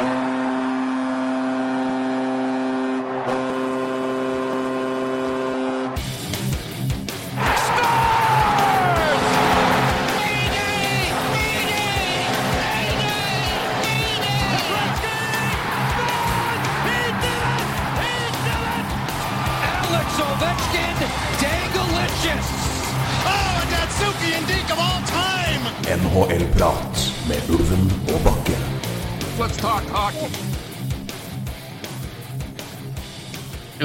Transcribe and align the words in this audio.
Bye. 0.00 0.29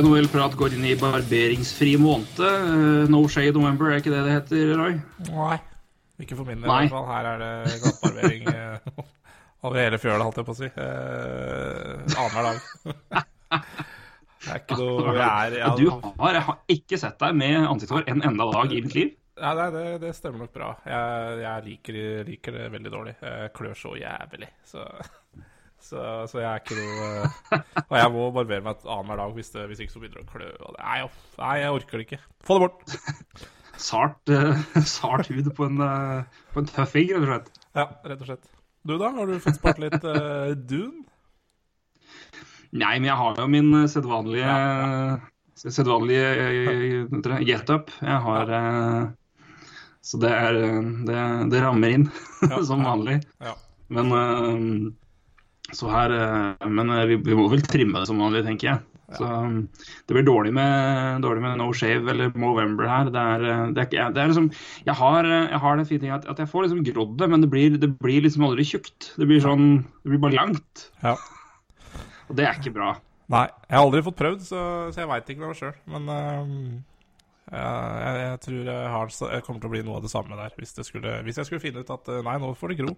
NHL-prat 0.02 0.55
går 0.59 0.76
inn 0.76 0.85
i 0.90 0.95
barberingsfri 0.99 1.95
måned. 2.02 2.40
Eh, 2.44 3.08
No 3.12 3.23
shade 3.31 3.55
November, 3.55 3.91
er 3.94 4.02
ikke 4.04 4.13
det 4.13 4.23
det 4.27 4.35
heter, 4.35 4.73
Roy? 4.80 4.98
Nei. 5.31 5.58
Ikke 6.23 6.38
for 6.40 6.48
min 6.48 6.62
del, 6.63 6.70
i 6.71 6.88
hvert 6.88 6.94
fall. 6.95 7.08
Her 7.12 7.30
er 7.34 7.41
det 7.44 7.80
glattbarbering 7.84 8.45
eh, 8.52 9.04
over 9.66 9.80
hele 9.81 9.99
fjøla, 9.99 10.23
holdt 10.27 10.40
jeg 10.41 10.48
på 10.48 10.55
å 10.55 10.59
si. 10.62 10.70
Eh, 10.70 12.16
Annenhver 12.16 12.48
dag. 12.48 13.35
Det 14.45 14.54
er 14.54 14.62
ikke 14.62 14.77
noe 14.80 15.16
er 15.26 15.58
Ja, 15.59 15.71
du 15.76 15.85
har, 15.90 16.38
jeg 16.38 16.46
har 16.48 16.59
ikke 16.77 16.99
sett 17.02 17.20
deg 17.23 17.38
med 17.40 17.59
ansiktshår 17.66 18.07
en 18.12 18.23
enda 18.30 18.48
dag 18.54 18.76
i 18.76 18.82
mitt 18.85 18.96
liv. 18.98 19.13
Nei, 19.35 19.52
nei 19.57 19.66
det, 19.73 19.85
det 20.05 20.13
stemmer 20.16 20.46
nok 20.46 20.54
bra. 20.55 20.70
Jeg, 20.88 21.40
jeg 21.43 21.63
liker, 21.66 21.96
liker 22.30 22.55
det 22.55 22.68
veldig 22.71 22.91
dårlig. 22.93 23.16
Jeg 23.20 23.52
klør 23.57 23.73
så 23.76 23.96
jævlig. 23.99 24.48
Så, 24.70 24.85
så, 25.85 26.03
så 26.30 26.41
jeg 26.41 26.48
er 26.49 26.63
ikke 26.63 26.77
noe 26.80 27.09
eh, 27.25 27.84
Og 27.84 27.98
jeg 27.99 28.13
må 28.16 28.30
barbere 28.34 28.63
meg 28.66 28.85
annenhver 28.85 29.21
dag 29.21 29.35
hvis, 29.38 29.52
det, 29.53 29.66
hvis 29.70 29.84
ikke 29.84 29.93
så 29.93 30.01
begynner 30.01 30.21
det 30.21 30.26
å 30.26 30.32
klø. 30.32 30.48
Og 30.65 30.73
det, 30.73 30.79
nei, 30.82 30.98
nei, 31.41 31.57
jeg 31.62 31.76
orker 31.79 32.01
det 32.01 32.07
ikke. 32.07 32.21
Få 32.48 32.57
det 32.57 32.65
bort. 32.65 32.96
Sart, 33.76 34.32
uh, 34.32 34.55
sart 34.87 35.27
hud 35.27 35.49
på 35.55 35.65
en, 35.68 35.82
uh, 35.84 36.43
på 36.54 36.62
en 36.62 36.70
tøffing, 36.70 37.09
rett 37.12 37.20
og 37.20 37.27
slett. 37.27 37.49
Ja, 37.76 37.90
rett 38.07 38.21
og 38.24 38.29
slett. 38.29 38.46
Du, 38.87 38.93
da? 39.01 39.09
Har 39.18 39.27
du 39.27 39.35
fått 39.43 39.59
spart 39.59 39.82
litt 39.84 39.98
uh, 39.99 40.54
Dune? 40.55 41.04
Nei, 42.76 42.93
men 43.02 43.09
jeg 43.09 43.20
har 43.20 43.40
jo 43.40 43.49
min 43.52 43.76
sedvanlige 43.91 44.48
ja, 44.48 44.55
ja. 45.12 45.70
sedvanlige 45.76 46.31
dere, 47.12 47.41
get 47.48 47.70
up. 47.71 47.91
Jeg 47.99 48.18
har 48.26 48.49
Så 50.04 50.20
det 50.24 50.31
er 50.31 50.57
Det, 51.07 51.20
det 51.52 51.62
rammer 51.63 51.96
inn, 51.99 52.09
som 52.70 52.84
vanlig. 52.84 53.21
Ja. 53.43 53.55
Men 53.96 54.96
Så 55.76 55.91
her 55.91 56.13
eh, 56.15 56.68
Men 56.71 56.91
eh, 56.93 57.07
vi, 57.12 57.21
vi 57.26 57.37
må 57.37 57.48
vel 57.51 57.63
trimme 57.65 58.01
det 58.01 58.09
som 58.09 58.21
vanlig, 58.21 58.45
tenker 58.48 58.71
jeg. 58.71 58.84
Så 59.13 59.21
um, 59.21 59.68
det 60.09 60.15
blir 60.15 60.26
dårlig 60.26 60.51
med, 60.57 61.21
dårlig 61.21 61.43
med 61.43 61.59
No 61.59 61.68
Shave 61.77 62.09
eller 62.09 62.31
Movember 62.34 62.87
her. 62.90 63.12
Det 63.13 63.21
er, 63.21 63.43
eh, 63.51 63.65
det 63.76 63.84
er, 63.85 64.13
det 64.16 64.22
er 64.22 64.31
liksom 64.31 64.47
Jeg 64.88 64.96
har, 64.97 65.29
jeg 65.29 65.62
har 65.62 65.78
den 65.78 65.90
fine 65.90 66.01
ting 66.01 66.16
at, 66.16 66.25
at 66.31 66.41
jeg 66.41 66.50
får 66.50 66.66
liksom 66.66 66.85
grodd 66.88 67.13
det, 67.22 67.29
men 67.29 67.44
det 67.44 67.51
blir, 67.51 67.78
det 67.81 67.91
blir 68.01 68.25
liksom 68.25 68.47
aldri 68.47 68.66
tjukt. 68.66 69.12
Det 69.19 69.28
blir 69.29 69.44
sånn 69.44 69.84
Det 70.01 70.13
blir 70.13 70.23
bare 70.23 70.40
langt. 70.40 70.88
Ja. 71.03 71.13
Og 72.25 72.40
det 72.40 72.47
er 72.47 72.57
ikke 72.57 72.73
bra. 72.79 72.96
Nei, 73.29 73.46
jeg 73.68 73.78
har 73.78 73.85
aldri 73.85 74.03
fått 74.06 74.18
prøvd, 74.18 74.41
så, 74.46 74.63
så 74.94 75.01
jeg 75.01 75.09
veit 75.09 75.29
ikke 75.29 75.46
noe 75.46 75.57
sjøl. 75.57 75.75
Men 75.90 76.09
uh, 76.09 76.41
jeg, 77.53 78.18
jeg, 78.23 78.41
tror 78.47 78.59
jeg, 78.72 78.90
har, 78.96 79.13
jeg 79.35 79.46
kommer 79.46 79.62
til 79.62 79.69
å 79.69 79.75
bli 79.75 79.84
noe 79.85 80.00
av 80.00 80.06
det 80.06 80.13
samme 80.13 80.38
der. 80.40 80.57
Hvis, 80.57 80.73
det 80.78 80.88
skulle, 80.90 81.19
hvis 81.25 81.41
jeg 81.41 81.50
skulle 81.50 81.62
finne 81.62 81.85
ut 81.85 81.94
at 81.94 82.09
nei, 82.25 82.35
nå 82.41 82.51
får 82.57 82.73
det 82.73 82.81
gro, 82.81 82.97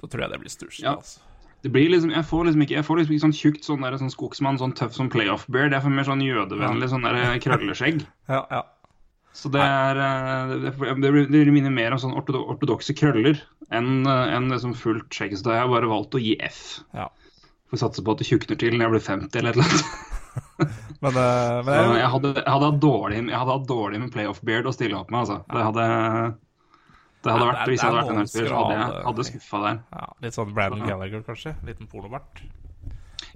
så 0.00 0.08
tror 0.08 0.26
jeg 0.26 0.34
det 0.34 0.40
blir 0.44 0.52
stusslig. 0.52 0.88
Ja. 0.88 0.96
Altså. 1.00 1.29
Det 1.60 1.70
blir 1.74 1.90
liksom, 1.92 2.12
jeg 2.14 2.24
får 2.24 2.46
liksom 2.48 2.62
ikke, 2.64 2.76
jeg 2.78 2.86
får 2.86 2.98
liksom 3.00 3.14
ikke 3.14 3.24
sånn 3.26 3.36
tjukt 3.36 3.66
sånn 3.68 3.82
der, 3.84 3.96
sånn 4.00 4.12
skogsmann, 4.12 4.58
sånn 4.60 4.72
tøff 4.78 4.94
sånn 4.96 5.10
playoff-beard. 5.12 5.74
Jeg 5.76 5.84
får 5.84 5.92
mer 5.92 6.06
sånn 6.08 6.22
jødevennlig 6.24 6.88
sånn 6.92 7.04
der 7.04 7.40
krølleskjegg. 7.44 8.04
Ja, 8.32 8.44
ja. 8.48 8.62
Så 9.36 9.50
det 9.54 9.62
er 9.62 9.98
eh, 10.02 10.54
Det, 10.66 10.72
det, 10.98 11.24
det 11.30 11.54
minner 11.54 11.70
mer 11.70 11.94
om 11.94 12.00
sånn 12.02 12.16
ortodo 12.18 12.42
ortodokse 12.50 12.96
krøller 12.98 13.38
enn 13.70 14.02
eh, 14.02 14.32
enn 14.34 14.50
liksom 14.50 14.74
fullt 14.78 15.12
skjegg. 15.14 15.36
Så 15.38 15.46
da 15.46 15.54
har 15.54 15.64
jeg 15.64 15.74
bare 15.76 15.90
valgt 15.92 16.16
å 16.16 16.22
gi 16.22 16.36
F. 16.42 16.80
ja. 16.96 17.10
Får 17.70 17.84
satse 17.84 18.02
på 18.02 18.16
at 18.16 18.18
det 18.18 18.26
tjukner 18.26 18.58
til 18.58 18.74
når 18.74 18.88
jeg 18.88 18.94
blir 18.96 19.04
50 19.06 19.38
eller 19.38 19.52
et 19.52 19.60
eller 19.60 19.68
annet. 19.68 20.08
Men, 21.00 21.16
eh, 21.16 21.60
men 21.64 21.76
jeg, 21.78 22.00
jeg 22.00 22.08
hadde, 22.12 22.30
hatt 22.44 22.80
dårlig, 22.82 23.20
dårlig 23.66 24.00
med 24.02 24.10
playoff-beard 24.14 24.66
å 24.68 24.74
stille 24.74 24.98
opp 24.98 25.08
med, 25.10 25.22
altså. 25.22 25.38
Det 25.48 25.62
hadde 25.64 25.86
det 27.22 27.32
hadde 27.32 27.44
Ja, 27.44 27.50
vært, 27.52 27.64
det 27.66 27.72
Hvis 27.74 27.82
jeg 27.82 27.90
hadde 27.90 28.00
vært 28.00 28.10
en 28.10 28.16
NHL-spiller, 28.20 28.48
så 28.48 28.62
hadde 28.64 28.78
jeg 28.80 29.04
hadde 29.10 29.24
skuffa 29.28 29.58
der. 29.66 29.82
ja, 29.92 30.06
litt 30.22 30.34
sånn 30.34 30.54
Brandon 30.54 30.86
Gallagher, 30.88 31.22
kanskje. 31.26 31.54
Liten 31.66 31.86
pornobart. 31.86 32.42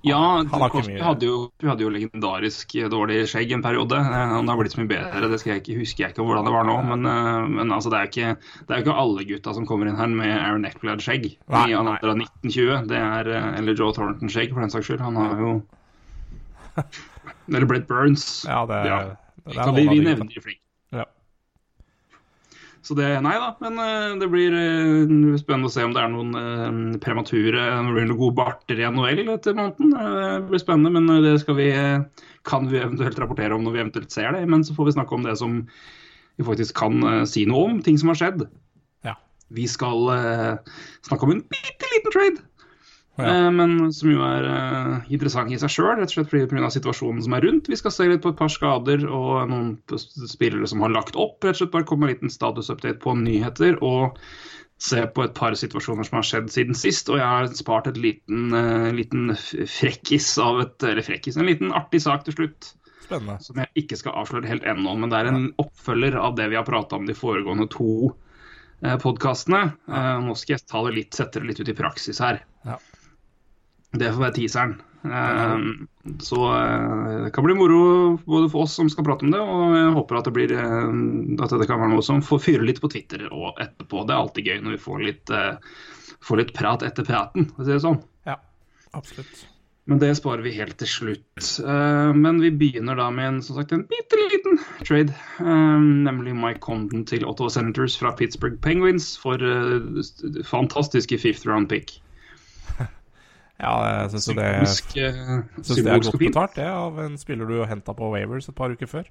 Ja, 0.04 0.18
ikke 0.44 0.82
mye- 0.84 1.02
hadde 1.04 1.24
jo, 1.24 1.36
hadde 1.64 1.80
jo 1.80 1.88
legendarisk 1.92 2.72
dårlig 2.92 3.22
skjegg 3.28 3.52
en 3.56 3.62
periode. 3.64 3.96
Eh, 3.96 4.32
Han 4.34 4.48
har 4.48 4.56
blitt 4.56 4.72
så 4.72 4.80
mye 4.82 4.88
bedre, 4.88 5.20
det 5.20 5.30
jeg 5.54 5.62
ikke, 5.62 5.78
husker 5.80 6.04
jeg 6.04 6.12
ikke 6.14 6.24
hvordan 6.28 6.44
det 6.44 6.52
var 6.52 6.64
nå. 6.68 6.76
Men, 6.90 7.06
eh, 7.08 7.46
men 7.48 7.68
altså, 7.72 7.88
det 7.88 7.98
er 8.00 8.08
ikke 8.10 8.36
det 8.68 8.70
jo 8.84 8.84
ikke 8.92 8.98
alle 9.00 9.24
gutta 9.24 9.54
som 9.54 9.66
kommer 9.66 9.88
inn 9.88 9.96
her 9.96 10.06
med 10.08 10.28
Aaron 10.38 10.64
I 11.68 11.72
han 11.72 11.88
er 11.88 11.98
andre 12.04 12.10
av 12.10 12.16
1920. 12.20 12.86
Det 12.88 12.96
er, 13.00 13.28
eh, 13.32 13.58
eller 13.58 13.74
Joe 13.74 13.92
Thornton-skjegg, 13.92 14.52
for 14.52 14.60
den 14.60 14.70
saks 14.70 14.86
skyld. 14.88 15.00
Han 15.00 15.16
har 15.16 15.40
jo 15.40 15.62
Eller 17.48 17.66
Brett 17.66 17.86
Burns. 17.88 18.44
Ja, 18.48 18.64
det, 18.66 18.84
Ja. 18.86 18.98
det 19.46 19.56
er 19.56 19.62
Så 19.64 19.74
vi, 19.74 19.88
vi 19.88 20.00
nevner 20.04 20.42
flink. 20.42 20.60
Så 22.84 22.92
det 22.98 23.06
Nei 23.24 23.34
da, 23.40 23.48
men 23.64 23.80
eh, 23.80 24.14
det 24.20 24.28
blir 24.28 24.52
eh, 24.58 25.36
spennende 25.40 25.70
å 25.70 25.72
se 25.72 25.86
om 25.86 25.94
det 25.96 26.02
er 26.02 26.10
noen 26.12 26.36
eh, 26.36 26.98
premature 27.00 27.62
noen 27.86 28.12
gode 28.12 28.36
barter 28.36 28.80
i 28.80 28.84
NHL 28.84 29.30
etter 29.32 29.56
måneden. 29.56 29.94
Det 29.94 30.50
blir 30.50 30.60
spennende, 30.60 30.92
men 30.92 31.24
det 31.24 31.38
skal 31.40 31.56
vi, 31.56 31.70
kan 32.44 32.68
vi 32.68 32.82
eventuelt 32.82 33.20
rapportere 33.22 33.56
om 33.56 33.64
når 33.64 33.76
vi 33.76 33.82
eventuelt 33.86 34.12
ser 34.12 34.36
det. 34.36 34.44
Men 34.52 34.66
så 34.68 34.76
får 34.76 34.90
vi 34.90 34.96
snakke 34.98 35.16
om 35.16 35.24
det 35.24 35.38
som 35.40 35.62
vi 36.36 36.44
faktisk 36.44 36.76
kan 36.76 37.24
si 37.30 37.46
noe 37.48 37.70
om, 37.70 37.80
ting 37.86 37.96
som 38.00 38.12
har 38.12 38.20
skjedd. 38.20 38.44
Ja. 39.06 39.16
Vi 39.54 39.64
skal 39.70 40.10
snakke 41.06 41.24
om 41.24 41.36
en 41.36 41.44
bitte 41.54 41.92
liten 41.94 42.12
trade. 42.12 42.44
Ja. 43.16 43.28
Eh, 43.30 43.50
men 43.54 43.92
som 43.94 44.10
jo 44.10 44.24
er 44.26 44.46
eh, 44.50 45.12
interessant 45.14 45.52
i 45.54 45.58
seg 45.60 45.70
sjøl, 45.70 45.92
rett 46.00 46.10
og 46.10 46.16
slett 46.16 46.32
fordi 46.32 46.48
pga. 46.50 46.70
situasjonen 46.74 47.22
som 47.22 47.36
er 47.36 47.46
rundt. 47.46 47.70
Vi 47.70 47.78
skal 47.78 47.94
se 47.94 48.08
litt 48.10 48.24
på 48.24 48.32
et 48.34 48.40
par 48.40 48.50
skader 48.50 49.06
og 49.06 49.44
noen 49.52 49.76
spillere 49.94 50.66
som 50.70 50.82
har 50.82 50.94
lagt 50.94 51.14
opp. 51.14 51.38
rett 51.44 51.54
og 51.54 51.62
slett 51.62 51.74
Bare 51.76 51.86
komme 51.88 52.06
med 52.06 52.10
en 52.10 52.16
liten 52.16 52.34
statusupdate 52.34 52.98
på 53.04 53.14
nyheter 53.20 53.78
og 53.86 54.18
se 54.82 55.04
på 55.06 55.24
et 55.24 55.34
par 55.36 55.54
situasjoner 55.56 56.06
som 56.06 56.18
har 56.18 56.26
skjedd 56.26 56.50
siden 56.52 56.78
sist. 56.78 57.10
Og 57.12 57.20
jeg 57.20 57.26
har 57.26 57.52
spart 57.54 57.86
et 57.90 58.00
liten, 58.00 58.48
eh, 58.54 58.90
liten 58.96 59.34
frekkis 59.36 60.32
av 60.42 60.64
et 60.64 60.82
Eller 60.82 61.06
frekkis, 61.06 61.36
en 61.36 61.46
liten 61.46 61.72
artig 61.72 62.02
sak 62.02 62.24
til 62.24 62.34
slutt. 62.34 62.74
Spennende. 63.04 63.38
Som 63.44 63.60
jeg 63.60 63.84
ikke 63.84 63.98
skal 64.00 64.16
avsløre 64.16 64.48
helt 64.48 64.64
ennå, 64.64 64.96
men 64.98 65.10
det 65.12 65.18
er 65.20 65.30
en 65.30 65.52
oppfølger 65.60 66.16
av 66.16 66.36
det 66.36 66.48
vi 66.48 66.56
har 66.56 66.64
prata 66.64 66.96
om 66.96 67.06
de 67.06 67.14
foregående 67.14 67.68
to 67.70 68.14
eh, 68.82 68.96
podkastene. 68.96 69.74
Eh, 69.88 70.18
nå 70.24 70.34
skal 70.34 70.56
jeg 70.56 70.66
ta 70.66 70.82
det 70.86 70.94
litt, 70.96 71.14
sette 71.14 71.40
det 71.40 71.50
litt 71.50 71.60
ut 71.60 71.68
i 71.68 71.76
praksis 71.76 72.18
her. 72.24 72.42
Det 73.94 74.10
får 74.10 74.24
være 74.26 74.36
teaseren. 74.40 74.76
Eh, 75.04 75.58
så 76.24 76.40
eh, 76.56 77.24
det 77.24 77.30
kan 77.34 77.44
bli 77.44 77.54
moro 77.54 77.80
både 78.24 78.48
for 78.52 78.64
oss 78.64 78.76
som 78.78 78.88
skal 78.90 79.04
prate 79.06 79.26
om 79.26 79.34
det, 79.34 79.40
og 79.40 79.74
jeg 79.76 79.94
håper 79.98 80.18
at 80.18 80.28
det 80.28 80.34
blir 80.36 80.54
eh, 80.56 80.92
at 81.44 81.56
det 81.60 81.68
kan 81.68 81.82
være 81.82 81.92
noe 81.92 82.04
som 82.04 82.22
får 82.24 82.44
fyre 82.46 82.68
litt 82.68 82.80
på 82.82 82.90
Twitter 82.92 83.26
og 83.30 83.60
etterpå. 83.62 84.04
Det 84.08 84.14
er 84.14 84.22
alltid 84.22 84.48
gøy 84.50 84.62
når 84.64 84.76
vi 84.76 84.84
får 84.86 85.02
litt, 85.04 85.34
eh, 85.34 85.56
får 86.24 86.40
litt 86.40 86.54
prat 86.56 86.86
etter 86.86 87.06
praten, 87.08 87.50
for 87.52 87.64
å 87.64 87.68
si 87.68 87.74
det 87.76 87.82
sånn. 87.84 88.00
Ja, 88.28 88.38
absolutt. 88.96 89.44
Men 89.84 90.00
det 90.00 90.14
sparer 90.16 90.40
vi 90.40 90.54
helt 90.56 90.78
til 90.80 90.88
slutt. 90.88 91.48
Men 91.60 92.38
vi 92.40 92.48
begynner 92.56 92.96
da 92.96 93.10
med 93.12 93.26
en, 93.28 93.40
som 93.44 93.58
sagt, 93.58 93.74
en 93.76 93.82
bitte 93.90 94.16
liten 94.16 94.56
trade. 94.80 95.12
eh, 95.44 95.84
nemlig 96.06 96.32
Mike 96.38 96.62
Condon 96.64 97.04
til 97.04 97.26
Ottawa 97.28 97.52
Senators 97.52 97.98
fra 98.00 98.14
Pittsburgh 98.16 98.56
Penguins 98.64 99.10
for 99.20 99.36
fantastiske 100.48 101.20
fifth 101.20 101.44
round 101.44 101.68
pick. 101.68 101.98
Ja, 103.60 103.72
jeg 103.86 104.10
syns 104.10 104.24
det, 104.34 104.44
eh, 104.44 104.64
synes 105.62 105.76
det 105.78 105.86
er 105.86 106.00
godt 106.02 106.18
betalt, 106.18 106.54
det, 106.58 106.64
av 106.66 106.96
en 107.04 107.14
spiller 107.20 107.46
du 107.46 107.60
henta 107.70 107.94
på 107.94 108.08
Wavers 108.10 108.48
et 108.50 108.54
par 108.58 108.72
uker 108.74 108.86
før. 108.90 109.04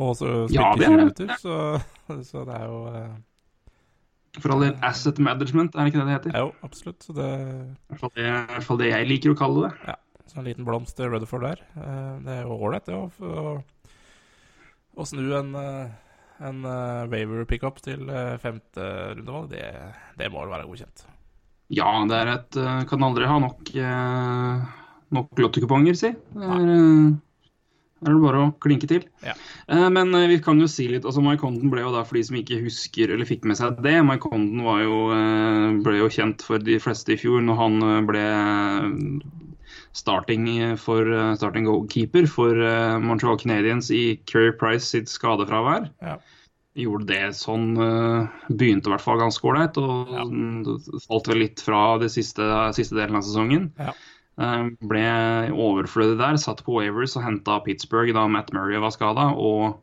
Og 0.00 0.14
så 0.16 0.30
spilte 0.48 0.54
Ja, 0.56 0.70
er 0.72 0.80
20 0.80 0.96
minutter, 0.96 1.34
så, 1.42 1.58
så 2.30 2.44
det 2.48 2.54
er 2.56 2.64
jo 2.70 2.78
eh, 2.96 4.40
For 4.40 4.54
all 4.54 4.62
del 4.64 4.78
asset 4.88 5.18
management, 5.20 5.74
er 5.76 5.84
det 5.84 5.92
ikke 5.92 6.00
det 6.00 6.06
det 6.08 6.14
heter? 6.16 6.38
Jo, 6.40 6.52
absolutt. 6.64 7.04
Så 7.04 7.12
det 7.18 7.28
I 7.28 7.98
hvert 7.98 8.14
det, 8.16 8.24
i 8.24 8.30
hvert 8.54 8.64
fall 8.70 8.80
det 8.80 8.88
jeg 8.88 9.10
liker 9.10 9.34
å 9.34 9.38
kalle 9.42 9.66
det. 9.68 9.72
Ja, 9.90 9.98
så 10.32 10.40
en 10.40 10.48
liten 10.48 10.64
blomst 10.64 10.96
til 10.96 11.12
Rutherford 11.12 11.44
der. 11.44 11.60
Eh, 11.76 12.14
Det 12.24 12.38
er 12.38 12.42
jo 12.48 12.56
ålreit, 12.56 12.86
det, 12.88 12.96
å- 12.96 13.12
å 13.20 13.62
å 14.96 15.04
snu 15.08 15.22
en, 15.36 15.54
eh, 15.56 15.92
en 16.48 16.64
eh, 16.64 17.06
waiver 17.12 17.44
pickup 17.48 17.80
til 17.84 18.08
femte 18.40 18.88
rundevalg. 19.16 19.50
Det, 19.52 19.62
det 20.18 20.32
må 20.32 20.40
vel 20.46 20.52
være 20.56 20.66
godkjent. 20.68 21.04
Ja, 21.72 21.90
det 22.08 22.20
er 22.20 22.30
et 22.36 22.60
eh, 22.60 22.86
Kan 22.90 23.04
aldri 23.06 23.28
ha 23.28 23.40
nok, 23.42 23.74
eh, 23.74 24.64
nok 25.16 25.44
lottekuponger, 25.44 25.96
si. 25.96 26.12
Det 26.12 26.48
er, 26.56 26.66
eh, 26.68 27.12
er 28.02 28.10
det 28.10 28.22
bare 28.24 28.42
å 28.44 28.54
klinke 28.60 28.88
til. 28.90 29.06
Ja. 29.22 29.36
Men 29.94 30.10
vi 30.28 30.40
kan 30.42 30.58
jo 30.58 30.66
si 30.66 30.88
litt 30.90 31.04
altså 31.06 31.22
Mike 31.22 31.40
Condon 31.44 31.70
ble 31.70 31.84
jo 31.84 31.92
da, 31.94 32.02
for 32.04 32.18
de 32.18 32.24
som 32.26 32.36
ikke 32.36 32.58
husker 32.64 33.12
eller 33.14 33.28
fikk 33.28 33.46
med 33.46 33.60
seg 33.60 33.78
det 33.84 33.94
Mike 34.02 34.26
jo, 34.26 34.98
eh, 35.14 35.68
ble 35.86 36.00
jo 36.00 36.10
kjent 36.10 36.42
for 36.42 36.58
de 36.58 36.80
fleste 36.82 37.14
i 37.14 37.20
fjor 37.20 37.44
når 37.46 37.60
han 37.60 38.08
ble 38.08 38.24
starting, 39.94 40.48
for, 40.82 41.06
starting 41.38 41.68
goalkeeper 41.68 42.26
for 42.26 42.58
Montreal 43.04 43.38
Canadiens 43.38 43.92
i 43.94 44.18
Kerry 44.26 44.50
Price 44.50 44.90
sitt 44.90 45.12
skadefravær. 45.12 45.88
Ja. 46.02 46.18
Gjorde 46.78 47.04
det 47.10 47.34
sånn 47.36 47.74
eh, 47.76 48.28
Begynte 48.48 48.88
i 48.88 48.92
hvert 48.94 49.04
fall 49.04 49.18
ganske 49.20 49.44
ålreit, 49.44 49.76
og 49.76 50.12
Ja. 50.14 50.24
falt 51.04 51.28
vel 51.28 51.42
litt 51.44 51.60
fra 51.60 51.98
det 52.00 52.08
siste, 52.14 52.46
siste 52.72 52.96
delen 52.96 53.18
av 53.18 53.26
sesongen. 53.26 53.66
Ja. 53.76 53.92
Eh, 54.40 54.70
Ble 54.80 55.02
overflødig 55.52 56.16
der, 56.22 56.38
satt 56.40 56.62
på 56.64 56.78
Wavers 56.78 57.16
og 57.20 57.26
henta 57.26 57.58
Pittsburgh 57.66 58.14
da 58.16 58.24
Matt 58.26 58.54
Murray 58.56 58.80
var 58.80 58.94
skada. 58.96 59.28
Og 59.36 59.74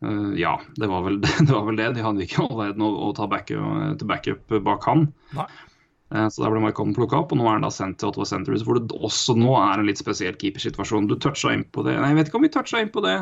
eh, 0.00 0.38
ja, 0.40 0.54
det 0.80 0.88
var, 0.88 1.04
vel, 1.04 1.20
det 1.46 1.50
var 1.52 1.66
vel 1.68 1.76
det. 1.76 1.90
De 1.98 2.06
hadde 2.06 2.24
ikke 2.24 2.46
all 2.46 2.56
verden 2.62 2.86
å, 2.86 2.92
å 3.10 3.12
ta 3.20 3.28
backup, 3.28 3.98
til 4.00 4.08
backup 4.08 4.56
bak 4.64 4.88
han. 4.88 5.10
Nei. 5.36 5.50
Så 6.10 6.42
der 6.42 6.50
ble 6.50 6.58
Marcon 6.64 6.90
plukka 6.96 7.20
opp, 7.20 7.30
og 7.30 7.38
nå 7.38 7.44
er 7.46 7.52
han 7.60 7.62
da 7.62 7.68
sendt 7.70 8.00
til 8.00 8.08
Ottawa 8.08 8.24
Centres, 8.26 8.64
hvor 8.66 8.80
det 8.80 8.96
også 8.98 9.36
nå 9.38 9.52
er 9.60 9.78
en 9.78 9.86
litt 9.86 10.00
spesiell 10.00 10.34
keepersituasjon. 10.34 11.06
Du 11.06 11.14
toucha 11.22 11.52
inn 11.54 11.62
på 11.70 11.84
det 11.86 11.92
Nei, 12.00 12.08
jeg 12.10 12.16
vet 12.18 12.30
ikke 12.32 12.40
om 12.40 12.46
vi 12.48 12.50
toucha 12.56 12.80
inn 12.82 12.90
på 12.90 13.04
det 13.04 13.12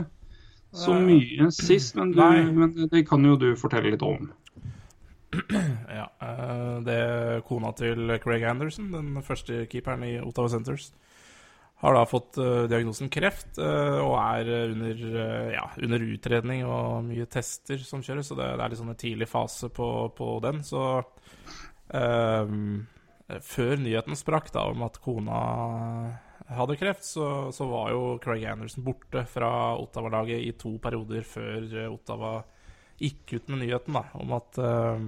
så 0.74 0.94
Eh, 0.94 1.06
mye 1.06 1.50
sist, 1.54 1.96
men, 1.96 2.12
du, 2.12 2.22
men 2.52 2.88
det 2.92 3.06
kan 3.08 3.24
jo 3.24 3.36
du 3.40 3.50
fortelle 3.56 3.94
litt 3.94 4.04
om. 4.04 4.30
Ja, 5.98 6.06
Det 6.84 6.94
er 6.94 7.40
Kona 7.44 7.72
til 7.76 8.14
Craig 8.22 8.44
Anderson, 8.48 8.92
den 8.92 9.22
første 9.24 9.66
keeperen 9.68 10.04
i 10.06 10.18
Ottawa 10.20 10.48
Centers, 10.48 10.92
har 11.78 11.94
da 11.94 12.04
fått 12.10 12.38
eh, 12.42 12.64
diagnosen 12.70 13.10
kreft 13.12 13.58
eh, 13.62 13.98
og 14.02 14.16
er 14.18 14.48
eh, 14.50 14.70
under, 14.72 15.02
eh, 15.22 15.50
ja, 15.54 15.64
under 15.86 16.06
utredning 16.08 16.64
og 16.66 17.04
mye 17.06 17.26
tester 17.30 17.78
som 17.86 18.02
kjøres. 18.02 18.30
Så 18.30 18.38
det, 18.38 18.48
det 18.58 18.64
er 18.64 18.72
litt 18.72 18.80
sånn 18.80 18.94
en 18.94 18.98
tidlig 18.98 19.28
fase 19.30 19.70
på, 19.70 19.88
på 20.18 20.30
den. 20.42 20.64
Så 20.66 20.82
um, 21.94 22.80
før 23.46 23.78
nyheten 23.78 24.18
sprakk 24.18 24.50
da 24.56 24.66
om 24.72 24.82
at 24.88 24.98
kona 25.04 25.38
hadde 26.48 26.76
kreft, 26.76 27.04
så, 27.04 27.52
så 27.52 27.66
var 27.68 27.90
jo 27.92 28.18
Craig 28.24 28.44
Anderson 28.48 28.84
borte 28.84 29.24
fra 29.28 29.76
Ottawa-laget 29.76 30.40
i 30.46 30.52
to 30.56 30.76
perioder 30.82 31.24
før 31.26 31.66
eh, 31.68 31.92
Ottawa 31.92 32.38
gikk 32.98 33.34
ut 33.36 33.50
med 33.52 33.62
nyheten 33.62 33.98
da, 33.98 34.04
om 34.18 34.32
at 34.36 34.60
eh, 34.62 35.02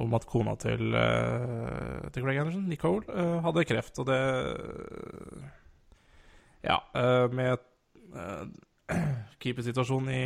om 0.00 0.14
at 0.16 0.24
kona 0.30 0.54
til, 0.60 0.94
eh, 0.96 2.06
til 2.14 2.24
Craig 2.24 2.38
Anderson, 2.40 2.68
Nicole, 2.70 3.04
hadde 3.44 3.66
kreft. 3.68 3.98
Og 4.00 4.06
det 4.08 4.20
Ja, 6.62 6.78
med 7.32 7.58
keepersituasjonen 9.42 10.10
i, 10.12 10.24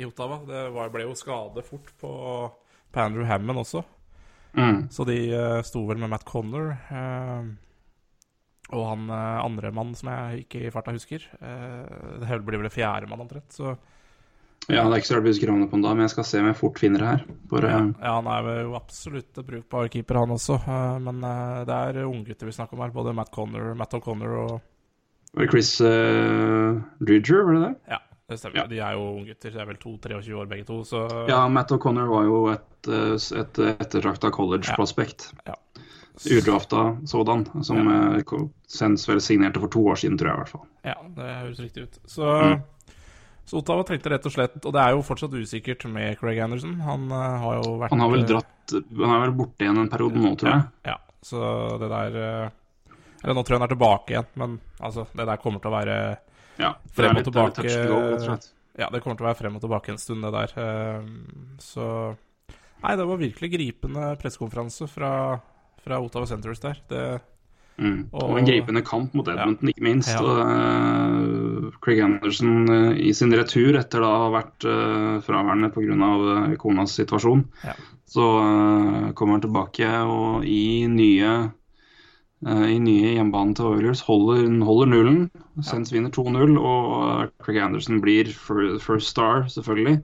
i 0.00 0.04
Ottawa 0.08 0.40
Det 0.48 0.62
var, 0.74 0.90
ble 0.92 1.06
jo 1.06 1.16
skade 1.16 1.62
fort 1.64 1.92
på, 2.00 2.12
på 2.90 3.00
Andrew 3.00 3.24
Hammond 3.28 3.62
også. 3.62 3.84
Mm. 4.58 4.88
Så 4.90 5.06
de 5.06 5.18
sto 5.64 5.84
vel 5.86 6.00
med 6.02 6.10
Matt 6.10 6.26
Connor 6.28 6.74
og 8.72 8.84
han 8.86 9.08
uh, 9.10 9.44
andre 9.44 9.70
mann 9.74 9.94
som 9.98 10.10
jeg 10.12 10.44
ikke 10.44 10.66
i 10.66 10.70
farta 10.74 10.92
husker. 10.94 11.24
Uh, 11.42 12.20
det 12.22 12.40
blir 12.46 12.62
vel 12.62 12.70
fjerdemann 12.72 13.24
omtrent. 13.24 13.50
Så 13.54 13.76
Ja, 14.68 14.84
det 14.84 14.92
er 14.92 15.00
ikke 15.00 15.08
så 15.08 15.16
rart 15.16 15.24
vi 15.24 15.32
husker 15.32 15.50
navnet 15.50 15.70
på 15.72 15.78
den 15.78 15.82
da, 15.86 15.94
men 15.96 16.04
jeg 16.04 16.12
skal 16.12 16.26
se 16.28 16.40
om 16.42 16.46
jeg 16.50 16.58
fort 16.60 16.78
finner 16.78 17.02
det 17.02 17.08
her. 17.08 17.22
Bare, 17.50 17.70
Ja, 17.98 18.12
han 18.20 18.28
er 18.30 18.50
jo 18.62 18.74
absolutt 18.78 19.40
brukbar 19.46 19.88
keeper, 19.90 20.20
han 20.20 20.34
også. 20.36 20.60
eh, 20.60 20.98
Men 21.06 21.24
eh, 21.24 21.64
det 21.66 21.78
er 21.88 22.04
unggutter 22.04 22.46
vi 22.46 22.52
snakker 22.52 22.76
om 22.76 22.84
her. 22.84 22.92
Både 22.94 23.14
Matt, 23.16 23.32
Connor, 23.34 23.72
Matt 23.74 23.96
O'Connor 23.96 24.36
og 24.44 24.60
Var 25.32 25.46
det 25.46 25.50
Chris 25.50 25.72
uh, 25.80 26.78
Dridger, 27.00 27.42
var 27.46 27.54
det 27.56 27.62
det? 27.64 27.74
Ja, 27.96 27.98
det 28.30 28.38
stemmer. 28.38 28.60
Ja. 28.60 28.66
De 28.70 28.78
er 28.82 28.92
jo 28.98 29.08
unggutter. 29.16 29.50
De 29.54 29.60
er 29.62 29.68
vel 29.72 29.78
2-23 29.82 30.36
år 30.42 30.48
begge 30.50 30.66
to, 30.68 30.80
så 30.86 31.04
Ja, 31.30 31.40
Matt 31.48 31.72
O'Connor 31.74 32.10
var 32.10 32.28
jo 32.28 32.40
et, 32.52 32.90
eh, 32.90 33.16
et 33.40 33.60
ettertrakta 33.74 34.30
college-prospekt. 34.34 35.32
Ja. 35.46 35.54
Udrafta 36.20 36.96
sådan, 37.06 37.46
som 37.64 37.76
Ja. 37.88 38.16
eh, 38.18 38.48
Sens 38.66 39.06
vel 39.08 39.20
signerte 39.20 39.60
for 39.60 39.68
to 39.68 39.80
år 39.88 39.96
siden, 39.96 40.18
tror 40.18 40.28
jeg 40.28 40.34
i 40.34 40.40
hvert 40.42 40.48
fall. 40.48 40.66
Ja, 40.84 40.94
det 41.16 41.28
høres 41.40 41.60
riktig 41.60 41.82
ut. 41.82 41.98
Så, 42.06 42.22
Mm. 42.22 42.62
så 43.46 43.56
Ottawa 43.58 43.82
trengte 43.84 44.10
rett 44.10 44.26
og 44.26 44.32
slett 44.32 44.64
Og 44.66 44.72
det 44.72 44.80
er 44.80 44.90
jo 44.94 45.02
fortsatt 45.02 45.32
usikkert 45.34 45.84
med 45.90 46.18
Craig 46.18 46.38
Anderson. 46.38 46.78
Han 46.80 47.10
eh, 47.10 47.38
har 47.40 47.54
jo 47.62 47.78
vært 47.78 47.90
Han 47.90 48.00
har 48.00 48.10
vel 48.10 48.20
eh, 48.20 48.26
dratt 48.26 48.72
Han 48.96 49.10
er 49.10 49.20
vel 49.26 49.32
borte 49.36 49.58
igjen 49.64 49.78
en 49.78 49.88
periode 49.88 50.14
nå, 50.16 50.36
tror 50.38 50.50
jeg. 50.52 50.62
Ja, 50.86 50.96
så 51.22 51.78
det 51.80 51.88
der 51.90 52.50
Eller 53.24 53.34
nå 53.34 53.42
tror 53.44 53.56
jeg 53.56 53.60
han 53.60 53.68
er 53.70 53.74
tilbake 53.74 54.08
igjen, 54.14 54.26
men 54.36 54.60
altså, 54.80 55.06
det 55.16 55.26
der 55.26 55.36
kommer 55.36 55.60
til 55.60 55.70
å 55.70 55.74
være 55.78 56.18
Ja, 56.58 56.74
Frem 56.92 57.10
og 57.10 57.16
litt, 57.16 57.24
tilbake. 57.24 57.88
go. 57.88 58.38
Ja, 58.78 58.88
det 58.90 59.02
kommer 59.02 59.16
til 59.16 59.26
å 59.26 59.28
være 59.32 59.36
frem 59.36 59.56
og 59.56 59.60
tilbake 59.62 59.88
en 59.90 59.98
stund, 59.98 60.22
det 60.22 60.32
der. 60.32 61.02
Så 61.58 62.16
Nei, 62.82 62.96
det 62.96 63.04
var 63.06 63.16
virkelig 63.20 63.50
gripende 63.52 64.16
pressekonferanse 64.16 64.88
fra, 64.88 65.40
fra 65.84 66.00
Ottawa 66.02 66.26
Centres 66.30 66.60
der. 66.62 66.80
Det, 66.88 67.04
Mm. 67.80 68.10
Og, 68.12 68.22
Og- 68.26 68.38
en 68.38 68.44
gripende 68.44 68.82
kamp 68.84 69.14
mot 69.16 69.26
Edmonton, 69.32 69.68
ikke 69.70 69.80
minst. 69.86 70.10
Ja. 70.12 70.20
Og, 70.20 70.40
uh, 71.64 71.70
Craig 71.80 72.02
Anderson 72.04 72.68
uh, 72.68 72.90
i 72.92 73.12
sin 73.16 73.32
retur 73.32 73.78
etter 73.78 74.02
da 74.04 74.10
å 74.10 74.18
ha 74.26 74.30
vært 74.34 74.66
uh, 74.68 75.20
fraværende 75.24 75.70
pga. 75.72 75.96
Uh, 75.96 76.56
konas 76.60 76.92
situasjon. 76.98 77.46
Ja. 77.64 77.72
Så 78.04 78.20
uh, 78.20 79.12
kommer 79.16 79.38
han 79.38 79.44
tilbake 79.46 79.88
og 80.04 80.44
i 80.44 80.84
nye 80.92 81.32
i 82.40 82.76
nye 82.80 83.14
hjemmebanen 83.16 83.54
til 83.56 83.66
Oilers 83.74 84.00
holder, 84.00 84.46
holder 84.64 84.86
nullen. 84.88 85.18
Sens 85.60 85.90
vinner 85.92 86.08
2-0, 86.12 86.54
og 86.56 87.32
Craig 87.44 87.58
Anderson 87.60 88.00
blir 88.00 88.28
first 88.80 89.08
star, 89.12 89.42
selvfølgelig. 89.52 90.02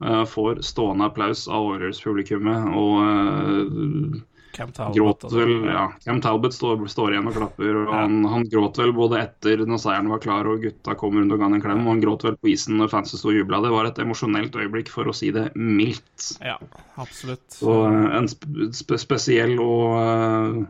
Uh, 0.00 0.24
får 0.28 0.60
stående 0.64 1.06
applaus 1.08 1.46
av 1.48 1.70
Oilers-publikummet. 1.74 2.72
og 2.76 2.98
eh, 3.06 4.20
Cam 4.52 4.72
Talbot 4.72 4.96
gråt 4.96 5.24
vel 5.32 5.52
ja, 5.70 5.84
Cam 6.04 6.20
Talbot 6.20 6.54
står, 6.54 6.82
står 6.90 7.14
igjen 7.14 7.30
og 7.30 7.36
klapper. 7.36 7.78
og 7.82 7.94
han, 7.94 8.18
han 8.28 8.44
gråt 8.52 8.80
vel 8.82 8.92
både 8.96 9.22
etter 9.22 9.64
når 9.68 9.80
seieren 9.80 10.10
var 10.12 10.20
klar 10.22 10.48
og 10.50 10.62
gutta 10.64 10.96
kom 10.98 11.16
rundt 11.18 11.32
og 11.32 11.40
ga 11.40 11.48
han 11.48 11.56
en 11.58 11.64
klem, 11.64 11.84
og 11.86 11.94
han 11.94 12.04
gråt 12.04 12.26
vel 12.26 12.36
på 12.40 12.52
isen 12.52 12.76
når 12.80 12.92
fansen 12.92 13.20
sto 13.20 13.32
og 13.32 13.38
jubla. 13.38 13.62
Det 13.64 13.72
var 13.72 13.88
et 13.88 14.02
emosjonelt 14.04 14.58
øyeblikk, 14.58 14.92
for 14.92 15.08
å 15.08 15.16
si 15.16 15.32
det 15.34 15.48
mildt. 15.56 16.28
Ja, 16.44 16.58
absolutt. 17.00 17.46
Så 17.56 17.78
eh, 17.88 18.06
en 18.20 18.30
sp 18.30 18.46
sp 18.76 18.96
spesiell 19.00 19.56
og 19.62 19.96
eh, 20.02 20.60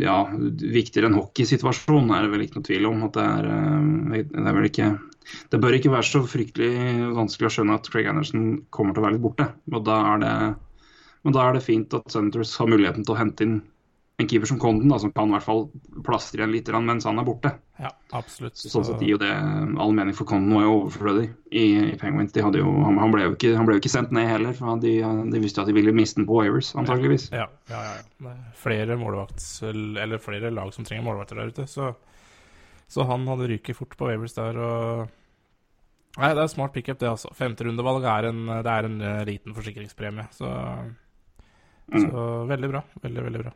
ja, 0.00 0.16
viktigere 0.32 1.10
enn 1.10 1.18
hockeysituasjonen 1.20 2.14
er 2.16 2.24
det 2.24 2.32
vel 2.32 2.46
ikke 2.46 2.60
noe 2.60 2.68
tvil 2.70 2.90
om. 2.90 3.06
at 3.08 3.16
det 3.18 3.28
er, 3.28 3.52
eh, 3.52 4.26
det 4.32 4.46
er 4.46 4.56
vel 4.56 4.72
ikke 4.72 4.90
det 5.50 5.60
bør 5.62 5.76
ikke 5.76 5.92
være 5.92 6.08
så 6.08 6.22
fryktelig 6.26 6.72
vanskelig 7.14 7.50
å 7.50 7.54
skjønne 7.54 7.76
at 7.78 7.88
Craig 7.92 8.08
Anderson 8.10 8.46
kommer 8.74 8.96
til 8.96 9.02
å 9.02 9.06
være 9.06 9.16
litt 9.16 9.24
borte. 9.24 9.46
Og 9.70 9.84
da 9.86 9.98
er 10.14 10.22
det, 10.24 10.32
men 11.26 11.36
da 11.36 11.44
er 11.46 11.56
det 11.56 11.66
fint 11.66 11.94
at 11.96 12.08
Senators 12.12 12.54
har 12.60 12.70
muligheten 12.70 13.04
til 13.04 13.16
å 13.16 13.20
hente 13.20 13.46
inn 13.46 13.60
en 14.20 14.28
keeper 14.28 14.46
som 14.46 14.58
konden, 14.60 14.88
da, 14.92 14.98
som 15.00 15.12
kan 15.12 15.30
i 15.30 15.34
hvert 15.34 15.46
fall 15.46 15.62
plastre 16.04 16.42
igjen 16.42 16.52
litt 16.52 16.68
mens 16.84 17.06
han 17.08 17.20
er 17.20 17.24
borte. 17.24 17.54
Ja, 17.80 17.90
absolutt. 18.16 18.58
Så, 18.60 18.68
sånn 18.68 18.84
sett 18.84 19.00
gir 19.00 19.14
jo 19.14 19.20
det 19.22 19.30
all 19.32 19.94
mening 19.96 20.16
for 20.16 20.28
konden 20.28 20.52
var 20.52 20.66
jo 20.66 20.74
overflødig 20.82 21.30
i, 21.48 21.64
i 21.94 21.96
Penguins. 22.00 22.36
Jo, 22.36 22.68
han, 22.84 22.98
han, 23.00 23.14
ble 23.14 23.24
jo 23.24 23.32
ikke, 23.36 23.54
han 23.56 23.68
ble 23.68 23.78
jo 23.78 23.82
ikke 23.82 23.92
sendt 23.92 24.12
ned 24.16 24.28
heller, 24.28 24.52
for 24.58 24.82
de, 24.82 24.98
de 25.32 25.40
visste 25.40 25.62
jo 25.62 25.64
at 25.64 25.72
de 25.72 25.76
ville 25.78 25.96
miste 25.96 26.20
den 26.20 26.28
på 26.28 26.36
Wavers, 26.36 26.74
antageligvis. 26.80 27.30
Ja, 27.32 27.48
ja, 27.72 27.80
ja. 27.86 27.96
ja. 27.96 28.34
Er 28.34 28.60
flere 28.60 28.98
målvakts... 29.00 29.48
Eller 29.70 30.20
flere 30.20 30.52
lag 30.52 30.74
som 30.76 30.84
trenger 30.84 31.06
målvakter 31.08 31.40
der 31.40 31.54
ute. 31.54 31.66
Så, 31.70 31.94
så 32.92 33.08
han 33.08 33.24
hadde 33.30 33.48
ryket 33.54 33.80
fort 33.80 33.96
på 33.96 34.10
Wavers 34.10 34.36
der, 34.36 34.60
og 34.60 35.16
Nei, 36.18 36.32
det 36.34 36.42
er 36.42 36.48
smart 36.50 36.72
pickup, 36.74 36.98
det, 36.98 37.06
altså. 37.06 37.30
Femterundevalg 37.38 38.02
er 38.10 38.26
en, 38.32 38.40
det 38.66 38.72
er 38.72 38.86
en 38.88 38.96
eh, 38.98 39.20
liten 39.28 39.54
forsikringspremie, 39.54 40.24
så 40.34 40.48
Så 41.92 42.26
veldig 42.50 42.70
bra. 42.70 42.82
Veldig, 43.02 43.22
veldig 43.26 43.42
bra. 43.44 43.52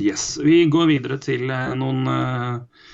Yes. 0.00 0.38
Vi 0.42 0.64
går 0.70 0.88
videre 0.90 1.18
til 1.22 1.50
eh, 1.54 1.74
noen 1.78 2.08
uh, 2.10 2.88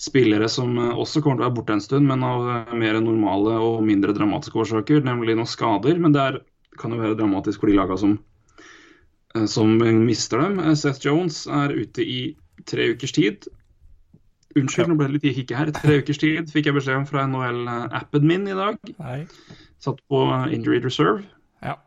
spillere 0.00 0.48
som 0.52 0.76
eh, 0.78 0.92
også 0.92 1.22
kommer 1.24 1.40
til 1.40 1.46
å 1.46 1.48
være 1.48 1.56
borte 1.56 1.76
en 1.78 1.84
stund, 1.84 2.08
men 2.10 2.24
av 2.26 2.74
mer 2.76 3.00
normale 3.00 3.56
og 3.64 3.80
mindre 3.86 4.14
dramatiske 4.16 4.60
årsaker, 4.64 5.04
nemlig 5.06 5.38
noen 5.38 5.48
skader. 5.48 6.00
Men 6.00 6.16
det 6.16 6.22
er, 6.22 6.38
kan 6.80 6.92
jo 6.92 7.00
være 7.00 7.18
dramatisk 7.20 7.64
for 7.64 7.72
de 7.72 7.78
laga 7.78 7.96
som, 8.00 8.18
som 9.48 9.76
mister 10.04 10.44
dem. 10.44 10.60
Seth 10.76 11.04
Jones 11.06 11.44
er 11.48 11.72
ute 11.72 12.04
i 12.04 12.18
tre 12.68 12.92
ukers 12.92 13.16
tid. 13.16 13.48
Unnskyld, 14.54 14.92
nå 14.92 14.98
ble 14.98 15.08
det 15.08 15.16
litt 15.16 15.40
hikke 15.40 15.56
her. 15.58 15.72
Tre 15.74 15.96
ukers 16.02 16.20
tid 16.22 16.52
fikk 16.52 16.68
jeg 16.68 16.76
beskjed 16.76 17.00
om 17.00 17.08
fra 17.08 17.24
NHL-appen 17.26 18.28
min 18.28 18.44
i 18.46 18.58
dag. 18.58 18.76
Nei. 19.00 19.24
Satt 19.82 19.98
på 20.12 20.20
injury 20.54 20.78
reserve. 20.84 21.24
Ja. 21.64 21.78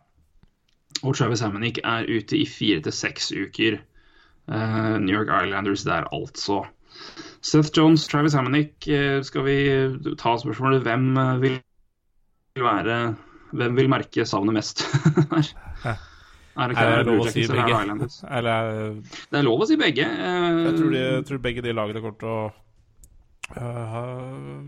Og 1.04 1.16
Travis 1.16 1.44
Hammonick 1.46 1.80
er 1.84 2.08
ute 2.10 2.38
i 2.38 2.46
fire 2.50 2.82
til 2.82 2.94
seks 2.96 3.32
uker. 3.36 3.78
Uh, 4.48 4.98
New 5.04 5.14
York 5.14 5.30
Islanders 5.44 5.84
der, 5.84 6.08
altså. 6.16 6.64
Seth 7.42 7.70
Jones, 7.78 8.08
Travis 8.08 8.34
Hammonick. 8.34 8.74
uh, 8.88 9.22
skal 9.24 9.46
vi 9.46 9.58
ta 10.18 10.38
spørsmålet 10.42 10.82
hvem 10.88 11.18
eh, 11.18 11.42
vil 11.42 11.58
være 12.64 13.16
Hvem 13.52 13.76
vil 13.78 13.90
merke 13.90 14.26
savnet 14.28 14.54
mest 14.58 14.82
her? 15.86 16.00
Er 16.58 16.68
det 16.68 16.74
ikke 16.74 16.86
Er 16.86 17.04
det 17.04 17.06
lov 17.08 17.22
å 17.22 17.32
si 17.32 17.44
begge? 17.48 17.82
Eller 18.40 18.72
Det 19.30 19.38
er 19.40 19.46
lov 19.46 19.62
å 19.62 19.68
si 19.70 19.78
begge. 19.80 20.08
Jeg 20.08 20.74
tror, 20.80 20.90
de, 20.92 21.04
jeg 21.04 21.28
tror 21.30 21.44
begge 21.46 21.64
de 21.64 21.76
lagene 21.78 22.02
kommer 22.02 22.24
til 22.24 22.34
å 22.34 22.40
Uh, 23.48 24.60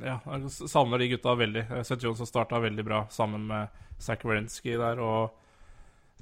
Ja, 0.00 0.14
jeg 0.24 0.48
savner 0.70 1.02
de 1.02 1.10
gutta 1.12 1.34
veldig. 1.36 1.66
Seth 1.84 2.00
Johnson 2.00 2.26
starta 2.26 2.62
veldig 2.62 2.84
bra 2.86 3.02
sammen 3.12 3.44
med 3.50 3.68
Zach 4.00 4.24
Wrenski 4.24 4.72
der, 4.80 5.02
og 5.04 5.41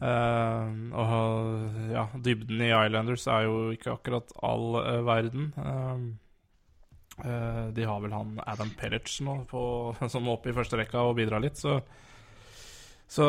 øh, 0.03 0.69
og 1.03 1.91
ja, 1.93 2.07
dybden 2.25 2.65
i 2.65 2.73
Islanders 2.73 3.27
er 3.29 3.47
jo 3.47 3.71
ikke 3.75 3.95
akkurat 3.95 4.33
all 4.43 4.77
uh, 4.81 5.01
verden. 5.07 5.51
Uh, 7.21 7.69
de 7.77 7.85
har 7.85 7.99
vel 8.01 8.15
han 8.17 8.39
Adam 8.49 8.71
Pellic 8.79 9.19
nå 9.27 9.43
på, 9.51 9.63
som 10.13 10.25
er 10.25 10.37
oppe 10.37 10.53
i 10.53 10.57
første 10.57 10.79
rekka 10.81 11.03
og 11.05 11.19
bidrar 11.21 11.43
litt, 11.45 11.61
så 11.61 11.81
så, 13.11 13.25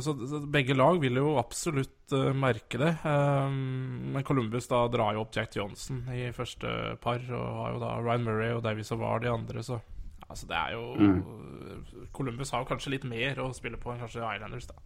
så, 0.00 0.14
så 0.24 0.38
begge 0.48 0.72
lag 0.72 0.96
vil 1.02 1.18
jo 1.20 1.34
absolutt 1.36 2.14
merke 2.32 2.78
det. 2.80 2.94
Men 3.04 4.24
Columbus 4.24 4.70
da 4.70 4.78
drar 4.88 5.12
jo 5.12 5.26
opp 5.26 5.36
Jack 5.36 5.52
Johnson 5.52 5.98
i 6.16 6.30
første 6.32 6.70
par, 7.04 7.20
og 7.28 7.58
har 7.58 7.74
jo 7.74 7.82
da 7.82 7.90
Ryan 8.00 8.24
Murray 8.24 8.54
og 8.56 8.62
Davies 8.64 8.88
og 8.96 9.02
Var 9.02 9.20
de 9.26 9.28
andre, 9.34 9.66
så 9.66 9.76
altså 10.24 10.48
det 10.48 10.56
er 10.56 10.78
jo 10.78 12.08
Columbus 12.16 12.54
har 12.56 12.64
jo 12.64 12.70
kanskje 12.72 12.94
litt 12.96 13.04
mer 13.04 13.44
å 13.44 13.50
spille 13.52 13.76
på 13.76 13.92
enn 13.92 14.00
kanskje 14.00 14.24
Islanders, 14.24 14.70
da. 14.72 14.80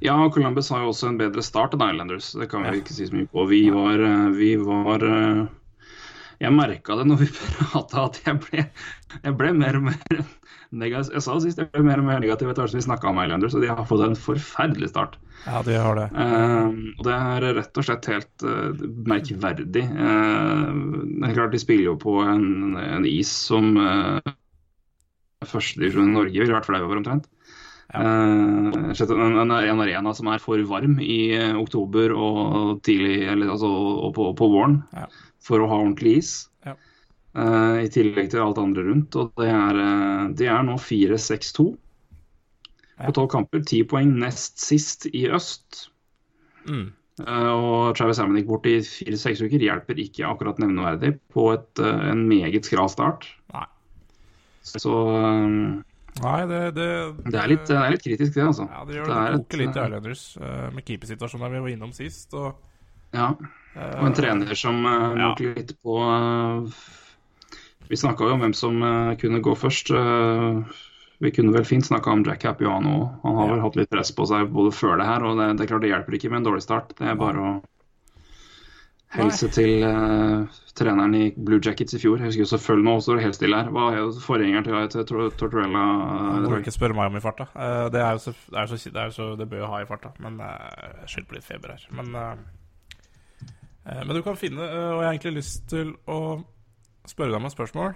Ja, 0.00 0.16
Columbus 0.32 0.70
har 0.72 0.84
jo 0.84 0.92
også 0.94 1.10
en 1.10 1.18
bedre 1.20 1.42
start 1.44 1.74
enn 1.76 1.82
Islanders. 1.90 2.32
Det 2.38 2.48
kan 2.50 2.62
vi 2.64 2.68
Ja. 2.72 2.82
ikke 2.82 2.94
si 2.96 3.06
så 3.08 3.16
mye 3.16 3.28
på. 3.28 3.46
Vi 3.50 3.62
var, 3.74 4.00
eh, 4.00 4.28
vi 4.36 4.56
var 4.56 5.04
eh, 5.04 5.46
Jeg 6.40 6.52
merka 6.56 6.96
det 6.96 7.04
når 7.06 7.18
vi 7.20 7.26
prata 7.58 8.04
at 8.08 8.20
jeg 8.24 8.38
ble, 8.40 8.62
jeg 9.24 9.34
ble 9.36 9.50
mer 9.52 9.76
og 9.76 9.82
mer 9.90 10.22
negativ. 10.72 11.12
Jeg 11.12 11.22
sa 11.26 11.34
det 11.34 11.42
sist, 11.42 11.58
jeg 11.60 11.68
ble 11.74 11.82
mer 11.84 12.00
og 12.00 12.06
mer 12.06 12.20
negativ 12.22 12.48
etter 12.48 12.62
hvert 12.62 12.72
som 12.72 12.78
vi 12.80 12.86
snakka 12.86 13.10
om 13.10 13.18
Islanders, 13.20 13.54
og 13.58 13.60
de 13.60 13.68
har 13.68 13.84
fått 13.84 14.06
en 14.06 14.16
forferdelig 14.16 14.88
start. 14.88 15.18
Ja, 15.44 15.60
de 15.66 15.76
har 15.76 15.98
det. 15.98 16.06
Eh, 16.16 16.70
og 16.96 17.04
det 17.04 17.12
er 17.18 17.48
rett 17.58 17.76
og 17.76 17.84
slett 17.84 18.08
helt 18.08 18.46
merkverdig. 19.12 19.68
Det 19.72 19.84
er 19.84 21.34
klart 21.36 21.52
De 21.52 21.60
spiller 21.60 21.90
jo 21.90 21.96
på 22.00 22.16
en, 22.24 22.76
en 22.80 23.04
is 23.08 23.28
som 23.28 23.76
uh, 23.76 24.20
førstedivisjon 25.44 26.08
i 26.08 26.16
Norge 26.16 26.40
ville 26.40 26.56
vært 26.56 26.68
flau 26.68 26.80
over, 26.84 27.00
omtrent. 27.00 27.28
Eh, 27.90 28.92
rett 28.94 29.10
en, 29.10 29.38
en, 29.40 29.50
en 29.50 29.80
arena 29.82 30.12
som 30.14 30.28
er 30.30 30.38
for 30.42 30.60
varm 30.68 31.00
i 31.02 31.32
eh, 31.34 31.56
oktober 31.58 32.12
og 32.14 32.82
tidlig, 32.86 33.24
eller, 33.32 33.50
altså, 33.56 33.70
og 34.06 34.14
på, 34.14 34.28
på 34.38 34.48
våren 34.52 34.76
Ja. 34.94 35.08
for 35.42 35.58
å 35.64 35.66
ha 35.70 35.80
ordentlig 35.80 36.12
is. 36.20 36.30
Ja. 36.66 36.76
Eh, 37.34 37.80
I 37.86 37.90
tillegg 37.90 38.30
til 38.30 38.44
alt 38.44 38.60
andre 38.62 38.84
rundt. 38.86 39.16
Og 39.18 39.32
det 39.40 39.50
er, 39.50 39.80
eh, 39.82 40.28
de 40.38 40.46
er 40.46 40.62
nå 40.68 40.78
4-6-2 40.78 41.66
Ja. 41.72 43.08
på 43.08 43.16
tolv 43.18 43.30
kamper. 43.34 43.64
Ti 43.66 43.82
poeng 43.90 44.14
nest 44.22 44.62
sist 44.62 45.08
i 45.10 45.26
øst. 45.32 45.88
Mm. 46.68 46.92
Eh, 47.26 47.50
og 47.50 47.96
Travis 47.98 48.20
Hammond 48.22 48.38
gikk 48.38 48.48
bort 48.54 48.66
i 48.70 48.78
fire-seks 48.86 49.42
uker. 49.42 49.58
Hjelper 49.66 49.98
ikke 49.98 50.28
akkurat 50.30 50.62
nevneverdig 50.62 51.16
på 51.34 51.50
et, 51.56 51.82
eh, 51.82 52.08
en 52.14 52.26
meget 52.30 52.70
skral 52.70 52.88
start. 52.92 53.26
Nei. 53.52 53.66
Så 54.62 54.94
eh, 55.18 55.82
Nei, 56.20 56.40
det, 56.50 56.58
det, 56.76 56.86
det, 57.30 57.38
er 57.40 57.48
litt, 57.48 57.62
det 57.68 57.76
er 57.80 57.92
litt 57.94 58.02
kritisk, 58.04 58.34
det, 58.34 58.44
altså. 58.44 58.66
Ja, 58.68 58.82
det 58.88 58.96
gjør 58.98 59.06
Det 59.08 59.14
det. 59.14 59.20
er 59.30 59.36
koker 59.40 59.60
litt 59.62 59.76
i 59.76 59.80
eh, 59.80 59.86
Islanders 59.86 60.24
eh, 60.36 60.66
med 60.76 60.84
keepersituasjonen 60.90 61.54
vi 61.54 61.62
var 61.64 61.72
innom 61.74 61.92
sist. 61.96 62.34
Og, 62.36 62.50
Ja. 63.16 63.30
eh, 63.74 63.96
Og 64.00 64.06
en 64.10 64.14
trener 64.18 64.54
som 64.54 64.84
uh, 64.86 65.16
Ja. 65.18 65.30
litt 65.40 65.72
på 65.82 65.96
uh, 65.96 66.68
Vi 67.88 67.96
snakka 67.96 68.28
jo 68.28 68.34
om 68.36 68.40
hvem 68.44 68.54
som 68.54 68.82
uh, 68.82 69.14
kunne 69.18 69.40
gå 69.42 69.54
først. 69.58 69.90
Uh, 69.90 70.62
vi 71.20 71.30
kunne 71.36 71.52
vel 71.52 71.64
fint 71.68 71.84
snakka 71.84 72.10
om 72.12 72.22
Jack 72.24 72.40
Capiano 72.44 72.92
òg. 73.00 73.08
Han 73.24 73.36
har 73.40 73.48
Ja. 73.48 73.54
vel 73.54 73.60
hatt 73.64 73.76
litt 73.76 73.90
press 73.90 74.12
på 74.12 74.26
seg 74.28 74.52
både 74.52 74.70
før 74.72 74.96
det 75.00 75.06
her, 75.08 75.24
og 75.24 75.36
det, 75.40 75.56
det 75.58 75.64
er 75.66 75.72
klart 75.72 75.82
det 75.82 75.90
hjelper 75.92 76.16
ikke 76.16 76.30
med 76.30 76.40
en 76.42 76.48
dårlig 76.52 76.62
start. 76.64 76.94
Det 76.96 77.08
er 77.08 77.14
bare 77.16 77.40
å 77.40 77.50
helse 79.10 79.48
til 79.50 79.82
uh, 79.82 80.46
treneren 80.78 81.14
i 81.18 81.22
Blue 81.34 81.58
Jackets 81.64 81.94
i 81.96 81.98
fjor. 82.02 82.20
Jeg 82.20 82.30
husker 82.30 82.44
jo 82.44 82.50
selvfølgelig 82.52 82.86
nå 82.86 82.92
står 83.02 83.16
det 83.18 83.24
helt 83.24 83.38
stille 83.38 83.58
her. 83.58 83.70
Hva 83.74 83.86
er 83.92 83.98
jo 84.04 84.10
forgjengeren 84.22 84.64
til, 84.68 84.76
til 84.92 85.06
Tor- 85.08 85.32
Tortorella? 85.40 85.82
Du 86.44 86.46
må 86.48 86.54
eh, 86.56 86.62
ikke 86.62 86.74
spørre 86.76 86.94
meg 86.98 87.10
om 87.10 87.18
i 87.18 87.22
farta. 87.24 87.48
Uh, 87.56 87.88
Det 87.90 88.00
er 88.04 88.20
så, 88.22 88.34
det, 88.46 88.58
er 88.62 88.70
så, 88.70 88.78
det, 88.86 89.02
er 89.02 89.10
så, 89.16 89.26
det 89.40 89.48
bør 89.50 89.64
jeg 89.64 89.72
ha 89.72 89.80
i 89.82 89.88
farta, 89.90 90.12
men 90.22 90.38
uh, 90.38 91.02
skyld 91.10 91.26
på 91.30 91.38
litt 91.38 91.48
feber 91.48 91.74
her. 91.74 91.88
Men, 91.98 92.14
men 93.90 94.14
du 94.14 94.22
kan 94.22 94.36
finne 94.38 94.60
Og 94.62 95.00
jeg 95.00 95.06
har 95.08 95.12
egentlig 95.14 95.34
lyst 95.40 95.64
til 95.72 95.94
å 96.06 96.18
spørre 97.08 97.32
deg 97.32 97.40
om 97.40 97.48
et 97.48 97.54
spørsmål 97.56 97.94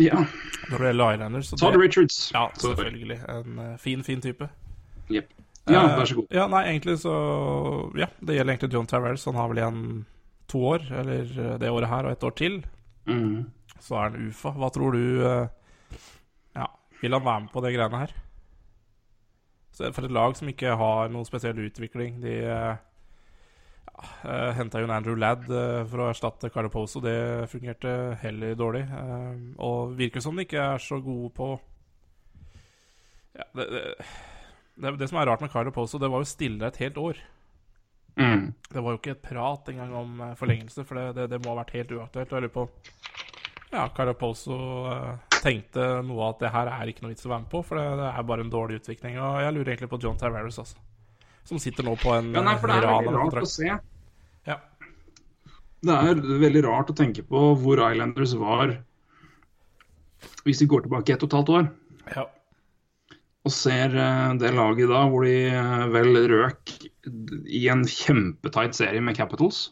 Ja. 0.00 0.22
når 0.70 0.78
det 0.78 0.90
gjelder 0.92 1.16
Islanders. 1.18 1.50
Todd 1.56 1.74
det- 1.76 1.80
Richards. 1.82 2.18
Ja, 2.32 2.46
selvfølgelig. 2.62 3.18
En 3.28 3.60
fin, 3.82 4.02
fin 4.06 4.20
type. 4.24 4.48
Yep. 5.10 5.28
Ja, 5.68 5.80
vær 5.98 6.06
så 6.06 6.14
god. 6.20 6.26
Ja, 6.30 6.46
nei, 6.46 6.62
egentlig 6.70 6.98
så 7.02 7.12
Ja, 7.98 8.06
det 8.22 8.36
gjelder 8.38 8.54
egentlig 8.54 8.72
John 8.72 8.86
Tavares. 8.86 9.24
Han 9.26 9.34
har 9.34 9.48
vel 9.50 9.58
igjen 9.64 9.80
to 10.48 10.62
år, 10.72 10.86
eller 11.02 11.26
eh, 11.26 11.58
det 11.62 11.70
året 11.72 11.90
her 11.90 12.08
og 12.08 12.16
et 12.16 12.26
år 12.26 12.36
til. 12.38 12.60
Mm. 13.06 13.46
Så 13.80 13.96
er 13.98 14.08
han 14.08 14.28
UFA. 14.28 14.54
Hva 14.56 14.70
tror 14.74 14.96
du 14.96 15.26
eh, 15.26 15.48
Ja, 16.56 16.70
vil 17.02 17.12
han 17.12 17.24
være 17.24 17.44
med 17.46 17.52
på 17.52 17.62
de 17.64 17.74
greiene 17.74 18.02
her? 18.04 18.14
Så 19.76 19.92
For 19.92 20.06
et 20.06 20.14
lag 20.14 20.36
som 20.38 20.48
ikke 20.48 20.76
har 20.80 21.10
noen 21.12 21.26
spesiell 21.28 21.58
utvikling 21.60 22.14
De 22.22 22.32
uh, 22.48 22.78
ja, 23.96 24.52
henta 24.56 24.80
jo 24.80 24.88
en 24.88 24.94
Andrew 24.94 25.16
Ladd 25.18 25.46
eh, 25.48 25.82
for 25.88 26.02
å 26.02 26.10
erstatte 26.10 26.50
Caraposo. 26.52 27.00
Det 27.04 27.48
fungerte 27.52 28.16
heller 28.20 28.56
dårlig. 28.58 28.82
eh, 28.84 29.38
og 29.64 29.96
virker 29.96 30.20
som 30.24 30.36
de 30.36 30.44
ikke 30.44 30.60
er 30.74 30.82
så 30.82 31.00
gode 31.00 31.32
på 31.36 31.54
ja, 33.36 33.44
det, 33.56 33.66
det, 33.72 33.82
det, 34.76 34.92
det 35.00 35.08
som 35.08 35.18
er 35.20 35.28
rart 35.28 35.40
med 35.44 35.52
Caraposo, 35.52 36.00
det 36.00 36.10
var 36.12 36.24
jo 36.24 36.28
stille 36.28 36.68
et 36.68 36.80
helt 36.80 37.00
år. 37.00 37.20
Mm. 38.16 38.46
Det 38.72 38.80
var 38.80 38.94
jo 38.94 38.98
ikke 39.00 39.12
et 39.12 39.22
prat 39.22 39.68
engang 39.72 39.92
om 39.94 40.20
eh, 40.24 40.34
forlengelse, 40.40 40.84
for 40.88 40.98
det, 40.98 41.06
det, 41.18 41.26
det 41.34 41.40
må 41.44 41.52
ha 41.52 41.60
vært 41.60 41.74
helt 41.76 41.92
uaktuelt. 41.92 42.30
Og 42.32 42.36
jeg 42.38 42.46
lurer 42.46 42.54
på 42.54 42.66
Ja, 43.74 43.88
Caraposo 43.92 44.56
eh, 44.92 45.36
tenkte 45.36 45.88
noe 46.06 46.30
at 46.30 46.40
det 46.40 46.52
her 46.54 46.70
er 46.72 46.90
ikke 46.90 47.04
noe 47.04 47.12
vits 47.12 47.26
å 47.28 47.32
være 47.34 47.44
med 47.44 47.50
på, 47.52 47.62
for 47.66 47.80
det, 47.80 47.86
det 48.00 48.08
er 48.12 48.28
bare 48.30 48.46
en 48.46 48.52
dårlig 48.52 48.80
utvikling. 48.80 49.18
Og 49.20 49.40
jeg 49.44 49.56
lurer 49.56 49.74
egentlig 49.74 49.90
på 49.92 50.00
John 50.06 50.16
Tavares, 50.20 50.58
altså. 50.62 50.80
Som 51.46 51.60
sitter 51.62 51.86
nå 51.86 51.94
på 52.00 52.14
en 52.16 52.32
Ja, 52.34 52.42
nei, 52.42 52.56
for 52.58 52.72
det 52.72 52.80
er 52.80 52.88
veldig 52.88 53.14
rart 53.18 53.42
å 53.42 53.50
se. 53.50 53.68
Ja. 54.48 54.56
Det 55.86 55.98
er 56.10 56.24
veldig 56.46 56.62
rart 56.66 56.90
å 56.90 56.96
tenke 56.96 57.22
på 57.26 57.42
hvor 57.60 57.84
Islanders 57.90 58.32
var 58.40 58.78
hvis 60.46 60.62
vi 60.62 60.66
går 60.70 60.86
tilbake 60.86 61.12
ett 61.14 61.22
og 61.22 61.28
et 61.28 61.36
halvt 61.36 61.52
år 61.52 61.68
Ja. 62.16 62.24
Og 63.46 63.54
ser 63.54 63.94
eh, 63.94 64.34
det 64.40 64.52
laget 64.56 64.90
da 64.90 65.04
hvor 65.10 65.26
de 65.26 65.36
eh, 65.52 65.86
vel 65.94 66.18
røk 66.32 66.74
i 67.46 67.66
en 67.70 67.84
kjempetight 67.86 68.74
serie 68.74 69.02
med 69.04 69.18
Capitals. 69.18 69.68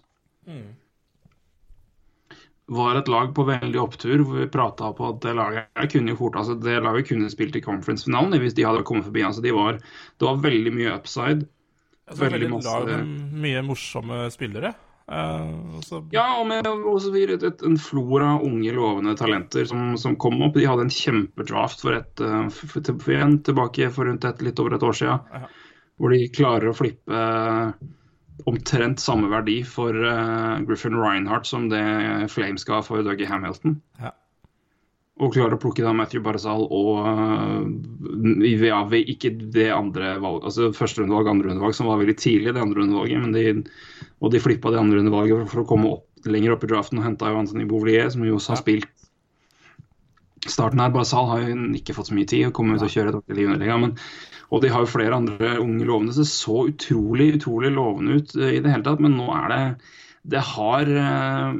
Var 2.74 2.96
et 2.96 3.10
lag 3.12 3.32
på 3.36 3.44
veldig 3.48 3.80
opptur 3.82 4.22
hvor 4.22 4.38
vi 4.38 4.46
prata 4.52 4.92
på 4.96 5.10
at 5.10 5.18
det 5.24 5.34
laget 5.36 5.90
kunne 5.92 6.14
jo 6.14 6.20
fort 6.22 6.38
altså 6.40 6.56
det 6.56 6.78
laget 6.84 7.10
kunne 7.10 7.32
spilt 7.32 7.58
i 7.58 7.64
conference-finalen 7.64 8.38
hvis 8.40 8.56
de 8.56 8.64
hadde 8.64 8.86
kommet 8.86 9.08
forbi. 9.08 9.26
altså 9.26 9.44
de 9.44 9.52
var, 9.56 9.82
Det 10.16 10.30
var 10.30 10.40
veldig 10.46 10.72
mye 10.78 10.94
upside. 10.94 11.44
Altså, 12.06 12.22
veldig 12.22 12.40
Veldig 12.40 12.54
masse... 12.54 12.72
lag 12.72 12.90
med 12.94 13.44
mye 13.44 13.66
morsomme 13.66 14.24
spillere. 14.32 14.74
Eh, 15.12 15.80
så, 15.84 16.00
Ja, 16.14 16.26
og 16.40 16.46
med 16.48 16.66
også 16.66 17.12
et, 17.20 17.42
et, 17.42 17.64
en 17.66 17.76
flora 17.80 18.34
av 18.36 18.46
unge, 18.46 18.72
lovende 18.72 19.16
talenter 19.20 19.66
som, 19.68 19.94
som 20.00 20.16
kom 20.16 20.40
opp. 20.46 20.56
De 20.56 20.68
hadde 20.68 20.86
en 20.86 20.94
kjempedraft 20.94 21.84
for, 21.84 21.98
et, 21.98 22.24
eh, 22.24 22.48
for, 22.54 22.80
for, 22.88 23.12
igjen, 23.12 23.38
tilbake 23.44 23.90
for 23.94 24.08
rundt 24.08 24.24
et, 24.28 24.42
litt 24.44 24.62
over 24.62 24.78
et 24.78 24.86
år 24.86 24.96
siden. 25.02 25.28
Ja. 25.34 25.52
Hvor 26.00 26.14
de 26.14 26.24
klarer 26.34 26.70
å 26.70 26.76
flippe 26.76 27.20
eh, 27.20 27.92
omtrent 28.50 28.98
samme 28.98 29.28
verdi 29.30 29.60
for 29.62 29.94
uh, 29.94 30.58
Griffin 30.66 30.96
Reinhardt 30.98 31.46
som 31.46 31.68
det 31.70 31.84
Flames 32.32 32.66
ga 32.66 32.80
for 32.82 33.04
Dougie 33.06 33.28
Hamilton. 33.30 33.76
Ja. 34.02 34.10
Og 35.22 35.30
klarer 35.30 35.54
å 35.54 35.60
plukke 35.62 35.84
da 35.84 35.92
Matthew 35.94 36.24
Barzal 36.24 36.64
og 36.74 37.04
uh, 37.06 37.60
ja, 38.66 38.80
ikke 38.98 39.30
det 39.54 39.68
andre 39.70 40.16
valg, 40.18 40.42
altså 40.48 40.72
førsterundevalg, 40.74 41.30
andrerundevalg, 41.30 41.76
som 41.78 41.86
var 41.86 42.00
veldig 42.00 42.16
tidlig, 42.18 42.54
det 42.56 42.64
andrerundevalget. 42.64 43.22
men 43.22 43.36
de 43.36 43.52
og 44.24 44.32
de 44.32 44.40
flippa 44.42 44.72
det 44.72 44.80
andre 44.80 44.98
rundevalget 44.98 45.50
for 45.52 45.62
å 45.62 45.68
komme 45.68 45.90
opp, 45.96 46.06
lenger 46.26 46.54
opp 46.54 46.64
i 46.64 46.70
draften 46.70 47.00
og 47.00 47.06
henta 47.06 47.30
Anthony 47.30 47.66
Bouvier, 47.68 48.08
som 48.10 48.24
jo 48.26 48.38
også 48.38 48.54
har 48.54 48.62
spilt 48.62 49.04
starten 50.48 50.80
her. 50.80 50.92
Barzal 50.94 51.28
har 51.30 51.44
jo 51.44 51.58
ikke 51.78 51.96
fått 51.96 52.10
så 52.10 52.16
mye 52.16 52.28
tid 52.30 52.48
og 52.48 52.54
kommer 52.56 52.78
ut 52.78 52.86
og 52.86 52.92
kjøre 52.92 53.12
et 53.12 53.18
ordentlig 53.18 53.44
i. 53.44 53.76
Men, 53.84 53.92
og 54.50 54.64
de 54.64 54.72
har 54.72 54.84
jo 54.84 54.92
flere 54.92 55.18
andre 55.18 55.56
unge 55.60 55.86
lovende, 55.88 56.16
det 56.16 56.26
så 56.30 56.66
utrolig, 56.70 57.34
utrolig 57.38 57.72
lovende 57.74 58.18
ut 58.18 58.34
eh, 58.38 58.56
i 58.56 58.64
det 58.64 58.72
hele 58.72 58.86
tatt. 58.86 59.02
Men 59.04 59.16
nå 59.18 59.28
er 59.36 59.52
det 59.52 59.62
Det 60.34 60.40
har 60.54 60.88
eh, 60.88 61.56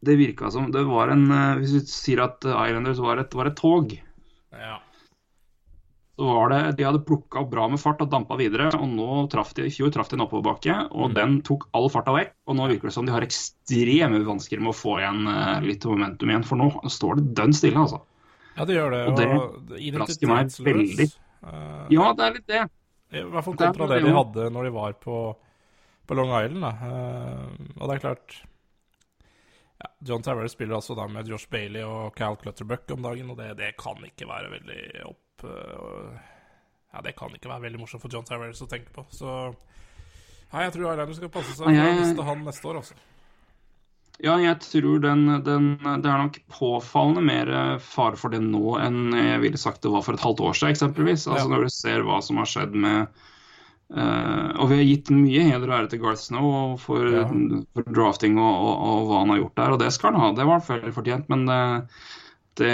Det 0.00 0.14
virka 0.16 0.48
som 0.50 0.70
det 0.72 0.80
var 0.88 1.10
en 1.12 1.26
eh, 1.30 1.58
Hvis 1.60 1.72
du 1.76 1.80
sier 1.90 2.22
at 2.24 2.44
Islanders 2.44 3.00
var 3.04 3.20
et, 3.20 3.34
var 3.36 3.50
et 3.50 3.56
tog, 3.58 3.90
ja. 4.56 4.78
så 6.16 6.24
var 6.28 6.52
det 6.52 6.60
De 6.78 6.86
hadde 6.88 7.02
plukka 7.04 7.42
opp 7.42 7.50
bra 7.52 7.66
med 7.68 7.80
fart 7.80 8.00
og 8.04 8.10
dampa 8.12 8.36
videre. 8.40 8.70
Og 8.78 8.88
nå 8.88 9.08
traff 9.32 9.52
de, 9.56 9.66
i 9.68 9.72
fjor 9.74 9.92
traff 9.92 10.08
de 10.08 10.16
en 10.18 10.24
oppoverbakke, 10.26 10.76
og 10.90 11.10
Mm. 11.10 11.14
den 11.18 11.36
tok 11.46 11.68
all 11.76 11.88
farta 11.92 12.12
vekk. 12.16 12.32
Og 12.48 12.56
nå 12.56 12.68
virker 12.72 12.88
det 12.88 12.94
som 12.96 13.06
de 13.08 13.12
har 13.12 13.24
ekstreme 13.26 14.22
vansker 14.24 14.60
med 14.60 14.72
å 14.72 14.76
få 14.76 14.98
igjen 15.00 15.26
eh, 15.28 15.60
litt 15.68 15.84
momentum 15.84 16.32
igjen. 16.32 16.44
For 16.48 16.56
nå 16.60 16.70
står 16.88 17.20
det 17.20 17.34
dønn 17.40 17.52
stille, 17.56 17.84
altså. 17.84 18.00
ja, 18.56 18.64
det 18.64 18.74
gjør 18.76 18.90
det. 18.96 19.02
Og 19.06 19.16
det 19.20 19.28
og 19.28 19.72
overrasker 19.76 20.28
meg 20.32 20.52
veldig. 20.70 21.08
Eh, 21.44 21.86
Ja, 21.92 22.12
det 22.12 22.24
er 22.26 22.36
litt 22.40 22.46
det. 22.46 22.66
I 23.10 23.24
hvert 23.26 23.44
fall 23.44 23.56
kontra 23.58 23.86
det 23.88 23.96
det 23.96 24.04
det 24.04 24.08
de 24.12 24.16
hadde 24.16 24.50
når 24.54 24.64
de 24.68 24.70
var 24.70 24.92
på, 25.02 25.16
på 26.06 26.14
Long 26.14 26.30
Island. 26.40 26.62
Da. 26.62 26.92
Og 27.80 27.88
det 27.88 27.96
er 27.96 28.02
klart 28.04 28.36
ja, 29.80 29.90
John 30.04 30.22
Tavares 30.24 30.52
spiller 30.52 30.76
altså 30.76 30.96
da 30.98 31.06
med 31.08 31.28
Josh 31.28 31.48
Bailey 31.50 31.84
og 31.86 32.14
Cal 32.18 32.36
Clutterbuck 32.40 32.90
om 32.92 33.04
dagen, 33.06 33.30
og 33.32 33.38
det, 33.40 33.54
det 33.60 33.72
kan 33.80 34.00
ikke 34.04 34.28
være 34.28 34.52
veldig 34.58 34.82
opp 35.08 35.46
eh, 35.48 36.18
Ja, 36.90 37.04
det 37.06 37.14
kan 37.16 37.32
ikke 37.36 37.48
være 37.48 37.64
veldig 37.68 37.80
morsomt 37.80 38.02
for 38.02 38.12
John 38.12 38.26
Tavares 38.28 38.60
å 38.60 38.68
tenke 38.68 38.92
på. 38.92 39.06
Så 39.14 39.30
Nei, 40.50 40.64
jeg 40.66 40.74
tror 40.74 40.90
Islanders 40.90 41.20
skal 41.20 41.30
passe 41.32 41.54
seg 41.54 41.68
for 41.70 41.86
å 41.86 41.96
miste 42.00 42.26
han 42.26 42.40
neste 42.42 42.68
år, 42.72 42.80
altså. 42.82 42.96
Ja, 44.20 44.34
jeg 44.42 44.58
tror 44.60 44.98
den, 45.00 45.22
den 45.46 45.68
Det 45.80 46.10
er 46.10 46.18
nok 46.20 46.34
påfallende 46.52 47.22
mer 47.24 47.52
fare 47.80 48.18
for 48.20 48.34
det 48.34 48.42
nå 48.44 48.74
enn 48.82 49.14
jeg 49.16 49.40
ville 49.46 49.60
sagt 49.60 49.80
det 49.86 49.92
var 49.94 50.04
for 50.04 50.18
et 50.18 50.24
halvt 50.24 50.42
år 50.44 50.58
siden, 50.58 50.74
eksempelvis. 50.74 51.24
Altså 51.30 51.46
Ja. 51.46 51.52
Når 51.54 51.64
du 51.64 51.72
ser 51.72 52.04
hva 52.04 52.18
som 52.26 52.42
har 52.42 52.50
skjedd 52.50 52.76
med 52.76 53.22
eh, 53.96 54.48
Og 54.60 54.70
vi 54.70 54.78
har 54.80 54.86
gitt 54.88 55.10
mye 55.14 55.44
heder 55.50 55.68
og 55.70 55.76
ære 55.78 55.90
til 55.92 56.02
Garth 56.04 56.22
Snow 56.22 56.76
for, 56.80 57.06
Ja. 57.10 57.26
for 57.74 57.90
drafting 57.96 58.38
og, 58.38 58.54
og, 58.54 58.86
og 58.90 59.04
hva 59.10 59.20
han 59.24 59.34
har 59.34 59.42
gjort 59.42 59.56
der, 59.62 59.74
og 59.76 59.82
det 59.82 59.92
skal 59.96 60.14
han 60.14 60.20
ha. 60.24 60.32
Det 60.38 60.46
var 60.48 60.64
veldig 60.68 60.94
fortjent, 60.96 61.28
men 61.32 61.44
det, 61.48 61.60
det, 62.60 62.72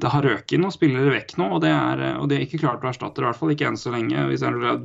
det 0.00 0.12
har 0.12 0.26
røket 0.26 0.60
noen 0.62 0.74
spillere 0.74 1.14
vekk 1.14 1.36
nå, 1.40 1.48
og 1.56 1.64
det, 1.64 1.72
er, 1.74 2.04
og 2.20 2.28
det 2.30 2.38
er 2.38 2.46
ikke 2.46 2.62
klart 2.64 2.84
å 2.84 2.90
erstatte 2.92 3.22
i 3.22 3.26
hvert 3.26 3.38
fall 3.40 3.54
ikke 3.54 3.68
enn 3.70 3.80
så 3.80 3.92
lenge. 3.94 4.26
Hvis 4.30 4.44
Andrew 4.46 4.84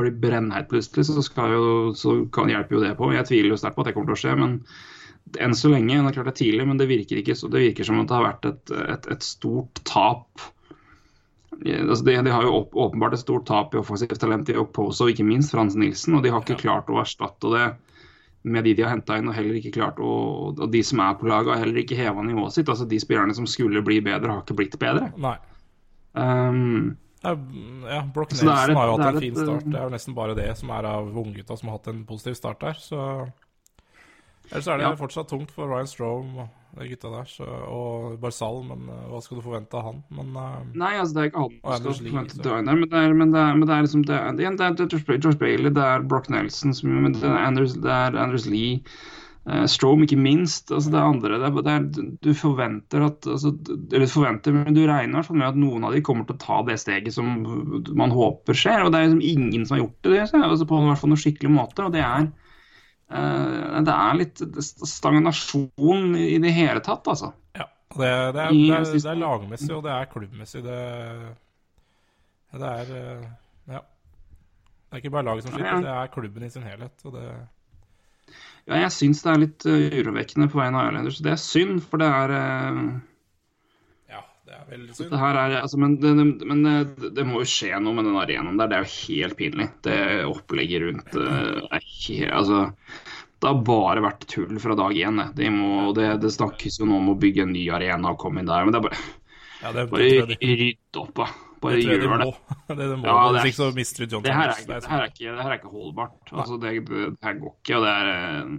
blir 0.00 0.14
brennheit 0.22 0.68
plutselig, 0.70 1.06
så, 1.08 1.46
jo, 1.50 1.90
så 1.98 2.16
kan 2.34 2.50
hjelpe 2.52 2.76
jo 2.76 2.82
det 2.84 2.94
på. 2.98 3.10
Jeg 3.14 3.28
tviler 3.28 3.52
jo 3.54 3.60
sterkt 3.60 3.76
på 3.78 3.84
at 3.84 3.90
det 3.90 3.96
kommer 3.96 4.12
til 4.12 4.18
å 4.18 4.22
skje, 4.24 4.36
men 4.38 4.58
enn 5.38 5.54
så 5.54 5.68
lenge 5.70 5.94
Det 5.94 6.08
er 6.08 6.14
klart 6.16 6.30
det 6.30 6.32
er 6.32 6.40
tidlig, 6.40 6.64
men 6.66 6.78
det 6.80 6.88
virker 6.90 7.20
ikke 7.20 7.36
så 7.38 7.50
det 7.52 7.60
virker 7.68 7.86
som 7.86 8.00
at 8.00 8.08
det 8.10 8.16
har 8.16 8.24
vært 8.24 8.48
et, 8.50 8.72
et, 8.94 9.10
et 9.14 9.26
stort 9.26 9.82
tap. 9.86 10.48
Altså 11.64 12.04
de, 12.04 12.14
de 12.24 12.30
har 12.32 12.42
jo 12.46 12.54
opp, 12.62 12.74
åpenbart 12.74 13.12
et 13.14 13.20
stort 13.24 13.44
tap 13.46 13.74
i 13.74 13.78
offensivt 13.80 14.18
talent 14.20 14.48
i 14.48 14.56
Oposo, 14.56 15.08
ikke 15.10 15.26
minst 15.26 15.52
Frans 15.52 15.76
Nilsen. 15.76 16.14
Og 16.16 16.22
de 16.24 16.30
har 16.32 16.40
ikke 16.40 16.60
klart 16.62 16.88
å 16.88 17.00
erstatte 17.02 17.50
det 17.52 17.66
med 18.42 18.64
de 18.64 18.72
de 18.74 18.82
har 18.86 18.94
henta 18.94 19.18
inn, 19.20 19.28
og 19.28 19.34
heller 19.36 19.58
ikke 19.58 19.74
klart 19.74 19.98
å 20.00 20.10
Og 20.56 20.70
de 20.72 20.80
som 20.82 21.00
er 21.04 21.14
på 21.20 21.28
laget, 21.28 21.52
har 21.52 21.60
heller 21.66 21.82
ikke 21.82 21.96
heva 21.98 22.22
nivået 22.24 22.52
sitt. 22.56 22.68
Altså 22.72 22.88
De 22.88 22.96
spillerne 22.98 23.34
som 23.36 23.46
skulle 23.46 23.82
bli 23.84 24.00
bedre, 24.00 24.32
har 24.32 24.40
ikke 24.42 24.56
blitt 24.56 24.78
bedre. 24.80 25.12
Nei. 25.20 25.36
Um, 26.14 26.96
Ja, 27.22 27.34
ja, 27.84 28.00
Nelson 28.14 28.48
et- 28.48 28.76
har 28.76 28.86
jo 28.88 28.96
hatt 28.96 29.14
en 29.14 29.20
fin 29.20 29.34
start. 29.36 29.66
uh, 29.66 29.70
Det 29.70 29.76
er 29.76 29.82
jo 29.84 29.90
nesten 29.92 30.14
bare 30.16 30.34
det 30.34 30.56
som 30.56 30.70
er 30.70 30.86
av 30.88 31.10
unggutta 31.14 31.58
som 31.58 31.68
har 31.68 31.76
hatt 31.76 31.88
en 31.88 32.04
positiv 32.06 32.34
start 32.34 32.60
der. 32.60 32.72
Så 32.80 33.30
Ellers 34.50 34.66
er 34.68 34.78
det 34.80 34.86
Ja. 34.88 34.96
fortsatt 34.98 35.28
tungt 35.30 35.50
for 35.54 35.70
Ryan 35.70 35.86
Strome 35.86 36.48
og 36.76 36.86
gutta 36.86 37.10
der. 37.10 37.26
Så, 37.26 37.44
og 37.46 38.18
Barzal, 38.22 38.60
men 38.66 38.88
uh, 38.90 39.06
hva 39.10 39.20
skal 39.22 39.38
du 39.38 39.44
forvente 39.44 39.78
av 39.78 39.86
han? 39.88 40.02
Men 40.14 40.34
uh, 40.36 40.58
Nei, 40.78 40.92
altså 40.98 41.16
det 41.16 41.22
er 41.22 41.30
ikke 41.30 41.44
alt 41.44 41.54
du 41.84 41.92
skal 41.92 42.10
forvente 42.10 42.36
av 42.38 42.44
døgn 42.46 42.68
men 42.70 42.84
det 42.90 43.00
er, 43.00 43.14
men 43.20 43.32
det 43.34 43.40
er, 43.42 43.54
men 43.58 43.66
det 43.68 43.74
er 43.76 43.86
liksom 43.86 44.04
det 44.06 44.18
er, 44.18 44.36
det 44.38 44.66
er, 44.68 45.16
Josh 45.18 45.38
Bailey- 45.40 45.74
det 45.74 45.86
er 45.86 46.04
Brock 46.06 46.28
Nelson, 46.30 46.74
det 46.74 47.24
er 47.26 47.40
Anders, 47.46 47.74
det 47.74 47.90
er 47.90 48.18
Anders 48.22 48.46
Lee, 48.46 48.76
uh, 49.50 49.64
Strome 49.70 50.06
ikke 50.06 50.18
minst. 50.18 50.70
altså 50.70 50.90
Det 50.94 50.98
er 51.00 51.08
andre. 51.14 51.40
Det 51.42 51.48
er, 51.48 51.62
det 51.62 51.74
er, 51.74 52.12
du 52.22 52.30
forventer 52.38 53.06
at 53.06 53.26
altså, 53.26 53.54
Eller 53.90 54.06
forventer, 54.06 54.54
men 54.54 54.74
du 54.74 54.84
regner 54.86 55.26
med 55.34 55.48
at 55.48 55.58
noen 55.58 55.84
av 55.86 55.94
de 55.94 56.02
kommer 56.06 56.26
til 56.28 56.38
å 56.38 56.44
ta 56.44 56.60
det 56.70 56.78
steget 56.82 57.14
som 57.14 57.34
man 57.98 58.14
håper 58.14 58.54
skjer. 58.54 58.84
Og 58.86 58.92
det 58.94 59.00
er 59.00 59.10
liksom 59.10 59.26
ingen 59.26 59.66
som 59.66 59.76
har 59.78 59.84
gjort 59.86 59.98
det, 60.06 60.22
det 60.34 60.44
altså 60.44 60.66
på 60.70 60.82
hvert 60.86 61.02
fall 61.02 61.10
noen 61.14 61.24
skikkelig 61.24 61.50
måte. 61.50 61.82
og 61.86 61.94
det 61.98 62.02
er 62.04 62.28
eh, 62.28 62.49
det 63.10 63.94
er 63.94 64.18
litt 64.18 64.40
stagnasjon 64.62 66.16
i 66.18 66.38
det 66.42 66.52
hele 66.54 66.82
tatt, 66.84 67.08
altså. 67.10 67.32
ja. 67.58 67.66
Det, 67.90 68.06
det, 68.06 68.06
er, 68.06 68.34
det, 68.34 68.74
er, 68.76 68.84
det 68.94 69.10
er 69.10 69.18
lagmessig, 69.18 69.70
og 69.74 69.82
det 69.82 69.94
er 69.94 70.10
klubbmessig. 70.12 70.60
Det, 70.62 70.76
det 72.54 72.74
er 72.74 72.92
uh, 72.94 73.24
Ja. 73.70 73.80
Det 73.80 74.98
er 74.98 75.02
ikke 75.02 75.14
bare 75.14 75.26
laget 75.26 75.46
som 75.46 75.54
sliter, 75.54 75.82
det 75.86 75.96
er 75.96 76.12
klubben 76.14 76.46
i 76.46 76.50
sin 76.50 76.66
helhet. 76.66 77.04
Og 77.04 77.16
det, 77.16 77.26
Ja, 78.68 78.78
jeg 78.84 78.92
syns 78.94 79.22
det 79.24 79.32
er 79.32 79.42
litt 79.42 79.66
uh, 79.66 79.98
urovekkende 79.98 80.50
på 80.50 80.60
vegne 80.60 80.78
av 80.78 80.92
Islanders. 80.92 81.18
Det 81.26 81.34
er 81.34 81.42
synd, 81.42 81.80
for 81.82 82.02
det 82.02 82.10
er 82.10 82.36
det 84.50 84.56
er 84.58 84.66
veldig 84.72 84.96
synd. 84.98 85.12
her 85.20 85.36
er, 85.38 85.52
altså, 85.60 85.78
Men, 85.78 85.94
det, 86.02 86.12
men 86.50 86.62
det, 86.66 87.10
det 87.14 87.24
må 87.28 87.44
jo 87.44 87.48
skje 87.48 87.78
noe 87.78 87.94
med 87.94 88.08
den 88.08 88.18
arenaen 88.18 88.58
der. 88.58 88.70
Det 88.72 88.78
er 88.80 88.86
jo 88.86 88.94
helt 88.96 89.36
pinlig. 89.38 89.68
Det 89.86 89.98
opplegget 90.26 90.82
rundt 90.88 91.14
uh, 91.14 91.68
er 91.70 91.84
helt 91.86 92.34
Altså, 92.34 92.64
det 93.40 93.48
har 93.48 93.60
bare 93.64 94.02
vært 94.04 94.26
tull 94.28 94.58
fra 94.60 94.74
dag 94.76 94.96
én. 94.98 95.20
det. 95.22 95.28
De 95.38 95.52
må, 95.54 95.92
det, 95.96 96.08
det 96.24 96.32
snakkes 96.34 96.80
jo 96.82 96.88
nå 96.90 96.98
om 96.98 97.12
å 97.14 97.18
bygge 97.22 97.46
en 97.46 97.54
ny 97.54 97.62
arena 97.72 98.10
og 98.12 98.18
komme 98.20 98.42
inn 98.42 98.50
der, 98.50 98.66
men 98.66 98.74
det 98.74 98.82
er 98.82 98.88
bare, 98.90 99.00
Ja, 99.60 99.72
det, 99.76 99.86
bare 99.92 100.26
de, 100.34 100.50
rydd 100.64 101.00
opp, 101.04 101.14
da. 101.22 101.28
Bare 101.60 101.76
det 101.76 101.84
gjør 101.84 102.02
de 102.02 102.18
det. 102.24 102.28
Det, 102.68 102.76
det 102.80 102.98
må. 102.98 103.06
Ja, 103.06 103.16
det 103.36 103.44
er- 103.44 103.56
så 103.56 103.70
mister 103.76 104.04
du 104.04 104.16
John 104.16 104.26
Det 104.26 104.32
Thomas. 104.34 104.64
Det 104.66 104.76
er 104.80 104.90
her 104.90 105.04
er, 105.06 105.14
ikke, 105.14 105.30
det 105.36 105.46
her 105.46 105.54
er 105.54 105.58
ikke 105.60 105.72
holdbart. 105.76 106.34
Altså, 106.34 106.58
det 106.60 106.74
her 106.74 107.40
går 107.40 107.54
ikke, 107.54 107.78
og 107.78 107.86
det 107.86 107.94
er 107.94 108.12
eh, 108.16 108.52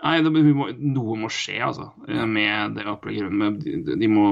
Nei, 0.00 0.16
det, 0.24 0.32
må, 0.32 0.70
noe 0.72 1.18
må 1.20 1.28
skje, 1.32 1.58
altså, 1.66 1.90
eh, 2.08 2.24
med 2.24 2.78
det 2.78 2.88
opplegget. 2.88 3.30
De, 3.60 3.96
de 4.00 4.08
må 4.08 4.26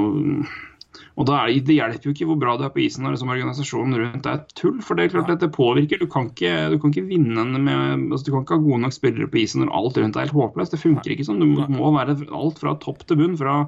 Og 1.18 1.26
da 1.28 1.42
er 1.42 1.50
det, 1.50 1.66
det 1.68 1.76
hjelper 1.76 2.08
jo 2.08 2.14
ikke 2.14 2.28
hvor 2.30 2.38
bra 2.40 2.54
du 2.56 2.64
er 2.64 2.72
på 2.72 2.80
isen 2.82 3.04
når 3.04 3.14
liksom 3.14 3.32
organisasjonen 3.34 3.98
rundt 4.00 4.28
er 4.30 4.40
tull. 4.58 4.78
For 4.84 4.96
det 4.96 5.06
er 5.06 5.12
klart 5.16 5.32
at 5.34 5.44
det 5.44 5.50
påvirker. 5.54 6.00
Du 6.00 6.08
kan 6.10 6.30
ikke, 6.32 6.54
du 6.72 6.78
kan 6.80 6.94
ikke 6.94 7.08
vinne 7.10 7.44
med 7.58 8.08
altså, 8.08 8.24
Du 8.24 8.32
kan 8.32 8.46
ikke 8.46 8.56
ha 8.56 8.64
gode 8.64 8.80
nok 8.86 8.96
spillere 8.96 9.28
på 9.30 9.42
isen 9.42 9.64
når 9.64 9.74
alt 9.80 10.00
rundt 10.00 10.16
er 10.16 10.26
helt 10.26 10.38
håpløst. 10.38 10.74
Det 10.74 10.82
funker 10.82 11.14
ikke 11.14 11.28
sånn. 11.28 11.44
Du 11.44 11.50
må, 11.52 11.68
må 11.76 11.92
være 11.98 12.16
alt 12.32 12.62
fra 12.62 12.76
topp 12.82 13.04
til 13.04 13.20
bunn. 13.20 13.36
Fra 13.40 13.60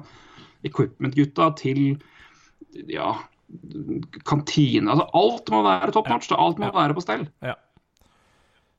equipment-gutta 0.65 1.51
til 1.61 1.83
ja, 2.89 3.13
kantine. 4.27 4.89
Altså, 4.89 5.07
alt 5.21 5.53
må 5.53 5.61
være 5.65 5.93
top 5.93 6.09
notch. 6.09 6.33
Alt 6.33 6.61
må 6.61 6.71
være 6.73 6.97
på 6.97 7.05
stell. 7.05 7.27
Ja. 7.45 7.55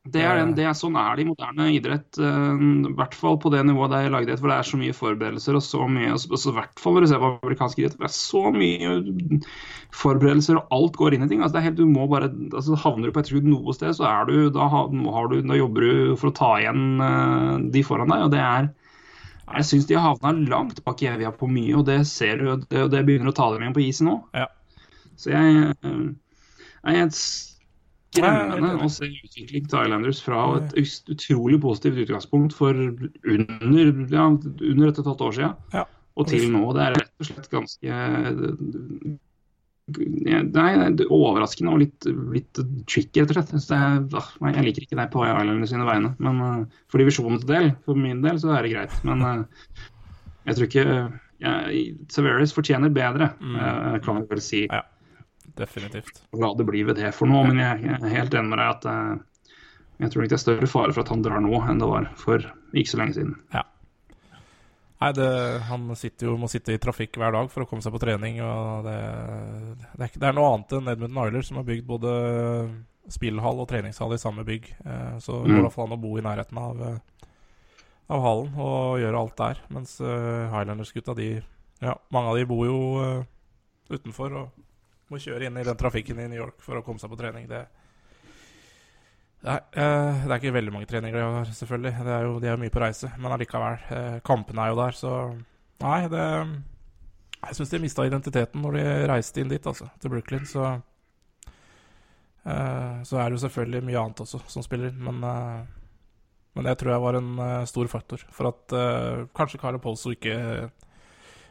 Det 0.03 0.19
er, 0.19 0.35
den, 0.35 0.49
det 0.51 0.65
er 0.67 0.73
Sånn 0.75 0.97
er 0.99 1.15
det 1.15 1.23
i 1.23 1.27
moderne 1.29 1.69
idrett, 1.71 2.17
eh, 2.19 2.63
i 2.83 2.89
hvert 2.97 3.13
fall 3.15 3.37
på 3.39 3.47
det 3.53 3.61
nivået 3.63 3.93
det 3.93 4.01
er 4.03 4.11
lagidrett, 4.11 4.41
hvor 4.43 4.51
det 4.51 4.57
er 4.57 4.67
så 4.67 4.79
mye 4.81 4.95
forberedelser 4.97 5.55
og 5.55 5.63
så 5.63 5.85
mye 5.87 6.09
altså, 6.11 6.51
I 6.51 6.55
hvert 6.57 6.81
fall 6.83 6.97
når 6.97 7.05
du 7.05 7.09
ser 7.13 7.21
på 7.21 7.29
amerikansk 7.37 7.79
idrett, 7.79 7.95
det 8.01 8.09
er 8.09 8.11
så 8.11 8.41
mye 8.51 8.97
forberedelser 9.95 10.59
og 10.59 10.75
alt 10.75 10.99
går 10.99 11.15
inn 11.15 11.23
i 11.23 11.29
ting. 11.31 11.39
altså 11.39 11.55
det 11.55 11.61
er 11.61 11.67
helt, 11.69 11.79
du 11.79 11.87
må 11.87 12.09
bare, 12.11 12.27
altså 12.51 12.75
Havner 12.83 13.07
du 13.07 13.15
på 13.15 13.23
et 13.23 13.31
skudd 13.31 13.47
noe 13.47 13.77
sted, 13.77 13.95
så 13.95 14.09
er 14.09 14.27
du, 14.27 14.35
da, 14.51 14.67
har, 14.73 14.91
du, 15.31 15.37
da 15.39 15.61
jobber 15.61 15.87
du 15.87 16.19
for 16.19 16.33
å 16.33 16.35
ta 16.41 16.51
igjen 16.59 16.83
eh, 17.07 17.55
de 17.77 17.85
foran 17.87 18.11
deg. 18.11 18.27
og 18.27 18.35
det 18.35 18.43
er 18.43 18.73
jeg 19.53 19.69
syns 19.69 19.87
de 19.87 19.95
har 19.95 20.13
havna 20.17 20.35
langt 20.51 20.83
bak 20.83 21.01
Evia 21.07 21.31
på 21.35 21.47
mye, 21.51 21.77
og 21.79 21.87
det 21.87 22.01
ser 22.11 22.43
du, 22.43 22.67
det, 22.67 22.85
det 22.91 23.05
begynner 23.07 23.31
å 23.31 23.37
ta 23.39 23.49
dem 23.53 23.63
igjen 23.63 23.75
på 23.75 23.83
isen 23.87 24.11
nå. 24.11 24.19
Ja. 24.35 24.49
Så 25.15 25.31
jeg 25.31 25.71
eh, 25.79 26.05
jeg 26.91 26.99
jeg 26.99 27.11
skremmende 28.13 28.71
å 28.85 28.89
se 28.91 29.09
utvikling 29.09 29.67
til 29.67 29.87
Islanders 29.87 30.21
fra 30.23 30.45
et 30.59 30.77
utrolig 31.11 31.59
positivt 31.63 32.05
utgangspunkt 32.05 32.55
for 32.55 32.77
under, 32.77 33.91
ja, 34.13 34.29
under 34.29 34.87
et 34.87 34.97
og 34.97 35.03
et 35.03 35.11
halvt 35.11 35.27
år 35.27 35.37
siden 35.39 35.75
Ja. 35.75 35.85
og 36.15 36.29
til 36.29 36.47
nå. 36.53 36.63
Det 36.77 36.87
er 36.87 36.97
rett 37.01 37.13
og 37.19 37.29
slett 37.29 37.51
ganske 37.53 38.01
Nei, 39.93 40.69
er 40.79 41.01
overraskende 41.11 41.73
og 41.73 41.81
litt, 41.81 42.05
litt 42.31 42.59
tricky, 42.87 43.25
rett 43.27 43.51
og 43.51 43.59
slett. 43.59 43.73
Er, 43.75 44.05
ah, 44.15 44.29
jeg 44.55 44.63
liker 44.69 44.85
ikke 44.85 44.95
det 44.95 45.09
på 45.11 45.25
Islanders 45.27 45.73
sine 45.73 45.87
vegne. 45.87 46.13
Men 46.23 46.39
eh, 46.45 46.77
for 46.87 47.03
divisjonens 47.03 47.43
del, 47.49 47.73
for 47.83 47.99
min 47.99 48.21
del, 48.23 48.39
så 48.39 48.53
er 48.55 48.63
det 48.63 48.71
greit. 48.71 48.95
Men 49.03 49.25
eh, 49.27 49.83
jeg 50.47 50.55
tror 50.55 50.69
ikke 50.69 50.85
ja, 51.43 51.53
Severus 52.13 52.55
fortjener 52.55 52.93
bedre, 52.95 53.33
eh, 53.43 53.99
kan 54.05 54.21
vi 54.21 54.25
vel 54.31 54.43
si. 54.43 54.63
Ja. 54.69 54.85
Definitivt. 55.55 56.23
La 56.33 56.53
det 56.57 56.65
bli 56.65 56.81
ved 56.87 56.95
det 56.97 57.11
for 57.13 57.29
nå, 57.29 57.43
men 57.45 57.59
jeg, 57.61 57.83
jeg 57.85 57.99
er 58.01 58.15
helt 58.17 58.33
enig 58.33 58.49
med 58.49 58.57
deg 58.59 58.69
at 58.73 58.85
eh, 58.89 59.17
jeg 60.01 60.09
tror 60.13 60.23
ikke 60.23 60.33
det 60.33 60.39
er 60.39 60.41
større 60.47 60.67
fare 60.71 60.93
for 60.95 61.01
at 61.05 61.11
han 61.13 61.21
drar 61.21 61.43
nå 61.45 61.59
enn 61.69 61.79
det 61.79 61.87
var 61.91 62.07
for 62.17 62.41
ikke 62.73 62.89
så 62.89 62.97
lenge 62.97 63.13
siden. 63.19 63.35
Ja. 63.53 63.61
Nei, 65.03 65.11
det, 65.17 65.27
han 65.67 65.83
sitter 65.99 66.29
jo, 66.29 66.37
må 66.39 66.47
sitte 66.49 66.73
i 66.73 66.79
trafikk 66.81 67.17
hver 67.19 67.33
dag 67.35 67.49
for 67.51 67.63
å 67.65 67.67
komme 67.69 67.83
seg 67.83 67.91
på 67.93 67.99
trening. 68.01 68.37
og 68.41 68.85
Det, 68.87 68.97
det, 69.75 69.99
er, 69.99 70.07
ikke- 70.07 70.21
det 70.23 70.27
er 70.29 70.37
noe 70.37 70.53
annet 70.55 70.73
enn 70.79 70.87
Edmund 70.93 71.13
Nyler, 71.17 71.43
som 71.43 71.59
har 71.59 71.67
bygd 71.67 71.85
både 71.89 72.13
spillhall 73.11 73.59
og 73.59 73.67
treningshall 73.67 74.13
i 74.15 74.21
samme 74.21 74.45
bygg. 74.47 74.69
Eh, 74.85 75.17
så 75.19 75.41
det 75.43 75.51
går 75.51 75.57
Mm. 75.57 75.59
i 75.59 75.65
hvert 75.67 75.75
fall 75.75 75.89
an 75.91 75.97
å 75.97 76.01
bo 76.01 76.17
i 76.17 76.23
nærheten 76.23 76.57
av, 76.57 76.81
eh, 76.87 77.27
av 78.09 78.21
hallen 78.23 78.53
og 78.57 78.99
gjøre 79.03 79.19
alt 79.19 79.35
der. 79.37 79.59
Mens 79.69 79.97
Highlanders-gutta, 79.99 81.13
de 81.15 81.29
ja, 81.83 81.93
mange 82.11 82.29
av 82.31 82.37
de 82.39 82.45
bor 82.45 82.65
jo 82.65 83.25
utenfor 83.91 84.31
og 84.39 84.49
må 85.13 85.21
kjøre 85.21 85.47
inn 85.47 85.61
i 85.61 85.65
den 85.67 85.79
trafikken 85.79 86.19
i 86.19 86.27
New 86.31 86.41
York 86.41 86.59
for 86.65 86.79
å 86.79 86.83
komme 86.85 87.01
seg 87.01 87.11
på 87.13 87.19
trening. 87.19 87.47
Det, 87.49 87.63
Nei, 89.43 89.57
eh, 89.75 90.21
det 90.23 90.31
er 90.31 90.39
ikke 90.39 90.55
veldig 90.55 90.71
mange 90.71 90.87
treninger 90.87 91.19
de 91.19 91.23
har, 91.35 91.49
selvfølgelig. 91.57 91.91
Det 92.05 92.11
er 92.15 92.21
jo, 92.23 92.35
de 92.39 92.47
er 92.47 92.61
mye 92.61 92.71
på 92.71 92.79
reise, 92.83 93.09
men 93.19 93.33
allikevel. 93.35 93.81
Eh, 93.91 94.19
kampene 94.23 94.63
er 94.63 94.71
jo 94.71 94.79
der, 94.79 94.95
så 94.95 95.15
Nei, 95.83 96.07
det 96.07 96.25
Jeg 97.43 97.57
syns 97.57 97.71
de 97.73 97.79
mista 97.83 98.05
identiteten 98.07 98.61
når 98.63 98.77
de 98.77 98.83
reiste 99.11 99.41
inn 99.41 99.49
dit, 99.51 99.65
altså, 99.67 99.89
til 99.99 100.13
Brooklyn, 100.13 100.45
så 100.47 100.63
eh, 102.47 103.01
Så 103.03 103.19
er 103.19 103.25
det 103.25 103.35
jo 103.35 103.41
selvfølgelig 103.43 103.83
mye 103.83 103.99
annet 103.99 104.23
også 104.23 104.39
som 104.47 104.63
spiller 104.63 104.93
inn, 104.93 105.03
men 105.03 105.19
Men 106.55 106.69
det 106.69 106.77
tror 106.79 106.93
jeg 106.93 107.01
var 107.01 107.15
en 107.17 107.65
stor 107.65 107.87
faktor 107.87 108.23
for 108.29 108.47
at 108.47 108.73
kanskje 109.33 109.57
Carlo 109.57 109.79
Polso 109.81 110.11
ikke 110.13 110.69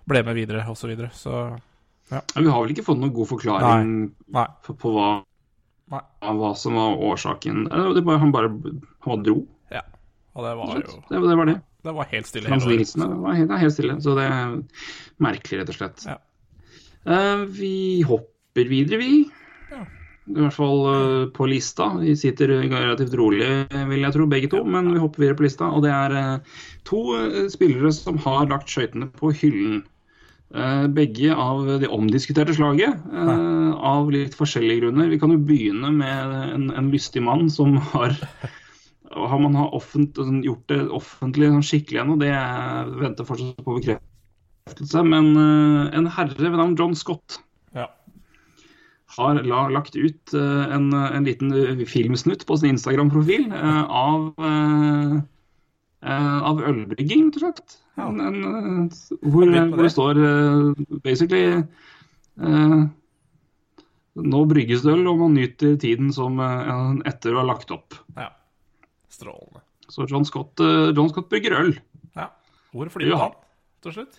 ble 0.07 0.23
med 0.23 0.35
videre, 0.35 0.63
osv. 0.63 0.79
Så, 0.79 0.87
videre. 0.87 1.11
så 1.11 1.59
Ja. 2.13 2.21
Vi 2.37 2.49
har 2.53 2.61
vel 2.61 2.75
ikke 2.75 2.85
fått 2.85 3.01
noen 3.01 3.15
god 3.17 3.31
forklaring 3.31 3.93
Nei. 4.37 4.47
på, 4.67 4.75
på 4.77 4.93
hva, 4.93 5.11
Nei. 5.95 6.03
hva 6.39 6.53
som 6.59 6.77
var 6.77 7.01
årsaken. 7.09 7.65
Det 7.73 8.05
bare, 8.05 8.21
han 8.21 8.35
bare 8.35 8.53
han 9.07 9.25
dro. 9.25 9.39
Ja. 9.73 9.85
Og 10.37 10.45
det 10.45 10.57
var 10.59 10.75
jo 10.77 10.99
Det, 11.09 11.23
det 11.25 11.39
var 11.41 11.49
det. 11.49 11.61
Det 11.83 11.95
var 11.97 12.11
helt 12.13 12.29
stille 12.29 12.47
hele 12.47 12.63
året. 12.63 12.93
Det 12.95 13.23
var 13.25 13.39
helt, 13.39 13.55
helt 13.59 13.75
stille. 13.75 13.97
Så 14.05 14.15
det 14.19 14.27
er 14.31 14.53
merkelig, 15.23 15.63
rett 15.63 15.73
og 15.73 15.79
slett. 15.79 16.05
Ja. 16.07 16.19
Uh, 17.03 17.43
vi 17.51 18.03
hopper 18.07 18.69
videre, 18.71 19.01
vi. 19.01 19.25
Ja. 19.73 19.81
I 20.31 20.37
hvert 20.37 20.55
fall 20.55 20.85
uh, 20.87 21.25
på 21.35 21.49
lista. 21.51 21.89
Vi 21.99 22.15
sitter 22.19 22.53
relativt 22.61 23.17
rolig, 23.19 23.49
vil 23.73 24.07
jeg 24.07 24.15
tro, 24.15 24.29
begge 24.31 24.53
to. 24.53 24.63
Men 24.63 24.93
vi 24.93 25.03
hopper 25.03 25.25
videre 25.25 25.41
på 25.41 25.49
lista. 25.49 25.73
Og 25.75 25.83
det 25.87 25.91
er 25.97 26.15
uh, 26.15 26.61
to 26.87 27.03
spillere 27.51 27.91
som 27.97 28.21
har 28.23 28.47
lagt 28.53 28.71
skøytene 28.71 29.11
på 29.19 29.33
hyllen. 29.41 29.83
Eh, 30.53 30.87
begge 30.93 31.33
av 31.33 31.65
det 31.81 31.89
omdiskuterte 31.89 32.53
slaget, 32.53 32.99
eh, 33.09 33.71
av 33.73 34.11
litt 34.13 34.35
forskjellige 34.37 34.83
grunner. 34.83 35.09
Vi 35.09 35.19
kan 35.21 35.33
jo 35.33 35.39
begynne 35.41 35.89
med 35.97 36.35
en, 36.53 36.67
en 36.77 36.91
lystig 36.93 37.23
mann 37.25 37.49
som 37.51 37.79
har 37.95 38.13
har 39.13 39.41
man 39.41 39.57
har 39.57 39.73
offent, 39.77 40.17
sånn, 40.17 40.43
gjort 40.45 40.69
det 40.73 40.79
offentlig 40.89 41.51
sånn 41.53 41.65
skikkelig 41.69 42.01
ennå, 42.01 42.15
det 42.21 42.33
venter 43.01 43.27
fortsatt 43.29 43.65
på 43.65 43.75
bekreftelse. 43.79 45.03
Men 45.09 45.33
eh, 45.41 45.97
en 45.97 46.13
herre 46.19 46.37
ved 46.51 46.61
navn 46.61 46.77
John 46.77 46.97
Scott 46.97 47.41
Ja. 47.77 47.89
har 49.17 49.41
la, 49.45 49.67
lagt 49.73 49.97
ut 49.97 50.35
en, 50.37 50.93
en 50.93 51.29
liten 51.29 51.53
filmsnutt 51.89 52.45
på 52.49 52.57
sin 52.61 52.77
Instagram-profil 52.77 53.53
av, 53.57 54.33
av 56.11 56.59
ølbrygging, 56.67 57.29
rett 57.29 57.37
og 57.39 57.45
slett. 57.45 57.77
Ja. 57.99 58.09
En, 58.09 58.21
en, 58.21 58.89
eh, 58.89 59.19
hvor, 59.23 59.45
Jeg 59.47 59.69
hvor 59.69 59.77
det 59.79 59.87
det. 59.87 59.93
står 59.95 60.21
eh, 60.25 60.99
basically 61.05 61.43
eh, 62.43 62.81
Nå 64.33 64.41
brygges 64.51 64.83
det 64.85 64.93
øl, 64.93 65.07
og 65.09 65.21
man 65.23 65.37
nyter 65.39 65.77
tiden 65.81 66.11
som 66.13 66.41
eh, 66.43 66.73
etter 67.09 67.33
å 67.37 67.43
ha 67.43 67.47
lagt 67.53 67.71
opp. 67.75 67.97
ja. 68.19 68.31
Strålende. 69.13 69.61
Så 69.93 70.07
John 70.09 70.25
Scott, 70.25 70.61
eh, 70.65 70.89
John 70.97 71.11
Scott 71.13 71.29
brygger 71.29 71.53
øl. 71.59 71.75
Ja. 72.17 72.31
Hvor 72.73 72.89
flyr 72.89 73.13
han 73.21 73.35
til 73.85 73.93
slutt? 73.99 74.15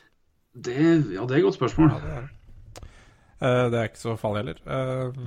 Det, 0.54 0.76
ja, 1.16 1.24
det 1.26 1.34
er 1.34 1.40
et 1.40 1.46
godt 1.48 1.58
spørsmål. 1.58 1.90
Ja, 1.90 2.00
det 2.04 2.12
er 2.14 2.22
det. 2.22 2.30
Eh, 3.44 3.64
det 3.74 3.80
er 3.80 3.90
ikke 3.90 4.00
så 4.04 4.14
farlig 4.22 4.44
heller. 4.44 4.60
Uh, 4.70 5.18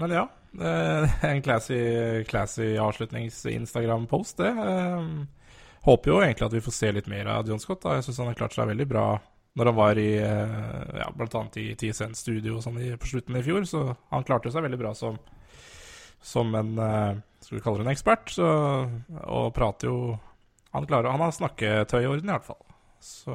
men 0.00 0.14
ja. 0.16 0.24
eh, 0.56 1.12
en 1.30 1.42
classy, 1.44 1.76
classy 2.30 2.72
avslutnings-Instagram-post, 2.80 4.40
det. 4.40 4.50
Eh, 4.64 5.04
håper 5.86 6.10
jo 6.12 6.20
egentlig 6.22 6.46
at 6.46 6.52
vi 6.56 6.60
får 6.64 6.74
se 6.76 6.92
litt 6.94 7.08
mer 7.10 7.26
av 7.26 7.48
John 7.48 7.58
Scott. 7.62 7.82
Da. 7.82 7.96
Jeg 7.98 8.04
syns 8.06 8.18
han 8.22 8.30
har 8.30 8.38
klart 8.38 8.54
seg 8.56 8.68
veldig 8.70 8.86
bra 8.90 9.06
når 9.58 9.68
han 9.68 9.76
var 9.76 9.98
i 10.00 10.10
eh, 10.16 10.98
ja, 11.02 11.10
bl.a. 11.12 11.40
i 11.60 11.74
TSN 11.76 12.14
Studio 12.16 12.60
sånn 12.64 12.78
i- 12.80 12.94
på 12.96 13.10
slutten 13.10 13.36
i 13.36 13.42
fjor. 13.44 13.66
Så 13.68 13.82
han 14.10 14.24
klarte 14.24 14.52
seg 14.54 14.64
veldig 14.64 14.78
bra 14.80 14.94
som, 14.96 15.18
som 16.22 16.54
en 16.54 16.78
eh, 16.78 17.14
Skal 17.42 17.58
vi 17.58 17.62
kalle 17.64 17.82
det 17.82 17.86
en 17.88 17.92
ekspert. 17.92 18.30
Så, 18.32 18.46
og 19.26 19.52
prater 19.56 19.90
jo 19.90 19.96
Han 20.72 20.86
klarer 20.88 21.10
Han 21.12 21.20
har 21.26 21.34
snakketøy 21.36 22.00
i 22.04 22.06
orden, 22.08 22.30
i 22.30 22.32
hvert 22.36 22.46
fall. 22.46 22.62
Så 23.02 23.34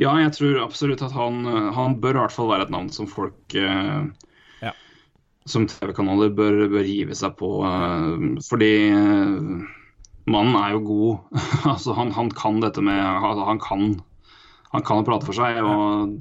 Ja, 0.00 0.14
jeg 0.18 0.32
tror 0.34 0.62
absolutt 0.64 1.02
at 1.04 1.12
han, 1.14 1.42
eh, 1.46 1.70
han 1.76 1.98
bør 2.00 2.16
i 2.16 2.22
hvert 2.24 2.32
fall 2.34 2.48
være 2.50 2.66
et 2.66 2.72
navn 2.74 2.90
som 2.90 3.06
folk 3.06 3.54
eh, 3.54 4.06
Ja. 4.64 4.72
Som 5.46 5.68
TV-kanaler 5.70 6.32
bør, 6.34 6.64
bør 6.72 6.82
hive 6.88 7.14
seg 7.14 7.36
på. 7.38 7.52
eh, 7.68 8.40
fordi 8.48 8.72
eh, 8.90 9.74
mannen 10.26 10.58
er 10.60 10.74
jo 10.76 10.82
god. 10.86 11.40
altså, 11.72 11.94
han, 11.98 12.12
han 12.16 12.30
kan 12.34 12.60
dette 12.64 12.84
med 12.84 13.00
altså, 13.00 13.46
Han 13.48 13.62
kan 13.62 13.88
han 14.74 14.82
kan 14.84 15.04
prate 15.06 15.24
for 15.24 15.32
seg, 15.32 15.56
og 15.62 16.18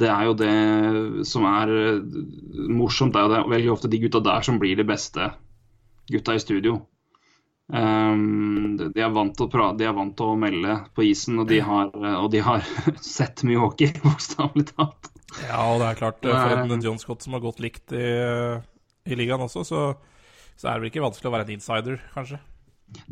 det 0.00 0.08
er 0.10 0.22
jo 0.26 0.32
det 0.40 1.26
som 1.28 1.44
er 1.46 1.70
eh, 1.70 1.98
morsomt. 2.74 3.12
Det 3.14 3.20
er 3.20 3.26
jo 3.26 3.32
det, 3.34 3.42
veldig 3.52 3.72
ofte 3.74 3.90
de 3.92 4.00
gutta 4.02 4.22
der 4.24 4.46
som 4.46 4.58
blir 4.58 4.74
de 4.78 4.86
beste 4.88 5.28
gutta 6.10 6.34
i 6.34 6.42
studio. 6.42 6.80
Um, 7.66 8.76
de 8.78 9.02
er 9.02 9.10
vant 9.14 9.34
til 9.36 9.48
å 9.48 9.50
prate, 9.52 9.78
de 9.80 9.86
er 9.88 9.94
vant 9.94 10.14
til 10.16 10.32
å 10.32 10.38
melde 10.38 10.78
på 10.96 11.04
isen, 11.06 11.38
og 11.42 11.48
de 11.50 11.60
har, 11.66 11.92
og 11.92 12.28
de 12.34 12.42
har 12.46 12.66
sett 13.04 13.44
mye 13.46 13.60
hockey, 13.62 13.92
bokstavelig 14.06 14.68
talt. 14.72 15.12
Ja, 15.44 15.60
og 15.68 15.82
det 15.82 15.92
er 15.92 16.00
klart, 16.00 16.26
er- 16.26 16.40
for 16.40 16.74
en 16.78 16.84
John 16.88 17.00
Scott 17.02 17.26
som 17.26 17.36
har 17.36 17.44
gått 17.44 17.62
likt 17.62 17.94
i, 17.94 18.06
i 19.06 19.18
ligaen 19.18 19.44
også, 19.44 19.66
så, 19.66 19.86
så 20.56 20.70
er 20.70 20.76
det 20.76 20.86
vel 20.86 20.92
ikke 20.94 21.04
vanskelig 21.04 21.30
å 21.30 21.36
være 21.36 21.50
en 21.50 21.56
insider, 21.58 22.00
kanskje. 22.16 22.40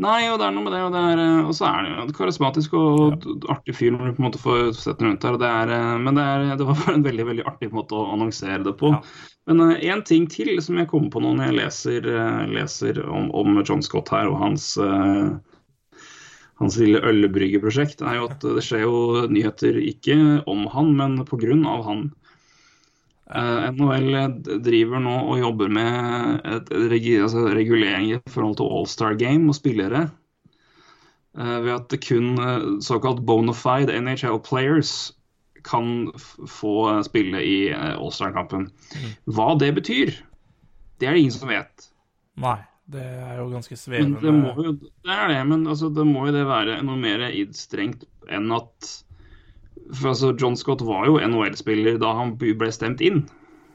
Nei, 0.01 0.25
og 0.31 0.39
det 0.41 0.47
er 0.47 0.55
noe 0.55 0.65
med 0.65 0.73
det, 0.75 0.81
og, 0.87 0.95
det 0.95 1.01
er, 1.13 1.21
eh, 1.23 1.47
og 1.49 1.55
så 1.55 1.67
er 1.69 1.85
det 1.85 1.93
jo 1.93 2.17
karismatisk 2.17 2.75
og 2.79 3.27
artig 3.53 3.75
fyr 3.77 3.93
når 3.95 4.11
du 4.11 4.17
på 4.17 4.23
en 4.23 4.27
måte 4.29 4.43
får 4.43 4.61
sett 4.79 5.01
den 5.01 5.11
rundt 5.11 5.27
her. 5.27 5.39
Det 5.41 5.51
er, 5.51 5.73
eh, 5.77 5.95
men 6.03 6.19
det, 6.19 6.25
er, 6.25 6.45
det 6.59 6.69
var 6.69 6.79
bare 6.81 6.97
en 6.99 7.07
veldig 7.07 7.27
veldig 7.31 7.47
artig 7.51 7.71
måte 7.75 7.99
å 7.99 8.09
annonsere 8.15 8.63
det 8.67 8.75
på. 8.81 8.95
Ja. 8.95 9.03
Men 9.51 9.75
én 9.77 10.01
ting 10.09 10.25
til 10.31 10.55
som 10.65 10.79
jeg 10.81 10.89
kommer 10.89 11.13
på 11.13 11.21
nå 11.21 11.35
når 11.37 11.51
jeg 11.51 11.59
leser, 11.59 12.07
uh, 12.09 12.47
leser 12.49 13.03
om, 13.05 13.27
om 13.37 13.59
John 13.61 13.83
Scott 13.85 14.09
her 14.15 14.31
og 14.31 14.39
hans 14.41 14.71
uh, 14.81 15.35
hans 16.63 16.79
lille 16.81 17.03
ølbryggeprosjekt, 17.05 18.01
er 18.01 18.19
jo 18.21 18.29
at 18.31 18.45
det 18.45 18.63
skjer 18.65 18.85
jo 18.87 18.97
nyheter 19.29 19.77
ikke 19.83 20.17
om 20.51 20.65
han, 20.73 20.95
men 20.97 21.19
pga. 21.29 21.59
han. 21.89 22.07
Eh, 23.31 23.65
NHL 23.73 24.61
driver 24.65 25.01
nå 25.01 25.17
og 25.33 25.41
jobber 25.41 25.73
med 25.73 26.45
et, 26.45 26.73
altså 27.23 27.49
regulering 27.57 28.11
i 28.13 28.21
forhold 28.29 28.59
til 28.61 28.69
All-Star 28.69 29.17
Game 29.21 29.49
og 29.49 29.57
spillere. 29.57 30.09
Uh, 31.35 31.59
ved 31.65 31.73
at 31.75 31.89
det 31.91 31.99
kun 32.05 32.37
uh, 32.39 32.79
såkalt 32.85 33.25
bona 33.27 33.51
fide 33.59 33.97
NHL 33.99 34.37
players 34.47 35.11
kan 35.65 36.13
få 36.49 36.91
eh, 36.91 37.03
spille 37.03 37.43
i 37.43 37.57
eh, 37.73 37.97
All-Star-kampen. 37.97 38.69
Hva 39.25 39.55
det 39.61 39.73
betyr, 39.79 40.13
det 41.01 41.09
er 41.09 41.17
det 41.17 41.25
ingen 41.25 41.35
som 41.35 41.51
vet. 41.51 41.89
Nei, 42.41 42.59
det 42.91 43.05
er 43.05 43.39
jo 43.41 43.49
ganske 43.53 43.77
Men 43.77 43.81
svevende. 43.81 44.21
det 44.21 44.35
må 44.37 44.53
jo 44.59 44.75
det 44.77 45.17
er 45.17 45.33
det, 45.33 45.41
men 45.49 45.67
altså, 45.67 45.89
det 45.95 46.07
må 46.09 46.27
jo 46.29 46.37
det 46.37 46.45
være 46.49 46.81
noe 46.85 47.01
mer 47.01 47.25
strengt 47.57 48.05
enn 48.29 48.53
at 48.55 48.91
for 49.93 50.13
altså, 50.15 50.33
John 50.41 50.57
Scott 50.57 50.85
var 50.87 51.07
jo 51.11 51.19
NHL-spiller 51.21 51.99
da 52.03 52.13
han 52.21 52.37
ble 52.41 52.71
stemt 52.73 53.03
inn. 53.05 53.25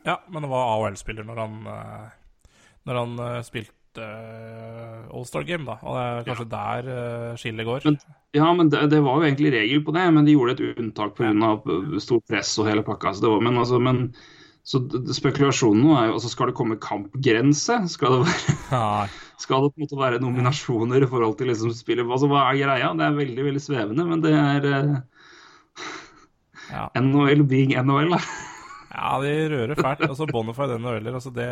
Ja, 0.07 0.17
men 0.31 0.45
det 0.45 0.49
var 0.51 0.71
AHL-spiller 0.77 1.27
når 1.27 1.41
han, 1.43 1.59
eh, 1.67 2.55
når 2.89 2.99
han 3.01 3.19
eh, 3.25 3.41
spilte 3.45 4.05
eh, 4.05 5.03
All-Star 5.11 5.43
Game, 5.47 5.67
da. 5.67 5.75
Og 5.83 5.97
det 5.97 6.05
er 6.07 6.25
kanskje 6.29 6.49
der 6.55 6.89
eh, 6.95 7.35
skillet 7.41 7.67
går. 7.67 7.85
Men- 7.89 8.17
Ja, 8.37 8.45
men 8.53 8.67
det, 8.69 8.83
det 8.91 8.99
var 9.01 9.17
jo 9.17 9.25
egentlig 9.25 9.49
regel 9.55 9.79
på 9.81 9.93
det, 9.95 10.03
men 10.13 10.25
de 10.25 10.35
gjorde 10.35 10.53
et 10.53 10.77
unntak 10.77 11.15
pga. 11.17 11.53
stort 11.97 12.27
press 12.29 12.51
og 12.61 12.67
hele 12.69 12.83
pakka. 12.85 13.15
Så 13.17 13.23
det 13.25 13.31
var, 13.31 13.41
men 13.41 13.57
altså, 13.57 13.79
men, 13.81 14.03
så 14.61 14.83
spekulasjonen 15.17 15.81
nå 15.81 15.95
er 15.97 16.03
jo 16.11 16.17
altså, 16.19 16.29
Skal 16.29 16.51
det 16.51 16.55
komme 16.59 16.77
kampgrense? 16.77 17.79
Skal 17.89 18.13
det, 18.19 18.19
være, 18.29 19.07
skal 19.43 19.65
det 19.65 19.71
på 19.73 19.81
en 19.81 19.87
måte 19.87 19.97
være 20.03 20.21
nominasjoner 20.21 21.01
i 21.05 21.09
forhold 21.09 21.39
til 21.39 21.49
liksom 21.49 21.73
spillet? 21.73 22.05
Altså, 22.05 22.29
hva 22.29 22.43
er 22.51 22.61
greia? 22.61 22.91
Det 23.01 23.07
er 23.07 23.17
veldig 23.17 23.47
veldig 23.49 23.63
svevende, 23.65 24.05
men 24.11 24.21
det 24.21 24.35
er 24.37 24.69
Ja. 26.69 26.87
NHL 26.99 27.43
being 27.49 27.71
NHL, 27.79 28.11
da. 28.13 28.19
ja, 28.93 29.11
de 29.23 29.33
rører 29.53 29.75
fælt. 29.79 30.03
Altså 30.09 30.27
Bonafide 30.29 30.77
NHL-er, 30.79 31.13
altså 31.17 31.31
det 31.33 31.47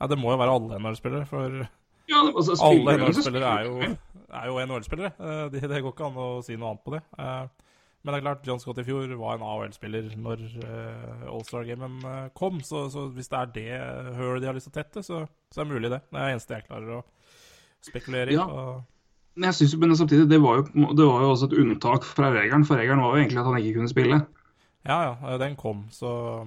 Ja, 0.00 0.06
det 0.08 0.16
må 0.18 0.30
jo 0.32 0.38
være 0.40 0.54
alle 0.56 0.78
NHL-spillere, 0.80 1.26
for 1.28 1.50
Ja, 2.08 2.20
altså, 2.26 2.54
alle 2.56 2.80
spillere- 2.80 3.08
NHL-spillere 3.10 3.50
er 3.58 3.64
jo, 3.68 3.96
er 4.32 4.46
jo 4.46 4.60
NHL-spillere. 4.66 5.12
Eh, 5.20 5.48
Det, 5.52 5.60
det 5.68 5.82
går 5.84 5.92
ikke 5.92 6.06
an 6.08 6.16
å 6.16 6.28
si 6.44 6.56
noe 6.56 6.70
annet 6.72 6.84
på 6.86 6.94
det. 6.96 7.02
Eh, 7.18 7.48
Men 8.02 8.14
det 8.14 8.18
er 8.22 8.24
klart, 8.24 8.46
John 8.48 8.58
Scott 8.62 8.78
i 8.80 8.82
fjor 8.86 9.10
var 9.20 9.34
en 9.36 9.42
AHL-spiller 9.44 10.06
når 10.16 10.40
eh, 10.64 11.26
All-Star-gamen 11.28 12.30
kom, 12.32 12.62
så, 12.64 12.86
så 12.88 13.10
hvis 13.12 13.28
det 13.28 13.36
er 13.42 13.50
det 13.52 14.16
hølet 14.16 14.40
de 14.40 14.46
har 14.48 14.56
lyst 14.56 14.70
til 14.70 14.72
å 14.72 14.78
tette, 14.82 15.02
så, 15.04 15.26
så 15.52 15.60
er 15.60 15.68
det 15.68 15.74
mulig 15.74 15.90
det. 15.92 15.98
Det 16.08 16.16
er 16.16 16.24
det 16.24 16.32
eneste 16.38 16.54
jeg 16.56 16.64
klarer 16.70 16.94
å 16.96 17.02
spekulere 17.84 18.32
i. 18.32 18.38
Ja. 18.38 18.46
og- 18.48 18.80
jeg 19.42 19.54
synes, 19.54 19.72
jo- 19.74 19.78
men 19.80 19.96
samtidig, 19.96 20.28
det 20.30 20.40
var, 20.42 20.56
jo, 20.60 20.86
det 20.94 21.06
var 21.06 21.20
jo 21.24 21.30
også 21.34 21.48
et 21.50 21.58
unntak 21.62 22.04
fra 22.04 22.30
regelen, 22.34 22.64
for 22.66 22.76
regelen 22.80 23.00
var 23.02 23.16
jo 23.16 23.22
egentlig 23.24 23.38
at 23.40 23.46
han 23.50 23.60
ikke 23.60 23.74
kunne 23.78 23.88
spille. 23.92 24.18
Ja, 24.86 24.98
ja, 25.22 25.36
den 25.38 25.56
kom, 25.56 25.86
så 25.92 26.46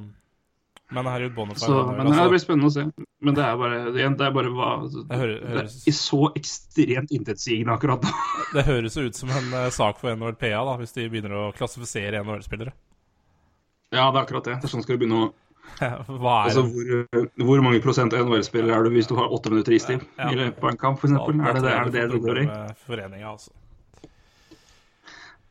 Men 0.93 1.05
herregud, 1.09 1.33
Bonafide 1.35 1.65
Så, 1.65 1.77
men 1.97 2.05
altså, 2.07 2.23
Det 2.23 2.29
blir 2.33 2.41
spennende 2.43 2.67
å 2.69 2.73
se. 2.73 2.83
Men 3.23 3.33
det 3.37 3.43
er 3.43 3.55
bare, 3.57 3.77
det 3.95 4.03
er 4.03 4.31
bare 4.35 4.49
hva, 4.53 4.67
Det 5.09 5.17
hører- 5.17 5.39
det 5.41 5.61
er 5.63 5.93
så 5.95 6.19
ekstremt 6.37 7.09
intetsigende 7.11 7.73
akkurat 7.73 8.01
nå. 8.03 8.11
Det 8.53 8.65
høres 8.67 8.97
ut 8.97 9.15
som 9.15 9.29
en 9.29 9.53
eh, 9.53 9.69
sak 9.73 9.97
for 9.97 10.13
NHLPA, 10.13 10.51
da, 10.65 10.75
hvis 10.77 10.93
de 10.93 11.07
begynner 11.09 11.33
å 11.33 11.53
klassifisere 11.57 12.21
NHL-spillere. 12.21 12.73
Ja, 13.93 14.11
det 14.11 14.17
er 14.19 14.23
akkurat 14.25 14.43
det. 14.45 14.55
Det 14.61 14.67
er 14.69 14.73
sånn 14.73 14.83
skal 14.83 14.97
du 14.97 15.05
begynne 15.05 15.21
å 15.27 15.33
Hva 15.79 16.33
er 16.43 16.47
Altså, 16.49 16.63
hvor, 16.69 17.27
hvor 17.47 17.61
mange 17.65 17.81
prosent 17.83 18.13
NHL-spillere 18.13 18.75
er 18.77 18.83
du 18.87 18.93
hvis 18.93 19.07
du 19.09 19.15
har 19.17 19.31
åtte 19.33 19.49
minutter 19.53 19.73
istid 19.75 20.03
Ja. 20.19 20.29
i 20.31 20.37
løpet 20.37 20.63
av 20.63 20.69
en 20.73 20.77
kamp, 20.81 20.99
f.eks.? 21.01 21.13
Er 21.17 21.57
det 21.57 21.63
det 21.65 21.71
er 21.73 21.89
det, 21.89 21.93
det 21.95 22.05
du 22.11 22.19
går 22.23 22.43
i? 22.43 22.47
Altså. 23.23 23.51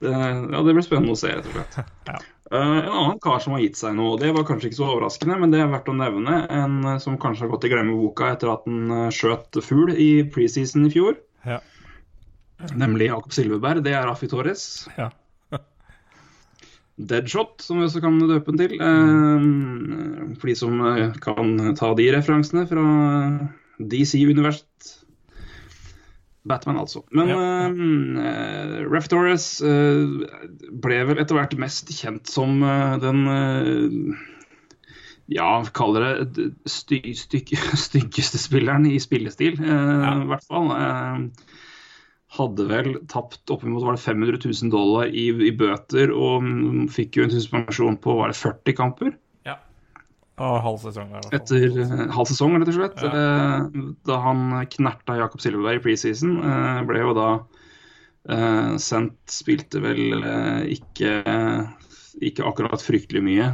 Det, 0.02 0.10
ja, 0.12 0.60
det 0.66 0.74
blir 0.74 0.82
spennende 0.84 1.14
å 1.14 1.18
se, 1.18 1.30
rett 1.36 1.48
og 1.50 1.56
slett. 1.58 1.82
Ja. 2.12 2.20
Eh, 2.52 2.78
en 2.84 2.88
annen 2.92 3.20
kar 3.24 3.38
som 3.40 3.54
har 3.56 3.62
gitt 3.62 3.78
seg 3.80 3.94
nå, 3.96 4.10
det 4.20 4.28
var 4.36 4.44
kanskje 4.44 4.68
ikke 4.68 4.76
så 4.82 4.88
overraskende, 4.92 5.38
men 5.40 5.52
det 5.54 5.60
er 5.62 5.70
verdt 5.72 5.86
å 5.88 5.94
nevne, 5.96 6.40
en 6.52 6.74
eh, 6.90 6.98
som 7.00 7.14
kanskje 7.22 7.46
har 7.46 7.52
gått 7.54 7.64
i 7.64 7.70
glemmeboka 7.72 8.32
etter 8.34 8.50
at 8.52 8.66
han 8.68 8.90
eh, 8.92 9.06
skjøt 9.14 9.56
fugl 9.64 9.94
i 9.96 10.10
preseason 10.34 10.84
i 10.88 10.92
fjor, 10.92 11.16
Ja. 11.48 11.60
nemlig 12.76 13.08
Jakob 13.08 13.32
Silveberg. 13.32 13.80
Det 13.86 13.94
er 13.96 14.04
Rafi 14.10 14.28
Torres. 14.28 14.66
Ja. 14.98 15.08
Deadshot, 17.08 17.60
som 17.64 17.80
vi 17.80 17.86
også 17.86 18.02
kan 18.04 18.18
døpe 18.20 18.52
den 18.52 18.60
til. 18.60 18.74
Eh, 18.80 19.46
for 20.40 20.50
de 20.50 20.56
som 20.58 20.82
eh, 20.92 21.14
kan 21.22 21.54
ta 21.78 21.92
de 21.98 22.10
referansene 22.14 22.66
fra 22.70 22.84
DC-universet. 23.78 24.68
Batman, 26.42 26.80
altså. 26.80 27.04
Men 27.14 27.28
ja. 27.30 28.80
Raff 28.90 29.06
Torres 29.06 29.44
ble 29.62 30.96
vel 31.06 31.20
etter 31.22 31.38
hvert 31.38 31.54
mest 31.54 31.92
kjent 31.94 32.26
som 32.26 32.56
den 32.98 33.20
ja, 35.30 35.52
kaller 35.78 36.24
det 36.26 36.48
sty, 36.66 36.98
styg, 37.14 37.54
styggeste 37.86 38.42
spilleren 38.42 38.90
i 38.90 38.98
spillestil, 39.02 39.62
ja. 39.62 40.16
i 40.18 40.30
hvert 40.32 40.50
fall 40.50 40.74
hadde 42.32 42.64
vel 42.68 42.94
tapt 43.12 43.50
oppimot 43.52 43.84
var 43.84 43.96
det 43.96 44.02
500 44.02 44.38
000 44.44 44.70
dollar 44.72 45.10
i, 45.12 45.28
i, 45.28 45.52
bøter 45.52 46.12
og 46.16 46.46
fikk 46.92 47.18
jo 47.18 47.26
en 47.26 47.32
suspensjon 47.34 47.98
på 48.00 48.14
var 48.16 48.32
det 48.32 48.38
40 48.40 48.76
kamper. 48.78 49.10
Ja. 49.48 49.58
Og 50.40 50.54
halv 50.64 50.78
sesong. 50.86 51.10
Etter 51.28 51.66
uh, 51.76 52.06
halv 52.14 52.30
sesong, 52.30 52.56
rett 52.56 52.70
og 52.72 52.78
slett. 52.78 53.02
Ja. 53.04 53.10
Uh, 53.12 53.90
da 54.08 54.20
han 54.24 54.46
knerta 54.72 55.18
Jakob 55.20 55.44
Silverberg 55.44 55.82
i 55.82 55.84
preseason, 55.84 56.38
uh, 56.44 56.80
ble 56.88 57.02
jo 57.04 57.16
da 57.18 57.32
sendt 58.78 59.32
Spilte 59.34 59.80
vel 59.82 60.12
ikke, 60.70 61.16
ikke 62.22 62.44
akkurat 62.46 62.78
fryktelig 62.78 63.18
mye. 63.26 63.48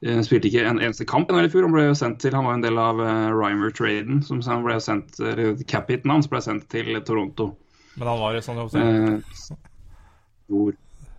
Han 0.00 0.24
spilte 0.24 0.48
ikke 0.48 0.62
en 0.64 0.80
eneste 0.80 1.04
kamp 1.04 1.28
i 1.28 1.42
fjor. 1.52 1.66
Han 1.66 1.74
ble 1.74 1.84
jo 1.90 1.98
sendt 2.00 2.22
til, 2.24 2.32
han 2.32 2.48
var 2.48 2.56
en 2.56 2.64
del 2.64 2.80
av 2.80 3.02
Rymer-traden. 3.36 4.22
som 4.24 4.40
ble 4.64 4.78
sendt, 4.80 5.20
Cap-hiten 5.68 6.14
hans 6.14 6.30
ble 6.32 6.40
sendt 6.40 6.70
til 6.72 6.96
Toronto. 7.04 7.50
Men 7.96 8.08
han 8.08 8.20
var 8.20 8.36
i 8.36 8.42
San 8.42 8.56
Jose? 8.60 8.78
Eh? 8.78 9.18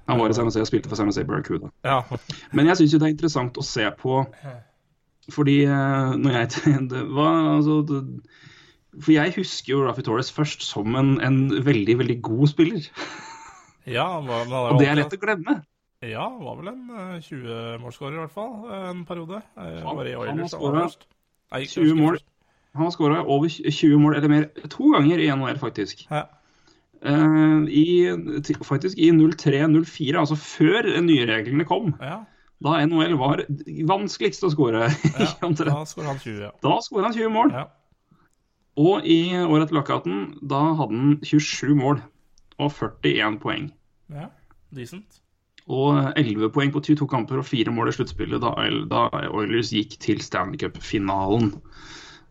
Han 0.07 0.19
var 0.19 0.29
i 0.29 0.33
San 0.33 0.47
Jose 0.47 0.61
og 0.63 0.69
spilte 0.69 0.89
for 0.89 0.99
San 0.99 1.09
Jose 1.09 1.25
Barracuda. 1.27 1.71
Ja. 1.85 2.01
Men 2.55 2.69
jeg 2.69 2.79
syns 2.79 2.93
jo 2.93 2.99
det 3.01 3.09
er 3.09 3.15
interessant 3.15 3.57
å 3.59 3.65
se 3.65 3.87
på 3.99 4.21
Fordi 5.33 5.57
eh, 5.67 6.11
når 6.15 6.37
jeg 6.37 6.47
det 6.93 7.01
var, 7.15 7.39
altså, 7.57 7.81
det, 7.89 8.03
For 9.03 9.11
jeg 9.17 9.35
husker 9.35 9.73
jo 9.73 9.81
Rafi 9.87 10.05
Torres 10.07 10.31
først 10.31 10.63
som 10.63 10.95
en, 10.95 11.17
en 11.21 11.41
veldig, 11.65 11.97
veldig 12.03 12.21
god 12.21 12.53
spiller. 12.55 12.91
Ja, 13.87 14.19
men, 14.19 14.49
det 14.51 14.61
Og 14.75 14.81
det 14.81 14.87
er 14.91 14.97
lett 14.99 15.13
å 15.15 15.17
glemme. 15.21 15.53
Ja, 16.03 16.25
han 16.27 16.41
var 16.43 16.57
vel 16.59 16.73
en 16.73 17.21
20-målsskårer 17.23 18.17
i 18.17 18.19
hvert 18.19 18.33
fall 18.33 18.65
en 18.75 19.05
periode. 19.07 19.39
Han, 19.55 20.01
han 20.27 20.41
har 20.43 20.49
skåra 20.51 20.81
20 21.55 21.95
mål. 21.95 22.19
Han 22.75 22.83
har 22.83 22.91
skåra 22.91 23.21
over 23.23 23.47
20 23.47 24.01
mål 24.03 24.17
eller 24.19 24.33
mer 24.33 24.49
to 24.67 24.91
ganger 24.91 25.23
i 25.23 25.29
NHL, 25.31 25.61
faktisk. 25.61 26.03
Ja. 26.11 26.25
Uh, 27.07 27.63
i, 27.71 28.11
faktisk 28.67 28.99
i 28.99 29.11
03-04, 29.15 30.17
altså 30.19 30.35
før 30.35 30.89
nye 31.05 31.27
reglene 31.29 31.67
kom. 31.67 31.93
Ja. 32.03 32.25
Da 32.65 32.79
NHL 32.81 33.13
var 33.19 33.43
vanskeligst 33.89 34.45
å 34.45 34.51
skåre. 34.53 34.87
Ja, 35.21 35.51
da 35.51 35.83
skåra 35.85 36.13
han 36.13 36.21
20. 36.21 36.39
Ja. 36.47 36.53
Da 36.63 36.77
han 37.05 37.13
20 37.15 37.33
mål. 37.33 37.53
Ja. 37.53 37.67
Og 38.77 39.05
i 39.09 39.33
året 39.39 39.67
etter 39.67 39.77
lockouten, 39.79 40.25
da 40.45 40.61
hadde 40.77 40.97
han 40.97 41.15
27 41.25 41.73
mål 41.77 42.01
og 42.61 42.73
41 42.73 43.39
poeng. 43.41 43.71
Ja, 44.13 44.29
decent. 44.73 45.21
Og 45.67 45.97
11 46.15 46.51
poeng 46.55 46.71
på 46.71 46.81
22 46.85 47.07
kamper 47.11 47.41
og 47.41 47.47
4 47.49 47.73
mål 47.75 47.91
i 47.91 47.95
sluttspillet 47.97 48.43
da, 48.43 48.53
da 48.87 49.07
Oilers 49.35 49.73
gikk 49.75 49.97
til 50.03 50.21
Stanley 50.23 50.61
Cup-finalen. 50.61 51.51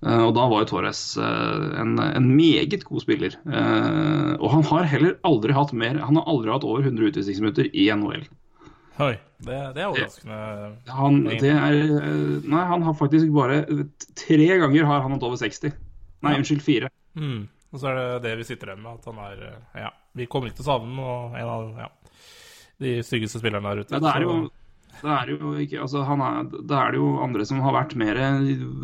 Eh, 0.05 0.23
og 0.23 0.35
da 0.37 0.45
var 0.51 0.65
jo 0.65 0.71
Torres 0.75 1.01
eh, 1.17 1.69
en, 1.81 1.95
en, 2.03 2.27
meget 2.37 2.85
god 2.85 3.05
spiller. 3.05 3.37
Eh, 3.49 4.33
og 4.37 4.51
han 4.53 4.67
har 4.69 4.91
heller 4.93 5.17
aldri 5.27 5.57
hatt 5.57 5.73
mer 5.73 6.03
Han 6.05 6.19
har 6.21 6.29
aldri 6.29 6.53
hatt 6.53 6.67
over 6.69 6.85
100 6.85 7.13
utvisningsminutter 7.13 7.71
i 7.73 7.89
NHL. 7.97 8.27
Oi, 9.03 9.15
det, 9.45 9.57
det 9.77 9.83
er 9.83 9.91
overraskende. 9.91 10.37
Han, 10.97 11.19
det 11.29 11.53
er, 11.53 11.75
nei, 12.49 12.63
han 12.71 12.85
har 12.87 12.97
faktisk 12.97 13.29
bare 13.35 13.61
Tre 14.17 14.47
ganger 14.63 14.89
har 14.89 15.05
han 15.05 15.17
hatt 15.17 15.27
over 15.27 15.41
60. 15.41 15.75
Nei, 16.25 16.33
ja. 16.33 16.41
unnskyld, 16.41 16.65
fire. 16.65 16.93
Mm. 17.17 17.47
Og 17.73 17.83
så 17.83 17.91
er 17.91 17.99
det 17.99 18.07
det 18.25 18.37
vi 18.41 18.47
sitter 18.49 18.73
igjen 18.73 18.85
med, 18.85 19.01
at 19.01 19.11
han 19.11 19.21
er 19.27 19.43
Ja, 19.87 19.91
vi 20.17 20.29
kommer 20.31 20.49
ikke 20.49 20.63
til 20.63 20.69
å 20.69 20.71
savne 20.71 21.03
og 21.05 21.37
en 21.37 21.51
av 21.53 21.83
ja, 21.85 21.91
de 22.85 22.95
styggeste 23.05 23.41
spillerne 23.43 23.73
der 23.73 23.85
ute. 23.85 23.97
Ja, 23.97 24.01
det 24.05 24.15
er 24.15 24.25
jo 24.25 24.39
det 25.03 25.13
er 25.13 25.31
jo 25.33 25.53
ikke, 25.61 25.81
altså 25.85 26.03
er, 26.03 26.49
da 26.69 26.81
er 26.81 26.95
det 26.95 27.01
jo 27.01 27.09
andre 27.25 27.45
som 27.49 27.61
har 27.65 27.75
vært 27.77 27.95
mer 28.01 28.19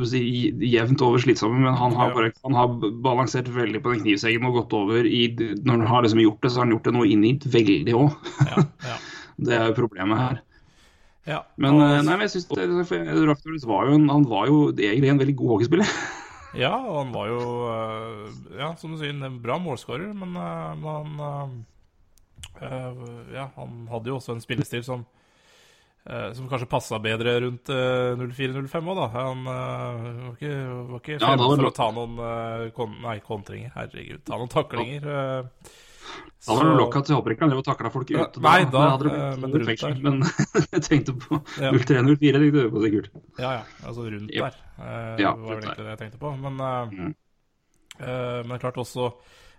si, 0.09 0.23
jevnt 0.69 1.03
over 1.05 1.23
slitsomme, 1.23 1.63
men 1.65 1.77
han 1.79 1.97
har, 1.97 2.13
bare, 2.17 2.33
han 2.45 2.57
har 2.59 2.73
balansert 3.05 3.49
veldig 3.53 3.81
på 3.83 3.95
den 3.95 4.03
knivseggen 4.05 4.47
og 4.49 4.59
gått 4.61 4.77
over 4.77 5.09
i 5.09 5.25
Når 5.39 5.73
han 5.73 5.87
har 5.89 6.05
liksom 6.05 6.23
gjort 6.23 6.43
det, 6.43 6.51
så 6.53 6.61
har 6.61 6.67
han 6.67 6.75
gjort 6.77 6.89
det 6.89 6.95
noe 6.99 7.09
inngitt 7.09 7.47
veldig 7.55 7.95
òg. 7.99 8.33
Ja, 8.49 8.65
ja. 8.89 8.97
det 9.49 9.57
er 9.57 9.71
jo 9.71 9.79
problemet 9.81 10.21
her. 10.21 10.43
Ja, 11.29 11.39
men, 11.55 11.79
og, 11.79 12.03
nei, 12.03 12.17
men 12.17 12.25
jeg 12.27 12.35
synes 12.35 12.51
Raftoris 13.31 13.67
var 13.71 13.87
jo, 13.87 13.97
en, 14.01 14.09
han 14.11 14.27
var 14.29 14.51
jo 14.51 14.65
egentlig 14.75 15.13
en 15.13 15.23
veldig 15.23 15.37
god 15.39 15.55
hockeyspiller. 15.55 15.97
ja, 16.65 16.75
og 16.75 16.97
han 16.99 17.13
var 17.15 17.31
jo 17.31 17.43
eh, 17.71 18.39
Ja, 18.59 18.73
som 18.81 18.93
du 18.93 19.01
sier, 19.01 19.15
en 19.15 19.41
bra 19.43 19.57
målskårer, 19.63 20.11
men, 20.19 20.35
eh, 20.37 20.73
men 20.83 21.65
ja, 23.33 23.49
han 23.57 23.87
hadde 23.91 24.11
jo 24.11 24.19
også 24.19 24.35
en 24.37 24.43
spillestil 24.43 24.83
som 24.87 25.07
som 26.35 26.49
kanskje 26.51 26.67
passa 26.67 26.99
bedre 26.99 27.37
rundt 27.45 27.71
uh, 27.71 28.19
04-05 28.19 28.91
òg, 28.91 28.99
da. 28.99 29.07
Han 29.15 29.45
uh, 29.47 30.09
var 30.25 30.35
ikke, 30.35 30.57
var 30.89 30.99
ikke 30.99 31.15
ja, 31.15 31.21
fremmed 31.23 31.63
for 31.63 31.69
å 31.69 31.77
ta 31.77 31.87
noen 31.95 32.73
kon 32.75 32.97
nei, 33.05 33.17
kontringer. 33.23 33.71
Herregud, 33.77 34.25
ta 34.27 34.41
noen 34.41 34.51
taklinger. 34.51 35.07
da 35.07 36.57
var 36.59 36.67
det 36.67 36.75
lokka 36.81 37.05
til 37.07 37.21
håper 37.21 37.37
ikke 37.37 37.47
han 37.47 37.55
drev 37.55 37.63
og 37.63 37.69
takla 37.71 37.95
folk 37.95 38.11
ute. 38.11 38.43
Nei, 38.43 38.59
da, 38.67 38.85
da 38.99 39.23
men 39.39 39.57
rundt 39.61 39.85
der. 39.85 39.97
Men 40.03 40.21
jeg 40.75 40.85
tenkte 40.89 41.17
på 41.23 41.39
ja. 41.63 41.71
03-04, 41.71 42.19
tenkte 42.19 42.53
du 42.59 42.75
på 42.75 42.87
sikkert. 42.89 43.11
Ja, 43.39 43.57
ja. 43.61 43.65
Altså 43.87 44.11
rundt 44.11 44.35
yep. 44.35 44.49
der. 44.51 44.61
ja, 45.23 45.37
var 45.39 45.55
vel 45.55 45.63
egentlig 45.69 45.87
det 45.87 45.95
jeg 45.95 46.05
tenkte 46.05 46.23
på. 46.27 46.37
Men, 46.43 46.63
mm. 46.99 47.17
men 48.51 48.63
klart 48.67 48.83
også 48.83 49.13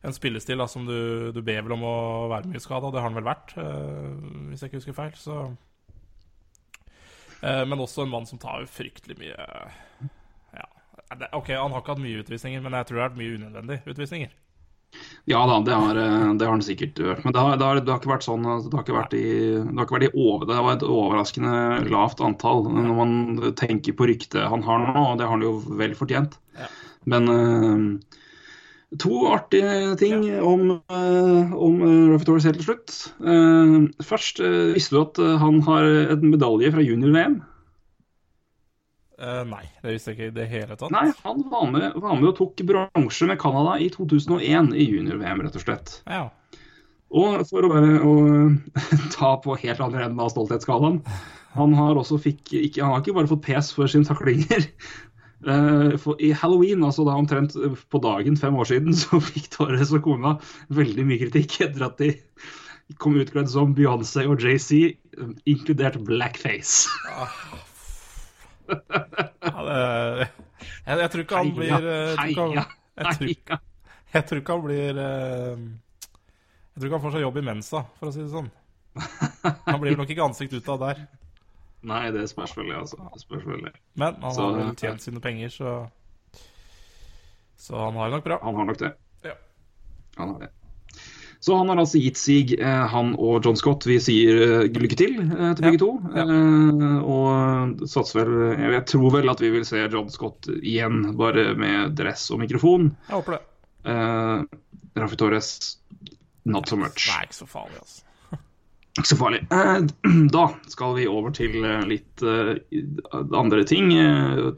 en 0.04 0.12
spillestil 0.12 0.60
da, 0.60 0.68
som 0.68 0.84
du, 0.84 0.98
du 1.32 1.40
ber 1.40 1.64
vel 1.64 1.80
om 1.80 1.88
å 1.88 2.00
være 2.36 2.52
mye 2.52 2.60
skada. 2.60 2.92
Det 2.92 3.00
har 3.00 3.08
han 3.08 3.22
vel 3.22 3.32
vært, 3.32 3.56
hvis 4.50 4.60
jeg 4.60 4.74
ikke 4.74 4.84
husker 4.84 5.06
feil. 5.06 5.16
så... 5.16 5.46
Eh, 7.44 7.66
men 7.66 7.80
også 7.84 8.06
en 8.06 8.14
mann 8.14 8.28
som 8.30 8.40
tar 8.40 8.64
fryktelig 8.72 9.18
mye 9.20 9.36
Ja, 10.56 10.68
OK, 11.36 11.52
han 11.52 11.74
har 11.74 11.82
ikke 11.82 11.98
hatt 11.98 12.04
mye 12.04 12.22
utvisninger, 12.24 12.64
men 12.64 12.78
jeg 12.80 12.88
tror 12.88 12.98
det 12.98 13.04
har 13.04 13.12
vært 13.12 13.20
mye 13.20 13.36
unødvendige 13.38 13.94
utvisninger. 13.94 14.32
Ja 15.26 15.40
da, 15.50 15.58
det 15.66 15.74
har, 15.74 15.98
eh, 15.98 16.32
det 16.38 16.46
har 16.48 16.54
han 16.54 16.64
sikkert 16.64 17.02
vært. 17.02 17.26
Men 17.26 17.36
det 17.36 17.44
har, 17.44 17.58
det, 17.58 17.68
har, 17.68 17.82
det 17.82 17.92
har, 17.92 18.00
ikke 18.00 18.14
vært 18.14 18.28
sånn 18.28 18.48
altså, 18.48 18.70
Det 18.70 18.78
har 18.78 18.86
ikke 18.86 18.98
vært 19.00 19.16
i, 19.18 19.28
det 19.60 19.76
har 19.76 19.88
ikke 19.88 19.98
vært 19.98 20.08
i 20.08 20.24
over, 20.24 20.48
Det 20.50 20.64
var 20.68 20.78
et 20.78 20.88
overraskende 20.88 21.54
lavt 21.92 22.24
antall 22.24 22.68
når 22.70 22.98
man 23.02 23.54
tenker 23.60 23.98
på 23.98 24.08
ryktet 24.12 24.52
han 24.54 24.66
har 24.66 24.86
nå, 24.88 25.06
og 25.12 25.20
det 25.20 25.28
har 25.28 25.36
han 25.36 25.46
jo 25.46 25.56
vel 25.82 25.98
fortjent. 26.00 26.40
Ja. 26.60 26.72
Men 27.12 27.28
To 29.02 29.24
artige 29.32 29.96
ting 29.98 30.28
ja. 30.28 30.42
om, 30.46 30.76
uh, 30.92 31.56
om 31.56 31.80
Ruffy 32.12 32.28
Torres 32.28 32.46
helt 32.46 32.60
til 32.62 32.68
slutt. 32.68 32.94
Uh, 33.24 33.90
først, 34.06 34.44
visste 34.76 34.94
du 34.94 35.02
at 35.02 35.24
han 35.42 35.64
har 35.66 35.90
en 36.18 36.30
medalje 36.30 36.74
fra 36.76 36.86
junior-VM? 36.86 37.42
nei, 39.48 39.62
det 39.80 39.94
visste 39.94 40.12
jeg 40.12 40.18
ikke 40.18 40.26
i 40.28 40.36
det 40.36 40.46
hele 40.52 40.76
tatt. 40.76 40.92
Nei, 40.92 41.06
Han 41.24 41.46
var 41.48 41.70
med, 41.72 41.94
var 42.04 42.18
med 42.20 42.34
og 42.34 42.34
tok 42.36 42.60
bronse 42.68 43.28
med 43.30 43.38
Canada 43.40 43.78
i 43.80 43.86
2001 43.94 44.74
i 44.76 44.88
junior-VM, 44.90 45.46
rett 45.46 45.56
og 45.56 45.64
slett. 45.64 45.94
Ja. 46.12 46.26
Og 47.14 47.46
for 47.48 47.66
å 47.66 47.72
bare 47.72 48.02
å, 48.02 48.14
ta 49.16 49.36
på 49.44 49.58
helt 49.62 49.82
andre 49.86 50.08
enden 50.08 50.22
av 50.24 50.32
stolthetsskalaen 50.34 51.02
Han 51.58 51.76
har 51.78 52.00
også 52.00 52.18
fikk, 52.22 52.48
ikke, 52.50 52.82
han 52.82 52.96
har 52.96 53.04
ikke 53.04 53.18
bare 53.20 53.30
fått 53.30 53.46
pes 53.46 53.70
for 53.76 53.90
sine 53.92 54.08
taklinger, 54.08 54.66
Uh, 55.44 56.16
I 56.24 56.32
halloween, 56.32 56.84
altså 56.88 57.04
da 57.08 57.18
omtrent 57.20 57.56
på 57.92 58.00
dagen 58.04 58.38
fem 58.40 58.56
år 58.56 58.70
siden, 58.70 58.96
så 59.02 59.20
fikk 59.24 59.50
Torres 59.58 59.92
og 59.96 60.06
kona 60.06 60.38
veldig 60.74 61.08
mye 61.10 61.20
kritikk 61.26 61.60
etter 61.68 61.88
at 61.90 62.00
de 62.00 62.14
kom 63.00 63.16
utkledd 63.20 63.50
som 63.52 63.74
Beyoncé 63.76 64.26
og 64.30 64.44
JC, 64.44 64.98
inkludert 65.50 66.00
blackface. 66.06 66.90
ja, 69.44 69.64
det, 69.68 70.28
jeg, 70.86 70.98
jeg, 71.00 71.10
tror 71.12 71.24
ikke 71.24 71.40
han 71.40 71.54
blir 71.56 71.74
eh, 71.74 72.14
jeg 72.14 72.36
tror 72.36 72.54
jeg, 72.56 72.68
tror, 72.96 73.58
jeg 74.14 74.26
tror 74.30 74.40
ikke 74.40 74.56
han 74.56 74.64
blir 74.64 75.02
eh, 75.04 75.58
Jeg 75.58 76.78
tror 76.78 76.88
ikke 76.88 76.98
han 76.98 77.04
får 77.04 77.16
seg 77.18 77.26
jobb 77.26 77.40
i 77.40 77.46
Mensa, 77.50 77.84
for 78.00 78.10
å 78.10 78.14
si 78.16 78.24
det 78.24 78.32
sånn. 78.32 78.48
Han 79.68 79.82
blir 79.82 79.98
nok 79.98 80.10
ikke 80.14 80.26
ansikt 80.26 80.56
ut 80.56 80.72
av 80.74 80.80
der. 80.86 81.04
Nei, 81.84 82.04
det 82.16 82.26
spørs 82.32 82.56
veldig, 82.58 82.76
altså. 82.80 82.98
Det 83.14 83.22
spørs 83.26 83.46
veldig. 83.48 83.72
Men 84.00 84.18
han 84.24 84.36
så, 84.36 84.48
har 84.48 84.60
vel 84.60 84.76
tjent 84.80 85.04
sine 85.04 85.22
penger, 85.24 85.52
så 85.52 85.72
Så 87.60 87.80
han 87.80 87.96
har 88.00 88.12
nok 88.12 88.26
bra. 88.26 88.40
Han 88.44 88.56
har 88.60 88.68
nok 88.68 88.80
det. 88.80 88.92
Ja. 89.24 89.38
Han 90.18 90.36
har 90.36 90.46
det. 90.46 90.52
Så 91.44 91.58
han 91.60 91.68
har 91.68 91.80
altså 91.82 92.00
gitt 92.00 92.16
seg, 92.16 92.54
eh, 92.56 92.84
han 92.88 93.10
og 93.20 93.44
John 93.44 93.58
Scott. 93.60 93.84
Vi 93.84 93.98
sier 94.00 94.38
uh, 94.64 94.80
lykke 94.80 94.96
til 94.96 95.18
til 95.20 95.60
begge 95.60 95.76
ja. 95.76 95.82
to. 95.82 95.90
Ja. 96.16 96.92
Og 97.04 97.84
satser 97.92 98.22
vel 98.22 98.62
Jeg 98.78 98.86
tror 98.88 99.12
vel 99.18 99.32
at 99.32 99.44
vi 99.44 99.52
vil 99.52 99.66
se 99.68 99.84
John 99.84 100.08
Scott 100.12 100.48
igjen, 100.62 101.18
bare 101.20 101.50
med 101.60 101.98
dress 102.00 102.30
og 102.32 102.40
mikrofon. 102.46 102.94
Jeg 103.10 103.18
håper 103.18 103.36
det. 103.36 103.42
Uh, 103.84 104.48
Rafi 105.04 105.20
Torres, 105.20 105.52
not 106.48 106.72
so 106.72 106.80
much. 106.80 107.10
Det 107.10 107.18
er 107.18 107.28
ikke 107.28 107.42
så 107.42 107.50
farlig, 107.50 107.82
altså. 107.82 108.13
Ikke 108.94 109.10
så 109.10 109.18
farlig. 109.18 109.42
Eh, 109.50 109.86
Da 110.36 110.48
skal 110.70 110.98
vi 111.00 111.10
over 111.10 111.34
til 111.34 111.64
eh, 111.66 111.86
litt 111.90 112.22
eh, 112.22 112.56
andre 113.34 113.64
ting. 113.66 113.90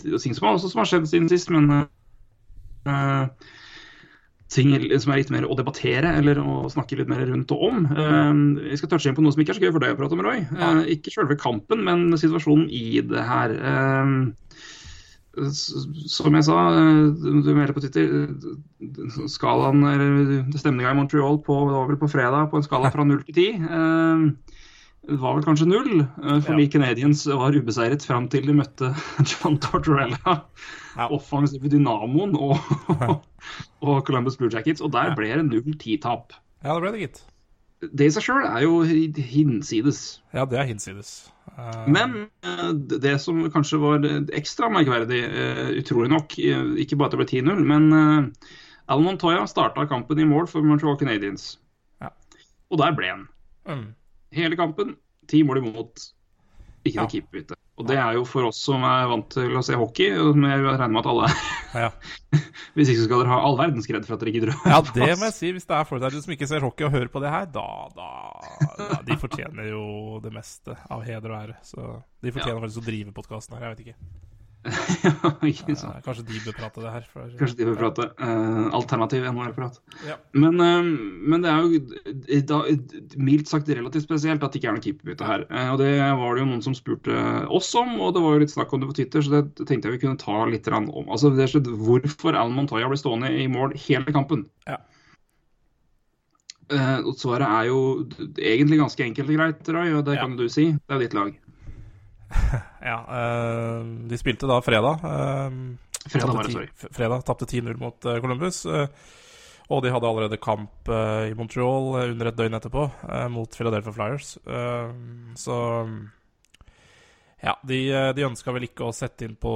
Ting 0.03 0.35
som, 0.35 0.49
også, 0.51 0.71
som 0.71 0.83
har 0.83 0.89
skjedd 0.91 1.07
siden 1.11 1.29
sist, 1.31 1.51
men 1.53 1.71
ting 4.55 4.69
som 5.01 5.11
er 5.11 5.17
litt 5.17 5.31
mer 5.33 5.47
å 5.49 5.55
debattere 5.57 6.11
eller 6.19 6.37
å 6.37 6.67
snakke 6.69 6.99
litt 6.99 7.09
mer 7.09 7.23
rundt 7.25 7.49
og 7.55 7.63
om. 7.65 7.87
Vi 8.59 8.77
skal 8.77 8.91
touche 8.91 9.09
inn 9.09 9.17
på 9.17 9.23
noe 9.25 9.33
som 9.33 9.41
ikke 9.41 9.55
er 9.55 9.57
så 9.57 9.63
gøy 9.63 9.73
for 9.73 9.83
deg 9.83 9.95
å 9.95 9.99
prate 9.99 10.15
om, 10.15 10.21
Roy. 10.23 10.43
Ikke 10.93 11.13
selve 11.15 11.39
kampen, 11.39 11.81
men 11.87 12.13
situasjonen 12.19 12.69
i 12.69 13.01
det 13.07 13.25
her. 13.25 13.55
Som 15.35 16.35
jeg 16.37 16.45
sa, 16.47 16.57
eh, 16.71 17.09
du 17.43 17.49
melder 17.55 17.73
på 17.75 17.81
Twitter, 17.83 18.07
eh, 18.23 19.25
skalaen, 19.31 19.81
eller 19.83 20.57
stemninga 20.57 20.91
i 20.93 20.97
Montreal 20.99 21.39
på, 21.43 21.57
det 21.67 21.75
var 21.75 21.87
vel 21.89 21.99
på 21.99 22.09
fredag 22.11 22.49
på 22.51 22.57
en 22.61 22.63
skala 22.67 22.91
fra 22.93 23.03
0 23.03 23.23
til 23.27 23.35
10. 23.35 23.47
eh, 23.67 24.25
Det 25.05 25.19
var 25.21 25.35
vel 25.35 25.43
kanskje 25.45 25.67
null, 25.69 25.99
fordi 26.17 26.41
fordi 26.47 26.63
Canadiens 26.73 27.25
var 27.27 27.53
ubeseiret 27.53 28.01
fram 28.01 28.25
til 28.27 28.47
de 28.47 28.53
møtte 28.57 28.87
John 29.29 29.59
Tortorella, 29.61 30.41
Ja. 30.97 31.09
offensive 31.13 31.69
dynamoen, 31.69 32.33
og, 32.39 32.57
og 33.85 34.05
Columbus 34.07 34.37
Blue 34.39 34.49
Jackets. 34.49 34.81
Og 34.81 34.91
der 34.95 35.13
ble 35.15 35.27
det 35.35 35.45
0-10-tap. 35.51 36.33
Ja, 36.63 36.73
det 36.73 36.81
ble 36.81 36.91
det, 36.95 37.01
gitt. 37.03 37.21
Det 37.93 38.07
i 38.07 38.09
seg 38.15 38.23
sjøl 38.23 38.47
er 38.49 38.63
jo 38.63 38.81
hinsides. 38.81 40.21
Ja, 40.33 40.45
det 40.49 40.57
er 40.57 40.65
hinsides. 40.71 41.29
Eh, 41.57 41.87
Men 41.87 42.15
eh, 42.43 42.71
det 42.99 43.15
som 43.23 43.39
kanskje 43.51 43.79
var 43.79 44.05
ekstra 44.35 44.69
merkverdig, 44.73 45.21
eh, 45.23 45.69
utrolig 45.79 46.09
nok, 46.11 46.35
ikke 46.37 46.97
bare 46.99 47.07
at 47.11 47.15
det 47.15 47.21
ble 47.23 47.29
10-0, 47.31 47.63
men 47.65 48.33
Alan 48.87 49.05
Montoya 49.07 49.45
starta 49.49 49.87
kampen 49.89 50.19
i 50.19 50.27
mål 50.27 50.47
for 50.51 50.61
Montreal 50.65 50.97
Canadiens. 50.99 51.57
Ja. 52.03 52.11
Og 52.69 52.77
der 52.81 52.91
ble 52.97 53.07
han. 53.13 53.27
mm, 53.65 53.85
Hele 54.35 54.55
kampen, 54.59 54.95
ti 55.31 55.43
mål 55.43 55.63
imot, 55.63 56.09
ikke 56.85 56.95
Ja. 56.99 57.01
noe 57.05 57.09
keeperbytte. 57.09 57.55
Og 57.75 57.87
det 57.89 57.97
er 57.99 58.15
jo 58.15 58.21
for 58.23 58.47
oss 58.47 58.61
som 58.63 58.83
er 58.87 59.09
vant 59.11 59.25
til 59.33 59.57
å 59.59 59.63
se 59.65 59.75
hockey, 59.75 60.13
og 60.15 60.29
som 60.31 60.45
jeg 60.47 60.61
regner 60.63 60.93
med 60.93 61.01
at 61.01 61.09
alle 61.11 61.25
er. 61.27 61.41
ja. 61.85 61.89
Hvis 62.75 62.91
ikke 62.91 63.01
så 63.01 63.07
skal 63.09 63.21
dere 63.21 63.33
ha 63.33 63.39
all 63.47 63.57
verdens 63.59 63.87
kred 63.89 64.07
for 64.07 64.15
at 64.15 64.23
dere 64.23 64.33
gidder 64.35 64.53
å 64.53 64.55
ja, 64.67 64.77
det 64.95 65.09
må 65.19 65.27
jeg 65.27 65.35
si. 65.35 65.51
Hvis 65.55 65.67
det 65.67 65.75
er 65.75 65.89
folk 65.89 66.03
der 66.03 66.15
som 66.15 66.35
ikke 66.35 66.47
ser 66.51 66.63
hockey 66.63 66.87
og 66.87 66.95
hører 66.95 67.11
på 67.11 67.23
det 67.23 67.33
her, 67.33 67.49
da, 67.51 67.65
da, 67.95 68.11
da 68.79 69.01
De 69.07 69.19
fortjener 69.19 69.71
jo 69.73 69.83
det 70.23 70.31
meste 70.35 70.77
av 70.87 71.03
heder 71.07 71.33
og 71.33 71.37
ære. 71.41 71.57
Så 71.67 71.89
de 72.23 72.35
fortjener 72.35 72.63
faktisk 72.63 72.83
å 72.83 72.87
drive 72.87 73.15
podkasten 73.15 73.59
her. 73.59 73.67
Jeg 73.67 73.75
vet 73.75 73.85
ikke. 73.85 74.34
ikke 75.51 75.75
sant. 75.77 75.99
Kanskje 76.05 76.23
de 76.25 76.39
bør 76.41 76.55
prate 76.57 76.81
det 76.81 76.91
her. 76.93 77.03
For, 77.11 77.27
Kanskje 77.39 77.57
de 77.59 77.67
bør 77.69 77.77
prate. 77.83 78.07
Uh, 78.17 78.71
alternativ 78.75 79.25
NHR-prat. 79.29 79.77
Ja. 80.07 80.15
Men, 80.33 80.57
uh, 80.57 80.87
men 81.33 81.45
det 81.45 81.51
er 81.51 81.61
jo 81.61 81.81
da, 82.49 82.61
mildt 83.21 83.51
sagt 83.51 83.69
relativt 83.69 84.07
spesielt 84.07 84.43
at 84.45 84.55
det 84.55 84.61
ikke 84.61 84.71
er 84.71 84.77
noe 84.77 84.85
keeperbytte 84.85 85.29
her. 85.29 85.45
Uh, 85.51 85.75
og 85.75 85.79
Det 85.83 85.91
var 86.01 86.33
det 86.33 86.43
jo 86.45 86.49
noen 86.49 86.65
som 86.65 86.77
spurte 86.77 87.19
oss 87.53 87.69
om, 87.77 87.93
og 88.01 88.15
det 88.17 88.25
var 88.25 88.35
jo 88.35 88.43
litt 88.45 88.55
snakk 88.55 88.73
om 88.73 88.81
det 88.81 88.89
på 88.89 88.97
Twitter, 89.01 89.25
så 89.25 89.37
det 89.37 89.45
tenkte 89.69 89.91
jeg 89.91 89.99
vi 89.99 90.03
kunne 90.07 90.21
ta 90.21 90.41
litt 90.49 90.69
om. 90.73 90.89
Altså, 91.05 91.29
det 91.35 91.45
er 91.45 91.53
slett 91.55 91.69
Hvorfor 91.85 92.33
Alan 92.33 92.57
Montoya 92.57 92.89
ble 92.89 92.97
stående 92.99 93.29
i 93.37 93.45
mål 93.51 93.77
hele 93.85 94.13
kampen? 94.15 94.47
Ja. 94.65 94.81
Uh, 96.73 97.13
Svaret 97.13 97.45
er 97.45 97.67
jo 97.69 97.79
egentlig 98.41 98.79
ganske 98.81 99.05
enkelt 99.05 99.29
og 99.29 99.37
greit, 99.37 99.67
Roy, 99.69 99.91
og 99.99 100.05
det 100.07 100.15
Ja. 100.17 100.23
kan 100.25 100.37
du 100.39 100.47
si. 100.49 100.71
Det 100.73 100.89
er 100.89 100.97
jo 100.97 101.03
ditt 101.05 101.13
lag. 101.13 101.35
Ja, 102.85 102.99
eh, 103.17 103.85
de 104.09 104.17
spilte 104.21 104.49
da 104.49 104.59
fredag. 104.61 105.03
eh, 105.03 105.59
Fredag 106.05 106.35
var 106.37 106.45
det, 106.45 106.53
sorry. 106.53 106.69
Fredag 106.93 107.23
tapte 107.25 107.47
10-0 107.49 107.79
mot 107.81 108.05
eh, 108.05 108.19
Columbus. 108.21 108.65
og 109.65 109.81
de 109.81 109.89
hadde 109.89 110.05
allerede 110.07 110.37
kamp 110.37 110.89
i 110.91 111.33
Montreal 111.33 112.11
under 112.11 112.27
et 112.29 112.35
døgn 112.37 112.53
etterpå 112.53 112.83
mot 113.33 113.55
Philadelphia 113.57 113.93
Flyers. 113.95 114.35
Så 115.41 115.55
ja, 117.41 117.55
de, 117.65 117.79
de 118.13 118.27
ønska 118.27 118.53
vel 118.53 118.67
ikke 118.67 118.85
å 118.85 118.93
sette 118.93 119.25
inn 119.25 119.33
på, 119.41 119.55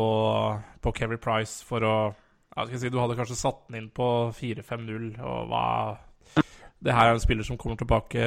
på 0.82 0.94
Kevry 0.98 1.20
Price 1.22 1.62
for 1.66 1.86
å 1.86 1.94
ja, 2.10 2.66
skal 2.66 2.74
jeg 2.76 2.82
si, 2.82 2.90
Du 2.90 2.98
hadde 3.00 3.16
kanskje 3.20 3.38
satt 3.38 3.62
den 3.70 3.84
inn 3.84 3.92
på 3.94 4.08
4-5-0, 4.36 5.12
og 5.22 5.52
hva 5.52 5.66
Det 6.82 6.96
her 6.96 7.12
er 7.12 7.14
en 7.14 7.22
spiller 7.24 7.46
som 7.46 7.58
kommer 7.62 7.78
tilbake 7.80 8.26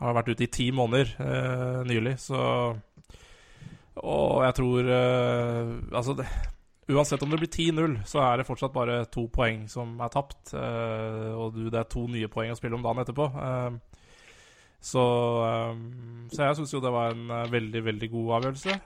Har 0.00 0.16
vært 0.16 0.30
ute 0.32 0.46
i 0.46 0.52
ti 0.54 0.70
måneder 0.72 1.10
eh, 1.26 1.80
nylig, 1.90 2.14
så 2.22 2.38
Og 4.06 4.42
jeg 4.46 4.56
tror 4.60 4.88
uh, 4.88 5.76
Altså, 5.92 6.16
det, 6.18 6.26
uansett 6.90 7.22
om 7.22 7.30
det 7.32 7.40
blir 7.42 7.52
10-0, 7.52 8.00
så 8.08 8.22
er 8.24 8.40
det 8.40 8.48
fortsatt 8.48 8.74
bare 8.74 9.04
to 9.12 9.26
poeng 9.32 9.66
som 9.70 9.98
er 10.02 10.12
tapt. 10.12 10.54
Uh, 10.54 11.36
og 11.36 11.56
du, 11.56 11.66
det 11.68 11.82
er 11.82 11.90
to 11.90 12.06
nye 12.10 12.30
poeng 12.32 12.52
å 12.54 12.58
spille 12.58 12.78
om 12.78 12.84
dagen 12.86 13.04
etterpå. 13.04 13.30
Uh, 13.36 14.06
så, 14.80 15.02
så 16.32 16.46
jeg 16.46 16.56
syns 16.56 16.70
jo 16.72 16.78
det 16.80 16.88
var 16.94 17.12
en 17.12 17.50
veldig, 17.52 17.82
veldig 17.84 18.06
god 18.14 18.30
avgjørelse. 18.38 18.76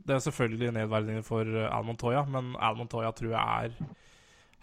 Det 0.00 0.14
er 0.14 0.22
selvfølgelig 0.24 0.70
nedverdigende 0.78 1.26
for 1.26 1.44
Al 1.44 1.84
Montoya, 1.84 2.22
men 2.24 2.54
Al 2.56 2.78
Montoya 2.78 3.10
tror 3.12 3.34
jeg 3.34 3.66
er 3.66 3.90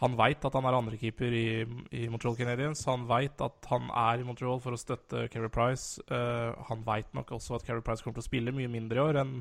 Han 0.01 0.17
veit 0.17 0.45
at 0.47 0.55
han 0.57 0.65
er 0.65 0.77
andrekeeper 0.79 1.33
i, 1.37 1.47
i 1.93 2.07
Montreal 2.09 2.37
Canadiens. 2.39 2.81
Han 2.89 3.05
veit 3.09 3.41
at 3.45 3.69
han 3.69 3.89
er 3.93 4.21
i 4.21 4.25
Montreal 4.25 4.61
for 4.63 4.73
å 4.73 4.79
støtte 4.81 5.27
Kerry 5.29 5.51
Price. 5.53 6.01
Uh, 6.09 6.57
han 6.71 6.81
veit 6.87 7.11
nok 7.17 7.35
også 7.37 7.59
at 7.59 7.67
Kerry 7.67 7.83
Price 7.85 8.01
kommer 8.01 8.17
til 8.17 8.25
å 8.25 8.29
spille 8.31 8.55
mye 8.55 8.71
mindre 8.71 8.97
i 8.97 9.05
år 9.09 9.21
enn 9.21 9.39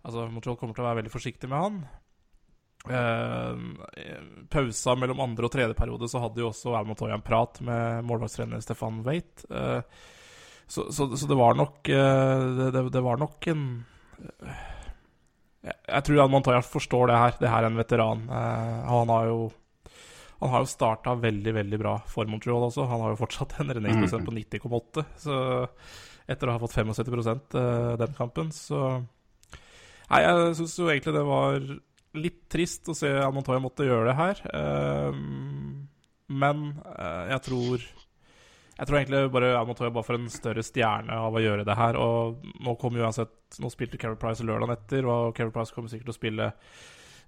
Altså, 0.00 0.22
Montreal 0.32 0.56
kommer 0.56 0.72
til 0.76 0.80
å 0.80 0.86
være 0.86 1.02
veldig 1.02 1.12
forsiktig 1.12 1.48
med 1.50 1.60
han. 1.60 1.74
Uh, 2.88 4.46
pausa 4.48 4.94
mellom 4.96 5.20
andre 5.20 5.44
og 5.44 5.52
tredje 5.52 5.76
periode 5.76 6.08
så 6.08 6.22
hadde 6.22 6.40
jo 6.40 6.48
også 6.48 6.72
Al 6.78 6.86
Montoya 6.88 7.18
en 7.18 7.24
prat 7.24 7.60
med 7.66 8.06
målvaktstrener 8.08 8.62
Stefan 8.64 9.02
Waite. 9.04 9.44
Uh, 9.52 9.82
så, 10.64 10.86
så, 10.88 11.10
så 11.12 11.28
det 11.28 11.36
var 11.36 11.58
nok 11.58 11.90
uh, 11.92 12.70
det, 12.72 12.86
det, 12.94 13.02
var 13.04 13.20
nok 13.20 13.50
en 13.52 13.66
jeg, 15.60 15.76
jeg 15.76 16.06
tror 16.06 16.22
Al 16.24 16.32
Montoya 16.32 16.64
forstår 16.64 17.12
det 17.12 17.20
her. 17.20 17.36
Det 17.42 17.52
her 17.52 17.66
er 17.66 17.68
en 17.68 17.80
veteran. 17.82 18.24
Han 18.30 19.12
har 19.12 19.28
jo 19.28 19.40
han 20.40 20.52
har 20.54 20.64
jo 20.64 20.70
starta 20.72 21.14
veldig 21.20 21.52
veldig 21.52 21.78
bra 21.82 21.94
for 22.08 22.28
Montreal 22.30 22.64
også. 22.70 22.86
Han 22.88 23.02
har 23.04 23.12
jo 23.12 23.20
fortsatt 23.20 23.58
en 23.60 23.72
redningsprosent 23.76 24.24
på 24.24 24.34
90,8. 24.38 25.04
Så 25.20 25.36
etter 26.30 26.48
å 26.48 26.54
ha 26.56 26.62
fått 26.62 26.78
75 26.78 27.28
eh, 27.60 27.94
den 28.00 28.16
kampen, 28.16 28.52
så 28.54 29.00
Nei, 30.10 30.24
jeg 30.24 30.54
syns 30.58 30.72
jo 30.74 30.88
egentlig 30.90 31.12
det 31.14 31.22
var 31.22 31.58
litt 32.18 32.40
trist 32.50 32.88
å 32.90 32.96
se 32.98 33.10
at 33.22 33.34
Montoya 33.34 33.60
måtte 33.62 33.86
gjøre 33.86 34.08
det 34.08 34.16
her. 34.18 34.40
Ehm, 34.58 35.84
men 36.30 36.70
eh, 36.96 37.26
jeg 37.34 37.42
tror 37.46 37.84
Jeg 38.80 38.88
tror 38.88 38.96
egentlig 38.96 39.20
bare 39.34 39.48
Al 39.58 39.68
bare 39.68 40.06
får 40.06 40.16
en 40.16 40.30
større 40.32 40.62
stjerne 40.64 41.12
av 41.12 41.34
å 41.36 41.42
gjøre 41.42 41.66
det 41.68 41.76
her. 41.76 41.98
Og 42.00 42.42
nå 42.64 42.74
kommer 42.80 43.04
uansett 43.04 43.60
Nå 43.60 43.70
spilte 43.70 44.00
Carey 44.00 44.16
Price 44.18 44.46
lørdagen 44.46 44.72
etter, 44.72 45.06
og 45.06 45.34
Carey 45.36 45.52
Price 45.54 45.74
kommer 45.74 45.92
sikkert 45.92 46.10
til 46.10 46.16
å 46.16 46.20
spille 46.20 46.50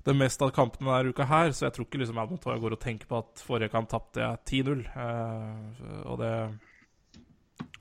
det 0.04 0.14
meste 0.18 0.44
av 0.44 0.50
kampene 0.54 0.96
denne 0.96 1.12
uka 1.14 1.26
her, 1.30 1.52
så 1.54 1.66
jeg 1.66 1.76
tror 1.76 1.86
ikke 1.86 2.00
liksom 2.02 2.18
Al 2.18 2.32
går 2.62 2.74
og 2.74 2.82
tenker 2.82 3.08
på 3.10 3.20
at 3.22 3.42
forrige 3.44 3.70
kamp 3.72 3.90
tapte 3.90 4.22
jeg 4.22 4.64
10-0. 4.64 4.82
Uh, 4.96 6.00
og 6.10 6.18
det 6.22 6.32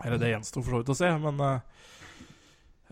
Eller 0.05 0.21
det 0.21 0.29
gjenstår 0.29 0.61
for 0.61 0.75
så 0.75 0.81
vidt 0.81 0.93
å 0.93 0.97
se, 0.97 1.09
men 1.23 1.41
uh, 1.41 1.87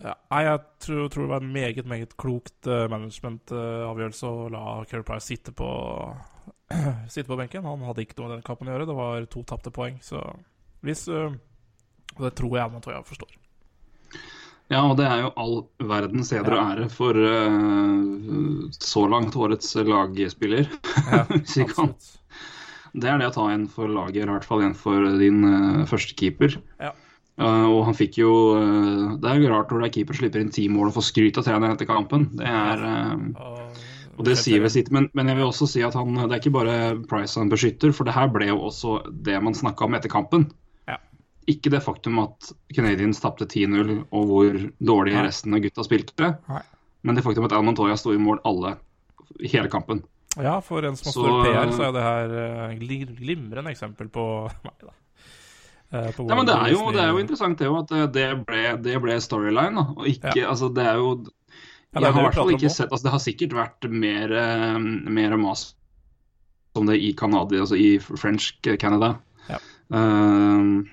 ja, 0.00 0.14
jeg 0.40 0.60
tror, 0.80 1.08
tror 1.12 1.26
det 1.26 1.32
var 1.34 1.44
en 1.44 1.52
meget, 1.52 1.86
meget 1.86 2.16
klokt 2.18 2.66
uh, 2.66 2.88
managementavgjørelse 2.90 4.30
å 4.30 4.48
la 4.50 4.64
Kerry 4.90 5.06
Price 5.06 5.28
sitte 5.28 5.54
på, 5.54 5.68
sitte 7.12 7.28
på 7.28 7.38
benken. 7.38 7.68
Han 7.68 7.86
hadde 7.86 8.06
ikke 8.06 8.18
noe 8.18 8.30
med 8.30 8.40
den 8.40 8.46
kampen 8.46 8.70
å 8.70 8.74
gjøre. 8.74 8.88
Det 8.90 8.98
var 8.98 9.30
to 9.30 9.44
tapte 9.46 9.74
poeng. 9.74 10.00
Så 10.02 10.24
hvis 10.80 11.06
det 11.06 12.32
tror 12.34 12.56
jeg 12.56 12.72
Montoya 12.72 13.04
forstår. 13.06 13.39
Ja, 14.70 14.84
og 14.86 14.96
det 15.00 15.06
er 15.08 15.24
jo 15.24 15.32
all 15.42 15.56
verdens 15.90 16.30
heder 16.30 16.54
og 16.54 16.72
ære 16.76 16.88
for 16.94 17.16
uh, 17.18 18.70
så 18.78 19.04
langt 19.10 19.34
årets 19.36 19.74
lagspiller. 19.74 20.70
Ja. 21.10 21.24
Det 22.90 23.06
er 23.06 23.20
det 23.20 23.28
å 23.28 23.34
ta 23.36 23.44
en 23.52 23.68
for 23.70 23.86
laget, 23.86 24.24
eller 24.24 24.32
i 24.32 24.36
hvert 24.40 24.48
fall 24.48 24.64
en 24.66 24.72
for 24.74 25.04
din 25.20 25.44
uh, 25.46 25.84
første 25.86 26.16
keeper. 26.18 26.56
Ja. 26.82 26.90
Uh, 27.38 27.68
og 27.70 27.84
han 27.86 27.94
fikk 27.94 28.18
jo 28.18 28.32
uh, 28.58 29.12
Det 29.22 29.30
er 29.30 29.38
jo 29.38 29.52
rart 29.52 29.70
når 29.70 29.84
det 29.84 29.86
er 29.86 29.94
keeper 29.94 30.18
slipper 30.18 30.42
inn 30.42 30.50
ti 30.52 30.66
mål 30.68 30.90
og 30.90 30.96
får 30.98 31.06
skryt 31.06 31.38
av 31.38 31.46
treneren 31.46 31.76
etter 31.76 31.86
kampen. 31.86 32.26
Det 32.34 32.50
er 32.50 32.82
og 34.20 34.26
det 34.26 34.34
sier 34.36 34.60
vel 34.60 34.68
sitt, 34.68 34.90
men, 34.92 35.06
men 35.16 35.30
jeg 35.30 35.38
vil 35.38 35.46
også 35.46 35.66
si 35.70 35.80
at 35.86 35.94
han, 35.96 36.18
det 36.18 36.34
er 36.34 36.40
ikke 36.42 36.52
bare 36.52 36.74
Price 37.08 37.40
han 37.40 37.48
beskytter, 37.48 37.94
for 37.96 38.04
det 38.04 38.12
her 38.12 38.28
ble 38.28 38.50
jo 38.50 38.58
også 38.68 38.98
det 39.24 39.38
man 39.40 39.56
snakka 39.56 39.86
om 39.86 39.96
etter 39.96 40.12
kampen. 40.12 40.50
Ikke 41.48 41.70
det 41.72 41.80
faktum 41.82 42.18
at 42.22 42.52
Canadiens 42.76 43.20
tapte 43.20 43.46
10-0 43.48 44.04
og 44.12 44.26
hvor 44.28 44.58
dårlig 44.80 45.14
resten 45.24 45.54
av 45.56 45.60
gutta 45.64 45.82
spilte, 45.86 46.34
Nei. 46.48 46.62
men 47.02 47.14
det 47.16 47.24
faktum 47.24 47.44
at 47.48 47.52
Al 47.56 47.62
Montoya 47.64 47.96
sto 47.96 48.12
i 48.12 48.18
mål 48.20 48.40
alle 48.44 48.76
hele 49.40 49.68
kampen. 49.72 50.02
ja, 50.36 50.60
for 50.60 50.84
en 50.84 50.96
som 50.96 51.08
har 51.08 51.12
stor 51.12 51.44
PR, 51.44 51.72
så 51.74 51.88
er 51.88 51.92
det 51.96 52.02
her 52.02 52.34
uh, 52.70 52.74
glimrende 52.78 53.70
eksempel 53.72 54.08
på 54.12 54.24
Nei 54.64 54.74
da. 54.84 54.92
Eh, 55.92 56.10
på 56.14 56.28
Ja, 56.28 56.36
men 56.36 56.46
det 56.46 56.54
er, 56.54 56.68
jo, 56.70 56.90
det 56.94 57.00
er 57.02 57.08
jo 57.10 57.18
interessant 57.18 57.58
det 57.58 57.66
jo 57.66 57.78
at 57.80 57.88
det- 57.90 58.12
det 58.14 58.28
ble, 58.46 58.76
det 58.78 59.00
ble 59.02 59.16
storyline. 59.20 59.74
da, 59.74 59.86
og 59.96 60.06
ikke, 60.06 60.36
Ja. 60.36 60.50
altså 60.52 60.68
det 60.74 60.86
er 60.86 60.96
jo 61.00 61.26
Ja, 61.92 62.00
Jeg 62.00 62.12
har 62.12 62.20
i 62.20 62.24
hvert 62.28 62.34
fall 62.38 62.52
ikke 62.54 62.70
sett 62.70 62.92
altså 62.92 63.02
Det 63.02 63.10
har 63.10 63.18
sikkert 63.18 63.50
vært 63.56 63.90
mer, 63.90 64.30
eh, 64.32 64.78
mer 64.78 65.36
mas 65.36 65.74
om 66.76 66.86
det 66.86 67.00
i 67.02 67.12
Canada, 67.12 67.56
altså 67.58 67.74
i 67.74 67.98
French 67.98 68.52
Canada. 68.78 69.18
Ja. 69.48 69.56
Eh, 69.90 70.84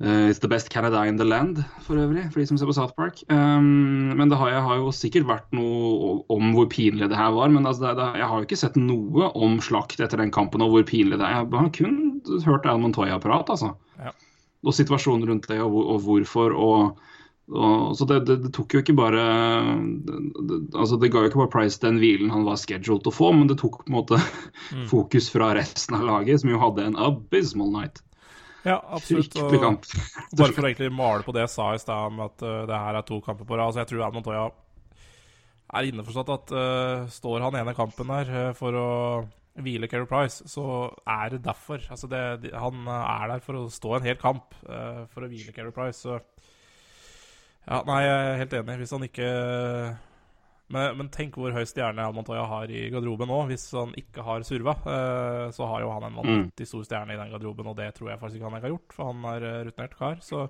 Eh, 0.00 0.30
it's 0.30 0.38
the 0.40 0.48
best 0.48 0.70
Canada 0.70 1.04
in 1.04 1.18
the 1.18 1.24
land, 1.24 1.58
for 1.84 2.00
øvrig, 2.00 2.22
for 2.32 2.40
de 2.40 2.46
som 2.48 2.56
ser 2.56 2.68
på 2.70 2.72
South 2.72 2.94
Park. 2.96 3.20
Um, 3.28 4.16
men 4.16 4.30
det 4.30 4.38
har, 4.40 4.48
jeg 4.48 4.62
har 4.64 4.78
jo 4.80 4.94
sikkert 4.96 5.26
vært 5.28 5.50
noe 5.52 6.14
om 6.32 6.54
hvor 6.56 6.70
pinlig 6.72 7.10
det 7.12 7.18
her 7.18 7.34
var. 7.36 7.52
Men 7.52 7.68
altså, 7.68 7.84
det, 7.84 7.98
det, 8.00 8.06
jeg 8.22 8.30
har 8.30 8.40
jo 8.40 8.48
ikke 8.48 8.60
sett 8.62 8.78
noe 8.80 9.28
om 9.36 9.58
slakt 9.60 10.00
etter 10.00 10.22
den 10.22 10.32
kampen 10.32 10.64
og 10.64 10.72
hvor 10.72 10.88
pinlig 10.88 11.20
det 11.20 11.28
er. 11.28 11.44
Jeg 11.44 11.52
har 11.52 11.70
kun 11.76 12.00
hørt 12.46 12.68
Al 12.70 12.80
Montoya-prat, 12.80 13.52
altså. 13.52 13.74
Ja. 14.00 14.14
Og 14.64 14.76
situasjonen 14.76 15.28
rundt 15.28 15.52
det, 15.52 15.60
og, 15.60 15.76
og 15.76 16.04
hvorfor. 16.08 16.56
og 16.56 17.06
og, 17.50 17.96
så 17.98 18.06
det, 18.06 18.20
det, 18.28 18.36
det 18.44 18.52
tok 18.54 18.76
jo 18.76 18.78
ikke 18.78 18.94
bare 18.94 19.22
det, 20.06 20.18
det, 20.46 20.58
altså 20.70 20.94
det 21.02 21.08
ga 21.10 21.24
jo 21.24 21.30
ikke 21.32 21.40
bare 21.40 21.50
Price 21.50 21.80
den 21.82 21.96
hvilen 21.98 22.30
han 22.30 22.44
var 22.46 22.60
scheduled 22.60 23.08
å 23.10 23.12
få, 23.14 23.32
men 23.34 23.50
det 23.50 23.56
tok 23.58 23.80
på 23.80 23.90
en 23.90 23.96
måte 23.96 24.20
fokus 24.92 25.26
fra 25.34 25.48
resten 25.58 25.98
av 25.98 26.06
laget, 26.06 26.44
som 26.44 26.52
jo 26.52 26.60
hadde 26.62 26.86
en 26.86 27.00
abysmal 27.08 27.72
night. 27.74 27.98
Ja, 28.66 28.76
absolutt. 28.92 29.32
Fryktelig 29.32 29.58
Og 29.58 29.62
kamp. 29.64 29.86
bare 30.36 30.52
for 30.52 30.64
å 30.66 30.68
egentlig 30.68 30.90
male 30.92 31.24
på 31.24 31.32
det 31.32 31.46
jeg 31.46 31.52
sa 31.54 31.70
i 31.74 31.80
stad 31.80 32.10
om 32.10 32.18
at 32.26 32.42
uh, 32.44 32.66
det 32.68 32.80
her 32.84 32.98
er 32.98 33.06
to 33.08 33.20
kamper 33.24 33.48
på 33.48 33.56
rad. 33.56 33.70
Altså, 33.70 33.80
jeg 33.80 33.90
tror 33.92 34.12
Montoya 34.12 34.42
er 35.80 35.88
innforstått 35.88 36.32
at 36.34 36.52
uh, 36.56 37.06
står 37.14 37.46
han 37.46 37.56
ene 37.60 37.74
kampen 37.78 38.10
der 38.12 38.32
uh, 38.34 38.50
for 38.58 38.76
å 38.76 38.88
hvile 39.60 39.88
Keri 39.90 40.06
Price, 40.08 40.44
så 40.48 40.64
er 41.08 41.34
det 41.34 41.42
derfor. 41.44 41.82
Altså, 41.90 42.08
det, 42.08 42.20
de- 42.44 42.52
han 42.56 42.84
er 42.88 43.26
der 43.34 43.42
for 43.44 43.58
å 43.58 43.64
stå 43.72 43.96
en 43.98 44.06
hel 44.06 44.16
kamp 44.20 44.54
for 44.62 45.24
å 45.26 45.28
hvile 45.28 45.52
Keri 45.52 45.72
Price. 45.74 45.98
Så 46.06 46.14
ja, 47.66 47.80
nei, 47.84 47.98
jeg 48.06 48.14
er 48.30 48.38
helt 48.40 48.54
enig. 48.56 48.76
Hvis 48.80 48.94
han 48.94 49.04
ikke 49.04 49.26
men, 50.70 50.96
men 50.98 51.08
tenk 51.12 51.36
hvor 51.38 51.54
høy 51.54 51.64
stjerne 51.68 52.04
Al 52.06 52.14
Montoya 52.16 52.46
har 52.48 52.72
i 52.72 52.86
garderoben 52.92 53.30
nå. 53.30 53.38
Hvis 53.50 53.68
han 53.76 53.94
ikke 53.98 54.24
har 54.26 54.44
surva, 54.46 54.76
eh, 54.80 55.46
så 55.54 55.68
har 55.70 55.84
jo 55.84 55.92
han 55.94 56.08
en 56.08 56.18
vanvittig 56.20 56.68
stor 56.70 56.84
stjerne 56.86 57.16
i 57.16 57.20
den 57.20 57.32
garderoben, 57.32 57.70
og 57.72 57.78
det 57.78 57.90
tror 57.96 58.12
jeg 58.12 58.20
faktisk 58.22 58.40
ikke 58.40 58.50
han 58.50 58.58
ikke 58.58 58.68
har 58.68 58.76
gjort, 58.76 58.96
for 58.96 59.10
han 59.12 59.26
er 59.32 59.48
eh, 59.48 59.62
rutinert 59.68 59.96
kar. 59.98 60.20
Så 60.24 60.46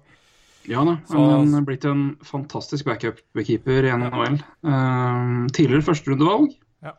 Ja 0.69 0.85
da, 0.85 0.99
han 1.09 1.55
er 1.57 1.65
blitt 1.65 1.87
en 1.89 2.05
fantastisk 2.27 2.85
backup-keeper 2.89 3.89
i 3.89 3.95
NHL. 3.97 4.37
Um, 4.61 5.47
tidligere 5.57 5.87
førsterundevalg. 5.89 6.53
Ja. 6.85 6.93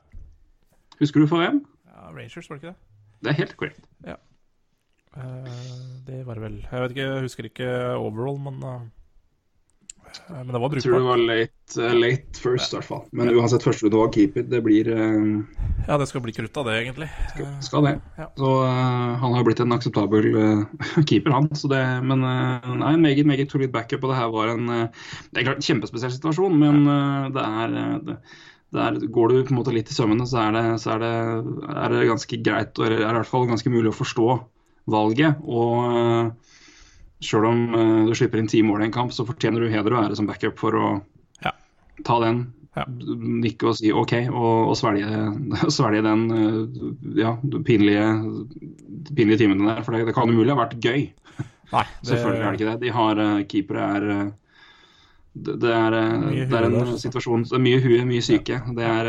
Husker 0.97 1.21
du 1.21 1.29
for 1.29 1.43
hvem? 1.43 1.61
ja, 1.85 2.09
Rangers, 2.09 2.49
var 2.49 2.57
det 2.57 2.63
ikke 2.63 2.73
det? 2.73 2.79
Det 3.21 3.29
er 3.29 3.41
helt 3.43 3.57
korrekt. 3.59 3.85
Eh, 5.17 5.61
det 6.07 6.23
var 6.25 6.39
det 6.39 6.43
vel. 6.45 6.57
Jeg 6.63 6.81
vet 6.81 6.93
ikke, 6.95 7.07
jeg 7.07 7.25
husker 7.25 7.47
ikke 7.49 7.69
overall, 7.99 8.37
men 8.39 8.61
eh, 8.63 8.83
Men 10.31 10.51
det 10.53 10.59
var 10.61 10.73
Jeg 10.75 10.83
tror 10.85 10.95
det 10.97 11.07
var 11.07 11.21
late, 11.21 11.75
eh, 11.79 11.95
late 11.95 12.41
first, 12.41 12.73
i 12.73 12.77
hvert 12.77 12.87
fall. 12.87 13.01
Men 13.15 13.31
uansett, 13.33 13.63
førsterundevalg 13.65 14.13
keeper, 14.15 14.45
det 14.51 14.61
blir 14.65 14.89
uh, 14.91 15.41
Ja, 15.87 15.97
det 16.01 16.07
skal 16.09 16.23
bli 16.25 16.35
krutt 16.35 16.57
av 16.59 16.67
det, 16.69 16.77
egentlig. 16.81 17.09
Skal 17.65 17.87
det. 17.87 17.95
Ja. 18.19 18.27
Så 18.39 18.51
uh, 18.65 19.17
han 19.23 19.35
har 19.37 19.47
blitt 19.47 19.63
en 19.63 19.75
akseptabel 19.75 20.29
uh, 20.35 20.85
keeper, 21.09 21.35
han. 21.35 21.49
Så 21.57 21.71
det, 21.71 21.81
men 22.05 22.23
nei, 22.23 22.93
en 22.93 23.03
meget, 23.03 23.25
meget 23.27 23.51
solid 23.53 23.73
backup, 23.73 24.05
og 24.05 24.13
det 24.13 24.21
her 24.21 24.31
var 24.33 24.53
en 24.53 24.71
Det 24.71 25.41
er 25.41 25.49
klart 25.49 25.61
en 25.61 25.67
kjempespesiell 25.69 26.15
situasjon, 26.15 26.57
men 26.59 26.85
det 27.35 27.43
er 27.47 27.75
det, 27.75 28.15
det 28.71 28.85
er, 28.85 28.99
Går 29.11 29.31
du 29.31 29.41
på 29.43 29.53
en 29.53 29.59
måte 29.59 29.75
litt 29.75 29.91
i 29.91 29.95
sømmene, 29.95 30.27
så 30.27 30.45
er 30.45 30.55
det, 30.55 30.65
så 30.83 30.95
er 30.95 31.03
det, 31.03 31.15
er 31.75 31.93
det 31.95 32.07
ganske 32.09 32.39
greit, 32.45 32.79
og 32.79 32.87
er 32.87 33.01
i 33.01 33.03
hvert 33.03 33.29
fall 33.29 33.49
ganske 33.49 33.73
mulig 33.73 33.91
å 33.91 33.97
forstå 33.97 34.29
valget. 34.91 35.41
Og 35.43 36.31
sjøl 37.21 37.45
om 37.49 37.61
uh, 37.75 38.07
du 38.09 38.15
slipper 38.17 38.41
inn 38.41 38.49
ti 38.51 38.61
mål 38.65 38.81
i 38.83 38.89
en 38.89 38.95
kamp, 38.95 39.13
så 39.13 39.25
fortjener 39.27 39.61
du 39.63 39.69
heder 39.71 39.93
og 39.93 40.05
ære 40.05 40.17
som 40.19 40.27
backup 40.29 40.57
for 40.61 40.77
å 40.77 40.89
Ja. 41.45 41.51
ta 42.07 42.19
den 42.23 42.53
Ja. 42.77 42.85
nikke 42.87 43.67
og 43.67 43.75
si 43.75 43.91
OK, 43.91 44.13
og, 44.31 44.69
og 44.71 44.75
svelge, 44.79 45.07
svelge 45.77 46.01
den 46.05 46.21
uh, 46.31 47.15
ja, 47.19 47.35
pinlige, 47.67 48.05
pinlige 49.15 49.41
timen 49.43 49.65
der. 49.67 49.81
For 49.83 49.91
det, 49.95 50.05
det 50.07 50.15
kan 50.15 50.29
umulig 50.29 50.53
ha 50.55 50.61
vært 50.63 50.77
gøy. 50.79 51.09
Nei, 51.71 51.83
det, 51.83 52.07
Selvfølgelig 52.09 52.45
er 52.45 52.51
det 52.51 52.59
ikke 52.61 52.71
det. 52.71 52.79
De 52.85 52.95
har 52.95 53.19
uh, 53.19 53.41
keepere 53.43 53.89
er 53.97 54.07
det, 55.33 55.59
det, 55.61 55.71
er, 55.71 55.91
det 55.91 56.57
er 56.57 56.65
en 56.67 56.73
der, 56.75 56.95
situasjon 56.99 57.45
Det 57.47 57.55
er 57.55 57.61
mye 57.63 57.79
hue, 57.83 58.01
mye 58.05 58.23
syke. 58.23 58.57
Det 58.75 58.83
er 58.83 59.07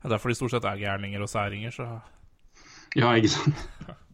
det 0.00 0.08
er 0.08 0.14
derfor 0.14 0.32
de 0.32 0.34
stort 0.38 0.54
sett 0.54 0.64
er 0.64 0.78
gærninger 0.80 1.20
og 1.20 1.28
særinger, 1.28 1.74
så 1.74 1.88
Ja, 2.96 3.10
ikke 3.14 3.28
sant. 3.28 3.66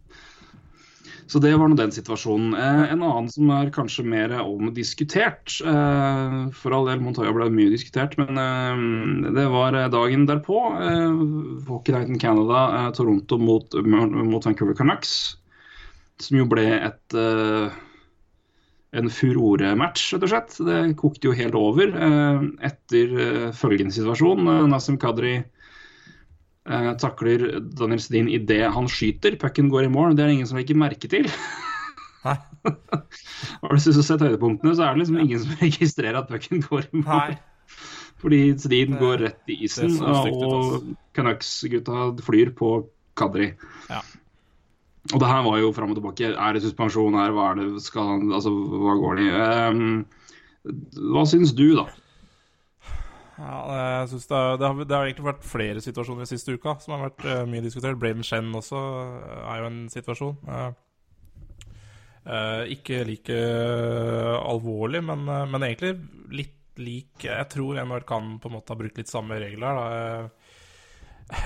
Så 1.27 1.41
det 1.43 1.51
var 1.59 1.67
nå 1.67 1.77
den 1.79 1.91
situasjonen. 1.95 2.55
Eh, 2.55 2.83
en 2.93 3.03
annen 3.03 3.29
som 3.33 3.51
er 3.51 3.73
kanskje 3.75 4.05
mer 4.07 4.33
omdiskutert 4.39 5.57
eh, 5.67 6.37
For 6.55 6.77
all 6.77 6.87
del, 6.87 7.03
Montoya 7.03 7.33
ble 7.35 7.49
mye 7.51 7.73
diskutert, 7.73 8.15
men 8.21 8.39
eh, 8.39 9.33
det 9.35 9.47
var 9.51 9.79
dagen 9.93 10.29
derpå. 10.29 10.61
Hockey 11.67 11.97
Night 11.97 12.13
in 12.13 12.23
Canada, 12.23 12.93
Toronto 12.95 13.41
mot, 13.43 13.75
mot 13.83 14.47
Vancouver 14.47 14.79
Canucks. 14.79 15.37
Som 16.23 16.39
jo 16.41 16.47
ble 16.49 16.65
et 16.79 17.19
en 18.97 19.11
furore-match, 19.13 20.07
rett 20.15 20.23
og 20.25 20.31
slett. 20.31 20.55
Det 20.65 20.79
kokte 20.97 21.29
jo 21.29 21.35
helt 21.37 21.59
over 21.59 21.91
etter 22.65 23.11
følgende 23.53 23.93
situasjon. 23.93 24.47
Nassim 24.71 24.97
Kadri 25.03 25.43
eh, 26.67 26.91
takler 27.01 27.47
Daniel 27.79 28.03
Sedin 28.03 28.31
idet 28.33 28.67
han 28.75 28.91
skyter. 28.91 29.39
Pucken 29.41 29.71
går 29.73 29.87
i 29.87 29.93
mål. 29.93 30.17
Det 30.17 30.25
er 30.25 30.31
det 30.31 30.39
ingen 30.39 30.51
som 30.51 30.61
legger 30.61 30.79
merke 30.79 31.11
til. 31.11 31.29
Nei. 32.27 32.37
Har 33.63 33.77
du 33.77 33.83
sett 33.83 34.23
høydepunktene, 34.23 34.75
så 34.75 34.89
er 34.89 34.95
det 34.95 35.05
liksom 35.05 35.21
ingen 35.23 35.43
som 35.43 35.59
registrerer 35.65 36.21
at 36.23 36.31
pucken 36.31 36.65
går 36.67 36.89
i 36.91 37.03
mål. 37.03 37.35
Nei. 37.37 37.39
Fordi 38.23 38.41
Sedin 38.59 38.97
går 38.99 39.21
rett 39.23 39.53
i 39.53 39.59
isen, 39.67 39.93
stygt 39.99 40.45
og. 40.47 40.93
Canucks-gutta 41.17 42.11
flyr 42.25 42.53
på 42.57 42.71
Kadri. 43.17 43.51
Ja. 43.91 44.01
Og 45.15 45.23
det 45.23 45.29
her 45.31 45.45
var 45.47 45.61
jo 45.61 45.73
fram 45.75 45.93
og 45.93 46.01
tilbake. 46.01 46.33
Er 46.35 46.57
det 46.57 46.65
suspensjon 46.65 47.15
her? 47.17 47.35
Hva 47.37 47.53
er 47.53 47.61
det? 47.61 47.67
Skal 47.85 48.25
Altså, 48.35 48.51
hva 48.51 48.97
går 48.99 49.21
det 49.21 49.27
i? 49.29 49.35
Um, 49.71 50.73
hva 51.13 51.23
syns 51.29 51.55
du, 51.57 51.69
da? 51.79 51.87
Ja, 53.37 53.57
jeg 54.01 54.09
synes 54.15 54.27
det, 54.31 54.37
er- 54.37 54.57
det, 54.57 54.67
har, 54.67 54.85
det 54.89 54.97
har 54.97 55.05
egentlig 55.11 55.27
vært 55.27 55.45
flere 55.45 55.81
situasjoner 55.85 56.29
siste 56.29 56.55
uka 56.57 56.73
som 56.81 56.95
har 56.97 57.03
vært 57.11 57.25
uh, 57.29 57.43
mye 57.51 57.65
diskutert. 57.65 57.99
Braden 58.01 58.25
Shen 58.25 58.49
også 58.57 58.81
uh, 58.81 59.41
er 59.53 59.61
jo 59.61 59.67
en 59.69 59.81
situasjon. 59.93 60.39
Uh, 62.27 62.63
ikke 62.73 63.03
like 63.07 63.37
alvorlig, 64.41 65.03
men, 65.05 65.29
men 65.53 65.63
egentlig 65.69 65.93
litt 66.35 66.53
lik 66.77 67.23
Jeg 67.25 67.47
tror 67.49 67.79
NHR 67.81 68.03
kan 68.09 68.35
på 68.43 68.51
en 68.51 68.55
måte 68.59 68.75
ha 68.75 68.77
brukt 68.77 68.99
litt 69.01 69.09
samme 69.09 69.39
regler. 69.41 69.79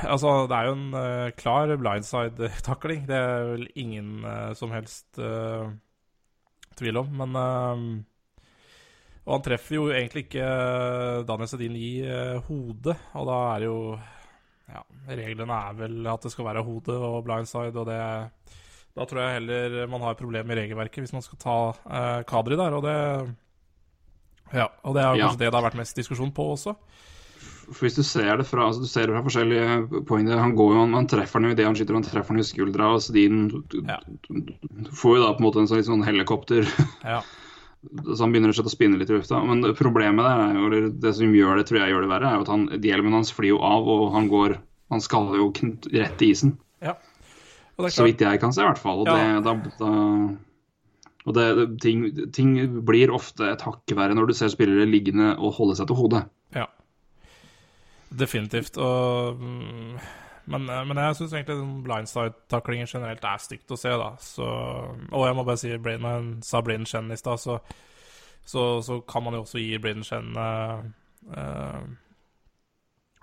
Altså, 0.03 0.32
det 0.51 0.57
er 0.57 0.66
jo 0.66 0.72
en 0.74 1.34
klar 1.38 1.70
blindside-takling. 1.78 3.05
Det 3.07 3.14
er 3.14 3.45
vel 3.53 3.68
ingen 3.78 4.24
som 4.59 4.74
helst 4.74 5.20
tvil 6.80 6.99
om. 6.99 7.14
Men 7.22 7.38
Og 9.26 9.34
han 9.36 9.42
treffer 9.44 9.76
jo 9.76 9.88
egentlig 9.92 10.24
ikke 10.26 10.42
eh, 10.46 11.20
Daniel 11.28 11.50
Sedin 11.50 11.76
i 11.76 11.90
eh, 12.06 12.38
hodet, 12.48 12.96
og 13.14 13.26
da 13.28 13.38
er 13.54 13.58
det 13.64 13.68
jo 13.70 13.80
Ja, 14.70 14.82
reglene 15.10 15.56
er 15.68 15.74
vel 15.74 16.06
at 16.06 16.22
det 16.22 16.30
skal 16.32 16.46
være 16.46 16.62
hodet 16.64 16.94
og 16.96 17.24
blindside, 17.26 17.74
og 17.76 17.86
det 17.90 18.00
Da 18.96 19.04
tror 19.06 19.20
jeg 19.22 19.36
heller 19.40 19.86
man 19.90 20.02
har 20.02 20.14
et 20.16 20.22
problem 20.22 20.46
med 20.50 20.58
regelverket 20.58 21.04
hvis 21.04 21.12
man 21.14 21.22
skal 21.26 21.38
ta 21.42 21.56
eh, 21.90 22.22
Kadri 22.30 22.56
der, 22.58 22.74
og 22.78 22.82
det 22.86 22.96
Ja, 24.56 24.66
og 24.82 24.94
det 24.96 25.02
er 25.04 25.14
kanskje 25.14 25.36
Ja. 25.36 25.36
det 25.44 25.50
det 25.52 25.54
har 25.60 25.68
vært 25.68 25.78
mest 25.78 25.96
diskusjon 26.00 26.32
på 26.34 26.48
også. 26.56 26.74
For 27.70 27.84
Hvis 27.86 27.94
du 27.94 28.02
ser 28.02 28.36
det 28.40 28.46
fra, 28.48 28.66
altså 28.66 28.82
du 28.82 28.88
ser 28.90 29.06
det 29.06 29.14
fra 29.14 29.22
forskjellige 29.22 30.04
poeng 30.08 30.26
Han 30.28 30.56
går 30.58 30.72
jo, 30.74 30.80
han, 30.80 30.94
han 30.98 31.06
treffer 31.06 31.38
den 31.40 31.50
jo 31.50 31.54
idet 31.54 31.66
han 31.68 31.76
skyter, 31.78 31.94
han 31.94 32.02
treffer 32.08 32.34
den 32.34 32.42
i 32.42 32.48
skuldra. 32.48 32.88
og 32.96 33.02
Sedin 33.04 33.46
Ja. 33.86 34.00
får 34.90 35.16
jo 35.16 35.22
da 35.22 35.30
på 35.34 35.38
en 35.38 35.46
måte 35.46 35.60
en 35.62 35.70
sånn, 35.70 35.84
sånn 35.86 36.04
helikopter 36.06 36.66
Ja. 37.04 37.20
Så 37.81 38.18
han 38.20 38.33
begynner 38.35 38.53
å 38.53 38.70
spinne 38.72 38.99
litt 39.01 39.09
i 39.09 39.14
lufta. 39.16 39.39
Men 39.47 39.62
problemet 39.78 40.26
der 40.26 40.43
er 40.45 40.59
eller 40.59 40.89
det 41.01 41.14
som 41.16 41.33
gjør 41.33 41.57
det, 41.61 41.66
tror 41.70 41.81
jeg 41.81 41.95
gjør 41.95 42.05
det 42.05 42.11
verre, 42.11 42.28
er 42.28 42.37
jo 42.37 42.45
at 42.45 42.51
han, 42.53 42.66
hjelmen 42.85 43.16
hans 43.16 43.33
flyr 43.33 43.55
jo 43.55 43.61
av, 43.64 43.89
og 43.89 44.11
han 44.16 44.28
går 44.28 44.59
Han 44.91 44.99
skaller 45.01 45.37
jo 45.39 45.53
rett 45.95 46.22
i 46.26 46.33
isen. 46.35 46.57
ja. 46.83 46.97
Så 47.78 48.05
vidt 48.05 48.20
jeg 48.20 48.41
kan 48.43 48.53
se, 48.53 48.61
i 48.61 48.66
hvert 48.66 48.81
fall. 48.83 49.05
Og, 49.05 49.07
Ja. 49.09 49.39
det, 49.41 49.45
da, 49.47 49.55
da, 49.78 49.91
og 51.24 51.35
det, 51.37 51.45
det, 51.57 51.66
ting, 51.81 52.03
ting 52.35 52.51
blir 52.85 53.12
ofte 53.14 53.47
et 53.53 53.62
hakk 53.62 53.95
verre 53.97 54.16
når 54.18 54.26
du 54.26 54.35
ser 54.35 54.51
spillere 54.53 54.85
liggende 54.91 55.37
og 55.39 55.55
holde 55.55 55.76
seg 55.78 55.87
til 55.89 55.97
hodet. 55.97 56.24
Ja. 56.53 56.66
Definitivt. 58.11 58.76
Og, 58.83 59.39
mm, 59.39 60.01
men, 60.45 60.66
men 60.88 61.01
jeg 61.03 61.16
syns 61.18 61.34
egentlig 61.36 61.84
blindside-taklinger 61.86 62.91
generelt 62.91 63.24
er 63.28 63.43
stygt 63.43 63.72
å 63.74 63.78
se, 63.78 63.93
da. 64.01 64.11
Så, 64.22 64.47
og 65.11 65.26
jeg 65.26 65.36
må 65.36 65.45
bare 65.47 65.61
si, 65.61 65.72
når 65.74 66.28
sa 66.47 66.62
Braden 66.64 66.88
Chen 66.88 67.12
i 67.12 67.18
stad, 67.20 67.43
så, 67.43 67.59
så, 68.45 68.68
så 68.84 69.01
kan 69.09 69.26
man 69.26 69.36
jo 69.36 69.45
også 69.45 69.62
gi 69.62 69.78
Braden 69.82 70.07
Chen 70.07 70.32
uh, 70.38 70.80
uh, 71.36 71.82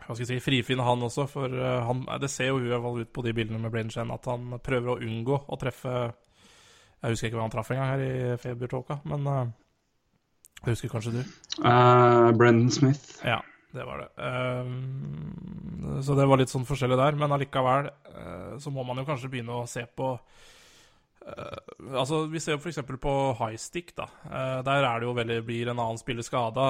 hva 0.07 0.15
skal 0.15 0.23
jeg 0.23 0.37
si, 0.37 0.43
frifinne 0.45 0.85
han 0.87 1.03
også, 1.03 1.25
for 1.27 1.51
eh, 1.51 1.81
han, 1.83 2.05
det 2.21 2.29
ser 2.31 2.53
jo 2.53 2.61
i 2.61 2.69
hvert 2.69 2.83
fall 2.85 3.01
ut 3.03 3.09
på 3.11 3.23
de 3.25 3.33
bildene 3.35 3.59
med 3.59 3.73
Braden 3.73 3.91
Chen 3.91 4.13
at 4.13 4.29
han 4.31 4.53
prøver 4.63 4.93
å 4.93 5.01
unngå 5.03 5.41
å 5.43 5.57
treffe 5.59 5.95
Jeg 5.97 7.11
husker 7.11 7.27
ikke 7.27 7.37
hva 7.37 7.43
han 7.43 7.51
traff 7.53 7.71
engang 7.73 7.91
her 7.91 8.03
i 8.05 8.37
febertåka, 8.39 9.01
men 9.11 9.27
uh, 9.27 9.49
det 10.63 10.77
husker 10.77 10.93
kanskje 10.93 11.17
du? 11.17 11.19
Uh, 11.59 12.31
Brendan 12.39 12.71
Smith. 12.71 13.19
Ja, 13.27 13.41
det 13.75 13.85
var 13.85 13.99
det. 13.99 14.09
Ehm, 14.23 16.01
så 16.03 16.15
det 16.15 16.27
var 16.27 16.39
litt 16.39 16.51
sånn 16.51 16.67
forskjellig 16.67 16.97
der. 16.99 17.17
Men 17.19 17.33
allikevel 17.35 17.89
uh, 17.91 18.53
så 18.61 18.71
må 18.73 18.85
man 18.87 19.01
jo 19.01 19.07
kanskje 19.07 19.31
begynne 19.33 19.57
å 19.61 19.67
se 19.69 19.85
på 19.87 20.17
Altså, 21.27 22.21
Vi 22.31 22.39
ser 22.39 22.55
jo 22.55 22.61
f.eks. 22.61 22.77
på 23.03 23.13
high 23.35 23.57
stick. 23.59 23.89
da. 23.97 24.05
uh, 24.29 24.61
der 24.63 24.85
er 24.87 25.01
det 25.01 25.09
jo 25.09 25.15
veldig 25.17 25.41
Blir 25.43 25.67
en 25.67 25.81
annen 25.83 25.99
spiller 25.99 26.23
skada, 26.23 26.67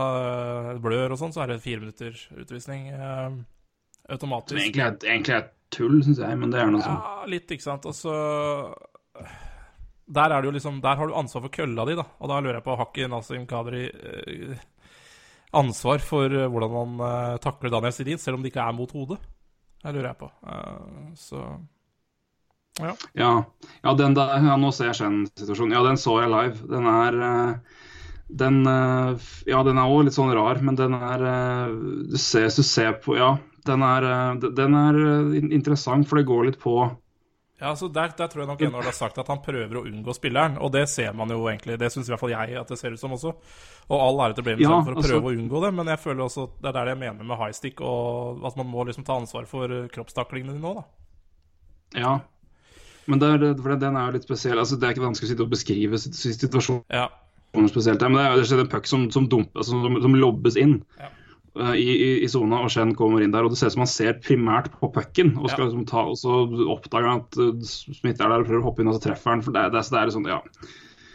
blør 0.82 1.14
og 1.14 1.20
sånn, 1.22 1.36
så 1.36 1.44
er 1.44 1.52
det 1.52 1.62
fire 1.62 1.84
minutter 1.84 2.18
utvisning 2.42 2.88
eh, 2.90 3.36
Som 4.08 4.16
automatisk. 4.16 4.58
egentlig 4.58 4.82
er, 4.88 4.98
egentlig 5.12 5.36
er 5.36 5.46
tull, 5.70 6.00
syns 6.02 6.24
jeg, 6.24 6.40
men 6.42 6.50
det 6.50 6.64
er 6.64 6.72
noe 6.74 6.82
sånn. 6.82 6.98
Ja, 6.98 7.28
litt, 7.30 7.54
ikke 7.54 7.68
sant. 7.68 7.86
Og 7.86 7.94
så 7.94 8.16
Der 10.08 10.32
er 10.32 10.42
det 10.42 10.50
jo 10.50 10.56
liksom 10.56 10.82
Der 10.82 10.98
har 10.98 11.08
du 11.08 11.14
ansvar 11.22 11.46
for 11.46 11.54
kølla 11.60 11.86
di, 11.86 12.00
da. 12.00 12.08
Og 12.18 12.34
da 12.34 12.40
lurer 12.42 12.58
jeg 12.58 12.66
på, 12.66 12.80
Hakki 12.82 13.08
Nasim 13.14 13.46
Kadri 13.46 13.86
ansvar 15.56 16.04
for 16.04 16.32
eh, 16.34 16.50
hvordan 16.52 16.76
han 16.76 17.02
eh, 17.08 17.40
takler 17.44 17.72
Daniel 17.74 17.96
Sedin, 17.96 18.20
selv 18.20 18.38
om 18.38 18.44
det 18.44 18.52
ikke 18.52 18.66
er 18.66 18.76
mot 18.76 18.94
hodet? 18.96 19.20
Det 19.84 19.94
lurer 19.94 20.12
jeg 20.12 20.20
på. 20.20 20.30
Eh, 20.48 21.10
så 21.16 21.44
ja. 22.78 22.94
Ja, 23.18 23.32
ja, 23.82 23.94
den 23.98 24.14
der, 24.14 24.36
ja 24.46 24.56
nå 24.60 24.70
ser 24.76 24.92
jeg 24.92 25.00
Shen-situasjonen. 25.00 25.74
Ja, 25.74 25.84
den 25.88 25.98
så 25.98 26.20
jeg 26.22 26.30
live. 26.30 26.68
Den 26.70 26.86
er 26.92 27.16
den, 28.28 28.60
ja, 29.48 29.62
den 29.64 29.80
er 29.80 29.90
òg 29.90 30.04
litt 30.06 30.18
sånn 30.18 30.34
rar, 30.36 30.60
men 30.62 30.76
den 30.78 30.94
er 30.94 31.24
Du 32.12 32.18
ser, 32.22 32.52
du 32.52 32.62
ser 32.62 33.00
på 33.02 33.16
Ja, 33.18 33.32
den 33.66 33.82
er, 33.88 34.06
den 34.44 34.76
er 34.78 35.00
interessant, 35.48 36.06
for 36.06 36.20
det 36.20 36.28
går 36.30 36.52
litt 36.52 36.60
på 36.62 36.76
Ja, 37.60 37.72
så 37.76 37.88
der, 37.90 38.12
der 38.14 38.28
tror 38.30 38.44
jeg 38.44 38.48
nok 38.52 38.62
Enhold 38.62 38.86
har 38.86 38.94
sagt 38.94 39.18
at 39.18 39.30
han 39.32 39.40
prøver 39.42 39.80
å 39.80 39.86
unngå 39.90 40.14
spilleren, 40.14 40.60
og 40.62 40.70
det 40.76 40.84
ser 40.92 41.16
man 41.18 41.32
jo 41.34 41.40
egentlig. 41.50 41.80
Det 41.82 41.90
syns 41.90 42.06
i 42.06 42.12
hvert 42.14 42.22
fall 42.22 42.30
jeg 42.36 42.58
at 42.60 42.70
det 42.70 42.78
ser 42.78 42.94
ut 42.94 43.02
som 43.02 43.16
også. 43.16 43.32
Og 43.90 43.98
all 44.04 44.22
ære 44.28 44.36
til 44.38 44.46
Bremen 44.46 44.62
Ja, 44.62 44.76
for 44.86 44.94
å 44.94 44.96
altså- 45.02 45.10
prøve 45.16 45.32
å 45.32 45.38
unngå 45.40 45.62
det, 45.64 45.74
men 45.74 45.88
jeg 45.88 46.00
føler 46.04 46.22
også 46.28 46.44
at 46.44 46.62
det 46.62 46.70
er 46.70 46.74
der 46.78 46.92
jeg 46.94 47.00
mener 47.02 47.24
med 47.24 47.38
high 47.40 47.52
stick, 47.58 47.82
og 47.82 48.46
at 48.46 48.58
man 48.58 48.68
må 48.70 48.86
liksom 48.86 49.04
ta 49.06 49.18
ansvar 49.18 49.48
for 49.48 49.68
kroppstaklingene 49.90 49.90
kroppstaklingene 49.90 50.62
nå, 50.62 50.76
da. 50.76 50.84
Ja. 52.00 52.20
Men 53.08 53.20
det 53.20 53.58
for 53.64 53.76
den 53.76 53.96
er 53.96 54.06
jo 54.12 54.18
litt 54.18 54.28
spesiell. 54.28 54.60
altså 54.60 54.78
Det 54.80 54.84
er 54.84 54.94
ikke 54.94 55.08
vanskelig 55.08 55.30
å 55.30 55.32
sitte 55.34 55.46
og 55.48 55.50
beskrive 55.50 55.98
situasjonen 55.98 56.84
Ja. 56.92 57.08
spesielt. 57.56 58.02
her, 58.02 58.10
Men 58.10 58.18
det 58.18 58.26
er 58.52 58.56
jo 58.56 58.60
en 58.60 58.68
puck 58.68 58.86
som, 58.86 59.10
som, 59.10 59.28
altså, 59.28 59.64
som, 59.64 60.02
som 60.02 60.14
lobbes 60.14 60.56
inn 60.58 60.84
Ja. 61.00 61.10
Eh, 61.60 61.74
i, 61.82 61.86
i, 61.92 62.10
i 62.24 62.30
sona, 62.32 62.60
og 62.64 62.70
Chen 62.74 62.94
kommer 62.98 63.22
inn 63.26 63.32
der. 63.34 63.44
og 63.48 63.52
Det 63.54 63.58
ser 63.60 63.68
ut 63.72 63.76
som 63.78 63.84
han 63.86 63.92
ser 63.92 64.20
primært 64.24 64.72
på 64.80 64.90
pucken, 64.94 65.36
og, 65.38 65.50
skal 65.50 65.66
Ja. 65.66 65.70
liksom 65.72 65.86
ta, 65.90 66.04
og 66.08 66.18
så 66.18 66.42
oppdager 66.74 67.08
han 67.10 67.24
at 67.26 67.38
uh, 67.38 67.54
Smith 67.68 68.22
er 68.22 68.30
der 68.30 68.40
og 68.44 68.46
prøver 68.50 68.62
å 68.64 68.68
hoppe 68.70 68.82
inn, 68.84 68.92
og 68.92 68.98
så 69.00 69.04
treffer 69.10 69.32
han. 69.36 69.42
for 69.46 69.52
Det, 69.58 69.66
det, 69.74 69.84
så 69.86 69.96
det 69.96 70.02
er 70.04 70.14
sånn, 70.18 70.28
ja. 70.30 70.42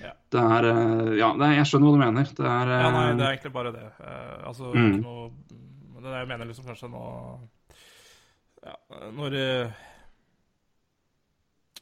Ja. 0.03 0.12
Det 0.34 0.40
er, 0.43 0.64
eh, 0.72 1.12
ja, 1.20 1.28
det 1.38 1.47
er, 1.47 1.53
Jeg 1.61 1.66
skjønner 1.70 1.86
hva 1.88 1.95
du 1.95 2.03
mener. 2.03 2.24
Det 2.34 2.47
er, 2.51 2.70
ja, 2.82 2.90
nei, 2.90 3.05
eh, 3.11 3.16
det 3.16 3.24
er 3.26 3.34
egentlig 3.36 3.53
bare 3.55 3.72
det. 3.72 3.88
Uh, 4.01 4.49
altså, 4.49 4.72
Mm. 4.74 5.01
noe 5.03 5.30
Det 6.03 6.09
er 6.09 6.12
det 6.12 6.18
jeg 6.24 6.28
mener 6.32 6.47
liksom 6.51 6.64
kanskje 6.66 6.88
nå 6.90 7.03
Ja, 8.66 8.74
når 9.14 9.34
uh, 9.38 9.70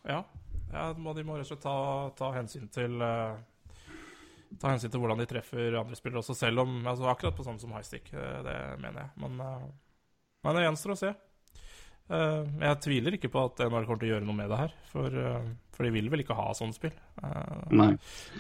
Ja. 0.09 0.25
ja 0.73 0.93
de 0.93 1.01
må 1.25 1.37
rett 1.39 1.45
og 1.45 1.47
slett 1.51 1.63
ta, 1.65 1.77
ta 2.17 2.31
hensyn 2.37 2.69
til 2.73 3.01
eh, 3.05 3.35
Ta 4.59 4.73
hensyn 4.73 4.91
til 4.91 4.99
hvordan 4.99 5.21
de 5.23 5.27
treffer 5.31 5.77
andre 5.79 5.95
spillere 5.99 6.19
også, 6.25 6.35
selv 6.35 6.65
om 6.65 6.81
altså, 6.91 7.07
Akkurat 7.13 7.37
på 7.37 7.45
sånn 7.47 7.61
som 7.63 7.71
highstick, 7.77 8.09
eh, 8.13 8.39
det 8.43 8.57
mener 8.83 9.05
jeg. 9.05 9.11
Men, 9.23 9.41
eh, 9.47 9.67
men 10.45 10.57
det 10.59 10.65
gjenstår 10.67 10.95
å 10.95 10.99
se. 10.99 11.13
Eh, 12.11 12.49
jeg 12.65 12.81
tviler 12.83 13.15
ikke 13.15 13.31
på 13.31 13.45
at 13.47 13.63
NHL 13.63 13.87
kommer 13.87 14.01
til 14.03 14.09
å 14.09 14.13
gjøre 14.17 14.27
noe 14.27 14.39
med 14.41 14.51
det 14.51 14.59
her, 14.59 14.75
for, 14.91 15.15
for 15.77 15.87
de 15.87 15.93
vil 15.95 16.11
vel 16.11 16.25
ikke 16.25 16.35
ha 16.35 16.49
sånt 16.59 16.75
spill. 16.75 16.97
Nei. 17.71 17.93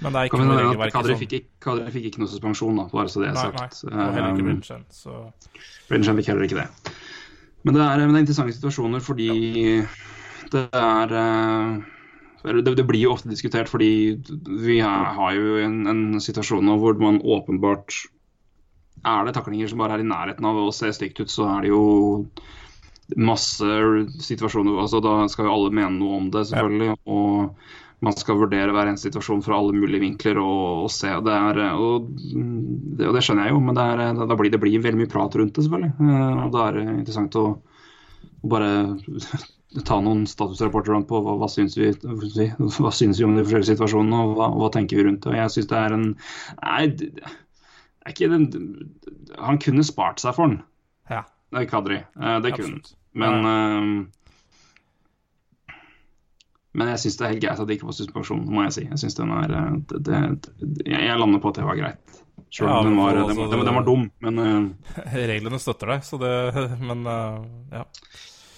men 0.02 0.10
det 0.10 0.16
er 0.24 0.26
ikke 0.32 0.40
noe 0.42 0.58
regelverk 0.58 0.96
Kadri 0.96 1.14
fikk, 1.20 1.36
ikke- 1.38 1.76
fikk 1.94 2.08
ikke 2.10 2.24
noe 2.24 2.32
suspensjon, 2.32 2.80
da, 2.82 2.88
bare 2.90 3.12
så 3.12 3.22
det 3.22 3.30
er 3.30 3.38
Nei, 3.38 3.46
nei. 3.60 3.68
Og 3.92 4.14
heller 4.16 4.32
ikke 4.32 4.42
Um, 4.42 4.50
Brinchen, 4.50 4.84
så 4.90 5.32
Brinchen 5.88 6.18
fikk 6.18 6.32
heller 6.32 6.48
ikke 6.48 6.58
det. 6.64 6.68
Men 7.62 7.74
det 7.76 7.82
er, 7.86 8.02
men 8.02 8.14
det 8.14 8.18
er 8.18 8.26
interessante 8.26 8.56
situasjoner 8.58 9.00
fordi 9.04 9.30
det 10.50 10.66
er 10.74 11.14
det, 12.42 12.74
det 12.76 12.86
blir 12.88 13.02
jo 13.04 13.12
ofte 13.14 13.30
diskutert 13.30 13.68
fordi 13.68 13.90
vi 14.64 14.78
har, 14.80 15.34
jo 15.36 15.58
en, 15.60 15.82
en 15.90 16.22
situasjon 16.22 16.64
nå 16.64 16.78
hvor 16.80 16.96
man 17.02 17.20
åpenbart 17.20 17.98
Er 19.04 19.26
det 19.26 19.34
taklinger 19.36 19.68
som 19.68 19.80
bare 19.82 19.98
er 19.98 20.04
i 20.04 20.08
nærheten 20.08 20.48
av 20.48 20.58
å 20.60 20.72
se 20.76 20.92
stygt 20.92 21.20
ut, 21.20 21.30
så 21.32 21.46
er 21.56 21.66
det 21.66 21.74
jo 21.74 21.84
masse 23.16 23.66
situasjoner 24.22 24.80
altså 24.80 25.00
Da 25.04 25.14
skal 25.30 25.48
jo 25.48 25.54
alle 25.54 25.70
mene 25.74 25.96
noe 25.98 26.18
om 26.20 26.26
det, 26.32 26.44
selvfølgelig. 26.50 26.98
Og 27.10 28.04
man 28.04 28.16
skal 28.16 28.38
vurdere 28.40 28.72
hver 28.72 28.88
eneste 28.88 29.10
situasjon 29.10 29.42
fra 29.44 29.58
alle 29.58 29.76
mulige 29.76 30.04
vinkler 30.04 30.38
og, 30.40 30.84
og 30.86 30.92
se. 30.94 31.10
Det 31.26 31.36
er, 31.36 31.62
og, 31.76 32.10
det, 32.16 33.08
og 33.08 33.16
det 33.16 33.24
skjønner 33.26 33.48
jeg 33.48 33.56
jo, 33.56 33.62
men 33.66 33.80
er, 33.82 34.04
da 34.20 34.38
blir 34.38 34.52
det 34.52 34.60
blir 34.62 34.84
veldig 34.84 35.02
mye 35.02 35.12
prat 35.12 35.36
rundt 35.36 35.56
det, 35.56 35.66
selvfølgelig. 35.66 35.92
Eh, 36.06 36.44
Og 36.46 36.54
da 36.54 36.66
er 36.68 36.78
det 36.78 36.86
interessant 36.94 37.40
å, 37.40 37.46
å 38.40 38.52
bare 38.54 38.70
ta 39.86 40.00
noen 40.02 40.24
statusrapporter 40.26 40.96
på 41.06 41.20
hva, 41.24 41.36
hva, 41.38 41.48
syns 41.50 41.76
vi, 41.78 41.92
hva 42.02 42.92
syns 42.94 43.20
vi 43.20 43.26
om 43.26 43.36
de 43.36 43.44
forskjellige 43.44 43.74
situasjonene, 43.74 44.22
og 44.24 44.38
hva, 44.38 44.50
hva 44.58 44.70
tenker 44.74 44.98
vi 44.98 45.06
rundt 45.06 45.22
det. 45.24 45.34
Og 45.34 45.38
jeg 45.38 45.54
syns 45.54 45.70
det 45.70 45.78
er 45.78 45.96
en 45.96 46.06
Nei, 46.10 46.86
det 46.90 47.10
er 47.22 48.14
ikke 48.14 48.30
den 48.32 48.46
Han 49.38 49.60
kunne 49.62 49.86
spart 49.86 50.22
seg 50.22 50.34
for 50.38 50.50
den, 50.50 50.62
ja. 51.12 51.22
det 51.52 51.62
er 51.62 51.70
Kadri. 51.70 52.00
Eh, 52.18 52.40
Det 52.42 52.56
kunne 52.56 52.80
han. 52.80 52.88
Men 53.20 53.52
eh, 53.52 54.08
men 56.70 56.86
jeg 56.92 57.02
syns 57.02 57.16
det 57.18 57.24
er 57.26 57.32
helt 57.32 57.42
greit 57.42 57.60
at 57.60 57.66
det 57.66 57.76
ikke 57.76 57.88
var 57.88 57.94
suspensjon, 57.98 58.42
må 58.46 58.62
jeg 58.68 58.74
si. 58.76 58.82
Jeg 58.86 58.98
synes 59.02 59.16
den 59.18 59.32
er 59.34 59.54
eh, 59.58 59.70
det, 59.90 60.02
det, 60.06 60.18
jeg, 60.86 61.16
lander 61.18 61.42
på 61.42 61.50
at 61.50 61.58
det 61.58 61.66
var 61.66 61.78
greit. 61.78 62.20
Om 62.40 62.66
Ja, 62.66 62.76
den, 62.86 62.96
var, 62.98 63.18
altså, 63.18 63.34
den, 63.34 63.50
den, 63.50 63.64
den 63.66 63.78
var 63.78 63.86
dum, 63.86 64.04
men 64.22 64.38
uh... 64.38 64.92
Reglene 65.30 65.58
støtter 65.62 65.94
deg, 65.94 66.06
så 66.06 66.18
det 66.22 66.30
Men 66.88 67.02
uh, 67.06 67.42
ja. 67.74 67.84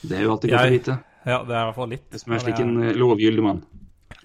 Det 0.03 0.19
er 0.19 0.27
jo 0.27 0.35
alltid 0.35 0.53
godt 0.53 0.67
å 0.67 0.75
vite. 0.75 0.97
ja, 1.25 1.39
det 1.47 1.55
er 1.55 1.61
i 1.61 1.67
hvert 1.69 1.79
fall 1.79 1.93
litt. 1.95 2.19
Som 2.23 2.35
er 2.35 2.43
slik 2.43 2.63
en 2.63 2.75
eh, 2.83 2.95
lovgyldig 2.99 3.45
mann. 3.45 3.63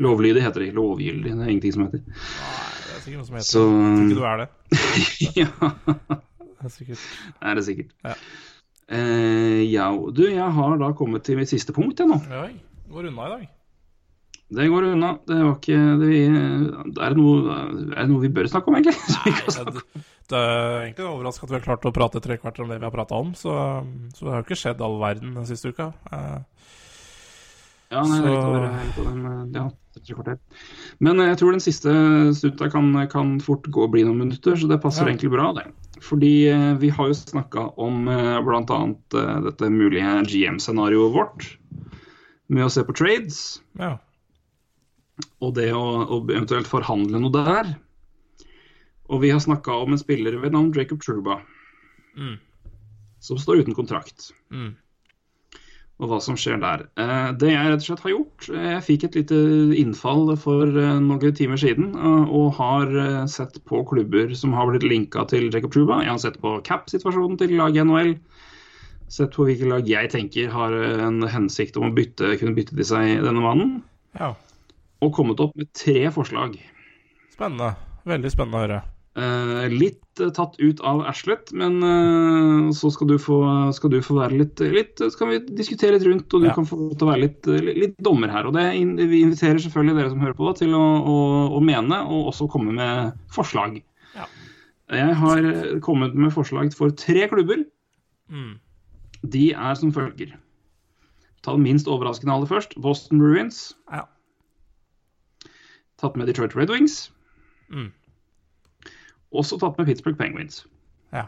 Lovlydig 0.04 0.44
heter 0.46 0.66
det. 0.66 0.72
Lovgyldig, 0.78 1.34
det 1.34 1.46
er 1.46 1.52
ingenting 1.54 1.76
som 1.76 1.86
heter. 1.88 2.04
Nei, 2.08 2.66
det 2.84 2.96
er 2.96 3.04
sikkert 3.06 3.22
noe 3.22 3.30
som 3.30 3.38
heter 3.38 3.50
Så 3.50 3.64
tror 3.70 4.04
ikke 4.04 4.20
du 4.20 4.26
er 4.32 4.44
det. 4.44 4.50
ja, 5.42 5.72
det 6.48 6.70
er 6.70 6.74
sikkert. 6.74 7.06
Det 7.28 7.52
er 7.52 7.60
det 7.60 7.66
sikkert. 7.70 7.94
Ja. 8.06 8.18
Eh, 8.88 9.62
ja, 9.68 9.92
du, 9.92 10.24
jeg 10.32 10.50
har 10.60 10.80
da 10.80 10.94
kommet 10.98 11.26
til 11.28 11.40
mitt 11.40 11.52
siste 11.52 11.76
punkt, 11.76 12.00
jeg 12.00 12.10
nå. 12.10 12.22
Oi, 12.42 12.54
går 12.94 13.10
unna 13.12 13.28
i 13.28 13.34
dag. 13.36 13.48
Det 14.50 14.68
går 14.72 14.86
unna. 14.94 15.10
Det 15.28 15.38
var 15.44 15.56
ikke 15.58 15.78
det, 16.00 16.08
vi- 16.08 16.22
er, 16.28 17.10
det 17.12 17.18
noe, 17.20 17.56
er 17.92 17.98
det 18.00 18.10
noe 18.14 18.22
vi 18.24 18.30
bør 18.32 18.48
snakke 18.48 18.70
om, 18.72 18.78
egentlig? 18.80 18.96
Nei? 19.26 19.34
Det, 19.68 20.04
det 20.32 20.38
er 20.40 20.86
egentlig 20.86 21.08
overraskende 21.10 21.48
at 21.48 21.52
vi 21.52 21.58
har 21.60 21.66
klart 21.66 21.88
å 21.90 21.92
prate 21.96 22.22
tre 22.24 22.38
kvarter 22.40 22.64
om 22.64 22.72
det 22.72 22.78
vi 22.80 22.88
har 22.88 22.96
prata 22.96 23.16
om, 23.20 23.34
så, 23.36 23.58
så 24.16 24.24
det 24.24 24.32
har 24.32 24.40
jo 24.42 24.48
ikke 24.48 24.60
skjedd 24.62 24.84
all 24.88 24.96
verden 25.04 25.34
den 25.36 25.48
siste 25.50 25.74
uka. 25.76 25.90
Ja, 27.88 28.02
nei, 28.04 28.18
er 28.20 28.24
Så- 28.24 28.32
over, 28.36 28.66
over 29.00 29.52
ja, 29.56 29.66
tre 29.96 30.16
kvarter. 30.16 30.40
Men 31.00 31.20
eh, 31.24 31.30
jeg 31.32 31.38
tror 31.40 31.52
den 31.56 31.64
siste 31.64 31.92
snutta 32.36 32.68
kan, 32.72 32.90
kan 33.12 33.38
fort 33.44 33.68
gå 33.72 33.84
og 33.86 33.94
bli 33.94 34.04
noen 34.08 34.20
minutter, 34.26 34.56
så 34.60 34.68
det 34.68 34.82
passer 34.84 35.06
Ja. 35.08 35.14
egentlig 35.14 35.32
bra, 35.32 35.54
det. 35.56 35.68
Fordi 36.04 36.34
eh, 36.52 36.74
vi 36.82 36.90
har 36.94 37.08
jo 37.08 37.16
snakka 37.20 37.68
om 37.80 38.08
eh, 38.12 38.42
bl.a. 38.44 38.82
Dette 39.48 39.70
mulige 39.72 40.18
GM-scenarioet 40.28 41.16
vårt 41.16 41.48
med 42.48 42.64
å 42.68 42.72
se 42.72 42.84
på 42.88 42.96
trades. 42.96 43.62
ja. 43.80 43.98
Og 45.42 45.54
det 45.58 45.70
å, 45.74 45.84
å 46.08 46.22
eventuelt 46.30 46.70
forhandle 46.70 47.22
noe 47.22 47.34
der. 47.34 47.76
Og 49.08 49.22
vi 49.24 49.32
har 49.32 49.40
snakka 49.40 49.76
om 49.84 49.96
en 49.96 50.02
spiller 50.02 50.36
ved 50.42 50.56
navn 50.56 50.74
Jacob 50.76 51.02
Truba, 51.04 51.42
Mm. 52.18 52.40
som 53.22 53.38
står 53.38 53.60
uten 53.62 53.76
kontrakt. 53.78 54.32
Mm. 54.50 54.72
Og 56.02 56.10
hva 56.10 56.18
som 56.22 56.36
skjer 56.38 56.58
der. 56.62 56.84
Eh, 56.98 57.32
det 57.38 57.52
jeg 57.52 57.70
rett 57.70 57.82
og 57.84 57.86
slett 57.86 58.04
har 58.06 58.12
gjort 58.14 58.48
eh, 58.54 58.66
Jeg 58.76 58.84
fikk 58.86 59.04
et 59.08 59.16
lite 59.18 59.38
innfall 59.78 60.32
for 60.38 60.66
eh, 60.66 60.98
noen 61.02 61.34
timer 61.38 61.58
siden, 61.62 61.92
og 61.98 62.56
har 62.58 62.90
sett 63.30 63.58
på 63.70 63.84
klubber 63.90 64.34
som 64.38 64.54
har 64.58 64.70
blitt 64.70 64.86
linka 64.86 65.26
til 65.30 65.46
Jacob 65.54 65.74
Truba. 65.74 66.02
Jeg 66.06 66.14
har 66.14 66.22
sett 66.22 66.42
på 66.42 66.56
cap-situasjonen 66.66 67.38
til 67.38 67.54
laget 67.58 67.82
i 67.82 67.86
NHL. 67.86 68.12
Sett 69.14 69.34
på 69.38 69.46
hvilke 69.48 69.70
lag 69.70 69.88
jeg 69.90 70.10
tenker 70.14 70.50
har 70.54 70.74
en 71.08 71.22
hensikt 71.32 71.78
om 71.78 71.90
å 71.90 71.96
bytte, 71.96 72.34
kunne 72.42 72.58
bytte 72.58 72.76
til 72.78 72.86
seg 72.86 73.22
denne 73.26 73.42
mannen. 73.46 73.78
ja. 74.18 74.34
Og 75.06 75.14
kommet 75.14 75.40
opp 75.44 75.56
med 75.60 75.70
tre 75.78 76.08
forslag. 76.14 76.56
Spennende. 77.34 77.76
Veldig 78.08 78.32
spennende 78.34 78.58
å 78.58 78.64
høre. 78.64 78.78
Eh, 79.18 79.64
litt 79.74 80.22
eh, 80.22 80.30
tatt 80.34 80.56
ut 80.62 80.82
av 80.86 81.00
Ashlet, 81.10 81.50
men 81.58 81.80
eh, 81.86 82.68
så 82.78 82.92
skal 82.94 83.10
du, 83.10 83.16
få, 83.22 83.38
skal 83.74 83.90
du 83.94 83.98
få 84.06 84.20
være 84.20 84.38
litt, 84.44 84.62
litt 84.62 85.02
kan 85.18 85.32
vi 85.32 85.40
diskutere 85.58 85.96
litt 85.98 86.06
rundt, 86.06 86.34
og 86.38 86.44
du 86.44 86.48
Ja. 86.50 86.54
kan 86.54 86.68
få 86.70 86.78
til 86.94 87.08
å 87.08 87.10
være 87.10 87.24
litt, 87.24 87.48
eh, 87.50 87.66
litt 87.82 87.98
dommer 88.06 88.30
her. 88.30 88.46
Og 88.46 88.54
det, 88.54 88.68
Vi 89.10 89.22
inviterer 89.26 89.58
selvfølgelig 89.64 89.98
dere 89.98 90.12
som 90.14 90.22
hører 90.22 90.38
på, 90.38 90.52
til 90.60 90.76
å, 90.78 90.84
å, 91.02 91.18
å 91.58 91.62
mene 91.66 92.04
og 92.06 92.30
også 92.34 92.50
komme 92.54 92.74
med 92.78 93.18
forslag. 93.34 93.82
Ja. 94.14 94.28
Jeg 94.94 95.16
har 95.20 95.50
kommet 95.82 96.14
med 96.16 96.32
forslag 96.34 96.70
for 96.78 96.94
tre 96.94 97.26
klubber. 97.28 97.66
Mm. 98.30 98.60
De 99.26 99.48
er 99.54 99.76
som 99.82 99.92
følger. 99.92 100.36
Ta 101.42 101.54
det 101.58 101.64
minst 101.66 101.90
overraskende 101.90 102.34
aller 102.38 102.50
først. 102.50 102.78
Boston 102.82 103.18
Bruins. 103.20 103.74
Ja. 103.92 104.06
Tatt 105.98 106.16
med 106.16 106.28
Detroit 106.30 106.56
Red 106.56 106.70
Wings. 106.70 107.12
Mm. 107.74 107.92
Også 109.36 109.58
tatt 109.60 109.78
med 109.80 109.90
Pittsburgh 109.90 110.18
Penguins. 110.20 110.66
ja. 111.12 111.28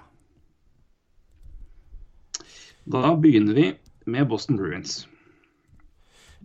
Da 2.89 3.13
begynner 3.15 3.53
vi 3.53 3.65
med 4.09 4.27
Boston 4.27 4.57
Bruins. 4.57 5.03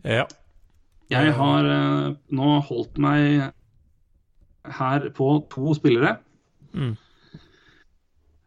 Ja. 0.05 0.27
Jeg 1.09 1.33
har 1.37 1.69
eh, 1.69 2.17
nå 2.37 2.49
holdt 2.69 2.99
meg 3.01 3.47
her 4.79 5.07
på 5.17 5.29
to 5.53 5.73
spillere. 5.77 6.19
Mm. 6.73 6.97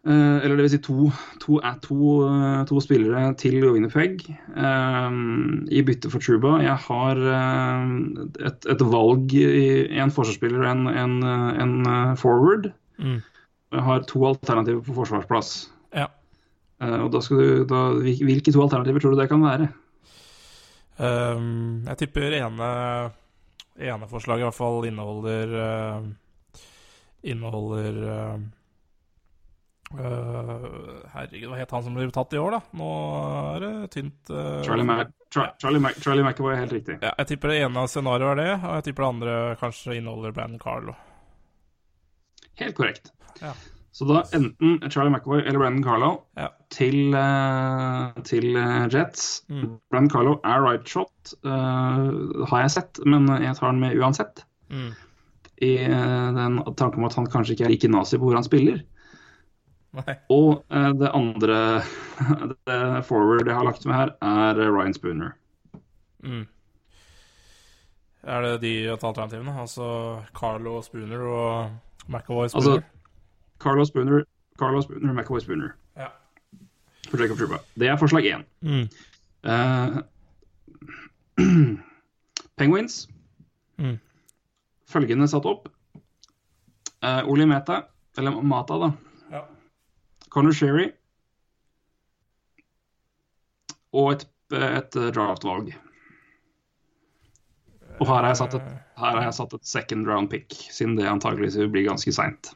Eh, 0.08 0.38
eller 0.46 0.62
vil 0.62 0.70
si 0.72 0.78
to, 0.80 1.10
to, 1.44 1.58
eh, 1.60 1.74
to, 1.84 1.98
eh, 2.24 2.62
to 2.70 2.80
spillere 2.80 3.34
til 3.36 3.60
Winnipeg 3.66 4.22
um, 4.56 5.66
i 5.68 5.82
bytte 5.84 6.08
for 6.14 6.24
Truba. 6.24 6.54
Jeg 6.64 6.80
har 6.86 7.20
eh, 7.20 7.90
et, 8.48 8.68
et 8.72 8.84
valg 8.88 9.34
i 9.36 9.98
en 10.00 10.14
forsvarsspiller 10.14 10.64
og 10.64 10.70
en, 10.70 10.86
en, 10.94 11.18
eh, 11.28 11.50
en 11.66 11.74
eh, 11.92 12.14
forward. 12.22 12.70
Mm. 13.04 13.18
Jeg 13.76 13.84
har 13.90 14.06
to 14.08 14.24
alternativer 14.30 14.86
på 14.86 14.96
forsvarsplass. 14.96 15.52
Ja. 15.92 16.08
Uh, 16.80 17.02
og 17.08 17.12
da 17.12 17.20
skal 17.26 17.42
du, 17.42 17.66
da, 17.68 17.82
Hvilke 18.00 18.54
to 18.54 18.62
alternativer 18.64 19.04
tror 19.04 19.16
du 19.16 19.20
det 19.20 19.28
kan 19.32 19.44
være? 19.44 19.68
Um, 21.02 21.84
jeg 21.90 22.00
tipper 22.06 22.38
ene, 22.38 22.70
ene 23.76 24.08
forslaget 24.08 24.46
i 24.46 24.48
hvert 24.48 24.58
fall 24.58 24.88
inneholder 24.88 25.58
uh, 25.58 26.08
Inneholder 27.28 27.98
eh, 28.08 28.38
eh, 29.96 30.66
Herregud, 31.14 31.48
hva 31.52 31.60
het 31.62 31.72
han 31.72 31.84
som 31.86 31.96
ble 31.98 32.10
tatt 32.12 32.34
i 32.36 32.42
år, 32.42 32.58
da? 32.58 32.60
Nå 32.80 32.90
er 33.56 33.64
det 33.64 33.72
tynt. 33.96 34.20
uh, 34.34 34.60
Charlie, 34.66 34.86
Mac, 34.88 35.14
Tra, 35.34 35.46
Charlie, 35.62 35.80
Mac, 35.84 35.98
Charlie 36.04 36.24
McAvoy 36.26 36.54
er 36.56 36.62
helt 36.66 36.76
riktig. 36.76 36.98
Ja, 37.04 37.14
jeg 37.22 37.28
tipper 37.34 37.54
det 37.54 37.62
ene 37.66 37.84
av 37.86 37.90
scenarioet 37.92 38.34
er 38.36 38.42
det, 38.44 38.52
og 38.64 38.76
jeg 38.80 38.86
tipper 38.90 39.04
det 39.06 39.10
andre 39.14 39.38
kanskje 39.62 39.98
inneholder 40.00 40.36
Brandon 40.36 40.60
Carlo. 40.62 40.96
Helt 42.58 42.76
korrekt. 42.78 43.12
Ja. 43.42 43.54
Så 43.98 44.06
da 44.06 44.22
enten 44.38 44.78
Charlie 44.94 45.10
McAvoy 45.14 45.42
eller 45.42 45.58
Brandon 45.62 45.84
Carlo 45.86 46.10
Ja. 46.38 46.50
til, 46.70 47.16
uh, 47.16 48.12
til 48.28 48.52
Jets. 48.94 49.44
Mm. 49.50 49.80
Brandon 49.90 50.10
Carlo 50.14 50.36
er 50.46 50.62
right 50.62 50.86
shot, 50.88 51.34
har 51.44 52.62
jeg 52.62 52.72
sett, 52.76 53.00
men 53.06 53.26
jeg 53.42 53.56
tar 53.58 53.72
den 53.74 53.82
med 53.82 53.98
uansett. 53.98 54.44
Mm. 54.70 54.92
I 55.66 55.72
den 56.38 56.60
tanken 56.78 57.02
om 57.02 57.08
at 57.08 57.16
han 57.18 57.26
kanskje 57.34 57.56
ikke 57.56 57.66
er 57.66 57.74
like 57.74 57.90
nazi 57.90 58.20
på 58.22 58.28
hvor 58.30 58.38
han 58.38 58.46
spiller. 58.46 58.84
Nei. 59.98 60.16
Og 60.34 60.64
eh, 60.70 60.92
det 61.00 61.10
andre 61.16 61.58
det 62.70 63.06
forward 63.08 63.48
jeg 63.48 63.56
har 63.56 63.66
lagt 63.66 63.86
med 63.86 63.96
her, 63.96 64.14
er 64.22 64.62
Ryan 64.62 64.94
Spooner. 64.94 65.34
Mm. 66.24 66.46
Er 68.28 68.42
det 68.42 68.62
de 68.62 68.74
alternativene? 68.92 69.54
Altså 69.62 69.88
Carlo 70.36 70.82
Spooner 70.82 71.20
og 71.20 71.72
McAvoy 72.08 72.44
Altså, 72.44 72.62
Spooner? 72.62 72.84
Carlo 73.60 73.86
Spooner, 73.86 74.24
Carlo 74.60 74.82
Spooner, 74.82 75.14
McAvoy 75.14 75.40
Spooner 75.40 75.70
ja. 75.98 76.08
for 77.10 77.22
Jacob 77.22 77.38
Truba. 77.38 77.62
Det 77.76 77.88
er 77.88 77.98
forslag 77.98 78.26
én. 78.26 78.44
Mm. 78.62 78.90
Eh, 79.44 79.98
Penguins. 82.58 83.08
Mm. 83.78 83.98
Følgende 84.90 85.28
satt 85.28 85.46
opp. 85.46 85.70
Eh, 87.04 87.30
Oli 87.30 87.46
Meta, 87.46 87.82
eller 88.18 88.42
Mata, 88.42 88.78
da. 88.78 88.92
Ja. 90.38 90.42
Conor 90.42 90.54
Sherry. 90.54 90.92
Og 93.98 94.12
et, 94.14 94.26
et 94.54 94.98
draftvalg. 95.16 95.72
Og 97.98 98.06
her 98.06 98.20
har, 98.20 98.28
jeg 98.30 98.38
satt 98.38 98.54
et, 98.54 98.68
her 99.00 99.16
har 99.16 99.24
jeg 99.26 99.34
satt 99.34 99.56
et 99.58 99.66
second 99.66 100.06
round 100.06 100.30
pick, 100.30 100.54
siden 100.70 100.94
det 101.00 101.08
antakeligvis 101.10 101.58
vil 101.58 101.72
bli 101.74 101.88
ganske 101.88 102.14
seint. 102.14 102.52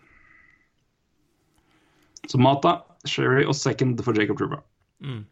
Så 2.30 2.38
Mata, 2.38 2.76
Sherry 3.10 3.48
og 3.48 3.56
second 3.58 4.04
for 4.06 4.14
Jacob 4.14 4.38
Truba. 4.38 4.62
Mm. 5.02 5.26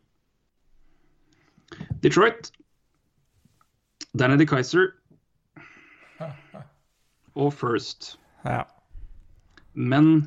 Detroit. 2.02 2.50
Danny 4.18 4.40
DeKaiser. 4.42 4.96
Og 7.38 7.54
First. 7.54 8.18
ja. 8.44 8.64
Men 9.78 10.26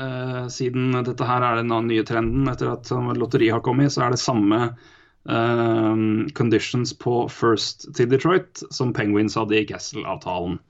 eh, 0.00 0.48
siden 0.52 0.96
dette 1.04 1.28
her 1.28 1.44
er 1.46 1.60
den 1.60 1.72
nye 1.88 2.04
trenden 2.08 2.48
etter 2.50 2.72
at 2.74 2.90
um, 2.94 3.12
lotteriet 3.16 3.56
har 3.56 3.64
kommet, 3.64 3.92
så 3.94 4.06
er 4.06 4.14
det 4.14 4.22
samme 4.22 4.60
eh, 4.64 6.02
conditions 6.38 6.94
på 6.98 7.26
First 7.32 7.88
til 7.96 8.10
Detroit 8.12 8.64
som 8.70 8.94
Penguins 8.96 9.38
hadde 9.38 9.58
i 9.58 9.66
Castle-avtalen. 9.68 10.60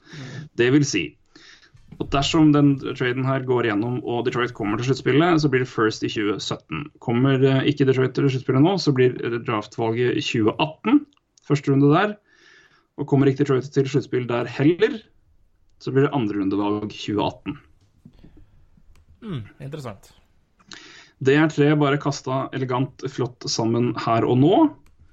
Det 0.59 0.71
vil 0.75 0.87
si 0.87 1.07
at 2.01 2.09
dersom 2.15 2.53
den 2.55 2.75
traden 2.97 3.27
her 3.29 3.45
går 3.47 3.69
gjennom 3.69 3.99
og 4.09 4.25
Detroit 4.27 4.55
kommer 4.57 4.81
til 4.81 4.91
sluttspillet, 4.91 5.43
så 5.43 5.51
blir 5.53 5.65
det 5.65 5.71
First 5.71 6.05
i 6.07 6.11
2017. 6.11 6.87
Kommer 7.05 7.43
eh, 7.43 7.65
ikke 7.71 7.87
Detroit 7.89 8.15
til 8.17 8.31
sluttspillet 8.31 8.65
nå, 8.65 8.77
så 8.81 8.95
blir 8.97 9.17
draftvalget 9.47 10.17
i 10.17 10.25
2018. 10.25 11.03
Første 11.49 11.73
runde 11.73 11.91
der. 11.93 12.15
Og 13.01 13.09
kommer 13.09 13.29
ikke 13.29 13.45
Detroit 13.45 13.69
til 13.75 13.89
sluttspill 13.89 14.29
der 14.29 14.49
heller, 14.51 15.01
så 15.83 15.93
blir 15.93 16.07
det 16.07 16.17
andre 16.17 16.39
rundevalg 16.39 16.91
2018. 16.93 17.57
Mm. 19.23 19.43
Interessant. 19.63 20.11
Det 21.23 21.37
er 21.39 21.51
tre 21.53 21.71
bare 21.79 22.01
kasta 22.03 22.49
elegant 22.57 23.05
flott 23.13 23.47
sammen 23.51 23.93
her 24.03 24.27
og 24.27 24.41
nå. 24.43 24.57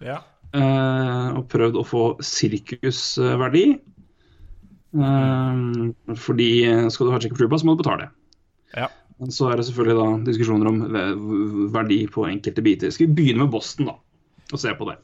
Ja. 0.01 0.21
Eh, 0.57 1.27
og 1.37 1.45
prøvd 1.51 1.77
å 1.77 1.85
få 1.85 2.03
sirkusverdi. 2.25 3.65
Eh, 4.97 5.59
fordi 6.17 6.49
skal 6.89 7.05
du 7.05 7.13
ha 7.13 7.21
Jacob 7.21 7.37
Truba, 7.37 7.59
så 7.61 7.69
må 7.69 7.77
du 7.77 7.83
betale. 7.83 8.09
Ja. 8.73 8.89
Men 9.19 9.35
så 9.35 9.51
er 9.51 9.59
det 9.59 9.67
selvfølgelig 9.67 9.99
da 9.99 10.07
diskusjoner 10.31 10.69
om 10.71 10.81
verdi 11.75 12.03
på 12.09 12.25
enkelte 12.29 12.63
biter. 12.65 12.93
Skal 12.95 13.09
vi 13.09 13.17
begynne 13.19 13.43
med 13.43 13.53
Boston, 13.53 13.91
da? 13.91 13.99
Og 14.49 14.61
se 14.61 14.73
på 14.73 14.87
det. 14.89 14.97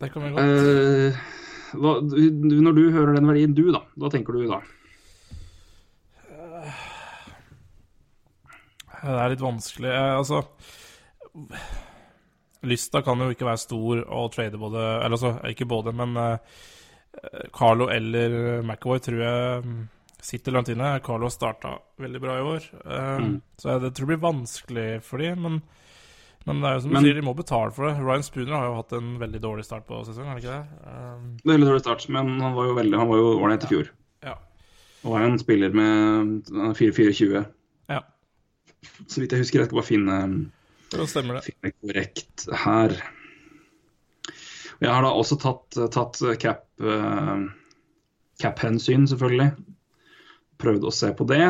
Det 0.00 0.12
kan 0.12 0.24
vi 0.24 0.32
godt. 0.34 0.42
Eh, 0.44 1.20
hva, 1.80 1.98
når 2.02 2.76
du 2.76 2.82
hører 2.92 3.16
den 3.16 3.28
verdien, 3.28 3.54
du, 3.56 3.68
da? 3.72 3.84
Hva 3.96 4.10
tenker 4.12 4.36
du 4.36 4.44
da? 4.50 4.60
Det 9.06 9.20
er 9.22 9.32
litt 9.34 9.44
vanskelig. 9.44 9.90
Eh, 9.94 10.16
Altså 10.18 10.42
Lysta 12.66 13.02
kan 13.04 13.20
jo 13.22 13.28
ikke 13.34 13.46
være 13.46 13.60
stor 13.62 14.00
og 14.06 14.30
trade 14.34 14.58
både 14.58 14.80
Eller 15.04 15.14
altså, 15.18 15.34
ikke 15.52 15.66
både, 15.68 15.92
men 15.94 16.16
eh, 16.18 16.38
Carlo 17.54 17.86
eller 17.92 18.62
McAvoy 18.64 18.98
tror 19.04 19.20
jeg 19.22 19.62
mm, 19.64 19.76
sitter 20.26 20.52
langt 20.56 20.68
inne. 20.72 20.88
Carlo 21.04 21.28
har 21.28 21.32
starta 21.34 21.74
veldig 22.02 22.20
bra 22.20 22.34
i 22.40 22.46
år, 22.56 22.66
eh, 22.84 23.18
Mm. 23.22 23.36
så 23.60 23.70
jeg, 23.70 23.80
det 23.84 23.90
tror 23.94 24.08
jeg 24.10 24.18
blir 24.18 24.24
vanskelig 24.26 24.86
for 25.06 25.22
dem. 25.22 25.40
Men, 25.46 25.60
men 26.46 26.60
det 26.60 26.68
er 26.68 26.74
jo 26.74 26.80
som 26.84 26.90
du 26.90 26.94
Men- 26.98 27.04
sier, 27.06 27.14
de 27.20 27.24
må 27.28 27.34
betale 27.38 27.72
for 27.72 27.86
det. 27.88 27.94
Ryan 28.02 28.22
Spooner 28.26 28.52
har 28.56 28.66
jo 28.68 28.74
hatt 28.80 28.92
en 28.98 29.12
veldig 29.22 29.40
dårlig 29.46 29.64
start 29.64 29.86
på 29.88 30.02
sesongen, 30.04 30.32
er 30.32 30.40
det 30.40 30.44
ikke 30.44 30.58
det? 30.58 30.90
Um, 30.90 31.30
Veldig 31.52 31.68
dårlig 31.70 31.84
start, 31.86 32.08
men 32.12 32.34
han 32.40 32.54
var 32.58 32.66
jo 32.68 32.74
veldig, 32.80 32.98
han 33.00 33.08
var 33.08 33.16
jo 33.22 33.30
ålreit 33.38 33.64
i 33.64 33.70
fjor. 33.72 33.88
ja. 34.26 34.34
Og 35.06 35.16
er 35.20 35.24
en 35.30 35.38
spiller 35.38 35.70
med 35.72 36.50
4-4-20. 36.76 37.46
Så 39.06 39.20
vidt 39.22 39.32
jeg 39.34 39.42
husker, 39.42 39.60
jeg 39.62 39.68
skal 39.70 39.80
bare 39.80 39.88
finne 39.90 40.16
det. 41.36 41.44
finne 41.48 41.72
korrekt 41.82 42.46
her. 42.64 42.94
Jeg 44.80 44.92
har 44.92 45.02
da 45.06 45.10
også 45.16 45.38
tatt, 45.40 45.78
tatt 45.94 46.20
cap, 46.42 46.66
eh, 46.84 47.46
cap-hensyn, 48.42 49.06
selvfølgelig. 49.08 49.50
Prøvd 50.60 50.84
å 50.88 50.92
se 50.92 51.10
på 51.16 51.26
det. 51.28 51.42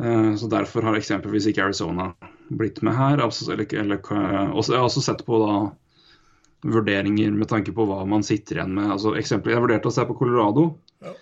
Eh, 0.00 0.30
så 0.38 0.48
derfor 0.50 0.86
har 0.86 0.98
eksempelvis 0.98 1.48
ikke 1.50 1.64
Arizona 1.66 2.12
blitt 2.50 2.80
med 2.86 2.94
her. 2.96 3.22
Altså, 3.26 3.50
eller, 3.52 3.66
eller, 3.74 4.00
også, 4.54 4.72
jeg 4.74 4.80
har 4.80 4.86
også 4.88 5.02
sett 5.04 5.24
på 5.26 5.40
da 5.42 5.58
vurderinger 6.70 7.32
med 7.32 7.48
tanke 7.48 7.72
på 7.74 7.86
hva 7.88 8.02
man 8.08 8.22
sitter 8.26 8.58
igjen 8.60 8.74
med. 8.76 8.90
Altså, 8.94 9.14
eksempel, 9.18 9.54
jeg 9.54 9.62
vurderte 9.64 9.90
å 9.90 9.94
se 9.94 10.06
på 10.08 10.16
Colorado, 10.18 10.70
Ja. 11.02 11.14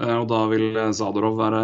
eh, 0.00 0.16
og 0.20 0.28
da 0.28 0.46
vil 0.48 0.74
Zadorov 0.94 1.36
være 1.38 1.62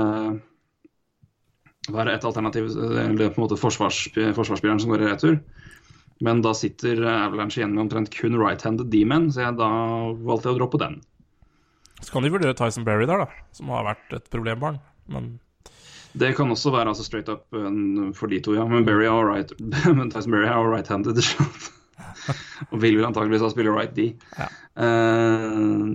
være 1.95 2.15
et 2.17 2.25
alternativ, 2.29 2.71
eller 2.77 3.31
på 3.33 3.41
en 3.41 3.45
måte 3.45 3.59
forsvars, 3.61 4.05
forsvarsspilleren 4.15 4.81
som 4.83 4.93
går 4.93 5.05
i 5.05 5.11
retur. 5.11 5.39
Men 6.25 6.43
da 6.43 6.53
sitter 6.57 6.99
Avalanche 7.07 7.61
igjen 7.61 7.75
med 7.77 7.85
omtrent 7.87 8.11
kun 8.15 8.39
right-handed 8.39 8.91
D-men, 8.91 9.29
så 9.35 9.45
jeg, 9.47 9.59
da 9.61 9.69
valgte 10.27 10.51
jeg 10.51 10.57
å 10.57 10.61
droppe 10.63 10.81
den. 10.83 10.99
Så 12.01 12.15
kan 12.15 12.27
de 12.27 12.33
vurdere 12.35 12.57
Tyson 12.59 12.87
Berry 12.87 13.07
der, 13.11 13.25
da, 13.25 13.45
som 13.55 13.71
har 13.75 13.87
vært 13.87 14.17
et 14.19 14.27
problembarn. 14.33 14.81
Men 15.11 15.37
Det 16.19 16.33
kan 16.39 16.51
også 16.51 16.73
være 16.75 16.91
altså 16.91 17.07
straight 17.07 17.31
up 17.31 17.47
for 18.19 18.31
de 18.31 18.41
to, 18.43 18.55
ja. 18.59 18.67
Men 18.67 18.87
Barry 18.87 19.07
er 19.07 19.31
right, 19.31 19.55
men 19.99 20.11
Tyson 20.11 20.35
Berry 20.35 20.49
er 20.51 20.57
all 20.59 20.71
right-handed. 20.71 21.23
og 22.71 22.81
vil 22.83 22.99
vel 22.99 23.09
antakeligvis 23.09 23.45
ha 23.45 23.53
spiller 23.53 23.77
right 23.77 23.95
D. 23.97 24.11
Ja. 24.39 24.49
Uh, 24.79 25.87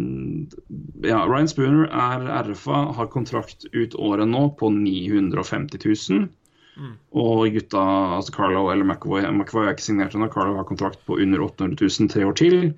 ja, 1.08 1.24
Ryan 1.30 1.52
Spooner 1.52 1.88
er 1.88 2.30
RFA, 2.50 2.86
har 2.98 3.12
kontrakt 3.14 3.68
ut 3.72 3.96
året 3.96 4.28
nå 4.30 4.48
på 4.60 4.72
950 4.76 5.84
000. 5.84 6.32
Og 7.14 7.54
gutta, 7.54 7.82
altså 8.18 8.34
Carlo 8.34 8.66
eller 8.72 8.88
McAvoy 8.88 9.28
McAvoy 9.30 9.68
er 9.68 9.76
ikke 9.76 9.86
signert 9.86 10.16
ennå. 10.18 10.30
Carlo 10.34 10.58
har 10.58 10.68
kontrakt 10.68 11.04
på 11.06 11.20
under 11.22 11.44
800 11.46 11.78
000 11.86 12.10
tre 12.10 12.26
år 12.26 12.38
til. 12.40 12.74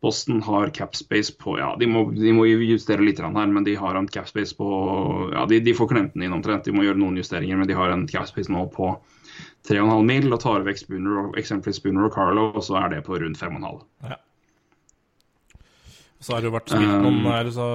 Boston 0.00 0.40
har 0.42 0.70
capspace 0.72 1.34
på 1.36 1.58
Ja, 1.58 1.74
de 1.76 1.86
må, 1.90 2.06
de 2.16 2.32
må 2.32 2.46
justere 2.48 3.04
litt 3.04 3.20
her, 3.20 3.30
men 3.52 3.66
de 3.66 3.74
har 3.76 3.98
en 3.98 4.08
capspace 4.08 4.56
på 4.56 4.68
Ja, 5.34 5.44
de, 5.50 5.60
de 5.60 5.74
får 5.76 5.90
klemten 5.90 6.22
inn 6.24 6.36
omtrent. 6.36 6.64
De 6.64 6.72
må 6.72 6.86
gjøre 6.86 7.02
noen 7.02 7.18
justeringer, 7.20 7.58
men 7.60 7.68
de 7.68 7.76
har 7.76 7.92
en 7.92 8.06
capspace 8.08 8.52
nå 8.52 8.64
på 8.72 8.94
3,5 9.68 10.02
mil 10.08 10.32
og 10.32 10.40
tar 10.40 10.64
vekk 10.66 10.78
Spooner 10.80 11.18
og 11.20 11.38
eksempelvis 11.40 11.80
Spooner 11.82 12.06
og 12.08 12.14
Carlo, 12.14 12.46
og 12.54 12.62
så 12.64 12.78
er 12.80 12.94
det 12.94 13.04
på 13.06 13.18
rundt 13.20 13.38
5,5. 13.38 13.80
ja. 14.08 14.16
Så 16.20 16.34
har 16.34 16.42
det 16.42 16.50
jo 16.50 16.52
vært 16.52 16.68
spilt 16.68 16.90
Um, 16.92 17.04
noen 17.06 17.26
eller 17.32 17.52
så, 17.54 17.66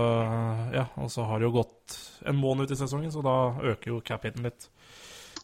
Ja, 0.76 0.84
og 1.02 1.10
så 1.10 1.24
har 1.26 1.40
det 1.42 1.48
jo 1.48 1.54
gått 1.56 1.96
en 2.30 2.38
måned 2.38 2.68
ut 2.68 2.74
i 2.76 2.78
sesongen, 2.78 3.10
så 3.14 3.24
da 3.26 3.34
øker 3.72 3.90
jo 3.96 4.02
cap-hiten 4.06 4.46
litt. 4.46 4.68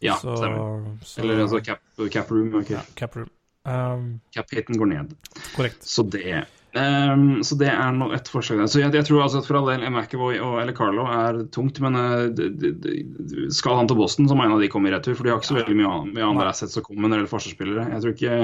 Ja, 0.01 0.19
så, 0.21 0.35
stemmer. 0.37 0.85
så, 1.01 1.21
Eller 1.23 1.41
altså 1.41 1.61
cap, 1.65 1.81
cap 2.13 2.29
room. 2.29 2.53
Okay. 2.61 2.75
ja, 2.77 2.83
cap 2.95 3.15
room. 3.17 3.29
Um, 3.65 4.05
Cap-hiten 4.33 4.77
går 4.77 4.89
ned. 4.89 5.15
korrekt. 5.55 5.83
Så 5.85 6.03
det 6.03 6.45
ehm, 6.79 7.41
så 7.47 7.57
det 7.59 7.69
er 7.71 7.95
no 7.95 8.11
et 8.15 8.29
forslag 8.31 8.61
der. 8.61 8.69
Så 8.71 8.79
jeg, 8.81 8.93
jeg 8.95 9.07
tror 9.07 9.23
altså 9.25 9.41
at 9.41 9.47
for 9.47 9.59
all 9.59 9.71
del 9.71 9.87
McAvoy 9.89 10.39
og 10.39 10.59
eller 10.61 10.75
Carlo 10.77 11.07
er 11.11 11.41
tungt, 11.55 11.81
men 11.83 11.97
uh, 11.97 13.49
skal 13.51 13.79
han 13.79 13.89
til 13.91 13.99
Boston, 13.99 14.29
så 14.29 14.37
må 14.37 14.45
en 14.45 14.55
av 14.55 14.63
de 14.63 14.69
komme 14.71 14.91
i 14.91 14.93
retur. 14.95 15.17
For 15.17 15.27
de 15.27 15.33
har 15.33 15.41
ikke 15.41 15.51
så 15.53 15.59
veldig 15.61 15.79
mye, 15.79 15.95
mye 16.11 16.29
andre 16.29 16.51
assets 16.53 16.79
å 16.79 16.85
komme 16.85 17.01
med 17.01 17.11
når 17.11 17.15
det 17.15 17.23
gjelder 17.23 17.35
forsvarsspillere. 17.35 17.89
Jeg 17.95 18.05
tror 18.05 18.15
ikke 18.15 18.37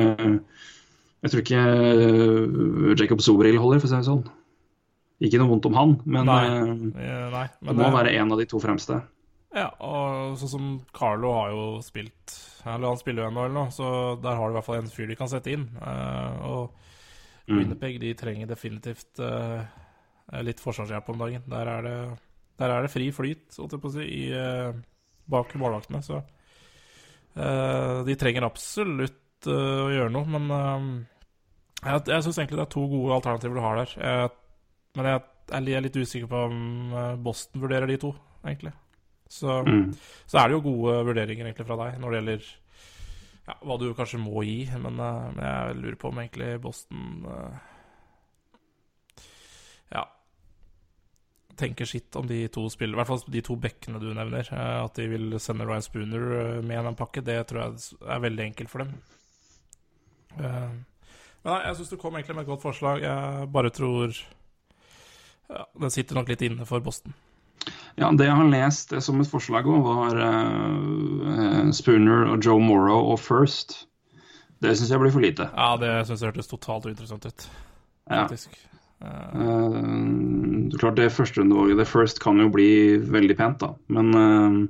jeg 1.25 1.33
tror 1.33 1.41
ikke 1.41 1.61
uh, 1.67 2.91
Jacob 2.97 3.21
Sobril 3.25 3.57
holder, 3.61 3.81
for 3.81 3.89
å 3.89 3.91
si 3.91 3.97
det 3.97 4.07
sånn. 4.07 4.25
Ikke 5.27 5.39
noe 5.41 5.49
vondt 5.49 5.65
om 5.65 5.77
han, 5.77 5.93
men 6.05 6.27
Nei, 6.29 6.41
nei, 7.33 7.45
men 7.65 7.71
det 7.71 7.79
må 7.79 7.87
eh, 7.87 7.95
være 7.95 8.11
en 8.19 8.33
av 8.35 8.37
de 8.37 8.45
to 8.49 8.59
fremste. 8.61 8.99
Ja, 9.55 9.71
og 9.81 10.35
sånn 10.37 10.51
som 10.51 10.67
Carlo 10.93 11.31
har 11.33 11.53
jo 11.55 11.61
spilt 11.81 12.33
Eller 12.67 12.91
han 12.91 12.99
spiller 12.99 13.23
jo 13.23 13.29
NHL 13.31 13.53
nå, 13.55 13.63
så 13.73 13.87
der 14.21 14.35
har 14.37 14.51
du 14.51 14.53
i 14.53 14.57
hvert 14.59 14.67
fall 14.67 14.81
en 14.83 14.91
fyr 14.91 15.07
de 15.09 15.17
kan 15.17 15.31
sette 15.31 15.55
inn. 15.55 15.63
Uh, 15.81 16.45
og 16.45 16.86
Mm. 17.47 17.59
Winnerpeg 17.61 17.99
de 18.01 18.13
trenger 18.19 18.49
definitivt 18.49 19.21
uh, 19.23 19.61
litt 20.43 20.59
forsvarshjelp 20.59 21.11
om 21.13 21.21
dagen. 21.21 21.45
Der 21.47 21.69
er 21.71 21.85
det, 21.85 21.97
der 22.59 22.73
er 22.73 22.83
det 22.83 22.91
fri 22.91 23.07
flyt, 23.15 23.45
si, 23.55 24.03
i, 24.03 24.23
uh, 24.35 24.75
bak 25.31 25.53
målvaktene. 25.59 26.01
Så 26.03 26.19
uh, 27.37 28.03
de 28.07 28.17
trenger 28.19 28.47
absolutt 28.49 29.47
å 29.47 29.87
gjøre 29.93 30.09
noe, 30.09 30.25
men 30.33 30.49
jeg, 31.83 31.99
jeg 32.09 32.23
syns 32.25 32.39
egentlig 32.41 32.57
det 32.57 32.63
er 32.63 32.71
to 32.73 32.85
gode 32.89 33.19
alternativer 33.19 33.59
du 33.59 33.61
har 33.61 33.77
der. 33.77 33.91
Jeg, 34.01 34.31
men 34.97 35.09
jeg, 35.11 35.21
jeg 35.53 35.75
er 35.77 35.83
litt 35.85 35.99
usikker 36.01 36.31
på 36.31 36.39
om 36.47 36.95
Boston 37.21 37.61
vurderer 37.61 37.87
de 37.91 37.99
to, 38.01 38.09
egentlig. 38.41 38.73
Så, 39.29 39.59
Mm. 39.61 39.91
så 40.25 40.39
er 40.41 40.47
det 40.49 40.57
jo 40.57 40.63
gode 40.65 40.95
vurderinger 41.05 41.45
egentlig 41.45 41.67
fra 41.67 41.77
deg 41.83 41.99
når 42.01 42.09
det 42.09 42.19
gjelder 42.19 42.49
ja, 43.47 43.55
hva 43.63 43.77
du 43.79 43.87
kanskje 43.95 44.19
må 44.19 44.43
gi, 44.45 44.67
men, 44.75 44.99
eh, 44.99 45.25
men 45.37 45.43
jeg 45.45 45.79
lurer 45.81 45.97
på 46.01 46.11
om 46.11 46.21
egentlig 46.21 46.49
Boston 46.63 47.25
eh, 47.31 47.57
Ja 49.95 50.05
tenker 51.57 51.87
sitt 51.89 52.13
om 52.19 52.27
de 52.29 52.43
to 52.53 52.67
spillene, 52.69 52.93
i 52.93 52.99
hvert 52.99 53.09
fall 53.09 53.31
de 53.33 53.41
to 53.41 53.55
bekkene 53.57 53.97
du 53.97 54.11
nevner. 54.13 54.45
eh, 54.53 54.83
At 54.83 54.99
de 54.99 55.07
vil 55.09 55.39
sende 55.41 55.65
Ryan 55.65 55.85
Spooner 55.85 56.61
med 56.61 56.85
en 56.91 56.99
pakke, 56.99 57.23
det 57.25 57.39
tror 57.49 57.63
jeg 57.63 57.97
er 58.05 58.21
veldig 58.27 58.43
enkelt 58.51 58.69
for 58.69 58.83
dem. 58.83 58.91
Men 60.37 60.83
nei, 61.47 61.61
jeg 61.65 61.79
syns 61.79 61.89
du 61.89 61.97
kom 61.97 62.13
egentlig 62.13 62.35
med 62.37 62.43
et 62.45 62.51
godt 62.51 62.61
forslag. 62.61 63.01
Jeg 63.01 63.47
bare 63.55 63.71
tror 63.73 64.11
ja, 65.49 65.63
Den 65.79 65.93
sitter 65.95 66.19
nok 66.19 66.29
litt 66.29 66.43
inne 66.45 66.67
for 66.69 66.83
Boston. 66.83 67.15
Ja, 67.97 68.11
Det 68.11 68.25
jeg 68.27 68.35
har 68.35 68.49
lest 68.51 68.93
som 69.01 69.19
et 69.21 69.27
forslag 69.31 69.65
òg, 69.65 69.83
var 69.83 70.17
uh, 70.21 71.71
Spooner 71.73 72.27
og 72.31 72.43
Joe 72.45 72.59
Morrow 72.61 73.11
og 73.13 73.19
First. 73.19 73.87
Det 74.61 74.75
syns 74.77 74.89
jeg 74.89 74.99
blir 74.99 75.11
for 75.13 75.21
lite. 75.21 75.49
Ja, 75.53 75.75
det 75.77 75.91
syns 76.07 76.21
jeg 76.21 76.31
hørtes 76.31 76.47
totalt 76.49 76.85
uinteressant 76.89 77.25
ut, 77.29 77.47
Ja. 78.09 78.23
faktisk. 78.27 78.49
Eh, 79.01 80.77
klart 80.79 80.95
det 80.97 81.11
førsterundevalget, 81.13 81.77
The 81.77 81.85
first, 81.85 82.19
kan 82.19 82.39
jo 82.41 82.49
bli 82.49 82.97
veldig 82.97 83.35
pent, 83.37 83.59
da. 83.61 83.73
Men, 83.93 84.09
uh, 84.15 84.67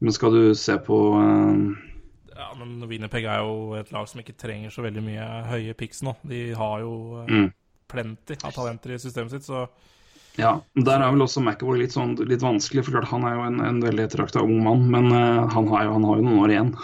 men 0.00 0.12
skal 0.12 0.32
du 0.34 0.54
se 0.58 0.74
på 0.82 0.98
Ja, 2.34 2.48
men 2.58 2.80
Winnerpeg 2.88 3.24
er 3.24 3.38
jo 3.44 3.74
et 3.78 3.92
lag 3.94 4.08
som 4.10 4.20
ikke 4.20 4.34
trenger 4.36 4.70
så 4.74 4.82
veldig 4.82 5.02
mye 5.06 5.26
høye 5.46 5.74
picks 5.78 6.02
nå. 6.02 6.16
De 6.26 6.52
har 6.58 6.80
jo 6.80 7.24
Mm. 7.28 7.52
plenty 7.88 8.34
av 8.42 8.52
talenter 8.52 8.90
i 8.94 8.98
systemet 8.98 9.30
sitt, 9.30 9.42
så 9.46 9.68
Ja, 10.40 10.54
der 10.80 11.02
er 11.02 11.12
vel 11.12 11.24
også 11.26 11.42
McAvoy 11.42 11.82
litt, 11.82 11.92
sånn, 11.92 12.14
litt 12.24 12.44
vanskelig. 12.44 12.86
for 12.86 12.96
klart 12.96 13.10
Han 13.10 13.26
er 13.28 13.36
jo 13.36 13.46
en, 13.50 13.58
en 13.60 13.80
veldig 13.84 14.06
ettertrakta 14.06 14.44
ung 14.44 14.62
mann, 14.64 14.86
men 14.92 15.10
uh, 15.12 15.48
han, 15.52 15.68
har 15.68 15.86
jo, 15.86 15.96
han 15.98 16.06
har 16.08 16.20
jo 16.20 16.26
noen 16.28 16.44
år 16.46 16.54
igjen. 16.54 16.76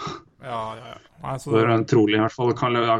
ja, 0.45 0.63
ja, 0.77 0.91
ja. 0.93 0.97
Nei, 1.19 1.35
så, 1.39 1.51
Det 1.51 1.63
er 1.65 1.81
trolig 1.89 2.15
i 2.15 2.21
hvert 2.21 2.35
fall. 2.35 2.53
Kan, 2.55 2.77
ja, 2.79 2.99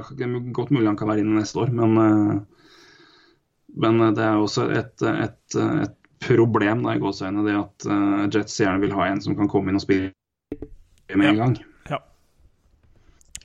godt 0.56 0.74
mulig 0.76 0.90
han 0.90 0.98
kan 1.00 1.12
være 1.12 1.24
inne 1.24 1.40
neste 1.40 1.62
år, 1.64 1.72
men, 1.76 1.96
uh, 1.96 2.66
men 3.80 4.02
eh, 4.04 4.14
det 4.18 4.26
er 4.26 4.42
også 4.42 4.68
et, 4.76 5.06
et, 5.08 5.58
et 5.86 5.96
problem 6.26 6.84
da, 6.84 6.98
i 6.98 7.02
gåseøynene, 7.02 7.46
det 7.48 7.56
at 7.56 7.88
uh, 7.88 8.26
Jets 8.28 8.60
gjerne 8.60 8.84
vil 8.84 8.96
ha 8.98 9.08
en 9.08 9.24
som 9.24 9.38
kan 9.40 9.52
komme 9.52 9.72
inn 9.72 9.80
og 9.80 9.86
spille 9.86 10.12
med 11.16 11.32
en 11.32 11.40
gang. 11.44 11.56
Ja. 11.88 12.02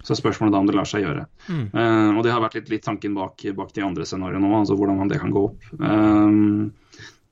Så 0.03 0.17
spørsmålet 0.19 0.57
da 0.57 0.65
om 0.65 0.71
det 0.73 0.75
lar 0.77 0.89
seg 0.89 1.05
gjøre. 1.07 1.29
Mm. 1.47 1.67
Uh, 1.71 2.11
og 2.17 2.25
det 2.27 2.35
har 2.35 2.43
vært 2.43 2.59
litt, 2.59 2.73
litt 2.73 2.89
tanken 2.89 3.15
bak, 3.15 3.47
bak 3.55 3.77
de 3.77 3.85
andre 3.87 4.09
scenarioene 4.09 4.43
nå, 4.49 4.57
altså 4.65 4.79
hvordan 4.81 5.13
det 5.13 5.23
kan 5.23 5.35
gå 5.35 5.45
opp. 5.53 5.71
Um, 5.79 6.73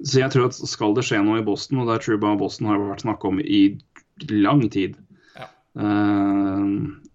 så 0.05 0.21
jeg 0.23 0.33
tror 0.35 0.49
at 0.51 0.57
skal 0.59 0.95
det 0.97 1.05
skje 1.07 1.23
noe 1.25 1.41
i 1.43 1.47
Boston, 1.47 1.79
og 1.83 1.89
det 1.91 1.97
er 1.99 2.05
Truba 2.07 2.33
og 2.35 2.43
Boston 2.43 2.69
har 2.73 2.81
vært 2.83 3.05
snakka 3.07 3.29
om 3.31 3.41
i 3.43 3.63
lang 4.31 4.65
tid 4.73 4.97
Ja. 5.39 5.47
eh, 5.79 6.67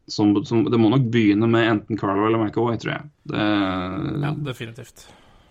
som, 0.07 0.33
som, 0.47 0.63
Det 0.71 0.79
må 0.79 0.89
nok 0.93 1.07
begynne 1.11 1.47
med 1.51 1.67
enten 1.67 1.97
Carlo 1.99 2.25
eller 2.29 2.39
McAvoy, 2.45 2.77
tror 2.79 2.93
jeg. 2.93 3.09
Det, 3.27 3.47
ja, 4.23 4.31
definitivt. 4.47 5.03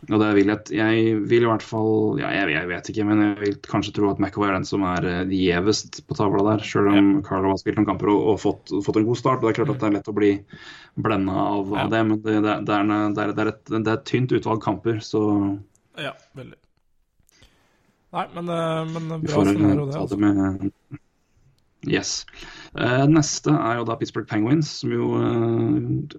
og 0.09 0.21
det 0.23 0.31
vil 0.37 0.49
jeg, 0.53 0.61
jeg 0.79 1.19
vil 1.29 1.45
i 1.45 1.49
hvert 1.51 1.65
fall 1.67 2.21
ja, 2.21 2.31
jeg, 2.33 2.55
jeg 2.55 2.69
vet 2.71 2.89
ikke, 2.93 3.05
men 3.09 3.21
jeg 3.25 3.37
vil 3.43 3.57
kanskje 3.69 3.93
tro 3.99 4.11
at 4.15 4.21
McAvoy 4.23 4.49
er 4.49 4.57
den 4.57 4.69
som 4.69 4.85
er 4.89 5.09
eh, 5.13 5.33
gjevest 5.37 6.01
på 6.09 6.17
tavla 6.17 6.45
der. 6.55 6.65
Selv 6.65 6.89
om 6.95 7.11
Carlo 7.27 7.53
har 7.53 7.61
spilt 7.61 7.77
noen 7.81 7.89
kamper 7.93 8.13
og, 8.15 8.21
og 8.33 8.41
fått, 8.47 8.73
fått 8.87 9.01
en 9.03 9.09
god 9.11 9.21
start. 9.21 9.43
og 9.43 9.49
Det 9.51 9.55
er 9.55 9.61
klart 9.61 9.75
at 9.77 9.83
det 9.85 9.91
er 9.91 9.97
lett 9.99 10.13
å 10.13 10.17
bli 10.17 10.33
blenda 10.97 11.37
av, 11.53 11.73
Ja. 11.77 11.85
av 11.85 11.91
det, 11.93 12.05
men 12.09 12.23
det, 12.25 12.39
det, 12.41 12.55
er, 12.57 12.63
det, 12.65 12.77
er, 12.81 13.33
det, 13.37 13.43
er 13.45 13.53
et, 13.53 13.65
det 13.77 13.83
er 13.85 13.97
et 13.99 14.07
tynt 14.09 14.33
utvalg 14.41 14.63
kamper, 14.65 15.03
så 15.05 15.27
Ja, 16.01 16.17
veldig. 16.37 16.57
Nei, 18.15 18.27
men, 18.35 18.49
eh, 18.49 18.85
men 18.93 19.09
vi 19.21 19.27
bra 19.27 19.35
får 19.35 19.51
scenario, 19.51 19.87
det. 19.87 19.99
Altså. 19.99 20.17
med 20.17 20.71
Yes. 21.87 22.27
Uh, 22.75 23.05
neste 23.07 23.53
er 23.55 23.79
jo 23.79 23.85
da 23.87 23.95
Pittsburgh 23.99 24.27
Penguins, 24.27 24.71
som 24.81 24.93
jo 24.95 25.11
uh, 25.15 26.17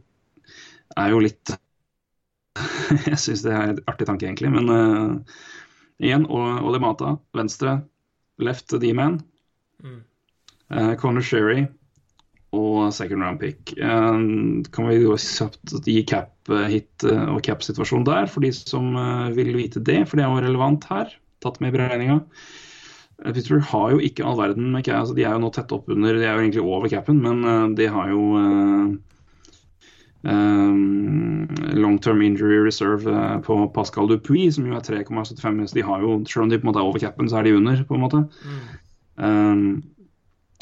er 0.98 1.12
jo 1.12 1.22
litt 1.24 1.52
Jeg 3.12 3.20
syns 3.22 3.44
det 3.46 3.54
er 3.54 3.74
en 3.74 3.82
artig 3.90 4.08
tanke, 4.10 4.28
egentlig. 4.28 4.52
Men 4.54 4.72
uh, 4.72 5.42
igjen, 6.02 6.28
Ole 6.30 6.80
Mata, 6.82 7.18
venstre. 7.38 7.82
Left 8.42 8.74
D-man. 8.82 9.20
Mm. 9.84 10.00
Uh, 10.74 10.94
Conor 11.00 11.26
Sherry 11.26 11.66
og 12.56 12.94
second 12.96 13.22
round 13.22 13.42
pick. 13.42 13.74
Uh, 13.76 14.64
kan 14.74 14.90
vi 14.90 15.02
jo 15.02 15.18
kjapt 15.20 15.76
gi 15.86 16.00
cap-hit 16.08 17.06
eh, 17.06 17.26
og 17.28 17.42
cap-situasjon 17.46 18.06
der, 18.08 18.30
for 18.32 18.46
de 18.46 18.54
som 18.56 18.96
vil 19.36 19.52
vite 19.58 19.84
det, 19.84 20.06
for 20.08 20.18
det 20.18 20.26
er 20.26 20.32
jo 20.32 20.46
relevant 20.48 20.88
her. 20.90 21.12
Tatt 21.44 21.60
med 21.62 21.74
i 21.74 21.78
beregninga. 21.78 22.22
Eh, 23.26 23.34
Pittsburgh 23.34 23.66
har 23.72 23.92
jo 23.94 24.00
ikke 24.04 24.26
all 24.26 24.38
verden 24.40 24.72
med 24.74 24.86
cap, 24.86 25.02
altså 25.02 25.18
De 25.18 25.26
er 25.26 25.36
jo 25.36 25.44
nå 25.44 25.52
tett 25.54 25.74
oppunder, 25.76 26.18
de 26.18 26.26
er 26.26 26.38
jo 26.38 26.46
egentlig 26.46 26.66
over 26.66 26.90
capen, 26.92 27.22
men 27.24 27.44
eh, 27.44 27.68
de 27.80 27.90
har 27.94 28.12
jo 28.14 28.24
eh, 28.42 28.96
eh, 30.34 31.76
long 31.78 32.00
term 32.02 32.22
injury 32.22 32.60
reserve 32.66 33.08
uh, 33.08 33.38
på 33.44 33.60
Pascal 33.74 34.10
Dupuis, 34.10 34.56
som 34.56 34.66
jo 34.68 34.76
er 34.78 34.86
3,75. 34.86 35.68
Så 35.68 35.78
de 35.78 35.86
har 35.86 36.02
jo, 36.02 36.18
selv 36.26 36.48
om 36.48 36.50
de 36.52 36.60
på 36.60 36.68
en 36.68 36.72
måte 36.72 36.82
er 36.82 36.90
over 36.90 37.04
capen, 37.04 37.30
så 37.30 37.40
er 37.40 37.48
de 37.48 37.56
under, 37.58 37.84
på 37.88 37.98
en 37.98 38.04
måte. 38.04 38.24
Um, 39.18 39.84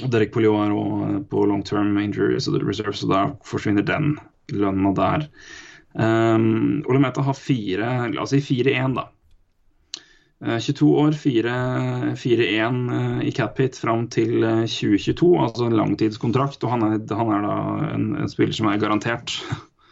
Derek 0.03 0.33
Polio 0.33 0.57
er 0.59 0.73
også 0.75 1.21
på 1.31 1.45
long 1.47 1.63
term 1.63 1.97
injury 1.97 2.35
reserve, 2.35 2.95
så 2.95 3.07
da 3.07 3.21
forsvinner 3.47 3.85
den 3.87 4.17
lønna 4.51 4.91
der. 4.95 5.27
Um, 5.95 6.83
Ole 6.89 6.99
Meta 6.99 7.23
har 7.23 7.37
fire, 7.39 7.91
la 8.11 8.25
oss 8.25 8.35
si 8.35 8.41
4-1, 8.43 8.97
da. 8.97 9.07
Eh, 10.43 10.59
22 10.59 10.89
år, 10.99 11.11
4-1 11.11 12.91
eh, 12.95 13.27
i 13.27 13.31
cap 13.31 13.59
hit 13.59 13.77
fram 13.79 14.07
til 14.11 14.43
eh, 14.43 14.65
2022, 14.67 15.29
altså 15.39 15.69
en 15.69 15.77
langtidskontrakt. 15.79 16.63
Og 16.63 16.73
han 16.73 16.83
er, 16.87 16.97
han 17.15 17.31
er 17.35 17.45
da 17.45 17.55
en, 17.93 18.09
en 18.23 18.31
spiller 18.31 18.55
som 18.57 18.67
er 18.71 18.81
garantert 18.81 19.37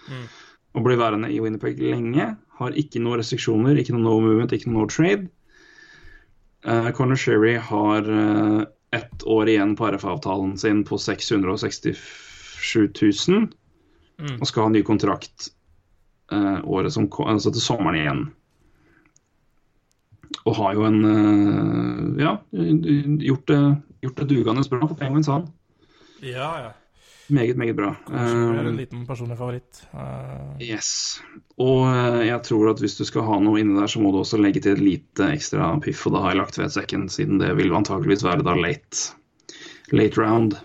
å 0.76 0.84
bli 0.84 1.00
værende 1.00 1.32
i 1.32 1.40
Winnerpeg 1.44 1.80
lenge. 1.84 2.34
Har 2.60 2.78
ikke 2.80 3.02
noen 3.02 3.22
restriksjoner, 3.22 3.80
ikke 3.80 3.96
noe 3.96 4.06
no 4.06 4.20
movement, 4.24 4.54
ikke 4.54 4.70
noe 4.72 4.86
no 4.86 4.92
trade. 4.92 5.30
Uh, 6.64 6.94
Corner 6.96 7.20
Sherry 7.20 7.58
har 7.60 8.06
uh, 8.08 8.62
ett 8.96 9.26
år 9.28 9.50
igjen 9.52 9.74
på 9.76 9.90
RF-avtalen 9.90 10.54
sin 10.62 10.86
på 10.88 10.96
667 11.02 12.88
000 13.28 13.50
Mm. 14.22 14.38
og 14.40 14.48
skal 14.48 14.68
ha 14.68 14.72
ny 14.72 14.84
kontrakt 14.86 15.50
uh, 16.32 16.62
året 16.70 16.94
som 16.94 17.10
altså 17.26 17.52
til 17.54 17.64
sommeren 17.64 18.00
igjen. 18.00 18.24
Og 20.44 20.56
har 20.60 20.74
jo 20.76 20.86
en 20.90 21.02
eh, 21.08 22.24
ja, 22.24 22.38
gjort 22.52 23.48
det, 23.48 23.60
gjort 24.04 24.22
det 24.22 24.30
dugende 24.30 24.66
bra 24.70 24.88
for 24.88 24.98
Penguins, 25.00 25.30
han. 25.32 25.48
Ja, 26.24 26.50
ja. 26.66 26.72
Meget, 27.34 27.58
meget 27.58 27.76
bra. 27.76 27.94
Kanskje 28.08 28.36
er 28.36 28.58
Eh, 28.60 28.68
en 28.68 28.78
liten 28.78 29.06
personlig 29.08 29.38
favoritt. 29.40 29.80
Uh... 29.94 30.60
Yes. 30.60 31.22
Og 31.58 31.88
jeg 32.28 32.42
tror 32.44 32.74
at 32.74 32.84
hvis 32.84 32.98
du 33.00 33.06
skal 33.08 33.24
ha 33.24 33.40
noe 33.40 33.62
inni 33.62 33.80
der, 33.80 33.88
så 33.88 34.02
må 34.04 34.12
du 34.12 34.20
også 34.20 34.42
legge 34.42 34.60
til 34.62 34.76
et 34.76 34.84
lite 34.84 35.30
ekstra 35.32 35.72
piff, 35.82 36.04
og 36.08 36.18
da 36.18 36.26
har 36.26 36.34
jeg 36.34 36.42
lagt 36.42 36.60
ved 36.60 36.76
second, 36.76 37.10
siden 37.16 37.40
det 37.40 37.54
vil 37.58 37.74
antakeligvis 37.74 38.26
være 38.28 38.44
da 38.44 38.58
late, 38.60 39.16
late 39.96 40.20
round. 40.20 40.60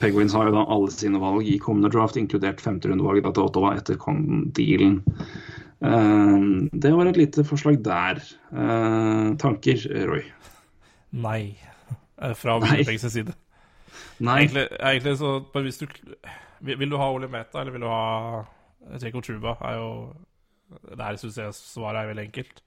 Penguins 0.00 0.34
har 0.36 0.48
jo 0.48 0.56
da 0.56 0.64
alle 0.68 0.92
sine 0.92 1.20
valg 1.20 1.46
i 1.48 1.60
kommende 1.60 1.92
draft, 1.92 2.16
inkludert 2.20 2.60
femterundevalget 2.64 3.30
til 3.34 3.44
Ottawa 3.46 3.76
etter 3.76 4.00
Con- 4.00 4.48
dealen. 4.56 5.02
Eh, 5.04 5.57
det 5.80 6.90
var 6.94 7.06
et 7.06 7.16
lite 7.20 7.44
forslag 7.46 7.78
der. 7.84 8.18
Eh, 8.52 9.36
tanker, 9.38 9.84
Roy? 10.10 10.24
Nei. 11.12 11.56
Eh, 12.20 12.34
Fra 12.34 12.58
Nei. 12.58 12.82
Side. 12.98 13.34
Nei. 14.18 14.40
Egentlig, 14.42 14.66
egentlig 14.80 15.18
så 15.20 15.36
hvis 15.54 15.78
du 15.78 15.86
vil, 16.60 16.90
du 16.90 16.96
ha 16.98 17.10
Ole 17.14 17.28
Meta, 17.30 17.60
eller 17.60 17.72
vil 17.76 17.84
du 17.86 17.86
ha 17.86 18.42
Jacob 19.00 19.22
Truba? 19.22 19.54
Er 19.62 19.76
jo 19.78 19.90
Der 20.98 21.16
syns 21.16 21.38
jeg 21.38 21.54
svaret 21.54 22.02
er 22.02 22.10
veldig 22.10 22.24
enkelt. 22.26 22.62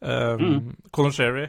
Um, 0.00 0.40
Mm. 0.40 0.76
Colin 0.92 1.12
Sherry 1.12 1.46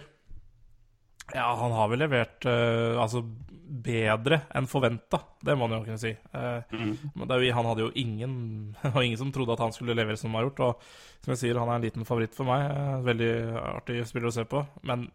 Ja, 1.35 1.55
han 1.55 1.71
har 1.71 1.87
vel 1.91 1.99
levert 1.99 2.45
uh, 2.45 2.97
altså 3.01 3.21
bedre 3.69 4.41
enn 4.57 4.65
forventa, 4.67 5.19
det 5.45 5.53
må 5.57 5.67
man 5.69 5.79
jo 5.79 5.85
kunne 5.85 6.01
si. 6.01 6.09
Eh, 6.33 6.61
Mm. 6.73 6.95
Men 7.15 7.27
det 7.27 7.37
jo, 7.45 7.53
han 7.53 7.65
hadde 7.69 7.83
jo 7.85 7.91
ingen 7.95 8.33
var 8.95 9.01
ingen 9.05 9.17
som 9.17 9.31
trodde 9.31 9.53
at 9.53 9.59
han 9.59 9.71
skulle 9.75 9.95
levere 9.95 10.17
som 10.17 10.31
han 10.33 10.41
har 10.43 10.49
gjort. 10.49 10.59
Og 10.59 10.81
som 11.25 11.31
jeg 11.35 11.41
sier, 11.43 11.59
han 11.59 11.69
er 11.69 11.75
en 11.79 11.85
liten 11.85 12.05
favoritt 12.07 12.33
for 12.35 12.45
meg. 12.49 12.65
Eh, 12.71 13.03
Veldig 13.05 13.31
artig 13.75 13.99
spiller 14.09 14.29
å 14.31 14.33
se 14.33 14.45
på. 14.49 14.63
Men 14.83 15.09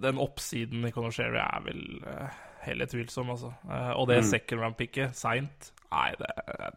den 0.00 0.16
oppsiden 0.22 0.86
i 0.88 0.92
Conor 0.94 1.12
Sherry 1.12 1.36
er 1.42 1.60
vel 1.66 1.82
eh, 2.08 2.40
heller 2.64 2.86
tvilsom, 2.88 3.28
altså. 3.34 3.52
Og 3.98 4.08
det 4.08 4.22
Mm. 4.22 4.28
second 4.30 4.60
round-picket 4.62 5.14
seint 5.18 5.72
Nei, 5.92 6.14
det, 6.16 6.28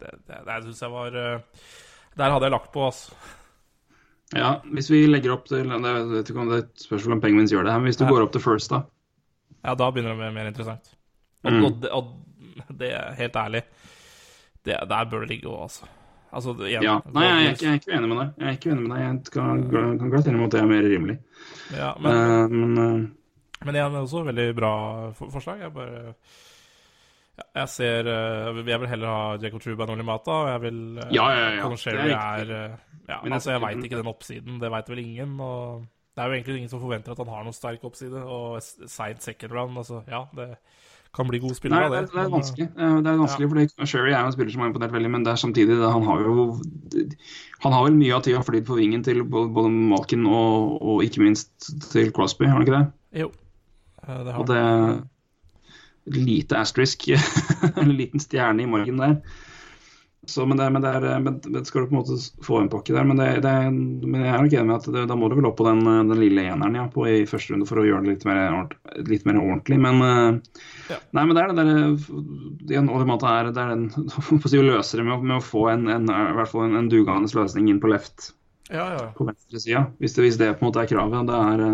det, 0.02 0.10
det, 0.28 0.38
det 0.44 0.56
syns 0.66 0.80
jeg 0.82 0.90
var 0.92 1.10
Der 1.16 2.30
hadde 2.34 2.44
jeg 2.44 2.52
lagt 2.52 2.72
på, 2.74 2.82
altså. 2.84 3.14
Ja, 4.34 4.56
hvis 4.74 4.90
vi 4.90 5.06
legger 5.06 5.32
opp 5.36 5.46
til 5.46 5.62
Jeg 5.62 6.08
vet 6.10 6.28
ikke 6.32 6.42
om 6.42 6.48
det 6.50 6.56
er 6.58 6.64
et 6.66 6.82
spørsmål 6.82 7.14
om 7.16 7.20
Penguins 7.22 7.52
gjør 7.54 7.64
det 7.64 7.72
her, 7.72 7.78
men 7.80 7.88
hvis 7.92 7.96
du 8.00 8.04
Ja. 8.04 8.10
går 8.10 8.24
opp 8.26 8.32
til 8.34 8.42
first, 8.42 8.70
da. 8.74 8.82
Ja, 9.66 9.74
da 9.74 9.90
begynner 9.90 10.14
det 10.14 10.16
å 10.16 10.22
bli 10.22 10.30
mer 10.38 10.48
interessant. 10.52 10.92
Og, 11.44 11.52
Mm. 11.52 11.64
og, 11.66 11.80
det, 11.82 11.90
og 11.92 12.78
det 12.78 12.88
er 12.96 13.14
helt 13.18 13.36
ærlig 13.36 13.62
det, 14.64 14.76
Der 14.88 15.04
bør 15.10 15.20
det 15.26 15.28
ligge 15.30 15.46
òg, 15.50 15.60
altså. 15.66 15.84
altså 16.32 16.54
igjen, 16.66 16.82
Ja. 16.82 16.96
Nei, 17.14 17.26
jeg 17.44 17.52
ikke, 17.54 17.62
jeg 17.66 17.70
er 17.74 17.78
ikke 17.80 17.92
uenig 17.94 18.08
med 18.08 18.18
deg. 18.22 18.32
Jeg 18.38 18.48
er 18.48 18.56
ikke 18.56 18.70
uenig 18.72 18.86
med 18.88 18.96
deg. 18.96 19.04
Jeg 19.04 19.32
kan, 19.36 19.62
kan 19.70 20.10
glatt 20.10 20.26
innrømme 20.26 20.48
at 20.48 20.56
det 20.56 20.60
er 20.62 20.66
mer 20.72 20.88
rimelig. 20.94 21.18
Ja, 21.76 21.92
men, 22.00 22.16
uh, 22.16 22.48
men 22.48 22.78
uh, 22.78 23.06
Men 23.66 23.74
igjen, 23.78 23.94
også 24.02 24.24
veldig 24.26 24.48
bra 24.56 24.72
for 25.16 25.30
forslag. 25.32 25.60
Jeg 25.60 25.72
bare 25.74 26.14
Jeg 27.56 27.68
ser 27.68 28.06
eh, 28.08 28.60
Jeg 28.66 28.80
vil 28.80 28.88
heller 28.88 29.06
ha 29.12 29.36
Jacob 29.40 29.60
Truba 29.60 29.84
enn 29.84 29.92
Olimata. 29.96 30.30
Og 30.32 30.48
jeg 30.52 30.60
vil 30.66 30.78
Ja, 31.12 31.26
ja, 31.32 31.48
ja. 31.56 31.68
Det 31.68 31.94
er 31.94 32.52
er, 32.52 32.78
Ja, 33.08 33.20
Men 33.22 33.30
jeg- 33.30 33.32
altså, 33.38 33.50
jeg 33.52 33.60
veit 33.62 33.84
ikke 33.84 33.96
den 34.02 34.06
oppsiden. 34.12 34.60
Det 34.60 34.70
veit 34.70 34.88
vel 34.88 34.98
ingen. 34.98 35.40
Og 35.40 35.86
det 36.16 36.22
er 36.24 36.30
jo 36.30 36.36
egentlig 36.38 36.56
ingen 36.62 36.70
som 36.72 36.80
forventer 36.80 37.12
at 37.12 37.18
han 37.20 37.28
har 37.28 37.42
noen 37.44 37.54
sterk 37.56 37.82
oppside. 37.84 38.16
Og 38.24 38.60
seint 38.88 39.22
second 39.22 39.52
round, 39.52 39.76
altså 39.76 40.02
Ja, 40.08 40.22
det 40.36 40.56
kan 41.16 41.28
bli 41.28 41.38
god 41.40 41.54
spiller 41.56 41.86
av 41.86 41.92
det, 41.94 42.00
det. 42.12 42.20
er 42.24 42.32
vanskelig. 42.32 42.66
Eh, 42.76 42.96
Det 43.04 43.10
er 43.12 43.20
vanskelig, 43.20 43.48
fordi 43.52 43.86
Sherry 43.88 44.10
er 44.12 44.20
jo 44.20 44.26
en 44.30 44.32
spiller 44.34 44.52
som 44.52 44.60
har 44.64 44.68
imponert 44.72 44.92
veldig, 44.92 45.10
men 45.12 45.24
det 45.24 45.32
er 45.32 45.40
samtidig 45.40 45.76
det, 45.78 45.92
han 45.92 46.04
har 46.08 46.20
jo 46.24 46.60
Han 47.64 47.72
har 47.72 47.84
vel 47.86 47.96
mye 47.96 48.14
av 48.16 48.22
tida 48.26 48.42
flydd 48.44 48.66
på 48.68 48.76
vingen 48.76 49.04
til 49.04 49.22
både 49.24 49.70
Malkin 49.72 50.26
og, 50.28 50.76
og 50.82 51.04
ikke 51.04 51.22
minst 51.24 51.70
til 51.92 52.12
Crosby, 52.12 52.44
har 52.48 52.58
han 52.58 52.66
ikke 52.66 52.76
det? 52.80 53.20
Jo. 53.22 53.30
Det 54.06 54.32
har 54.32 54.40
Og 54.40 54.46
det 54.50 54.62
Lite 56.06 56.54
asterisk, 56.60 57.08
en 57.82 57.90
liten 57.98 58.20
stjerne 58.22 58.62
i 58.62 58.66
margen 58.70 59.00
der. 59.02 59.16
Så, 60.26 60.42
men, 60.46 60.58
det, 60.58 60.66
men, 60.74 60.82
det 60.82 60.90
er, 60.90 61.20
men 61.22 61.36
det 61.40 61.60
skal 61.68 61.84
du 61.84 61.90
på 61.90 61.94
en 61.94 62.00
måte 62.00 62.16
få 62.42 62.56
en 62.58 62.70
pakke 62.72 62.94
der. 62.96 63.04
Men, 63.06 63.20
det, 63.20 63.28
det, 63.44 63.52
men 63.70 64.24
jeg 64.24 64.32
er 64.34 64.40
nok 64.42 64.56
enig 64.56 64.66
med 64.66 64.76
at 64.88 65.08
da 65.10 65.16
må 65.18 65.28
du 65.30 65.36
vel 65.38 65.46
opp 65.46 65.58
på 65.60 65.66
den, 65.68 65.84
den 65.86 66.18
lille 66.18 66.46
eneren 66.50 66.74
ja, 66.80 66.86
på, 66.90 67.04
i 67.06 67.20
første 67.30 67.54
runde 67.54 67.68
for 67.68 67.78
å 67.78 67.86
gjøre 67.86 68.02
det 68.08 68.14
litt 68.16 68.26
mer, 68.26 68.40
ordent- 68.58 69.06
litt 69.10 69.28
mer 69.28 69.38
ordentlig. 69.42 69.78
Men 69.86 70.02
eh, 70.06 70.56
Ja. 70.90 70.98
Nei, 71.18 71.24
men 71.26 71.34
det 71.34 71.42
er 71.42 71.48
det 71.50 71.56
der 71.58 71.70
det 71.70 72.76
er, 73.30 73.50
det 73.50 73.62
er 73.62 73.70
den 73.72 73.86
si, 74.50 74.58
å 74.58 74.66
løse 74.66 74.98
det 74.98 75.06
med, 75.06 75.22
med 75.26 75.38
å 75.38 75.44
få 75.44 75.68
en, 75.72 75.86
en, 75.90 76.10
en, 76.10 76.76
en 76.80 76.90
dugende 76.90 77.30
løsning 77.38 77.70
inn 77.72 77.80
på 77.82 77.90
left 77.90 78.32
Ja, 78.70 78.86
ja. 78.96 79.04
på 79.14 79.26
venstresida. 79.26 79.86
Hvis, 80.02 80.18
hvis 80.18 80.38
det 80.42 80.52
på 80.58 80.64
en 80.66 80.70
måte 80.72 80.82
er 80.82 80.90
kravet. 80.90 81.26
Det 81.30 81.38
er, 81.38 81.64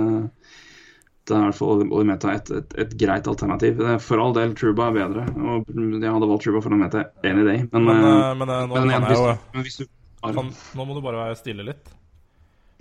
eh, 1.23 1.33
det 1.33 1.39
er 1.39 1.57
fall 1.57 1.83
Olimeta 1.87 2.35
et, 2.35 2.51
et, 2.51 2.77
et 2.85 2.95
greit 2.99 3.29
alternativ. 3.31 3.81
Er 3.81 3.99
For 4.03 4.23
all 4.23 4.35
del, 4.37 4.55
Truba 4.59 4.91
er 4.91 4.99
bedre. 4.99 5.27
Og 5.39 5.73
jeg 5.73 6.15
hadde 6.15 6.29
valgt 6.29 6.47
Truba 6.47 6.63
for 6.63 6.75
Olimeta 6.75 7.05
any 7.25 7.45
day. 7.47 7.65
Men, 7.73 7.85
Men, 7.85 7.97
eh, 7.97 8.13
eh, 8.13 8.37
men 8.41 8.55
eh, 8.55 8.63
nå 8.69 8.79
men, 8.79 8.91
igjen, 8.91 9.09
jo 9.11 9.27
hvis, 9.27 9.45
men 9.55 9.67
hvis 9.69 9.83
du 9.83 9.85
kan, 10.23 10.55
Nå 10.79 10.87
må 10.87 10.95
du 10.95 11.03
bare 11.05 11.27
være 11.27 11.39
stille 11.41 11.67
litt. 11.67 11.93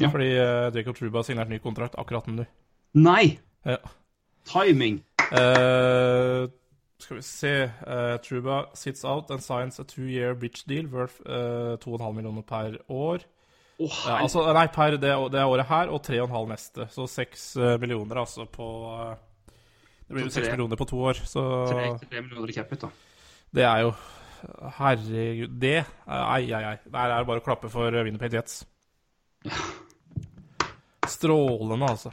Ja. 0.02 0.10
Fordi 0.10 0.32
uh, 0.39 0.70
Jacob 0.74 0.98
Truba 0.98 1.22
har 1.22 1.28
signert 1.28 1.50
ny 1.52 1.60
kontrakt 1.62 1.98
akkurat 2.00 2.26
nå. 2.30 2.46
Nei! 2.98 3.38
Ja. 3.68 3.78
Timing! 4.50 5.04
Uh, 5.32 6.50
skal 7.02 7.18
vi 7.18 7.26
se 7.26 7.54
uh, 7.66 8.18
Truba 8.22 8.66
sits 8.74 9.06
out 9.06 9.32
and 9.32 9.44
signs 9.44 9.80
a 9.80 9.84
two-year 9.84 10.34
bridge 10.36 10.66
deal 10.68 10.88
worth 10.88 11.22
eh, 11.26 11.78
2,5 11.78 12.14
millioner 12.14 12.42
per 12.42 12.78
år. 12.88 13.26
Å, 13.82 13.90
Ja, 14.08 14.16
altså, 14.22 14.46
nei, 14.54 14.68
per 14.74 14.98
det, 15.02 15.12
det 15.34 15.44
året 15.50 15.70
her, 15.72 15.92
og 15.94 16.04
3,5 16.06 16.50
neste. 16.52 16.88
Så 16.94 17.08
6 17.10 17.46
millioner, 17.82 18.22
altså, 18.24 18.46
på 18.46 18.68
eh, 18.94 19.14
Det 20.08 20.16
blir 20.16 20.28
jo 20.28 20.34
seks 20.34 20.48
6 20.48 20.56
millioner 20.56 20.80
på 20.82 20.90
to 20.92 21.04
år, 21.12 21.22
så 21.26 21.46
tre, 21.72 21.86
tre 22.06 22.22
millioner 22.26 22.54
i 22.54 22.58
capit, 22.58 22.86
da. 22.86 22.92
det 23.58 23.66
er 23.68 23.86
jo 23.88 23.94
Herregud. 24.78 25.50
Det 25.62 25.78
eh, 25.78 25.86
Ai, 26.08 26.52
ai, 26.54 26.64
ai. 26.74 26.78
Der 26.86 27.14
er 27.14 27.20
det 27.20 27.28
bare 27.30 27.42
å 27.42 27.46
klappe 27.46 27.70
for 27.70 27.94
eh, 27.94 28.06
Winnipeg 28.08 28.34
Jets. 28.40 28.64
Strålende, 31.12 31.86
altså. 31.88 32.12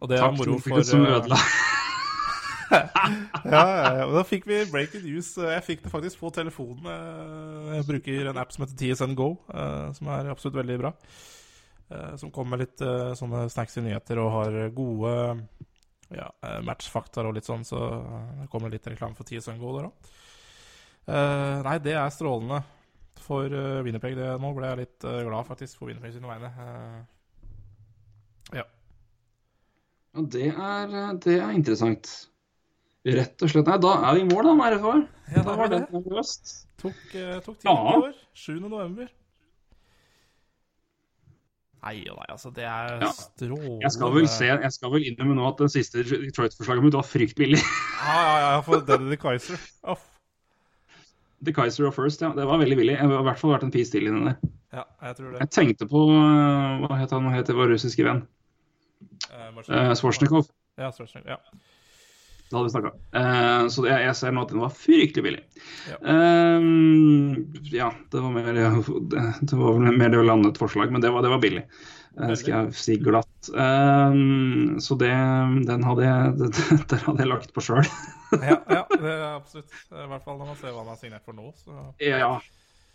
Og 0.00 0.08
det 0.10 0.18
er 0.18 0.24
Takk 0.26 0.38
moro 0.38 0.58
for 0.58 0.70
folket 0.70 0.90
som 0.90 1.04
eh, 1.04 1.16
ødela. 1.18 1.38
Ja, 3.44 3.62
ja, 3.66 3.90
ja. 4.00 4.06
Da 4.12 4.22
fikk 4.26 4.46
vi 4.48 4.60
breaking 4.70 5.04
news. 5.06 5.32
Jeg 5.40 5.64
fikk 5.66 5.82
det 5.84 5.92
faktisk 5.92 6.20
på 6.22 6.30
telefonen. 6.34 6.86
Eh, 6.86 7.76
Jeg 7.78 7.86
bruker 7.88 8.30
en 8.30 8.40
app 8.40 8.52
som 8.54 8.64
heter 8.64 8.78
TSN 8.78 9.16
Go, 9.18 9.32
eh, 9.52 9.90
som 9.96 10.10
er 10.12 10.30
absolutt 10.32 10.58
veldig 10.60 10.78
bra. 10.82 10.92
Eh, 11.90 12.16
Som 12.20 12.30
kommer 12.30 12.56
med 12.56 12.66
litt 12.66 12.78
sånne 12.78 13.48
sånne 13.50 13.78
i 13.80 13.86
nyheter 13.88 14.20
og 14.22 14.32
har 14.38 14.58
gode 14.74 15.14
ja, 16.10 16.26
matchfakta 16.66 17.22
og 17.26 17.36
litt 17.36 17.46
sånn, 17.46 17.62
så 17.64 17.78
det 18.40 18.48
kommer 18.50 18.70
litt 18.70 18.86
reklame 18.90 19.14
for 19.14 19.24
TSN 19.28 19.60
Go 19.62 19.76
der 19.76 19.86
òg. 19.90 20.10
Nei, 21.64 21.76
det 21.82 21.94
er 21.98 22.10
strålende 22.14 22.60
for 23.20 23.46
Winnerpeg. 23.86 24.18
Nå 24.42 24.50
ble 24.56 24.70
jeg 24.72 24.80
litt 24.82 25.06
glad 25.06 25.46
faktisk 25.48 25.78
for 25.78 25.90
Winnerpeg 25.90 26.14
sine 26.16 26.30
vegne. 26.30 26.50
Ja, 28.54 28.64
det 30.34 30.46
er, 30.48 31.12
det 31.24 31.38
er 31.40 31.50
interessant. 31.50 32.29
Rett 33.06 33.42
og 33.42 33.48
slett. 33.48 33.66
Nei, 33.70 33.78
da 33.80 33.92
er 34.10 34.14
vi 34.18 34.20
i 34.20 34.28
mål, 34.28 34.44
da, 34.50 34.54
med 34.58 34.74
RFA. 34.76 34.94
Ja, 35.36 35.42
Da 35.46 35.54
var 35.56 35.68
den 35.72 35.86
løst. 36.12 36.66
Tok, 36.82 36.98
eh, 37.14 37.38
tok 37.40 37.56
tid 37.58 37.64
Ja. 37.70 37.72
i 37.72 38.02
år. 38.02 38.14
7. 38.34 38.60
november. 38.68 39.08
Nei 41.80 41.94
og 42.12 42.18
nei, 42.20 42.26
altså. 42.28 42.50
Det 42.52 42.64
er 42.64 42.98
Ja. 43.00 43.08
strålende. 43.16 43.80
Jeg 43.80 43.92
skal 43.92 44.12
vel 44.12 44.28
se, 44.28 44.44
jeg 44.44 44.72
skal 44.72 44.90
vel 44.92 45.04
innrømme 45.08 45.34
nå 45.34 45.48
at 45.48 45.56
det 45.58 45.70
siste 45.72 46.02
Detroit-forslaget 46.04 46.82
mitt 46.84 46.92
var 46.92 47.02
frykt 47.08 47.36
billig. 47.36 47.60
Ja, 48.00 48.20
ja, 48.20 48.36
ja, 48.56 48.60
for 48.60 48.80
Denny 48.80 49.16
Kaiser. 49.16 49.58
Off. 49.84 50.04
The 51.42 51.52
Kaiser 51.52 51.86
of 51.86 51.94
First, 51.94 52.20
ja. 52.20 52.32
Det 52.32 52.44
var 52.46 52.58
veldig 52.58 52.76
billig. 52.76 52.96
Jeg 52.98 53.08
har 53.08 53.20
i 53.20 53.22
hvert 53.24 53.38
fall 53.38 53.50
vært 53.54 53.62
en 53.64 53.70
pis 53.70 53.90
til 53.90 54.06
inni 54.08 54.24
der. 54.26 54.36
Ja, 54.72 54.84
jeg 55.02 55.16
tror 55.16 55.32
det. 55.32 55.40
Jeg 55.40 55.50
tenkte 55.50 55.88
på 55.88 56.00
øh, 56.12 56.80
Hva 56.84 56.98
het 57.00 57.10
han? 57.10 57.24
Hva 57.24 57.32
het 57.34 57.48
vår 57.48 57.72
russiske 57.72 58.04
venn? 58.04 58.26
Eh, 59.32 59.48
Uh, 59.70 59.92
Svorsnikov. 59.94 60.48
Ja, 60.78 60.90
Svorsnikov, 60.90 61.26
ja. 61.28 61.36
Det 62.50 62.58
hadde 62.58 62.66
vi 62.66 62.72
snakka 62.74 62.90
om. 62.90 63.68
så 63.70 63.84
det, 63.84 63.92
jeg 64.02 64.14
ser 64.18 64.32
nå 64.34 64.42
at 64.42 64.50
den 64.50 64.62
var 64.64 64.72
fryktelig 64.74 65.22
billig. 65.22 65.42
Ja. 65.86 65.98
uh, 66.02 67.36
ja, 67.70 67.92
det 68.10 68.22
var 68.24 68.34
mer 68.34 68.50
det, 68.56 69.22
det 69.46 69.58
var 69.60 69.78
vel 69.78 69.94
mer 69.94 70.10
det 70.10 70.18
å 70.18 70.26
lande 70.26 70.50
et 70.50 70.58
forslag, 70.58 70.90
men 70.90 71.04
det 71.04 71.12
var, 71.14 71.22
det 71.22 71.30
var 71.30 71.42
billig. 71.44 71.62
Uh, 72.18 72.32
skal 72.34 72.50
jeg 72.56 72.74
si 72.74 72.96
glatt. 72.98 73.30
Eh, 73.48 74.14
så 74.78 74.94
det, 74.94 75.12
den 75.66 75.84
hadde 75.84 76.04
jeg, 76.04 76.50
der 76.90 77.04
hadde 77.06 77.22
jeg 77.22 77.30
lagt 77.30 77.54
på 77.56 77.64
sjøl. 77.64 77.86
ja, 78.50 78.58
ja, 78.68 78.82
det 78.90 79.12
er 79.14 79.26
absolutt. 79.30 79.72
I 79.90 80.08
hvert 80.10 80.26
fall 80.26 80.40
når 80.40 80.52
man 80.52 80.60
ser 80.60 80.74
hva 80.74 80.84
han 80.84 80.92
har 80.92 81.00
signert 81.00 81.26
for 81.26 81.36
nå. 81.36 81.52
Så. 81.56 81.78
ja, 82.02 82.34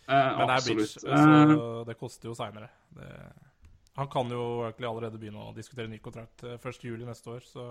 eh, 0.06 0.30
Men 0.38 0.52
det 0.52 0.58
er 0.58 0.68
bridge. 0.68 1.02
Eh, 1.02 1.52
så 1.56 1.66
det 1.88 1.98
koster 2.00 2.30
jo 2.30 2.36
seinere. 2.38 2.70
Han 3.96 4.08
kan 4.12 4.28
jo 4.28 4.44
egentlig 4.66 4.88
allerede 4.90 5.18
begynne 5.20 5.48
å 5.48 5.54
diskutere 5.56 5.88
ny 5.88 5.98
kontrakt 6.04 6.44
eh, 6.44 6.58
1.7 6.60 7.00
neste 7.06 7.32
år, 7.32 7.44
så 7.48 7.70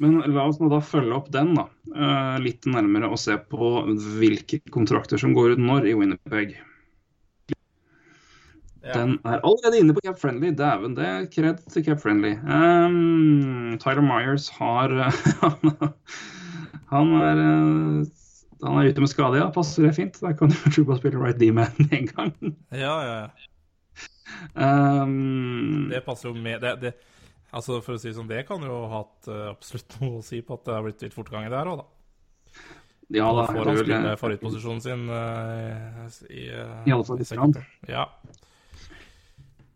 Men 0.00 0.22
la 0.32 0.46
oss 0.48 0.56
nå 0.60 0.70
da 0.72 0.78
følge 0.80 1.12
opp 1.12 1.28
den 1.32 1.52
da, 1.58 1.66
eh, 1.92 2.36
litt 2.40 2.64
nærmere 2.64 3.10
og 3.12 3.20
se 3.20 3.36
på 3.36 3.72
hvilke 4.16 4.62
kontrakter 4.72 5.20
som 5.20 5.34
går 5.36 5.56
ut 5.56 5.60
når 5.60 5.90
i 5.90 5.96
Winnipeg. 5.98 6.54
ja. 8.80 8.94
Den 8.94 9.18
er 9.28 9.42
allerede 9.44 9.82
inne 9.82 9.92
på 9.92 10.00
Cap 10.06 10.16
Friendly. 10.22 10.54
Dæven, 10.56 10.96
det 10.96 11.04
er 11.04 11.28
kred 11.28 11.60
til 11.68 11.84
Cap 11.84 12.00
Friendly. 12.00 12.32
Um, 12.48 13.76
Tyler 13.82 14.00
Myers 14.00 14.48
har 14.56 14.88
Han 16.94 17.12
er 17.20 17.44
eh, 17.44 18.08
han 18.60 18.76
er 18.76 18.90
ute 18.90 19.00
med 19.00 19.08
skade, 19.08 19.38
ja. 19.40 19.46
Passer 19.52 19.86
det 19.86 19.94
fint? 19.96 20.18
Da 20.20 20.34
kan 20.36 20.50
du 20.52 20.56
Truba 20.72 20.96
spille 20.98 21.20
right 21.20 21.38
D-man 21.40 21.72
med 21.78 21.94
en 21.98 22.10
gang. 22.10 22.34
ja, 22.72 22.96
ja, 23.04 23.14
ja. 23.24 23.28
Um, 24.54 25.88
Det 25.90 26.00
passer 26.04 26.28
jo 26.30 26.34
med 26.34 26.60
det, 26.62 26.74
det, 26.80 26.92
Altså 27.50 27.80
For 27.82 27.96
å 27.96 28.00
si 28.00 28.10
det 28.10 28.16
sånn, 28.18 28.28
det 28.30 28.44
kan 28.48 28.62
jo 28.62 28.76
ha 28.86 29.00
hatt 29.00 29.30
eh, 29.30 29.46
absolutt 29.50 29.96
noe 30.00 30.20
å 30.20 30.26
si 30.26 30.38
på 30.46 30.54
at 30.58 30.68
det 30.68 30.76
har 30.76 30.84
blitt 30.86 31.02
litt 31.06 31.16
fortgang 31.16 31.48
i 31.48 31.50
det 31.50 31.58
her 31.58 31.70
òg, 31.72 31.80
da. 31.82 31.86
ja, 33.18 33.26
da 33.34 33.46
får 33.48 33.58
han 33.58 33.70
det 33.70 33.84
spille 33.84 34.14
favorittposisjonen 34.20 34.84
sin 34.84 35.02
uh, 35.10 36.04
i, 36.30 36.44
uh, 36.54 36.86
I 36.86 36.94
litt 36.94 37.30
sekund. 37.30 37.58
Ja. 37.90 38.06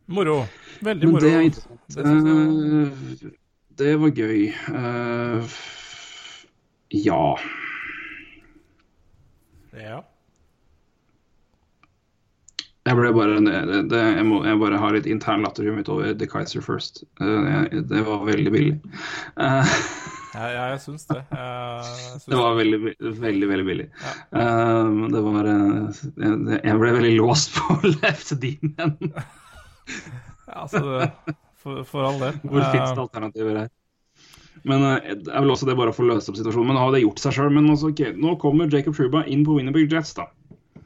Moro. 0.07 0.45
Veldig 0.85 1.09
Men 1.09 1.16
moro. 1.16 1.25
det 1.25 1.45
interessant. 1.49 1.81
Det 1.89 2.07
synes 2.07 3.22
jeg- 3.25 3.35
det 3.75 3.95
var 3.99 4.11
gøy. 4.14 4.53
Uh, 4.70 5.55
ja. 6.95 7.22
Ja. 9.75 10.05
Jeg 12.85 12.99
ble 12.99 13.11
bare 13.16 13.39
det, 13.41 13.97
jeg, 13.97 14.24
må, 14.28 14.43
jeg 14.45 14.61
bare 14.61 14.80
har 14.80 14.93
litt 14.93 15.07
intern 15.09 15.45
latter 15.47 15.64
utover 15.64 15.78
mitt 15.78 15.91
over 15.93 16.16
The 16.20 16.28
Kaiser 16.28 16.64
First. 16.64 17.01
Eh, 17.16 17.47
jeg, 17.49 17.87
det 17.89 18.03
var 18.05 18.26
veldig 18.28 18.53
billig. 18.53 18.74
Uh, 19.41 19.64
Ja, 20.35 20.47
ja, 20.51 20.62
jeg 20.72 20.80
syns 20.82 21.05
det. 21.07 21.20
Jeg 21.30 21.99
syns 22.01 22.24
det 22.32 22.39
var 22.41 22.57
veldig, 22.59 22.78
veldig, 23.22 23.49
veldig 23.53 23.66
billig. 23.68 23.87
Eh, 24.35 24.89
det 25.14 25.20
var 25.28 25.49
jeg, 25.49 26.32
jeg 26.59 26.80
ble 26.80 26.91
veldig 26.97 27.12
låst 27.20 27.55
på 27.55 27.76
left. 28.01 28.32
Ja, 28.35 28.89
altså, 30.64 30.80
for, 31.62 31.85
for 31.87 32.09
all 32.09 32.18
del. 32.18 32.41
Hvor 32.43 32.66
fins 32.66 32.91
det 32.91 33.05
alternativer 33.05 33.61
her? 33.62 33.70
Men 34.64 34.82
er 34.89 35.20
vel 35.28 35.53
også 35.53 35.68
det 35.68 35.76
bare 35.78 35.93
å 35.93 36.09
løse 36.09 36.32
opp 36.32 36.41
situasjonen. 36.41 36.72
Men 36.72 36.80
nå 36.80 36.87
har 36.87 36.97
det 36.97 37.05
gjort 37.05 37.22
seg 37.22 37.37
sjøl. 37.37 37.53
Men 37.55 37.70
også, 37.70 37.93
okay, 37.93 38.16
nå 38.18 38.35
kommer 38.43 38.72
Jacob 38.72 38.97
Truba 38.97 39.22
inn 39.30 39.45
på 39.47 39.59
Winnerburg 39.59 39.93
Jets, 39.93 40.16
da. 40.18 40.26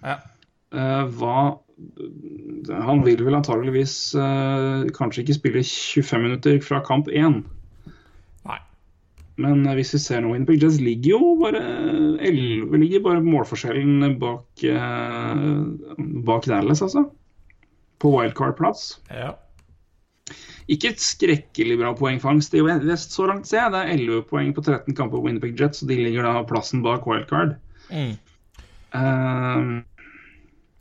Ja. 0.03 0.19
Uh, 0.75 1.07
hva 1.17 1.39
Han 2.69 3.05
vil 3.07 3.23
vel 3.23 3.39
antageligvis 3.39 3.95
eh, 4.19 4.89
kanskje 4.97 5.25
ikke 5.25 5.37
spille 5.37 5.63
25 5.65 6.25
minutter 6.25 6.59
fra 6.65 6.81
kamp 6.87 7.11
1. 7.13 7.41
Nei. 8.49 8.59
Men 9.39 9.63
eh, 9.65 9.77
hvis 9.79 9.95
vi 9.95 10.01
ser 10.03 10.25
nå, 10.25 10.33
Winnerburg 10.35 10.65
Jets 10.65 10.81
ligger 10.83 11.15
jo 11.15 11.35
bare 11.43 11.63
11 12.27 12.83
ligger 12.83 13.05
bare 13.07 13.25
målforskjellen 13.25 14.19
bak, 14.21 14.49
eh, 14.67 15.45
bak 16.29 16.49
Dallas, 16.51 16.83
altså. 16.85 17.07
På 18.03 18.13
wildcard-plass. 18.15 18.91
Ja. 19.15 19.37
Ikke 20.69 20.91
et 20.93 21.01
skrekkelig 21.01 21.79
bra 21.81 21.95
poengfangst 21.97 22.53
i 22.59 22.61
vest 22.61 23.15
så 23.17 23.31
langt, 23.31 23.49
ser 23.49 23.63
jeg. 23.63 23.73
Det 23.73 23.81
er 23.81 23.93
11 23.95 24.27
poeng 24.29 24.51
på 24.55 24.65
13 24.67 24.99
kamper 24.99 25.17
på 25.17 25.25
Winnerpeg 25.25 25.55
Jets, 25.59 25.81
og 25.83 25.93
de 25.93 26.03
ligger 26.03 26.27
da 26.27 26.43
plassen 26.47 26.83
bak 26.85 27.07
wildcard. 27.09 27.55
Mm. 27.89 28.19
Eh, 28.99 29.71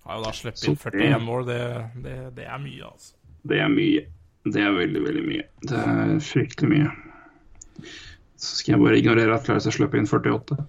Har 0.07 0.19
jo 0.19 0.23
da 0.23 0.33
sluppet 0.35 0.69
inn 0.69 0.77
41 0.79 1.25
mål. 1.25 1.47
Det, 1.49 1.59
det, 2.03 2.15
det 2.37 2.45
er 2.47 2.61
mye, 2.63 2.87
altså. 2.87 3.15
det 3.51 3.59
er 3.59 3.71
mye. 3.73 4.05
Det 4.47 4.61
er 4.63 4.71
veldig, 4.71 5.01
veldig 5.03 5.23
mye. 5.25 5.45
Det 5.67 5.79
er 5.83 6.13
fryktelig 6.23 6.69
mye. 6.71 6.91
Så 8.37 8.59
skal 8.61 8.75
jeg 8.75 8.83
bare 8.85 8.99
ignorere 9.01 9.35
at 9.35 9.47
Clarence 9.47 9.67
har 9.67 9.75
sluppet 9.75 10.01
inn 10.01 10.09
48. 10.09 10.59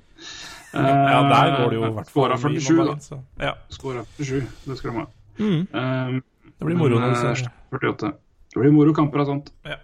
Ja, 0.68 1.22
der 1.24 1.54
går 1.56 1.70
det 1.72 1.76
jo 1.78 1.84
i 1.86 1.92
hvert 1.96 2.10
fall 2.12 2.34
Skåra 2.36 2.36
47, 2.36 2.80
da. 2.84 3.18
Ja. 3.40 3.52
Skåra 3.72 4.02
47, 4.18 4.42
det 4.66 4.74
skal 4.76 4.90
de 4.90 4.98
ha. 4.98 5.04
Mm. 5.38 5.62
Um, 5.72 6.18
Det 6.58 6.66
blir 6.68 6.76
moro 6.76 6.98
når 7.00 7.14
du 7.14 7.16
eh, 7.16 7.22
ser 7.38 7.48
48. 7.72 8.10
Det 8.52 8.60
blir 8.60 8.74
moro 8.76 8.92
kamper 8.92 9.22
og 9.22 9.30
sånt. 9.30 9.48
Ja. 9.64 9.78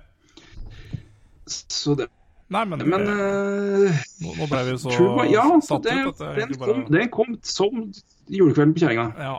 Så 1.48 1.96
det 1.96 2.10
Nei, 2.52 2.64
men, 2.68 2.82
Men 2.84 3.06
eh, 3.08 4.02
nå, 4.20 4.34
nå 4.36 4.46
ble 4.50 4.60
vi 4.66 4.74
så 4.82 4.92
Truba, 4.92 5.24
ja, 5.32 5.44
satt 5.64 5.86
det, 5.86 5.94
ut 5.96 6.20
at 6.20 6.36
det 6.36 6.44
den, 6.50 6.58
bare 6.60 6.74
kom, 6.74 6.82
den 6.92 7.08
kom 7.12 7.36
som 7.48 7.86
julekvelden 8.28 8.74
på 8.76 8.82
kjerringa. 8.84 9.06
Ja. 9.16 9.38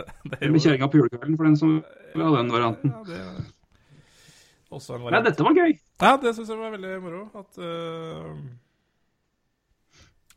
Med 0.40 0.56
kjerringa 0.62 0.88
på 0.88 1.02
julekvelden, 1.02 1.36
for 1.36 1.50
den 1.50 1.58
som 1.60 1.74
vil 2.14 2.24
ha 2.24 2.30
den 2.38 2.52
varianten. 2.54 2.94
Ja, 2.96 3.02
det 3.10 3.20
Også 4.70 4.96
en 4.96 5.06
Nei, 5.12 5.20
dette 5.26 5.44
var 5.44 5.56
gøy. 5.58 5.76
Ja, 6.00 6.16
det 6.22 6.34
syns 6.36 6.48
jeg 6.48 6.58
var 6.62 6.72
veldig 6.78 6.96
moro. 7.04 7.22
At 7.36 7.60
uh... 7.60 8.34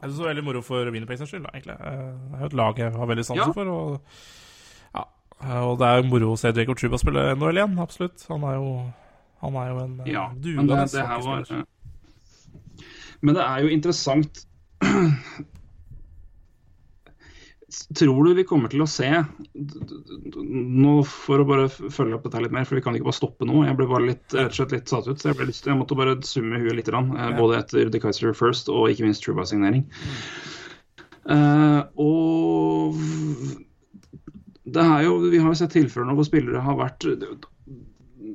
Jeg 0.04 0.10
syns 0.10 0.18
det 0.18 0.24
var 0.26 0.32
veldig 0.34 0.46
moro 0.50 0.62
for 0.66 0.90
Winnerpacers 0.92 1.30
skyld, 1.32 1.46
egentlig. 1.54 1.76
Eh, 1.80 2.00
Det 2.34 2.40
er 2.40 2.42
jo 2.42 2.50
et 2.52 2.58
lag 2.60 2.80
jeg 2.82 2.96
har 2.98 3.12
veldig 3.14 3.26
sansen 3.30 3.46
Ja. 3.46 3.52
for. 3.56 3.70
Og, 3.72 4.18
ja, 4.98 5.06
og 5.64 5.78
det 5.80 5.88
er 5.88 6.02
jo 6.02 6.10
moro 6.10 6.34
å 6.34 6.40
se 6.42 6.52
Jacob 6.52 6.82
Truba 6.82 7.00
spille 7.00 7.30
NHL 7.38 7.62
igjen, 7.62 7.78
absolutt. 7.80 8.26
Han 8.28 8.44
er 8.50 8.58
jo, 8.60 8.74
han 9.46 9.56
er 9.62 9.70
jo 9.72 9.78
en 9.86 9.96
Ja, 10.10 10.26
men 10.34 10.68
det, 10.68 10.82
her 11.00 11.24
var. 11.24 11.64
Men 13.24 13.38
det 13.38 13.44
er 13.46 13.64
jo 13.64 13.72
interessant 13.74 14.44
Tror 17.98 18.28
du 18.28 18.34
vi 18.38 18.44
kommer 18.46 18.70
til 18.70 18.84
å 18.84 18.88
se 18.90 19.08
nå 20.14 20.92
For 21.08 21.42
å 21.42 21.46
bare 21.48 21.70
følge 21.72 22.18
opp 22.18 22.28
dette 22.28 22.42
litt 22.44 22.54
mer, 22.54 22.68
for 22.70 22.78
vi 22.78 22.84
kan 22.86 22.94
ikke 22.94 23.08
bare 23.08 23.18
stoppe 23.18 23.48
nå. 23.50 23.64
Jeg 23.66 23.78
ble 23.80 23.88
bare 23.90 24.10
litt, 24.12 24.26
rett 24.36 24.52
og 24.52 24.58
slett 24.60 24.76
litt 24.76 24.92
satt 24.92 25.08
ut, 25.10 25.18
så 25.18 25.32
jeg, 25.32 25.38
ble 25.40 25.48
lyst, 25.50 25.66
jeg 25.66 25.80
måtte 25.80 25.98
bare 25.98 26.14
summe 26.28 26.60
huet 26.62 26.78
litt. 26.78 26.92
eh. 26.94 27.32
Både 27.40 27.58
etter 27.64 27.90
The 27.90 28.02
Kaiser 28.04 28.36
First 28.38 28.70
og 28.70 28.92
ikke 28.92 29.08
minst 29.08 29.26
Truba-signering. 29.26 29.88
Uh, 31.24 31.82
og 31.98 33.00
det 34.76 34.84
er 34.84 35.06
jo, 35.08 35.18
Vi 35.32 35.40
har 35.40 35.50
jo 35.50 35.58
sett 35.64 35.74
tilfeller 35.74 36.18
hvor 36.18 36.28
spillere 36.28 36.62
har 36.66 36.78
vært 36.78 37.08
i 37.08 37.16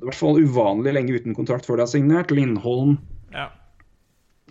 hvert 0.03 0.19
fall 0.19 0.41
uvanlig 0.41 0.95
lenge 0.97 1.15
uten 1.15 1.37
kontrakt 1.37 1.69
før 1.69 1.79
de 1.79 1.87
har 1.87 1.93
signert. 1.95 2.35
Lindholm 2.35 2.97
Ja. 3.35 3.51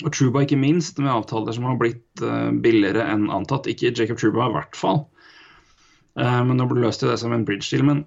Og 0.06 0.14
Truba 0.14 0.43
ikke 0.45 0.60
minst, 0.60 1.00
med 1.02 1.10
avtaler 1.10 1.56
som 1.56 1.66
har 1.66 1.78
blitt 1.82 2.22
eh, 2.22 2.50
billigere 2.64 3.06
enn 3.10 3.30
antatt. 3.34 3.70
Ikke 3.72 3.93
Jacob 3.95 4.20
Truba 4.22 4.50
i 4.50 4.56
hvert 4.58 4.78
fall. 4.78 5.06
Eh, 6.20 6.41
men 6.45 6.60
nå 6.60 6.68
løste 6.74 7.08
de 7.08 7.16
det 7.16 7.22
som 7.24 7.34
en 7.34 7.45
bridge 7.48 7.72
deal. 7.72 7.86
Men 7.88 8.04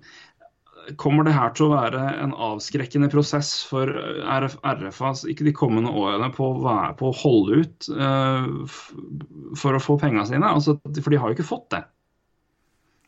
kommer 1.01 1.27
det 1.27 1.35
her 1.35 1.53
til 1.55 1.69
å 1.69 1.75
være 1.75 2.03
en 2.23 2.35
avskrekkende 2.35 3.11
prosess 3.13 3.53
for 3.69 3.91
RF, 3.91 4.57
RFA 4.63 5.13
ikke 5.31 5.47
de 5.47 5.55
kommende 5.57 5.93
årene 5.93 6.31
på 6.35 6.51
å, 6.51 6.59
være, 6.65 6.95
på 6.99 7.11
å 7.11 7.17
holde 7.21 7.61
ut 7.63 7.89
uh, 7.95 8.49
for 9.59 9.77
å 9.77 9.83
få 9.83 9.99
pengene 10.01 10.27
sine? 10.27 10.47
Altså, 10.47 10.77
for 10.83 11.13
de 11.13 11.21
har 11.21 11.31
jo 11.31 11.39
ikke 11.39 11.51
fått 11.51 11.69
det. 11.77 11.85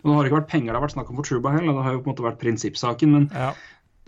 Og 0.02 0.10
Det 0.10 0.16
har 0.16 0.28
ikke 0.28 0.40
vært 0.40 0.52
penger 0.52 0.72
det 0.72 0.78
har 0.78 0.84
vært 0.84 0.96
snakk 0.96 1.10
om 1.10 1.18
for 1.20 1.28
Truba 1.28 1.54
heller, 1.54 1.74
det 1.74 1.86
har 1.86 1.96
jo 1.96 2.02
på 2.02 2.10
en 2.10 2.14
måte 2.14 2.26
vært 2.26 2.40
prinsippsaken. 2.42 3.16
Men 3.16 3.28
ja. 3.34 3.50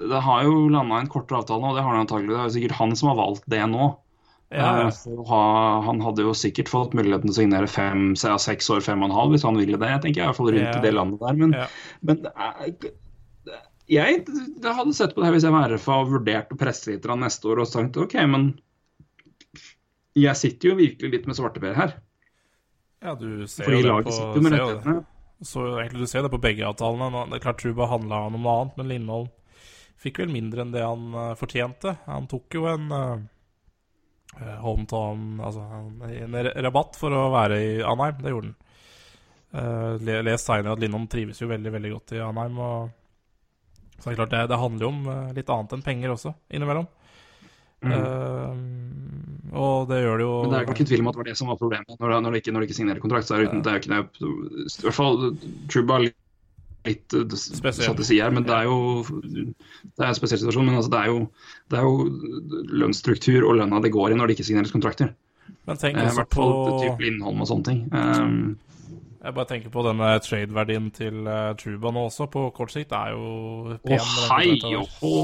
det 0.03 0.23
har 0.27 0.47
jo 0.47 0.65
landa 0.75 1.01
en 1.01 1.11
kortere 1.11 1.43
avtale 1.43 1.63
nå, 1.63 1.71
og 1.73 1.79
det 1.79 1.85
har 1.87 1.95
det 1.95 2.05
antagelig. 2.05 2.33
Det 2.33 2.41
er 2.41 2.49
jo 2.49 2.57
sikkert 2.59 2.79
han 2.81 2.97
som 2.99 3.13
har 3.13 3.21
valgt 3.23 3.47
det 3.51 3.63
nå. 3.71 3.93
Ja, 4.53 4.87
Eh, 4.87 5.25
ha, 5.29 5.81
han 5.83 6.01
hadde 6.01 6.23
jo 6.23 6.31
sikkert 6.37 6.69
fått 6.69 6.93
muligheten 6.95 7.27
til 7.27 7.33
å 7.33 7.39
signere 7.41 7.67
fem, 7.67 8.15
ja, 8.23 8.37
seks 8.39 8.69
år, 8.71 8.83
fem 8.85 9.03
og 9.03 9.11
en 9.11 9.17
halv, 9.17 9.33
hvis 9.33 9.43
han 9.43 9.57
ville 9.57 9.79
det. 9.81 9.89
jeg 9.89 10.03
tenker 10.03 10.23
i 10.23 10.27
hvert 10.29 10.37
fall 10.37 10.53
rundt 10.53 10.75
Ja. 10.75 10.79
i 10.79 10.83
det 10.85 10.93
landet 10.95 11.21
der. 11.21 11.33
Men, 11.35 11.53
Ja. 11.53 11.67
men 12.03 12.27
jeg 12.65 12.93
jeg 13.87 14.25
hadde 14.65 14.95
sett 14.95 15.15
på 15.15 15.21
det 15.21 15.25
her 15.27 15.33
hvis 15.35 15.43
jeg 15.45 15.53
var 15.53 15.69
RFA 15.69 15.97
og 16.01 16.09
vurdert 16.13 16.49
å 16.53 16.57
presse 16.57 16.87
litt 16.91 17.03
neste 17.03 17.45
år 17.51 17.61
og 17.61 17.67
sagt 17.69 17.97
OK, 17.97 18.15
men 18.27 18.59
jeg 20.17 20.37
sitter 20.37 20.71
jo 20.71 20.77
virkelig 20.77 21.11
litt 21.11 21.27
med 21.27 21.37
svarteper 21.37 21.75
her. 21.75 21.95
ja, 23.03 23.15
du 23.15 23.47
ser 23.47 23.65
Fordi 23.65 23.83
jo 23.83 23.97
det 23.99 24.05
på 24.07 24.13
sitter 24.13 24.41
med 24.41 24.53
ser 24.53 24.81
det. 24.95 25.05
Så 25.43 25.61
egentlig 25.83 26.01
Du 26.01 26.07
ser 26.07 26.23
det 26.23 26.31
på 26.31 26.41
begge 26.41 26.65
avtalene. 26.65 27.29
Det 27.29 27.37
er 27.37 27.45
klart 27.45 27.59
Truba 27.59 27.87
handla 27.91 28.27
om 28.27 28.41
noe 28.41 28.63
annet, 28.63 28.77
men 28.79 28.89
Lindholm 28.89 29.29
fikk 30.01 30.19
vel 30.19 30.29
mindre 30.33 30.63
enn 30.63 30.73
det 30.73 30.81
han 30.83 31.13
eh, 31.15 31.35
fortjente. 31.35 31.99
Han 32.07 32.27
tok 32.27 32.49
jo 32.55 32.67
en 32.67 32.91
uh, 34.41 34.57
hometown 34.65 35.41
Altså 35.45 35.65
en, 36.11 36.37
rabatt 36.67 36.99
for 37.01 37.15
å 37.15 37.29
være 37.35 37.61
i 37.63 37.71
Anheim. 37.87 38.19
Det 38.23 38.35
gjorde 38.35 38.51
han. 38.51 38.59
Uh, 39.55 39.93
le- 40.03 40.23
les 40.27 40.43
senere 40.43 40.75
at 40.75 40.83
Lindholm 40.83 41.07
trives 41.11 41.39
jo 41.43 41.51
veldig 41.51 41.73
veldig 41.77 41.95
godt 41.95 42.17
i 42.17 42.23
Anheim. 42.25 42.59
Og, 42.59 42.91
så 43.99 44.11
det 44.11 44.13
er 44.17 44.21
klart 44.25 44.35
det, 44.35 44.43
det 44.51 44.61
handler 44.61 44.85
jo 44.85 44.91
om 44.91 45.05
eh, 45.09 45.29
litt 45.37 45.51
annet 45.55 45.73
enn 45.77 45.85
penger 45.87 46.13
også, 46.13 46.33
innimellom. 46.53 46.89
Eh, 47.85 48.57
og 49.55 49.87
det 49.89 50.01
gjør 50.03 50.19
det 50.19 50.25
jo 50.27 50.35
Mm. 50.35 50.49
Men 50.49 50.53
det 50.55 50.59
er 50.59 50.75
ikke 50.75 50.87
tvil 50.89 51.01
om 51.05 51.09
at 51.09 51.15
det 51.15 51.21
var 51.23 51.29
det 51.31 51.37
som 51.39 51.49
var 51.53 51.59
problemet. 51.61 51.95
Når, 52.01 52.15
når, 52.25 52.31
de, 52.35 52.41
ikke, 52.43 52.53
når 52.53 52.61
de 52.61 52.69
ikke 52.69 52.77
signerer 52.81 53.01
kontrakt, 53.01 53.29
så 53.29 53.37
er 53.37 53.45
det, 53.45 53.49
uten, 53.53 53.63
det 53.65 53.73
er 53.73 53.81
ikke 53.81 54.03
I 54.03 54.85
hvert 54.89 54.99
fall 54.99 55.19
Truba 55.73 56.01
litt, 56.87 57.15
eh, 57.15 57.25
Spesiell. 57.37 57.89
satt 57.91 58.05
side 58.07 58.23
her, 58.23 58.31
men 58.35 58.45
det 58.47 58.55
er 58.55 58.65
jo 58.69 59.03
det 59.05 60.03
er 60.03 60.09
en 60.11 60.17
spesiell 60.19 60.41
situasjon. 60.43 60.67
Men 60.69 60.79
altså, 60.81 60.91
det, 60.93 61.01
er 61.01 61.07
jo, 61.13 61.29
det 61.71 61.79
er 61.79 61.87
jo 61.89 62.75
lønnsstruktur 62.83 63.47
og 63.49 63.59
lønna 63.61 63.81
det 63.85 63.93
går 63.95 64.13
i 64.15 64.19
når 64.19 64.31
det 64.31 64.39
ikke 64.39 64.49
signeres 64.51 64.75
kontrakter. 64.75 65.15
Men 65.65 65.81
tenk 65.81 65.97
Eh, 65.97 66.05
I 66.05 66.11
også 66.13 66.27
på 66.33 66.47
type 66.83 67.05
Lindholm 67.05 67.41
og 67.41 67.49
sånne 67.49 67.65
ting. 67.65 67.81
Um, 67.93 68.59
Jeg 69.25 69.33
bare 69.35 69.49
tenker 69.49 69.73
på 69.73 69.83
denne 69.87 70.11
trade-verdien 70.21 70.91
til 70.93 71.23
uh, 71.25 71.55
Truba 71.57 71.91
nå 71.97 72.03
også, 72.11 72.27
på 72.29 72.51
kort 72.53 72.73
sikt. 72.75 72.91
Det 72.91 72.99
er 72.99 73.15
jo 73.17 73.79
pen. 73.85 73.97
Å, 73.97 74.29
hei. 74.35 74.59
Så 75.01 75.15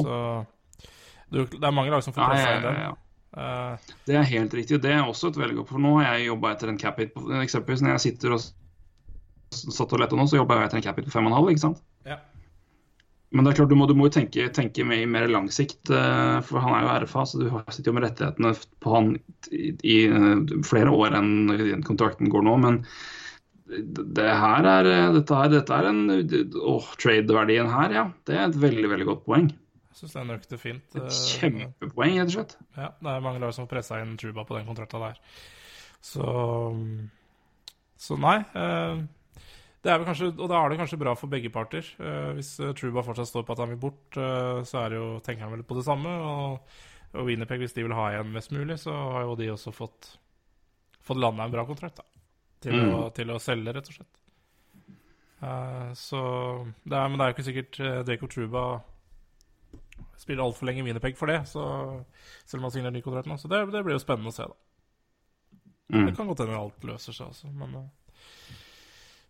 du, 1.31 1.45
det 1.45 1.63
er 1.63 1.75
mange 1.77 1.93
lag 1.93 2.03
som 2.03 2.15
får 2.17 2.31
pressa 2.33 2.55
ja, 2.55 2.61
den. 2.65 2.79
ja. 2.87 2.95
Eh, 3.37 3.93
Det 4.09 4.17
er 4.17 4.25
helt 4.27 4.55
riktig. 4.57 4.81
Det 4.83 4.91
er 4.91 5.05
også 5.05 5.29
et 5.31 5.37
veldig 5.39 5.61
godt 5.61 5.69
For 5.71 5.79
nå 5.79 5.93
har 6.01 6.17
jeg 6.17 6.31
jobba 6.31 6.51
etter 6.57 6.73
en 6.73 6.79
cap 6.81 6.97
hit 6.99 7.13
Eksempelvis 7.45 7.85
når 7.85 7.93
jeg 7.95 8.03
sitter 8.09 8.35
og 8.35 8.41
satt 9.55 9.93
og 9.93 10.01
lette 10.03 10.17
nå, 10.19 10.27
så 10.31 10.39
jobber 10.41 10.61
jeg 10.61 10.69
etter 10.71 10.79
en 10.81 10.85
Capit 10.85 11.07
på 11.09 11.15
5,5, 11.19 11.49
ikke 11.55 11.65
sant? 11.69 11.81
ja. 12.09 12.19
Men 13.31 13.45
det 13.47 13.53
er 13.53 13.59
klart, 13.61 13.71
du 13.71 13.77
må, 13.79 13.87
du 13.87 13.93
må 13.95 14.09
jo 14.09 14.15
tenke, 14.17 14.49
tenke 14.51 14.83
mer, 14.83 15.05
mer 15.07 15.29
lang 15.31 15.45
sikt, 15.55 15.87
eh, 15.95 16.41
for 16.43 16.59
han 16.65 16.73
er 16.75 16.83
jo 16.83 16.95
RFA, 17.05 17.23
så 17.31 17.39
du 17.39 17.45
har- 17.53 17.63
sitter 17.71 17.93
jo 17.93 17.95
med 17.95 18.03
rettighetene 18.03 18.51
på 18.83 18.95
han 18.97 19.13
i, 19.55 19.69
i 19.87 19.99
eh, 20.11 20.41
flere 20.67 20.91
år 20.91 21.15
enn 21.15 21.85
kontrakten 21.87 22.27
går 22.33 22.43
nå. 22.43 22.57
Men 22.59 22.81
det 23.71 24.27
her 24.35 24.67
er, 24.67 24.89
eh, 24.91 25.13
dette, 25.15 25.31
er, 25.45 25.53
dette 25.55 25.71
er 25.79 25.87
en 25.93 26.01
åh, 26.59 26.89
Trade-verdien 26.99 27.71
her, 27.71 27.95
ja. 28.01 28.05
Det 28.27 28.35
er 28.35 28.49
et 28.49 28.59
veldig, 28.67 28.91
veldig 28.97 29.07
godt 29.13 29.23
poeng. 29.29 29.47
Jeg 29.95 30.01
syns 30.03 30.19
den 30.19 30.35
økte 30.35 30.59
fint. 30.59 30.99
Et 30.99 31.15
kjempepoeng, 31.39 32.19
rett 32.19 32.33
og 32.33 32.35
slett. 32.35 32.57
Ja, 32.75 32.91
det 32.99 33.15
er 33.15 33.23
mange 33.29 33.39
lag 33.47 33.55
som 33.55 33.63
har 33.69 33.71
pressa 33.77 34.03
inn 34.03 34.17
Truba 34.19 34.43
på 34.43 34.59
den 34.59 34.67
kontrakta 34.67 34.99
der. 35.07 35.23
Så 36.03 36.27
Så 37.97 38.19
nei. 38.19 38.41
eh, 38.59 39.07
kanskje, 39.83 40.31
og 40.37 40.49
da 40.51 40.61
er 40.61 40.71
det 40.71 40.79
kanskje 40.81 41.01
bra 41.01 41.15
for 41.17 41.33
begge 41.33 41.51
parter. 41.53 41.87
Uh, 41.99 42.37
hvis 42.37 42.59
eh, 42.61 42.73
Truba 42.77 43.03
fortsatt 43.03 43.31
står 43.31 43.47
på 43.47 43.55
at 43.55 43.63
han 43.63 43.73
vil 43.73 43.81
bort, 43.81 44.17
uh, 44.17 44.61
så 44.67 44.85
er 44.85 44.91
det 44.91 45.01
jo, 45.01 45.09
tenker 45.25 45.47
han 45.47 45.55
vel 45.55 45.65
på 45.65 45.79
det 45.79 45.85
samme. 45.87 46.11
Og, 46.11 46.79
og 47.15 47.27
Winnerpeg, 47.27 47.63
hvis 47.65 47.77
de 47.77 47.85
vil 47.87 47.97
ha 47.97 48.11
igjen 48.13 48.33
mest 48.35 48.53
mulig, 48.53 48.79
så 48.83 48.93
har 48.93 49.25
jo 49.25 49.37
de 49.41 49.51
også 49.55 49.73
fått, 49.73 50.15
fått 51.01 51.21
landa 51.21 51.47
en 51.47 51.55
bra 51.55 51.65
kontrakt. 51.69 52.03
da. 52.03 52.07
Til, 52.61 52.77
å, 52.93 53.07
til 53.17 53.31
å 53.33 53.41
selge, 53.41 53.73
rett 53.73 53.89
og 53.89 53.97
slett. 53.97 54.17
Uh, 55.41 55.91
så 55.97 56.21
det 56.85 56.97
er, 56.99 57.09
Men 57.09 57.17
det 57.17 57.25
er 57.25 57.31
jo 57.31 57.37
ikke 57.39 57.47
sikkert 57.47 57.79
Jacob 57.81 58.29
Truba 58.29 58.65
spiller 60.21 60.45
altfor 60.45 60.69
lenge 60.69 60.85
Winnerpeg 60.85 61.17
for 61.17 61.33
det, 61.33 61.39
så, 61.49 61.63
selv 62.45 62.61
om 62.61 62.69
han 62.69 62.75
signerer 62.75 62.93
ny 62.93 63.01
kontrakt 63.01 63.31
nå. 63.31 63.39
Så 63.41 63.49
det, 63.49 63.63
det 63.73 63.81
blir 63.87 63.97
jo 63.97 64.03
spennende 64.03 64.29
å 64.29 64.37
se, 64.37 64.45
da. 64.45 64.59
Mm. 65.91 66.05
Det 66.07 66.13
kan 66.19 66.29
godt 66.29 66.45
hende 66.45 66.59
alt 66.61 66.85
løser 66.87 67.17
seg 67.17 67.33
altså. 67.33 67.49
men 67.51 67.73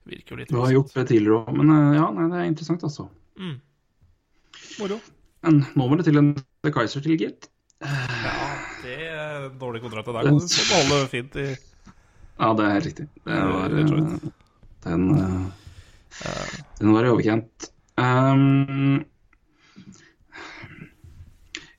virker 0.08 0.34
jo 0.34 0.40
litt 0.40 0.52
Du 0.52 0.60
har 0.60 0.72
gjort 0.74 0.94
det 0.96 1.06
tidligere 1.10 1.40
òg, 1.42 1.56
men 1.56 1.72
eh, 1.74 1.96
ja, 1.98 2.06
nei, 2.16 2.28
det 2.32 2.40
er 2.40 2.50
interessant, 2.50 2.84
altså. 2.86 3.08
Mm. 3.40 3.56
Moro. 4.80 5.00
Men 5.46 5.62
nå 5.76 5.88
må 5.88 5.98
det 5.98 6.06
til 6.08 6.20
en 6.20 6.32
The 6.64 6.72
Kaiser 6.74 7.04
til, 7.04 7.16
gitt. 7.20 7.48
Ja, 7.80 8.48
det 8.84 8.96
er 9.08 9.46
dårlig 9.60 9.82
kontrakt. 9.84 10.10
Der 10.10 10.28
kan 10.28 10.40
du 10.40 10.48
beholde 10.68 11.06
fint 11.12 11.38
i 11.40 11.48
Ja, 11.50 12.50
det 12.56 12.66
er 12.66 12.74
helt 12.76 12.88
riktig. 12.90 13.06
Det 13.24 13.38
var, 13.52 13.76
eh, 13.76 13.94
den, 14.84 15.06
eh, 15.16 16.58
den 16.80 16.92
var 16.96 17.04
i 17.04 17.12
overkant. 17.12 17.70
Um, 18.00 19.04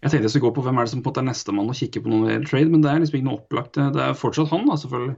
jeg 0.01 0.09
tenkte 0.09 0.25
jeg 0.25 0.33
skulle 0.33 0.49
gå 0.49 0.55
på 0.57 0.63
hvem 0.65 0.77
er 0.77 0.85
det 0.85 0.91
som 0.93 1.01
på 1.01 1.09
en 1.09 1.13
måte 1.13 1.21
er 1.21 1.29
nestemann 1.29 1.69
og 1.69 1.77
kikke 1.77 2.01
på 2.01 2.09
noen 2.09 2.45
trade, 2.49 2.69
men 2.73 2.81
det 2.81 2.89
er 2.89 3.01
liksom 3.01 3.19
ikke 3.19 3.27
noe 3.27 3.41
opplagt. 3.41 3.77
Det 3.77 4.01
er 4.01 4.17
fortsatt 4.17 4.49
han, 4.53 4.65
da, 4.69 4.77
selvfølgelig. 4.81 5.15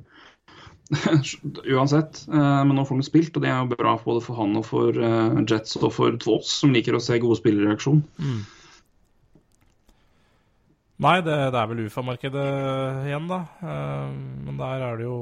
Uansett. 1.76 2.28
Eh, 2.28 2.66
men 2.66 2.76
nå 2.76 2.86
får 2.86 3.00
han 3.00 3.06
spilt, 3.06 3.36
og 3.36 3.44
det 3.44 3.52
er 3.52 3.62
jo 3.62 3.76
bra 3.76 3.96
både 4.04 4.24
for 4.26 4.40
han 4.40 4.58
og 4.60 4.66
for 4.68 4.98
eh, 4.98 5.40
Jets 5.50 5.78
og 5.80 5.92
for 5.96 6.18
Tvås, 6.20 6.52
som 6.62 6.74
liker 6.76 6.98
å 6.98 7.02
se 7.04 7.20
gode 7.24 7.40
spillere 7.40 7.72
i 7.72 7.78
aksjon. 7.78 8.04
Nei, 11.04 11.18
det, 11.26 11.36
det 11.52 11.60
er 11.60 11.70
vel 11.72 11.86
UFA-markedet 11.88 12.48
igjen, 13.10 13.30
da. 13.32 13.44
Eh, 13.64 14.10
men 14.48 14.60
der 14.60 14.88
er 14.90 15.00
det 15.00 15.08
jo 15.08 15.18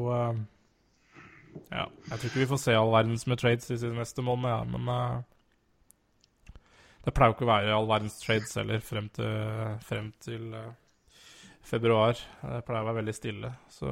Ja, 1.72 1.86
jeg 1.86 2.16
tror 2.18 2.30
ikke 2.30 2.44
vi 2.44 2.52
får 2.52 2.64
se 2.64 2.78
all 2.78 2.94
verdens 2.94 3.28
med 3.28 3.40
trades 3.42 3.72
i 3.72 3.80
sin 3.80 3.98
neste 4.00 4.24
måned, 4.24 4.50
ja, 4.52 4.64
men 4.64 5.26
det 7.02 7.14
pleier 7.18 7.32
jo 7.32 7.36
ikke 7.36 7.48
å 7.48 7.50
være 7.50 7.74
all 7.74 7.90
verdens 7.90 8.20
trades 8.22 8.54
heller 8.60 8.84
frem 8.86 9.08
til, 9.16 9.32
frem 9.84 10.12
til 10.22 10.52
februar. 11.66 12.20
Det 12.44 12.62
pleier 12.68 12.84
å 12.84 12.88
være 12.92 13.00
veldig 13.00 13.16
stille, 13.18 13.50
så 13.74 13.90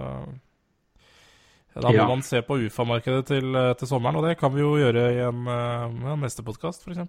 da 1.76 1.88
må 1.89 1.95
Ja. 1.95 2.07
man 2.07 2.22
se 2.26 2.41
på 2.41 2.57
UFA-markedet 2.65 3.26
til, 3.30 3.55
eh, 3.55 3.74
til 3.80 3.88
sommeren, 3.88 4.15
og 4.17 4.26
det 4.26 4.38
kan 4.39 4.51
vi 4.53 4.61
jo 4.63 4.76
gjøre 4.80 5.03
i 5.13 5.20
en 5.28 5.47
en 5.47 5.99
ja, 6.03 6.15
neste 6.15 6.43
podkast, 6.43 6.84
f.eks. 6.88 7.05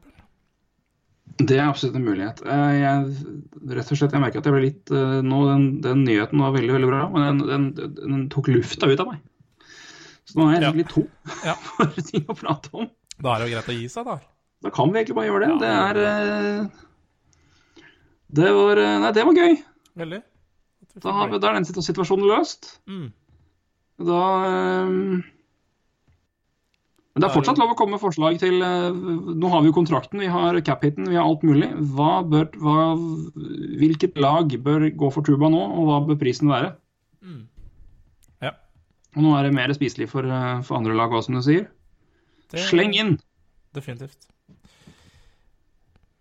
Det 1.40 1.56
er 1.56 1.68
absolutt 1.70 1.96
en 1.96 2.04
mulighet. 2.04 2.42
Eh, 2.44 2.72
Jeg, 2.80 3.14
rett 3.70 3.90
og 3.92 3.96
slett, 3.98 4.12
jeg 4.12 4.20
merker 4.20 4.38
at 4.42 4.44
jeg 4.44 4.52
ble 4.52 4.62
litt 4.66 4.90
eh, 4.92 5.20
nå, 5.24 5.38
den, 5.48 5.66
den 5.80 6.04
nyheten 6.04 6.38
var 6.42 6.52
veldig 6.52 6.74
veldig 6.76 6.90
bra, 6.90 7.02
men 7.14 7.38
den, 7.46 7.68
den, 7.74 7.94
den 7.96 8.28
tok 8.28 8.48
lufta 8.52 8.90
ut 8.90 9.00
av 9.00 9.06
meg. 9.14 9.20
Så 10.28 10.36
nå 10.38 10.48
er 10.50 10.58
jeg 10.60 10.62
egentlig 10.62 10.84
litt 10.84 10.94
tom 10.94 11.08
Ja. 11.48 11.54
for 11.54 11.86
ting 12.10 12.26
å 12.28 12.36
prate 12.36 12.70
om. 12.74 12.90
Da 13.20 13.34
er 13.34 13.38
det 13.42 13.48
jo 13.50 13.54
greit 13.56 13.70
å 13.72 13.78
gi 13.80 13.88
seg, 13.88 14.04
da. 14.06 14.18
Da 14.62 14.70
kan 14.74 14.90
vi 14.92 15.00
egentlig 15.00 15.16
bare 15.16 15.30
gjøre 15.30 15.46
det. 15.46 15.50
Ja. 15.50 15.58
Det 15.62 15.72
er 15.80 16.02
eh, 16.04 16.66
Det 18.40 18.50
var 18.54 18.76
eh, 18.84 18.98
Nei, 19.06 19.12
det 19.16 19.24
var 19.26 19.34
gøy. 19.40 19.56
Veldig. 20.00 20.20
Da, 21.00 21.14
da 21.38 21.48
er 21.50 21.56
den 21.60 21.64
situasjonen 21.66 22.26
løst. 22.28 22.74
Mm. 22.90 23.08
Da 24.00 24.20
eh, 24.48 24.92
Men 27.10 27.22
det 27.24 27.26
er 27.28 27.34
fortsatt 27.34 27.58
lov 27.60 27.74
å 27.74 27.76
komme 27.78 27.96
med 27.98 28.02
forslag 28.02 28.38
til 28.40 28.62
eh, 28.64 29.00
Nå 29.36 29.50
har 29.52 29.60
vi 29.64 29.68
jo 29.72 29.76
kontrakten, 29.76 30.22
vi 30.22 30.30
har 30.30 30.56
cap-hiten, 30.64 31.08
vi 31.10 31.18
har 31.18 31.26
alt 31.28 31.44
mulig. 31.44 31.68
Hva 31.96 32.20
bør, 32.24 32.46
hva, 32.62 32.76
hvilket 33.82 34.16
lag 34.22 34.54
bør 34.64 34.86
gå 34.94 35.10
for 35.12 35.26
Tuba 35.26 35.50
nå, 35.52 35.60
og 35.74 35.90
hva 35.90 35.98
bør 36.08 36.20
prisen 36.22 36.48
være? 36.52 36.72
Ja. 38.40 38.54
Og 39.16 39.24
nå 39.26 39.34
er 39.36 39.48
det 39.48 39.54
mer 39.58 39.74
spiselig 39.76 40.08
for, 40.14 40.24
eh, 40.24 40.62
for 40.64 40.80
andre 40.80 40.96
lag 40.96 41.12
òg, 41.12 41.26
som 41.26 41.36
du 41.36 41.42
sier. 41.44 41.68
Det- 42.50 42.64
Sleng 42.70 42.96
inn! 42.96 43.18
Definitivt. 43.76 44.26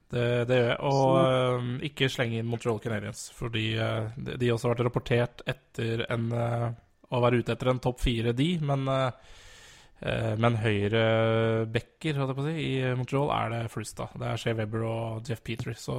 Det, 0.09 0.25
det 0.49 0.57
gjør 0.57 0.67
jeg. 0.71 0.77
Og 0.89 1.15
uh, 1.21 1.65
ikke 1.85 2.07
sleng 2.09 2.31
inn 2.33 2.47
Montreal 2.49 2.79
Canadiens, 2.81 3.27
fordi 3.37 3.71
uh, 3.77 4.09
de, 4.17 4.35
de 4.41 4.49
også 4.53 4.67
har 4.67 4.73
vært 4.75 4.87
rapportert 4.87 5.43
etter 5.49 6.01
en 6.09 6.27
eh, 6.33 6.69
å 7.09 7.21
være 7.23 7.41
ute 7.41 7.55
etter 7.55 7.71
en 7.71 7.81
topp 7.83 8.01
fire, 8.03 8.33
de. 8.37 8.49
Men, 8.65 8.85
eh, 8.93 9.37
eh, 10.01 10.35
men 10.37 10.59
høyre 10.61 11.03
backer 11.71 12.19
holdt 12.19 12.33
jeg 12.33 12.39
på 12.39 12.45
å 12.45 12.49
si, 12.49 12.67
i 12.67 12.93
Montreal 12.99 13.33
er 13.35 13.55
det 13.55 13.63
flust, 13.73 13.97
da. 13.97 14.09
Det 14.13 14.29
er 14.29 14.43
Shea 14.43 14.57
Weber 14.59 14.85
og 14.89 15.29
Jeff 15.29 15.43
Petrie. 15.43 15.77
Så 15.79 15.97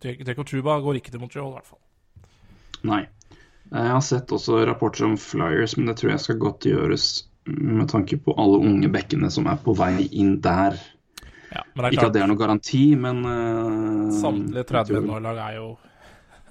Deco 0.00 0.26
Jacob 0.26 0.48
Truba 0.48 0.80
går 0.84 1.00
ikke 1.00 1.14
til 1.14 1.22
Montreal, 1.22 1.52
i 1.52 1.58
hvert 1.58 1.72
fall. 1.72 1.82
Nei. 2.88 3.04
Jeg 3.68 3.92
har 3.92 4.04
sett 4.04 4.30
også 4.32 4.62
rapporter 4.64 5.04
om 5.04 5.18
Flyers, 5.20 5.76
men 5.76 5.90
det 5.90 5.98
tror 6.00 6.14
jeg 6.14 6.24
skal 6.24 6.38
godt 6.40 6.68
gjøres 6.70 7.08
med 7.48 7.88
tanke 7.88 8.16
på 8.20 8.32
alle 8.40 8.60
unge 8.64 8.88
bekkene 8.92 9.28
som 9.32 9.48
er 9.48 9.58
på 9.60 9.74
vei 9.76 10.06
inn 10.08 10.38
der. 10.44 10.78
Ja, 11.52 11.64
men 11.74 11.84
det 11.84 11.96
Ikke 11.96 12.08
at 12.08 12.16
det 12.16 12.22
er 12.22 12.30
noen 12.30 12.40
garanti, 12.40 12.82
men 13.00 13.20
uh, 13.24 14.08
samtlige 14.12 14.66
30-lag 14.68 15.40
er 15.46 15.54
jo 15.56 15.68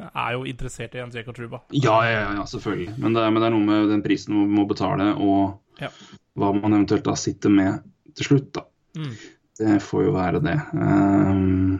er 0.05 0.33
jo 0.35 0.45
interessert 0.49 0.95
i 0.95 1.01
en 1.03 1.11
Jacob 1.13 1.35
Truba. 1.37 1.61
Ja, 1.75 1.97
ja, 2.05 2.19
ja, 2.19 2.31
ja, 2.39 2.45
selvfølgelig. 2.49 2.93
Men 2.97 3.15
det, 3.17 3.23
er, 3.23 3.31
men 3.33 3.41
det 3.41 3.49
er 3.49 3.55
noe 3.55 3.67
med 3.67 3.89
den 3.93 4.03
prisen 4.05 4.35
man 4.37 4.53
må 4.59 4.67
betale, 4.69 5.11
og 5.15 5.57
Ja. 5.81 5.89
hva 6.37 6.53
man 6.55 6.73
eventuelt 6.73 7.05
da 7.05 7.15
sitter 7.19 7.53
med 7.53 7.81
til 8.17 8.31
slutt, 8.31 8.51
da. 8.57 8.65
Mm. 8.97 9.13
Det 9.57 9.77
får 9.81 10.03
jo 10.05 10.11
være 10.13 10.41
det. 10.45 10.57
Um, 10.73 11.79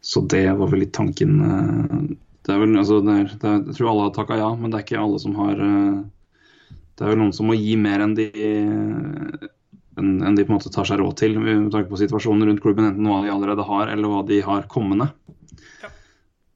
så 0.00 0.22
det 0.26 0.46
var 0.58 0.70
vel 0.70 0.80
litt 0.84 0.94
tanken 0.96 1.36
eh, 1.44 2.16
Det 2.46 2.54
er 2.54 2.60
vel, 2.62 2.72
altså, 2.80 3.00
det 3.04 3.12
er, 3.14 3.26
det 3.36 3.48
er, 3.50 3.58
Jeg 3.68 3.76
tror 3.76 3.90
alle 3.90 4.06
har 4.06 4.14
takka 4.16 4.38
ja, 4.40 4.48
men 4.56 4.72
det 4.72 4.78
er 4.78 4.84
ikke 4.86 5.02
alle 5.02 5.18
som 5.22 5.34
har 5.38 5.60
eh, 5.60 5.98
Det 6.96 7.04
er 7.04 7.12
vel 7.12 7.20
noen 7.20 7.34
som 7.36 7.50
må 7.50 7.56
gi 7.58 7.76
mer 7.78 8.00
enn 8.06 8.14
de 8.16 8.26
enn 10.00 10.14
enn 10.24 10.38
de 10.38 10.46
på 10.46 10.54
en 10.54 10.56
måte 10.56 10.72
tar 10.72 10.88
seg 10.88 11.02
råd 11.02 11.18
til, 11.20 11.36
med 11.36 11.68
tanke 11.74 11.90
på 11.90 11.98
situasjonen 12.00 12.48
rundt 12.48 12.62
klubben. 12.64 12.86
Enten 12.88 13.04
hva 13.10 13.18
de 13.24 13.32
allerede 13.34 13.66
har, 13.68 13.90
eller 13.92 14.08
hva 14.08 14.22
de 14.24 14.38
har 14.46 14.64
kommende. 14.72 15.10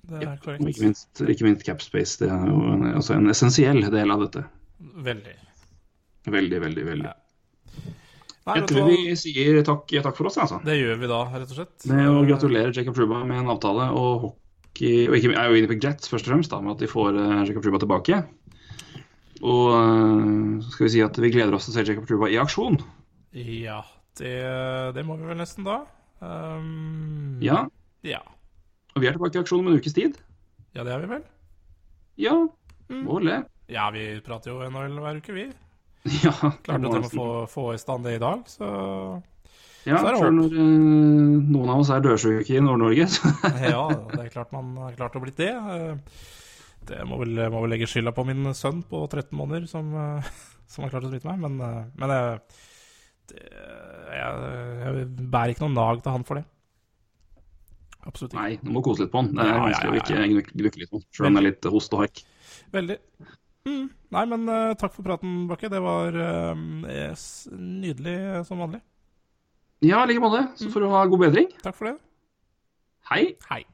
Det 0.05 0.21
er 0.21 0.37
Og 0.37 0.69
ikke 0.69 0.85
minst, 0.85 1.21
ikke 1.21 1.47
minst 1.47 1.65
Capspace. 1.67 2.19
Det 2.21 2.29
er 2.31 2.47
jo 2.51 2.61
en, 2.75 2.85
altså 2.93 3.17
en 3.17 3.31
essensiell 3.33 3.81
del 3.93 4.13
av 4.13 4.27
dette. 4.27 4.45
Veldig. 5.05 5.37
Veldig, 6.35 6.61
veldig, 6.61 6.85
veldig. 6.91 7.13
Ja. 7.13 7.93
Nei, 8.45 8.59
Jeg 8.59 8.67
tror 8.69 8.89
vi 8.91 9.17
sier 9.17 9.63
takk, 9.65 9.93
ja, 9.95 10.03
takk 10.05 10.19
for 10.19 10.29
oss, 10.29 10.37
altså. 10.41 10.59
Det 10.65 10.77
gjør 10.77 10.99
vi 11.01 11.09
da, 11.09 11.21
rett 11.33 11.49
og 11.49 11.57
slett. 11.57 11.87
Med 11.89 12.09
å 12.11 12.25
gratulere 12.29 12.75
Jacob 12.77 12.97
Truba 12.97 13.23
med 13.25 13.41
en 13.41 13.53
avtale 13.55 13.87
og 13.97 14.27
hockey 14.27 15.07
Og 15.09 15.17
ikke 15.17 15.33
er 15.33 15.49
jo 15.49 15.55
Winnipeg 15.57 15.85
Jets 15.87 16.11
først 16.13 16.29
og 16.29 16.35
fremst, 16.35 16.53
da, 16.53 16.61
med 16.61 16.75
at 16.75 16.85
de 16.85 16.91
får 16.91 17.17
eh, 17.17 17.41
Jacob 17.49 17.65
Truba 17.65 17.81
tilbake. 17.81 18.21
Og 19.41 19.73
eh, 19.79 20.61
så 20.61 20.75
skal 20.75 20.87
vi 20.87 20.93
si 20.93 21.03
at 21.07 21.21
vi 21.25 21.33
gleder 21.33 21.57
oss 21.57 21.71
til 21.71 21.73
å 21.73 21.79
se 21.79 21.87
Jacob 21.89 22.05
Truba 22.11 22.29
i 22.29 22.37
aksjon. 22.43 22.77
Ja, 23.33 23.81
det, 24.21 24.37
det 24.99 25.07
må 25.09 25.17
vi 25.21 25.31
vel 25.33 25.41
nesten 25.41 25.65
da. 25.67 25.81
Um, 26.21 27.41
Ja. 27.45 27.65
ja. 28.07 28.21
Og 28.95 29.03
vi 29.03 29.09
er 29.11 29.17
tilbake 29.17 29.39
i 29.39 29.43
aksjon 29.43 29.63
om 29.65 29.73
en 29.73 29.81
ukes 29.81 29.95
tid. 29.97 30.17
Ja, 30.75 30.85
det 30.87 30.93
er 30.95 31.03
vi 31.03 31.11
vel. 31.11 31.23
Ja. 32.21 32.35
Må 32.95 33.19
det? 33.25 33.41
Ja, 33.73 33.89
vi 33.95 34.05
prater 34.25 34.53
jo 34.53 34.61
NHL 34.71 34.99
hver 35.03 35.21
uke, 35.23 35.35
vi. 35.35 35.47
Ja, 36.25 36.35
Klarte 36.63 36.77
jeg 36.85 37.01
må 37.01 37.09
få, 37.09 37.27
få 37.49 37.63
i 37.73 37.81
stand 37.81 38.05
det 38.05 38.19
i 38.19 38.23
dag, 38.23 38.43
så 38.51 38.67
ja, 39.89 39.97
er 40.01 40.17
håp. 40.19 40.27
når 40.37 40.53
uh, 40.53 40.61
noen 41.49 41.71
av 41.73 41.81
oss 41.81 41.91
er 41.93 42.03
dødsjuke 42.05 42.55
i 42.59 42.61
Nord-Norge. 42.65 43.07
Ja, 43.73 43.87
det 44.13 44.21
er 44.27 44.33
klart 44.33 44.53
man 44.53 44.75
har 44.83 44.95
klart 44.99 45.17
å 45.17 45.23
blitt 45.25 45.41
det. 45.41 45.51
Eh, 45.53 46.21
Det 46.85 47.01
må 47.09 47.17
vel, 47.23 47.41
må 47.49 47.63
vel 47.65 47.73
legge 47.73 47.89
skylda 47.89 48.13
på 48.13 48.27
min 48.29 48.51
sønn 48.57 48.83
på 48.85 49.01
13 49.09 49.33
måneder 49.41 49.67
som, 49.71 49.89
eh, 49.97 50.29
som 50.71 50.85
har 50.85 50.93
klart 50.93 51.09
å 51.09 51.13
smitte 51.13 51.29
meg, 51.33 51.41
men, 51.41 51.89
men 51.97 52.15
jeg, 52.15 52.39
det, 53.33 53.43
jeg, 54.13 54.51
jeg 54.85 55.07
bærer 55.25 55.55
ikke 55.55 55.65
noe 55.65 55.77
nag 55.79 56.05
til 56.05 56.17
han 56.19 56.29
for 56.29 56.41
det. 56.41 56.45
Absolutt 58.05 58.35
ikke. 58.35 58.43
Nei, 58.43 58.59
du 58.61 58.71
må 58.75 58.83
kose 58.85 59.05
litt 59.05 59.13
på 59.13 59.23
den. 59.25 59.33
Det 59.39 59.47
er 59.49 59.63
vanskelig 59.63 59.93
å 59.93 60.01
ikke 60.01 60.43
gnukke 60.53 60.83
litt 60.83 60.93
på 60.93 61.01
den, 61.01 61.07
selv 61.17 61.29
om 61.29 61.37
det 61.37 61.43
er 61.43 61.47
litt 61.49 61.69
host 61.75 61.97
og 61.97 62.05
hark. 62.05 62.25
Veldig. 62.75 62.99
Mm. 63.65 63.87
Nei, 64.15 64.25
men 64.31 64.45
uh, 64.51 64.75
takk 64.81 64.93
for 64.93 65.07
praten, 65.07 65.39
Bakke. 65.49 65.71
Det 65.73 65.81
var 65.83 66.19
uh, 66.19 66.67
yes, 66.91 67.25
nydelig 67.55 68.19
eh, 68.19 68.43
som 68.47 68.61
vanlig. 68.61 68.83
Ja, 69.85 70.05
i 70.05 70.13
like 70.13 70.23
måte. 70.23 70.45
Så 70.61 70.71
får 70.73 70.85
du 70.85 70.93
ha 70.93 71.07
god 71.09 71.27
bedring. 71.27 71.51
Takk 71.65 71.81
for 71.81 71.91
det. 71.91 71.97
Hei. 73.11 73.25
Hei. 73.51 73.65